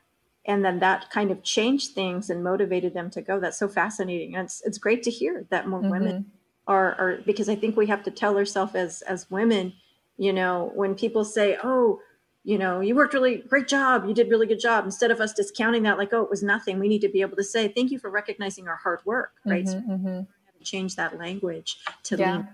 and 0.45 0.65
then 0.65 0.79
that 0.79 1.09
kind 1.11 1.29
of 1.29 1.43
changed 1.43 1.93
things 1.93 2.29
and 2.29 2.43
motivated 2.43 2.93
them 2.93 3.09
to 3.11 3.21
go. 3.21 3.39
That's 3.39 3.59
so 3.59 3.67
fascinating, 3.67 4.35
and 4.35 4.45
it's 4.45 4.61
it's 4.65 4.77
great 4.77 5.03
to 5.03 5.11
hear 5.11 5.45
that 5.49 5.67
more 5.67 5.81
mm-hmm. 5.81 5.91
women 5.91 6.31
are 6.67 6.95
are 6.95 7.19
because 7.25 7.47
I 7.49 7.55
think 7.55 7.77
we 7.77 7.87
have 7.87 8.03
to 8.03 8.11
tell 8.11 8.37
ourselves 8.37 8.75
as 8.75 9.01
as 9.03 9.29
women 9.29 9.73
you 10.21 10.31
know 10.31 10.71
when 10.75 10.93
people 10.93 11.25
say 11.25 11.57
oh 11.63 11.99
you 12.43 12.57
know 12.57 12.79
you 12.79 12.95
worked 12.95 13.13
really 13.13 13.37
great 13.49 13.67
job 13.67 14.05
you 14.07 14.13
did 14.13 14.29
really 14.29 14.47
good 14.47 14.59
job 14.59 14.85
instead 14.85 15.11
of 15.11 15.19
us 15.19 15.33
discounting 15.33 15.83
that 15.83 15.97
like 15.97 16.13
oh 16.13 16.21
it 16.21 16.29
was 16.29 16.43
nothing 16.43 16.79
we 16.79 16.87
need 16.87 17.01
to 17.01 17.09
be 17.09 17.21
able 17.21 17.35
to 17.35 17.43
say 17.43 17.67
thank 17.67 17.91
you 17.91 17.97
for 17.97 18.09
recognizing 18.09 18.67
our 18.67 18.75
hard 18.75 18.99
work 19.05 19.33
right 19.45 19.65
mm-hmm, 19.65 19.91
mm-hmm. 19.91 20.21
change 20.63 20.95
that 20.95 21.17
language 21.17 21.79
to 22.03 22.15
yeah. 22.17 22.35
lean 22.37 22.47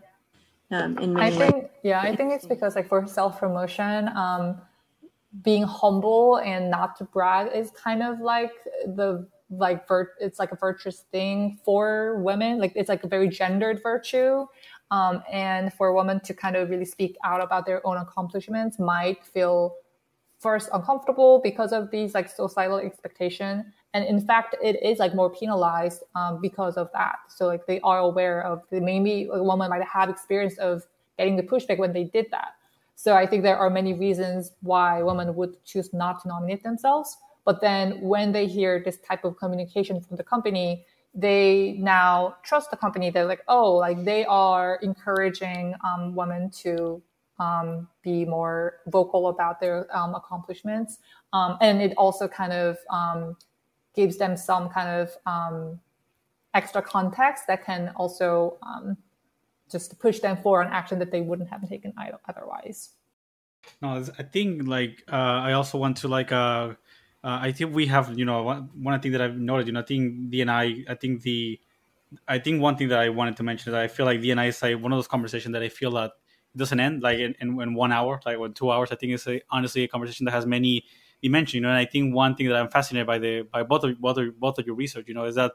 um, 0.72 0.98
in 0.98 1.14
many 1.14 1.36
I 1.36 1.38
think, 1.38 1.56
ways. 1.56 1.72
yeah, 1.84 2.02
I 2.02 2.16
think 2.16 2.34
it's 2.34 2.46
because 2.46 2.76
like 2.76 2.90
for 2.90 3.08
self 3.08 3.40
promotion, 3.40 4.10
um, 4.10 4.60
being 5.44 5.64
humble 5.64 6.38
and 6.38 6.70
not 6.70 6.98
to 6.98 7.04
brag 7.06 7.56
is 7.56 7.72
kind 7.72 8.02
of 8.04 8.20
like 8.20 8.52
the 8.86 9.28
like 9.50 9.88
vir- 9.88 10.14
it's 10.20 10.40
like 10.40 10.52
a 10.52 10.56
virtuous 10.58 11.06
thing 11.12 11.58
for 11.64 12.20
women 12.22 12.60
like 12.60 12.74
it's 12.76 12.90
like 12.90 13.04
a 13.04 13.08
very 13.08 13.30
gendered 13.30 13.82
virtue 13.82 14.46
um, 14.92 15.24
and 15.32 15.74
for 15.74 15.88
a 15.88 15.94
woman 15.94 16.20
to 16.22 16.34
kind 16.34 16.56
of 16.56 16.70
really 16.70 16.86
speak 16.86 17.18
out 17.24 17.42
about 17.42 17.66
their 17.66 17.86
own 17.86 17.98
accomplishments 17.98 18.80
might 18.80 19.26
feel 19.26 19.76
first 20.40 20.70
uncomfortable 20.72 21.42
because 21.44 21.74
of 21.74 21.90
these 21.92 22.14
like 22.14 22.30
societal 22.30 22.78
expectation. 22.78 23.74
And 23.94 24.06
in 24.06 24.22
fact 24.22 24.56
it 24.62 24.82
is 24.84 25.00
like 25.00 25.16
more 25.16 25.30
penalized 25.30 26.04
um, 26.16 26.40
because 26.42 26.78
of 26.78 26.90
that. 26.94 27.16
So 27.28 27.48
like 27.48 27.66
they 27.66 27.80
are 27.82 28.00
aware 28.00 28.44
of 28.44 28.64
maybe 28.72 29.28
a 29.32 29.44
woman 29.44 29.70
might 29.70 29.84
have 29.84 30.10
experience 30.10 30.58
of 30.58 30.86
getting 31.18 31.36
the 31.36 31.44
pushback 31.44 31.80
when 31.80 31.94
they 31.94 32.06
did 32.06 32.28
that. 32.32 32.54
So 32.96 33.16
i 33.16 33.26
think 33.26 33.44
there 33.44 33.58
are 33.58 33.70
many 33.70 33.94
reasons 33.94 34.54
why 34.62 35.04
women 35.04 35.36
would 35.36 35.64
choose 35.66 35.94
not 35.94 36.22
to 36.22 36.28
nominate 36.28 36.64
themselves. 36.64 37.18
But 37.46 37.62
then 37.62 38.02
when 38.02 38.32
they 38.32 38.46
hear 38.46 38.82
this 38.84 38.98
type 39.00 39.24
of 39.24 39.38
communication 39.38 40.02
from 40.02 40.18
the 40.18 40.24
company 40.24 40.86
they 41.14 41.78
now 41.80 42.36
trust 42.44 42.70
the 42.70 42.78
company 42.78 43.10
they're 43.10 43.26
like 43.26 43.42
oh 43.48 43.74
like 43.74 44.04
they 44.06 44.24
are 44.26 44.78
encouraging 44.84 45.74
um, 45.84 46.14
women 46.16 46.50
to 46.50 47.02
um, 47.40 47.88
be 48.02 48.26
more 48.26 48.80
vocal 48.88 49.28
about 49.28 49.60
their 49.60 49.88
um, 49.96 50.16
accomplishments. 50.16 51.00
Um, 51.34 51.58
and 51.62 51.82
it 51.82 51.94
also 51.98 52.28
kind 52.28 52.54
of 52.54 52.78
um, 52.90 53.36
gives 53.96 54.18
them 54.18 54.36
some 54.36 54.70
kind 54.70 54.90
of 54.90 55.12
um, 55.26 55.80
extra 56.54 56.82
context 56.82 57.46
that 57.48 57.66
can 57.66 57.94
also 57.96 58.58
um, 58.64 58.98
just 59.72 60.00
push 60.00 60.20
them 60.20 60.38
for 60.42 60.62
an 60.62 60.70
action 60.72 61.00
that 61.00 61.12
they 61.12 61.22
wouldn't 61.22 61.50
have 61.50 61.68
taken 61.68 61.94
otherwise. 62.28 62.92
No, 63.82 64.04
I 64.18 64.24
think 64.24 64.66
like 64.68 65.04
uh, 65.12 65.16
I 65.16 65.54
also 65.54 65.78
want 65.78 65.98
to 65.98 66.08
like 66.08 66.32
uh, 66.32 66.74
uh, 67.28 67.40
I 67.42 67.52
think 67.52 67.76
we 67.76 67.88
have 67.88 68.18
you 68.18 68.24
know 68.24 68.42
one, 68.44 68.70
one 68.82 69.00
thing 69.02 69.12
that 69.12 69.22
I've 69.22 69.38
noted 69.38 69.68
you 69.68 69.74
know 69.74 69.82
I 69.82 69.84
think 69.84 70.30
D&I 70.30 70.86
I 70.88 70.96
think 70.96 71.24
the 71.24 71.60
I 72.26 72.40
think 72.40 72.62
one 72.62 72.78
thing 72.78 72.88
that 72.88 73.00
I 73.00 73.10
wanted 73.10 73.36
to 73.38 73.44
mention 73.44 73.74
is 73.74 73.76
I 73.76 73.88
feel 73.90 74.06
like 74.06 74.22
D&I 74.22 74.46
is 74.46 74.62
like 74.62 74.82
one 74.82 74.94
of 74.94 74.98
those 74.98 75.10
conversations 75.10 75.52
that 75.52 75.62
I 75.62 75.68
feel 75.68 75.92
that 75.92 76.12
doesn't 76.56 76.80
end 76.80 77.04
like 77.04 77.20
in, 77.20 77.36
in, 77.42 77.60
in 77.62 77.74
one 77.74 77.92
hour, 77.92 78.22
like 78.26 78.40
in 78.40 78.54
two 78.54 78.72
hours. 78.72 78.94
I 78.94 78.96
think 78.96 79.12
it's 79.12 79.28
a, 79.28 79.42
honestly 79.52 79.84
a 79.84 79.90
conversation 79.90 80.26
that 80.26 80.32
has 80.32 80.46
many 80.46 80.86
dimensions. 81.22 81.56
You 81.56 81.62
know, 81.62 81.70
and 81.70 81.78
I 81.78 81.84
think 81.86 82.16
one 82.16 82.34
thing 82.36 82.48
that 82.48 82.56
I'm 82.56 82.70
fascinated 82.70 83.08
by 83.08 83.18
the 83.20 83.42
by 83.42 83.64
both 83.64 83.84
of 83.84 84.00
both 84.00 84.18
of, 84.18 84.40
both 84.40 84.58
of 84.58 84.66
your 84.66 84.76
research, 84.76 85.10
you 85.10 85.14
know, 85.14 85.26
is 85.26 85.36
that 85.36 85.52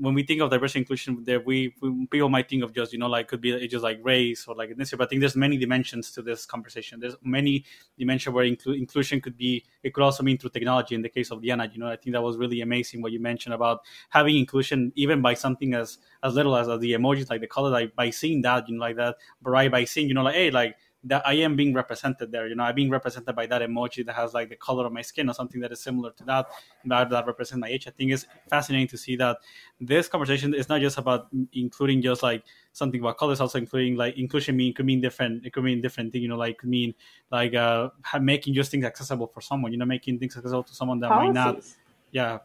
when 0.00 0.14
we 0.14 0.22
think 0.22 0.40
of 0.40 0.50
diversity 0.50 0.80
inclusion, 0.80 1.22
there 1.24 1.40
we, 1.40 1.74
we, 1.82 2.06
people 2.06 2.30
might 2.30 2.48
think 2.48 2.64
of 2.64 2.72
just 2.72 2.92
you 2.92 2.98
know 2.98 3.06
like 3.06 3.28
could 3.28 3.40
be 3.40 3.68
just 3.68 3.84
like 3.84 4.00
race 4.02 4.46
or 4.48 4.54
like 4.54 4.70
ethnicity, 4.70 4.96
but 4.96 5.04
I 5.04 5.08
think 5.08 5.20
there's 5.20 5.36
many 5.36 5.58
dimensions 5.58 6.10
to 6.12 6.22
this 6.22 6.46
conversation. 6.46 6.98
There's 6.98 7.16
many 7.22 7.64
dimensions 7.98 8.34
where 8.34 8.44
inclu- 8.44 8.78
inclusion 8.78 9.20
could 9.20 9.36
be. 9.36 9.64
It 9.82 9.92
could 9.92 10.02
also 10.02 10.22
mean 10.22 10.38
through 10.38 10.50
technology. 10.50 10.94
In 10.94 11.02
the 11.02 11.10
case 11.10 11.30
of 11.30 11.42
Diana, 11.42 11.70
you 11.72 11.78
know, 11.80 11.88
I 11.88 11.96
think 11.96 12.14
that 12.14 12.22
was 12.22 12.38
really 12.38 12.62
amazing 12.62 13.02
what 13.02 13.12
you 13.12 13.20
mentioned 13.20 13.54
about 13.54 13.80
having 14.08 14.38
inclusion 14.38 14.92
even 14.96 15.20
by 15.20 15.34
something 15.34 15.74
as 15.74 15.98
as 16.22 16.34
little 16.34 16.56
as, 16.56 16.68
as 16.68 16.80
the 16.80 16.92
emojis, 16.92 17.28
like 17.28 17.42
the 17.42 17.46
color, 17.46 17.70
like 17.70 17.94
by 17.94 18.08
seeing 18.10 18.40
that, 18.42 18.68
you 18.68 18.76
know, 18.76 18.80
like 18.80 18.96
that, 18.96 19.16
right 19.42 19.70
by 19.70 19.84
seeing, 19.84 20.08
you 20.08 20.14
know, 20.14 20.22
like 20.22 20.34
hey, 20.34 20.50
like 20.50 20.76
that 21.04 21.26
I 21.26 21.34
am 21.34 21.56
being 21.56 21.72
represented 21.72 22.30
there. 22.30 22.46
You 22.46 22.54
know, 22.54 22.64
I'm 22.64 22.74
being 22.74 22.90
represented 22.90 23.34
by 23.34 23.46
that 23.46 23.62
emoji 23.62 24.04
that 24.04 24.14
has 24.14 24.34
like 24.34 24.50
the 24.50 24.56
color 24.56 24.84
of 24.86 24.92
my 24.92 25.00
skin 25.00 25.30
or 25.30 25.34
something 25.34 25.60
that 25.62 25.72
is 25.72 25.80
similar 25.80 26.10
to 26.12 26.24
that, 26.24 26.48
that, 26.84 27.08
that 27.08 27.26
represents 27.26 27.60
my 27.60 27.68
age. 27.68 27.88
I 27.88 27.90
think 27.90 28.12
it's 28.12 28.26
fascinating 28.48 28.88
to 28.88 28.98
see 28.98 29.16
that 29.16 29.38
this 29.80 30.08
conversation 30.08 30.52
is 30.54 30.68
not 30.68 30.82
just 30.82 30.98
about 30.98 31.28
including 31.54 32.02
just 32.02 32.22
like 32.22 32.44
something 32.72 33.00
about 33.00 33.16
colors, 33.16 33.40
also 33.40 33.58
including 33.58 33.96
like 33.96 34.18
inclusion 34.18 34.56
mean 34.56 34.74
could 34.74 34.84
mean 34.84 35.00
different. 35.00 35.46
It 35.46 35.52
could 35.52 35.64
mean 35.64 35.80
different 35.80 36.12
thing. 36.12 36.22
You 36.22 36.28
know, 36.28 36.36
like 36.36 36.58
could 36.58 36.68
mean 36.68 36.94
like 37.30 37.54
uh 37.54 37.88
making 38.20 38.54
just 38.54 38.70
things 38.70 38.84
accessible 38.84 39.26
for 39.26 39.40
someone. 39.40 39.72
You 39.72 39.78
know, 39.78 39.86
making 39.86 40.18
things 40.18 40.36
accessible 40.36 40.64
to 40.64 40.74
someone 40.74 41.00
that 41.00 41.08
Policies. 41.08 41.34
might 41.34 41.44
not. 41.44 41.64
Yeah. 42.10 42.38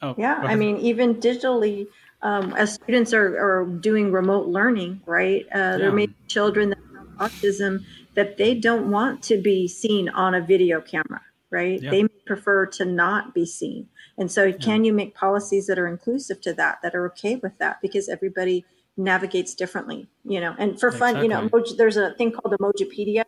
Oh, 0.00 0.14
yeah. 0.16 0.40
I 0.42 0.54
mean, 0.54 0.78
even 0.78 1.16
digitally. 1.16 1.88
Um, 2.20 2.52
as 2.54 2.74
students 2.74 3.12
are, 3.14 3.38
are 3.38 3.64
doing 3.64 4.10
remote 4.10 4.48
learning, 4.48 5.00
right? 5.06 5.46
Uh, 5.54 5.58
yeah. 5.58 5.76
There 5.76 5.92
may 5.92 6.06
be 6.06 6.14
children 6.26 6.70
that 6.70 6.78
have 7.18 7.30
autism 7.30 7.84
that 8.18 8.36
they 8.36 8.52
don't 8.52 8.90
want 8.90 9.22
to 9.22 9.40
be 9.40 9.68
seen 9.68 10.08
on 10.08 10.34
a 10.34 10.40
video 10.40 10.80
camera, 10.80 11.20
right? 11.50 11.80
Yeah. 11.80 11.92
They 11.92 12.08
prefer 12.26 12.66
to 12.66 12.84
not 12.84 13.32
be 13.32 13.46
seen. 13.46 13.88
And 14.18 14.28
so, 14.28 14.52
can 14.52 14.84
you 14.84 14.92
make 14.92 15.14
policies 15.14 15.68
that 15.68 15.78
are 15.78 15.86
inclusive 15.86 16.40
to 16.40 16.52
that, 16.54 16.80
that 16.82 16.96
are 16.96 17.06
okay 17.10 17.36
with 17.36 17.56
that? 17.58 17.80
Because 17.80 18.08
everybody 18.08 18.64
navigates 18.96 19.54
differently, 19.54 20.08
you 20.24 20.40
know. 20.40 20.52
And 20.58 20.80
for 20.80 20.90
fun, 20.90 21.10
exactly. 21.10 21.22
you 21.22 21.28
know, 21.28 21.48
emoji, 21.48 21.76
there's 21.76 21.96
a 21.96 22.12
thing 22.14 22.32
called 22.32 22.56
Emojipedia. 22.58 23.22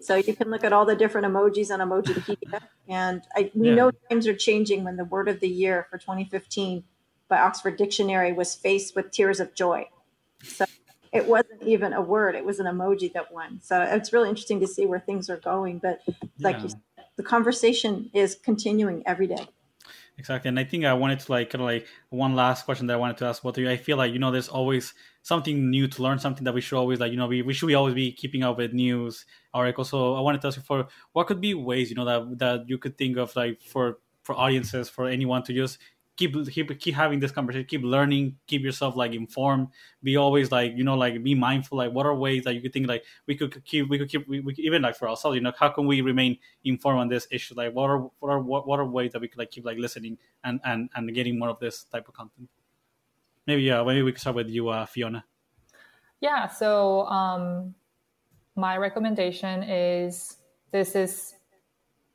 So 0.00 0.14
you 0.14 0.36
can 0.36 0.52
look 0.52 0.62
at 0.62 0.72
all 0.72 0.86
the 0.86 0.94
different 0.94 1.26
emojis 1.26 1.72
on 1.72 1.80
Emojipedia. 1.80 2.60
And 2.88 3.22
I, 3.34 3.50
we 3.56 3.70
yeah. 3.70 3.74
know 3.74 3.90
times 4.08 4.28
are 4.28 4.36
changing 4.36 4.84
when 4.84 4.96
the 4.96 5.04
word 5.04 5.28
of 5.28 5.40
the 5.40 5.48
year 5.48 5.88
for 5.90 5.98
2015 5.98 6.84
by 7.26 7.40
Oxford 7.40 7.76
Dictionary 7.76 8.32
was 8.32 8.54
faced 8.54 8.94
with 8.94 9.10
tears 9.10 9.40
of 9.40 9.52
joy. 9.56 9.88
So 10.44 10.64
it 11.18 11.26
wasn't 11.26 11.62
even 11.62 11.92
a 11.92 12.00
word 12.00 12.34
it 12.34 12.44
was 12.44 12.60
an 12.60 12.66
emoji 12.66 13.12
that 13.12 13.32
won. 13.32 13.60
So 13.62 13.82
it's 13.82 14.12
really 14.12 14.28
interesting 14.28 14.60
to 14.60 14.66
see 14.66 14.86
where 14.86 15.00
things 15.00 15.28
are 15.28 15.36
going 15.36 15.78
but 15.78 16.00
like 16.38 16.56
yeah. 16.56 16.68
said, 16.68 16.80
the 17.16 17.22
conversation 17.22 18.10
is 18.14 18.36
continuing 18.42 19.02
every 19.06 19.26
day. 19.26 19.46
Exactly 20.18 20.48
and 20.48 20.58
i 20.58 20.64
think 20.64 20.84
i 20.84 20.92
wanted 20.92 21.20
to 21.20 21.30
like 21.30 21.50
kind 21.50 21.62
of 21.62 21.66
like 21.66 21.86
one 22.10 22.34
last 22.34 22.64
question 22.64 22.88
that 22.88 22.94
i 22.94 22.96
wanted 22.96 23.16
to 23.18 23.24
ask 23.24 23.40
both 23.42 23.56
of 23.56 23.62
you. 23.62 23.70
I 23.70 23.76
feel 23.76 23.96
like 23.96 24.12
you 24.12 24.18
know 24.18 24.32
there's 24.32 24.48
always 24.48 24.92
something 25.22 25.70
new 25.70 25.86
to 25.86 26.02
learn 26.02 26.18
something 26.18 26.44
that 26.44 26.54
we 26.54 26.60
should 26.60 26.78
always 26.78 26.98
like 26.98 27.12
you 27.12 27.18
know 27.18 27.28
we, 27.28 27.42
we 27.42 27.54
should 27.54 27.72
always 27.74 27.94
be 27.94 28.10
keeping 28.10 28.42
up 28.42 28.58
with 28.58 28.72
news 28.72 29.24
articles. 29.54 29.90
So 29.90 30.14
i 30.14 30.20
wanted 30.20 30.40
to 30.40 30.48
ask 30.48 30.56
you 30.56 30.64
for 30.64 30.88
what 31.12 31.28
could 31.28 31.40
be 31.40 31.54
ways 31.54 31.88
you 31.90 31.96
know 31.96 32.04
that 32.04 32.38
that 32.38 32.68
you 32.68 32.78
could 32.78 32.98
think 32.98 33.16
of 33.16 33.34
like 33.36 33.60
for 33.62 33.98
for 34.24 34.34
audiences 34.34 34.88
for 34.88 35.08
anyone 35.08 35.42
to 35.44 35.52
just 35.54 35.78
keep 36.18 36.34
keep 36.50 36.78
keep 36.80 36.94
having 36.94 37.20
this 37.20 37.30
conversation 37.30 37.64
keep 37.64 37.82
learning 37.82 38.36
keep 38.48 38.62
yourself 38.62 38.96
like 38.96 39.12
informed 39.12 39.68
be 40.02 40.16
always 40.16 40.50
like 40.50 40.72
you 40.76 40.82
know 40.82 40.96
like 40.96 41.22
be 41.22 41.34
mindful 41.34 41.78
like 41.78 41.92
what 41.92 42.04
are 42.04 42.14
ways 42.14 42.42
that 42.42 42.54
you 42.54 42.60
could 42.60 42.72
think 42.72 42.88
like 42.88 43.04
we 43.26 43.36
could 43.36 43.64
keep 43.64 43.88
we 43.88 43.96
could 43.96 44.10
keep 44.10 44.28
we, 44.28 44.40
we 44.40 44.52
even 44.58 44.82
like 44.82 44.96
for 44.96 45.08
ourselves 45.08 45.36
you 45.36 45.40
know 45.40 45.52
how 45.56 45.68
can 45.68 45.86
we 45.86 46.00
remain 46.00 46.36
informed 46.64 46.98
on 47.00 47.08
this 47.08 47.28
issue? 47.30 47.54
Like 47.54 47.72
what 47.72 47.88
are 47.88 47.98
what 48.18 48.30
are 48.30 48.40
what, 48.40 48.66
what 48.66 48.80
are 48.80 48.84
ways 48.84 49.12
that 49.12 49.20
we 49.20 49.28
could 49.28 49.38
like 49.38 49.50
keep 49.50 49.64
like 49.64 49.78
listening 49.78 50.18
and 50.44 50.60
and 50.64 50.90
and 50.94 51.14
getting 51.14 51.38
more 51.38 51.48
of 51.48 51.60
this 51.60 51.84
type 51.84 52.08
of 52.08 52.14
content? 52.14 52.48
Maybe 53.46 53.62
yeah 53.62 53.82
maybe 53.84 54.02
we 54.02 54.12
could 54.12 54.20
start 54.20 54.36
with 54.36 54.50
you 54.50 54.68
uh, 54.68 54.86
fiona. 54.86 55.24
Yeah 56.20 56.48
so 56.48 57.06
um 57.06 57.74
my 58.56 58.76
recommendation 58.76 59.62
is 59.62 60.36
this 60.72 60.96
is 60.96 61.34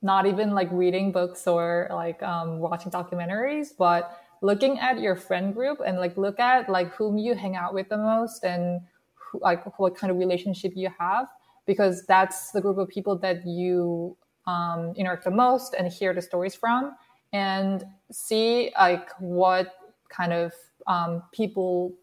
not 0.04 0.26
even 0.26 0.52
like 0.52 0.70
reading 0.72 1.12
books 1.12 1.48
or 1.48 1.88
like 1.92 2.22
um, 2.22 2.60
watching 2.60 2.92
documentaries, 2.92 3.70
but 3.78 4.20
looking 4.42 4.78
at 4.80 5.00
your 5.00 5.16
friend 5.16 5.54
group 5.54 5.80
and 5.86 5.98
like 5.98 6.18
look 6.18 6.40
at 6.40 6.70
like 6.70 6.94
whom 6.94 7.18
you 7.18 7.34
hang 7.34 7.56
out 7.56 7.74
with 7.74 7.88
the 7.90 7.98
most 7.98 8.44
and 8.44 8.82
who, 9.14 9.40
like 9.42 9.80
what 9.80 9.96
kind 9.96 10.12
of 10.12 10.18
relationship 10.18 10.74
you 10.76 10.90
have 11.00 11.28
because 11.66 12.06
that's 12.06 12.52
the 12.52 12.60
group 12.60 12.78
of 12.78 12.90
people 12.90 13.18
that 13.18 13.48
you 13.48 14.18
um, 14.46 14.94
interact 14.98 15.24
the 15.24 15.32
most 15.32 15.74
and 15.74 15.92
hear 15.92 16.14
the 16.14 16.22
stories 16.22 16.54
from 16.54 16.94
and 17.32 17.86
see 18.12 18.72
like 18.78 19.10
what 19.20 19.74
kind 20.10 20.34
of 20.34 20.52
um, 20.88 21.24
people 21.32 21.94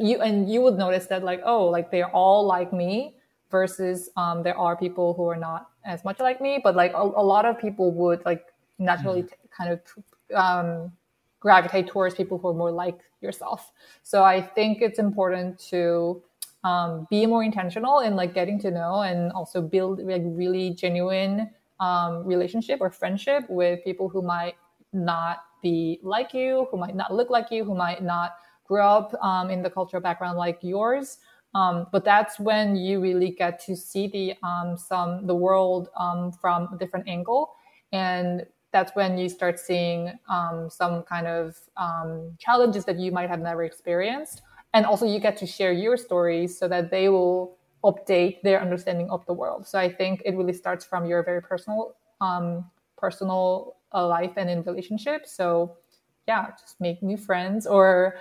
you 0.00 0.20
and 0.20 0.50
you 0.50 0.60
would 0.60 0.76
notice 0.76 1.06
that 1.06 1.22
like 1.22 1.40
oh 1.44 1.66
like 1.66 1.92
they're 1.92 2.10
all 2.10 2.44
like 2.44 2.72
me 2.72 3.14
versus 3.50 4.10
um, 4.16 4.42
there 4.42 4.58
are 4.58 4.76
people 4.76 5.14
who 5.14 5.28
are 5.28 5.36
not 5.36 5.68
as 5.86 6.04
much 6.04 6.20
like 6.20 6.40
me, 6.40 6.60
but 6.62 6.76
like 6.76 6.92
a, 6.92 7.02
a 7.02 7.24
lot 7.24 7.44
of 7.44 7.58
people 7.58 7.92
would 7.92 8.24
like 8.24 8.52
naturally 8.78 9.22
mm. 9.22 9.30
t- 9.30 9.36
kind 9.56 9.70
of 9.70 9.80
um, 10.34 10.92
gravitate 11.40 11.86
towards 11.86 12.14
people 12.14 12.38
who 12.38 12.48
are 12.48 12.54
more 12.54 12.72
like 12.72 12.98
yourself. 13.20 13.72
So 14.02 14.22
I 14.22 14.40
think 14.40 14.82
it's 14.82 14.98
important 14.98 15.58
to 15.70 16.22
um, 16.64 17.06
be 17.08 17.26
more 17.26 17.44
intentional 17.44 18.00
in 18.00 18.16
like 18.16 18.34
getting 18.34 18.58
to 18.60 18.70
know 18.70 19.02
and 19.02 19.32
also 19.32 19.62
build 19.62 20.00
like 20.00 20.22
really 20.24 20.70
genuine 20.70 21.50
um, 21.80 22.24
relationship 22.24 22.80
or 22.80 22.90
friendship 22.90 23.44
with 23.48 23.84
people 23.84 24.08
who 24.08 24.22
might 24.22 24.56
not 24.92 25.44
be 25.62 26.00
like 26.02 26.34
you, 26.34 26.66
who 26.70 26.76
might 26.76 26.96
not 26.96 27.14
look 27.14 27.30
like 27.30 27.50
you, 27.50 27.64
who 27.64 27.74
might 27.74 28.02
not 28.02 28.36
grow 28.66 28.88
up 28.88 29.14
um, 29.22 29.50
in 29.50 29.62
the 29.62 29.70
cultural 29.70 30.02
background 30.02 30.36
like 30.36 30.58
yours. 30.62 31.18
Um, 31.54 31.86
but 31.90 32.04
that's 32.04 32.38
when 32.38 32.76
you 32.76 33.00
really 33.00 33.30
get 33.30 33.58
to 33.66 33.76
see 33.76 34.08
the 34.08 34.34
um, 34.46 34.76
some 34.76 35.26
the 35.26 35.34
world 35.34 35.88
um, 35.96 36.32
from 36.32 36.68
a 36.72 36.76
different 36.76 37.08
angle, 37.08 37.54
and 37.92 38.46
that's 38.72 38.94
when 38.94 39.16
you 39.16 39.28
start 39.28 39.58
seeing 39.58 40.12
um, 40.28 40.68
some 40.68 41.02
kind 41.04 41.26
of 41.26 41.56
um, 41.76 42.36
challenges 42.38 42.84
that 42.84 42.98
you 42.98 43.10
might 43.10 43.30
have 43.30 43.40
never 43.40 43.64
experienced, 43.64 44.42
and 44.74 44.84
also 44.84 45.06
you 45.06 45.18
get 45.18 45.36
to 45.38 45.46
share 45.46 45.72
your 45.72 45.96
stories 45.96 46.58
so 46.58 46.68
that 46.68 46.90
they 46.90 47.08
will 47.08 47.56
update 47.84 48.42
their 48.42 48.60
understanding 48.60 49.08
of 49.10 49.24
the 49.26 49.32
world. 49.32 49.66
So 49.66 49.78
I 49.78 49.90
think 49.90 50.22
it 50.24 50.36
really 50.36 50.52
starts 50.52 50.84
from 50.84 51.06
your 51.06 51.22
very 51.22 51.40
personal 51.40 51.94
um, 52.20 52.70
personal 52.98 53.76
uh, 53.94 54.06
life 54.06 54.32
and 54.36 54.50
in 54.50 54.62
relationships. 54.62 55.32
So 55.32 55.76
yeah, 56.28 56.50
just 56.60 56.80
make 56.80 57.02
new 57.02 57.16
friends 57.16 57.66
or 57.66 58.16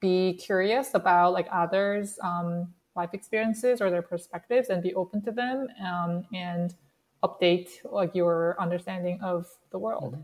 be 0.00 0.34
curious 0.34 0.94
about 0.94 1.32
like 1.32 1.48
others' 1.52 2.18
um, 2.22 2.72
life 2.94 3.10
experiences 3.12 3.80
or 3.80 3.90
their 3.90 4.02
perspectives 4.02 4.68
and 4.68 4.82
be 4.82 4.94
open 4.94 5.22
to 5.22 5.32
them 5.32 5.68
um, 5.84 6.24
and 6.32 6.74
update 7.22 7.68
like 7.90 8.14
your 8.14 8.56
understanding 8.58 9.20
of 9.22 9.46
the 9.70 9.78
world. 9.78 10.14
Mm-hmm. 10.14 10.22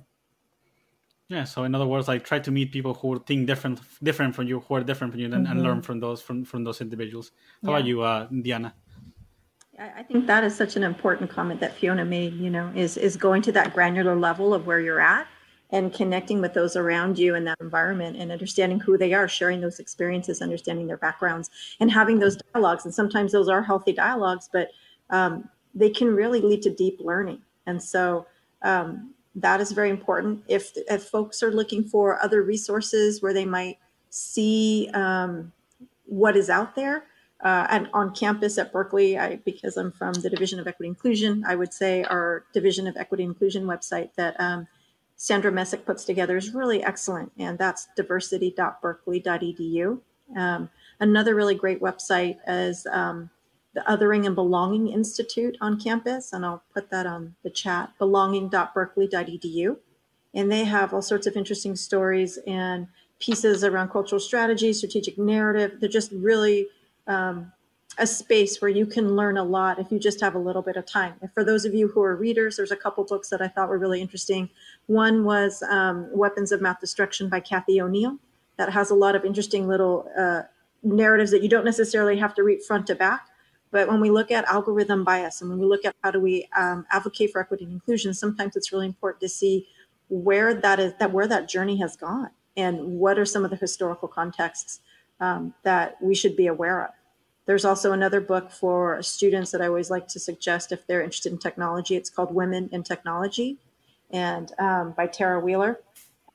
Yeah. 1.28 1.44
So 1.44 1.65
in 1.65 1.74
other 1.74 1.86
words, 1.86 2.09
like 2.09 2.24
try 2.24 2.39
to 2.40 2.51
meet 2.51 2.73
people 2.73 2.93
who 2.93 3.19
think 3.20 3.47
different, 3.47 3.81
different 4.03 4.35
from 4.35 4.47
you, 4.49 4.61
who 4.61 4.74
are 4.74 4.85
different 4.85 5.12
from 5.12 5.20
you, 5.20 5.27
and, 5.27 5.35
mm-hmm. 5.35 5.53
and 5.53 5.62
learn 5.62 5.81
from 5.81 5.99
those 5.99 6.20
from 6.20 6.44
from 6.44 6.62
those 6.65 6.82
individuals. 6.82 7.32
How 7.65 7.70
yeah. 7.70 7.77
about 7.77 7.86
you, 7.86 8.03
uh, 8.03 8.27
Diana? 8.43 8.74
I 9.78 10.03
think 10.03 10.27
that 10.27 10.44
is 10.44 10.55
such 10.55 10.77
an 10.77 10.82
important 10.82 11.31
comment 11.31 11.59
that 11.61 11.74
Fiona 11.74 12.05
made. 12.05 12.35
You 12.35 12.51
know, 12.51 12.70
is 12.74 12.99
is 12.99 13.16
going 13.16 13.40
to 13.43 13.53
that 13.53 13.73
granular 13.73 14.15
level 14.15 14.53
of 14.53 14.66
where 14.66 14.78
you're 14.78 15.01
at 15.01 15.27
and 15.73 15.93
connecting 15.93 16.40
with 16.40 16.53
those 16.53 16.77
around 16.77 17.19
you 17.19 17.35
in 17.35 17.44
that 17.44 17.59
environment 17.61 18.16
and 18.19 18.31
understanding 18.31 18.78
who 18.78 18.99
they 18.99 19.15
are, 19.15 19.27
sharing 19.27 19.61
those 19.61 19.81
experiences, 19.81 20.43
understanding 20.43 20.86
their 20.86 20.99
backgrounds, 20.99 21.51
and 21.81 21.90
having 21.90 22.19
those 22.19 22.36
dialogues. 22.53 22.85
And 22.85 22.94
sometimes 22.94 23.32
those 23.32 23.49
are 23.49 23.62
healthy 23.62 23.93
dialogues, 23.93 24.49
but 24.53 24.69
um, 25.11 25.49
they 25.74 25.89
can 25.89 26.15
really 26.15 26.43
lead 26.43 26.62
to 26.62 26.70
deep 26.70 26.99
learning. 27.01 27.40
And 27.66 27.82
so 27.82 28.27
um, 28.61 29.15
that 29.35 29.61
is 29.61 29.73
very 29.73 29.89
important. 29.89 30.44
If 30.47 30.73
if 30.77 31.05
folks 31.05 31.43
are 31.43 31.51
looking 31.51 31.85
for 31.85 32.23
other 32.23 32.43
resources 32.43 33.23
where 33.23 33.32
they 33.32 33.47
might 33.47 33.78
see 34.11 34.90
um, 34.93 35.53
what 36.05 36.36
is 36.36 36.51
out 36.51 36.77
there, 36.77 37.05
uh, 37.43 37.66
and 37.70 37.89
on 37.94 38.15
campus 38.15 38.59
at 38.59 38.73
Berkeley, 38.73 39.19
I, 39.19 39.36
because 39.36 39.78
I'm 39.78 39.90
from 39.90 40.12
the 40.15 40.28
Division 40.28 40.61
of 40.61 40.69
Equity 40.69 40.89
Inclusion, 40.89 41.44
I 41.47 41.57
would 41.57 41.73
say 41.73 42.05
our 42.05 42.44
Division 42.53 42.86
of 42.86 42.97
Equity 42.99 43.24
Inclusion 43.24 43.65
website 43.65 44.11
that 44.16 44.39
um, 44.39 44.69
Sandra 45.23 45.53
Messick 45.53 45.86
puts 45.86 46.05
together 46.05 46.36
is 46.36 46.53
really 46.53 46.82
excellent, 46.82 47.31
and 47.39 47.57
that's 47.57 47.86
diversity.berkeley.edu. 47.94 50.01
Um, 50.36 50.69
another 50.99 51.36
really 51.36 51.55
great 51.55 51.81
website 51.81 52.39
is 52.49 52.89
um, 52.90 53.31
the 53.73 53.82
Othering 53.82 54.27
and 54.27 54.35
Belonging 54.35 54.89
Institute 54.89 55.57
on 55.61 55.78
campus, 55.78 56.32
and 56.32 56.44
I'll 56.44 56.65
put 56.74 56.90
that 56.90 57.07
on 57.07 57.36
the 57.44 57.51
chat, 57.51 57.93
belonging.berkeley.edu. 58.01 59.77
And 60.35 60.51
they 60.51 60.65
have 60.65 60.93
all 60.93 61.03
sorts 61.03 61.28
of 61.28 61.36
interesting 61.36 61.77
stories 61.77 62.40
and 62.44 62.89
pieces 63.20 63.62
around 63.62 63.90
cultural 63.90 64.19
strategy, 64.19 64.73
strategic 64.73 65.19
narrative. 65.19 65.78
They're 65.78 65.89
just 65.89 66.11
really 66.11 66.66
um, 67.07 67.53
a 67.98 68.06
space 68.06 68.60
where 68.60 68.70
you 68.70 68.86
can 68.86 69.16
learn 69.16 69.36
a 69.36 69.44
lot 69.44 69.78
if 69.78 69.93
you 69.93 69.98
just 69.98 70.20
have 70.20 70.35
a 70.35 70.39
little 70.39 70.62
bit 70.62 70.77
of 70.77 70.86
time. 70.86 71.14
And 71.20 71.32
for 71.32 71.44
those 71.44 71.64
of 71.64 71.74
you 71.74 71.89
who 71.89 72.02
are 72.02 72.16
readers, 72.16 72.56
there's 72.56 72.70
a 72.70 72.77
couple 72.77 73.05
books 73.05 73.28
that 73.28 73.43
I 73.43 73.48
thought 73.48 73.69
were 73.69 73.78
really 73.78 74.01
interesting. 74.01 74.48
One 74.86 75.24
was 75.24 75.62
um, 75.64 76.09
Weapons 76.12 76.52
of 76.52 76.62
Math 76.62 76.81
Destruction 76.81 77.28
by 77.28 77.40
Cathy 77.40 77.81
O'Neil, 77.81 78.19
that 78.56 78.73
has 78.73 78.90
a 78.90 78.94
lot 78.94 79.14
of 79.14 79.24
interesting 79.24 79.66
little 79.66 80.09
uh, 80.19 80.43
narratives 80.82 81.31
that 81.31 81.43
you 81.43 81.48
don't 81.48 81.64
necessarily 81.64 82.16
have 82.19 82.35
to 82.35 82.43
read 82.43 82.62
front 82.62 82.86
to 82.86 82.94
back. 82.94 83.28
But 83.70 83.89
when 83.89 84.01
we 84.01 84.10
look 84.10 84.31
at 84.31 84.44
algorithm 84.44 85.02
bias 85.02 85.40
and 85.40 85.48
when 85.48 85.59
we 85.59 85.66
look 85.66 85.85
at 85.85 85.94
how 86.02 86.10
do 86.10 86.20
we 86.20 86.48
um, 86.56 86.86
advocate 86.90 87.32
for 87.32 87.40
equity 87.40 87.64
and 87.64 87.73
inclusion, 87.73 88.12
sometimes 88.12 88.55
it's 88.55 88.70
really 88.70 88.86
important 88.86 89.20
to 89.23 89.28
see 89.28 89.66
where 90.09 90.52
that 90.52 90.78
is 90.78 90.93
that 90.98 91.10
where 91.10 91.27
that 91.27 91.48
journey 91.48 91.78
has 91.78 91.97
gone 91.97 92.31
and 92.55 92.78
what 92.98 93.19
are 93.19 93.24
some 93.24 93.44
of 93.44 93.51
the 93.51 93.56
historical 93.56 94.09
contexts 94.09 94.81
um, 95.20 95.55
that 95.62 95.97
we 96.02 96.14
should 96.14 96.36
be 96.36 96.47
aware 96.48 96.85
of. 96.85 96.90
There's 97.47 97.64
also 97.64 97.93
another 97.93 98.20
book 98.20 98.51
for 98.51 99.02
students 99.02 99.51
that 99.51 99.60
I 99.60 99.66
always 99.66 99.90
like 99.90 100.06
to 100.09 100.20
suggest 100.20 100.70
if 100.70 100.86
they're 100.86 101.02
interested 101.02 101.32
in 101.32 101.39
technology. 101.39 101.97
It's 101.97 102.10
called 102.10 102.35
Women 102.35 102.69
in 102.73 102.82
Technology, 102.82 103.59
and 104.10 104.52
um, 104.59 104.93
by 104.97 105.06
Tarah 105.06 105.40
Wheeler. 105.40 105.81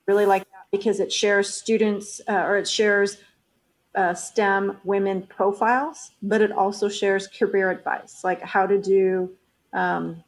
Really 0.06 0.26
like 0.26 0.44
that 0.44 0.66
because 0.72 1.00
it 1.00 1.12
shares 1.12 1.54
students 1.54 2.22
uh, 2.28 2.34
or 2.34 2.58
it 2.58 2.68
shares 2.68 3.18
uh, 3.96 4.14
STEM 4.14 4.78
women 4.84 5.24
profiles, 5.24 6.12
but 6.22 6.42
it 6.42 6.52
also 6.52 6.88
shares 6.88 7.28
career 7.28 7.72
advice, 7.72 8.24
like 8.24 8.42
how 8.42 8.68
to 8.68 8.80
do 8.80 9.32
um, 9.74 10.24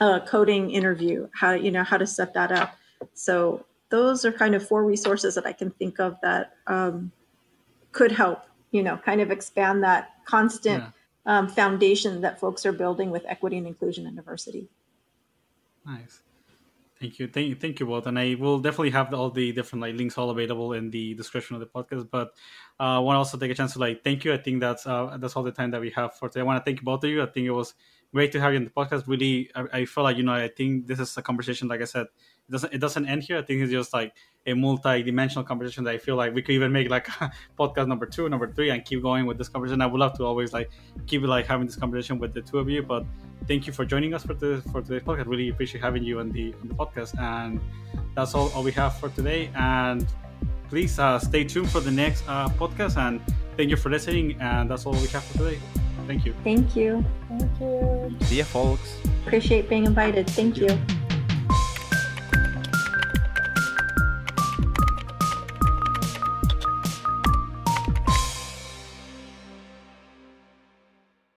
a 0.00 0.20
coding 0.20 0.70
interview, 0.70 1.28
how 1.34 1.52
you 1.52 1.70
know 1.70 1.84
how 1.84 1.96
to 1.96 2.06
set 2.06 2.34
that 2.34 2.52
up. 2.52 2.76
So 3.14 3.64
those 3.88 4.24
are 4.24 4.32
kind 4.32 4.54
of 4.54 4.66
four 4.66 4.84
resources 4.84 5.34
that 5.36 5.46
I 5.46 5.52
can 5.52 5.70
think 5.70 5.98
of 5.98 6.16
that 6.22 6.52
um, 6.66 7.12
could 7.92 8.12
help 8.12 8.42
you 8.70 8.82
know, 8.82 8.96
kind 8.96 9.20
of 9.20 9.30
expand 9.30 9.82
that 9.82 10.10
constant 10.24 10.82
yeah. 10.82 11.38
um, 11.38 11.48
foundation 11.48 12.20
that 12.20 12.38
folks 12.38 12.66
are 12.66 12.72
building 12.72 13.10
with 13.10 13.24
equity 13.26 13.58
and 13.58 13.66
inclusion 13.66 14.06
and 14.06 14.16
diversity. 14.16 14.68
Nice. 15.86 16.22
Thank 17.00 17.20
you, 17.20 17.28
thank 17.28 17.48
you, 17.48 17.54
thank 17.54 17.78
you 17.78 17.86
both, 17.86 18.06
and 18.08 18.18
I 18.18 18.34
will 18.34 18.58
definitely 18.58 18.90
have 18.90 19.14
all 19.14 19.30
the 19.30 19.52
different 19.52 19.82
like 19.82 19.94
links 19.94 20.18
all 20.18 20.30
available 20.30 20.72
in 20.72 20.90
the 20.90 21.14
description 21.14 21.54
of 21.54 21.60
the 21.60 21.66
podcast. 21.66 22.10
But 22.10 22.32
uh, 22.80 22.96
I 22.96 22.98
want 22.98 23.14
to 23.14 23.18
also 23.18 23.38
take 23.38 23.52
a 23.52 23.54
chance 23.54 23.74
to 23.74 23.78
like 23.78 24.02
thank 24.02 24.24
you. 24.24 24.32
I 24.32 24.36
think 24.36 24.58
that's 24.58 24.84
uh, 24.84 25.16
that's 25.20 25.36
all 25.36 25.44
the 25.44 25.52
time 25.52 25.70
that 25.70 25.80
we 25.80 25.90
have 25.90 26.16
for 26.16 26.28
today. 26.28 26.40
I 26.40 26.42
want 26.42 26.64
to 26.64 26.68
thank 26.68 26.82
both 26.82 27.04
of 27.04 27.10
you. 27.10 27.22
I 27.22 27.26
think 27.26 27.46
it 27.46 27.52
was 27.52 27.74
great 28.12 28.32
to 28.32 28.40
have 28.40 28.52
you 28.52 28.56
in 28.56 28.64
the 28.64 28.70
podcast. 28.70 29.06
Really, 29.06 29.48
I, 29.54 29.66
I 29.72 29.84
feel 29.84 30.02
like 30.02 30.16
you 30.16 30.24
know 30.24 30.32
I 30.32 30.48
think 30.48 30.88
this 30.88 30.98
is 30.98 31.16
a 31.16 31.22
conversation. 31.22 31.68
Like 31.68 31.82
I 31.82 31.84
said, 31.84 32.06
it 32.48 32.52
doesn't 32.52 32.72
it 32.72 32.78
doesn't 32.78 33.06
end 33.06 33.22
here. 33.22 33.38
I 33.38 33.42
think 33.42 33.60
it's 33.60 33.70
just 33.70 33.92
like 33.92 34.14
a 34.46 34.54
multi-dimensional 34.54 35.44
conversation 35.44 35.84
that 35.84 35.94
I 35.94 35.98
feel 35.98 36.16
like 36.16 36.34
we 36.34 36.40
could 36.40 36.52
even 36.52 36.72
make 36.72 36.88
like 36.88 37.06
podcast 37.58 37.88
number 37.88 38.06
two, 38.06 38.28
number 38.28 38.50
three, 38.50 38.70
and 38.70 38.84
keep 38.84 39.02
going 39.02 39.26
with 39.26 39.36
this 39.36 39.48
conversation. 39.48 39.82
I 39.82 39.86
would 39.86 40.00
love 40.00 40.16
to 40.16 40.24
always 40.24 40.52
like 40.52 40.70
keep 41.06 41.22
like 41.22 41.46
having 41.46 41.66
this 41.66 41.76
conversation 41.76 42.18
with 42.18 42.32
the 42.32 42.40
two 42.40 42.58
of 42.58 42.68
you. 42.70 42.82
But 42.82 43.04
thank 43.46 43.66
you 43.66 43.72
for 43.72 43.84
joining 43.84 44.14
us 44.14 44.24
for 44.24 44.34
the 44.34 44.62
for 44.72 44.80
today's 44.80 45.02
podcast. 45.02 45.26
Really 45.26 45.50
appreciate 45.50 45.82
having 45.82 46.02
you 46.02 46.20
on 46.20 46.30
the 46.30 46.54
on 46.62 46.68
the 46.68 46.74
podcast. 46.74 47.18
And 47.20 47.60
that's 48.14 48.34
all, 48.34 48.50
all 48.52 48.62
we 48.62 48.72
have 48.72 48.98
for 48.98 49.10
today. 49.10 49.50
And 49.54 50.06
please 50.70 50.98
uh, 50.98 51.18
stay 51.18 51.44
tuned 51.44 51.70
for 51.70 51.80
the 51.80 51.90
next 51.90 52.24
uh, 52.28 52.48
podcast. 52.48 52.96
And 52.96 53.20
thank 53.58 53.68
you 53.68 53.76
for 53.76 53.90
listening. 53.90 54.40
And 54.40 54.70
that's 54.70 54.86
all 54.86 54.94
we 54.94 55.08
have 55.08 55.24
for 55.24 55.38
today. 55.38 55.58
Thank 56.06 56.24
you. 56.24 56.34
Thank 56.42 56.74
you. 56.74 57.04
Thank 57.28 57.60
you. 57.60 58.16
See 58.22 58.38
ya, 58.38 58.44
folks. 58.44 58.96
Appreciate 59.26 59.68
being 59.68 59.84
invited. 59.84 60.26
Thank, 60.30 60.56
thank 60.56 60.70
you. 60.70 60.74
you. 60.74 60.97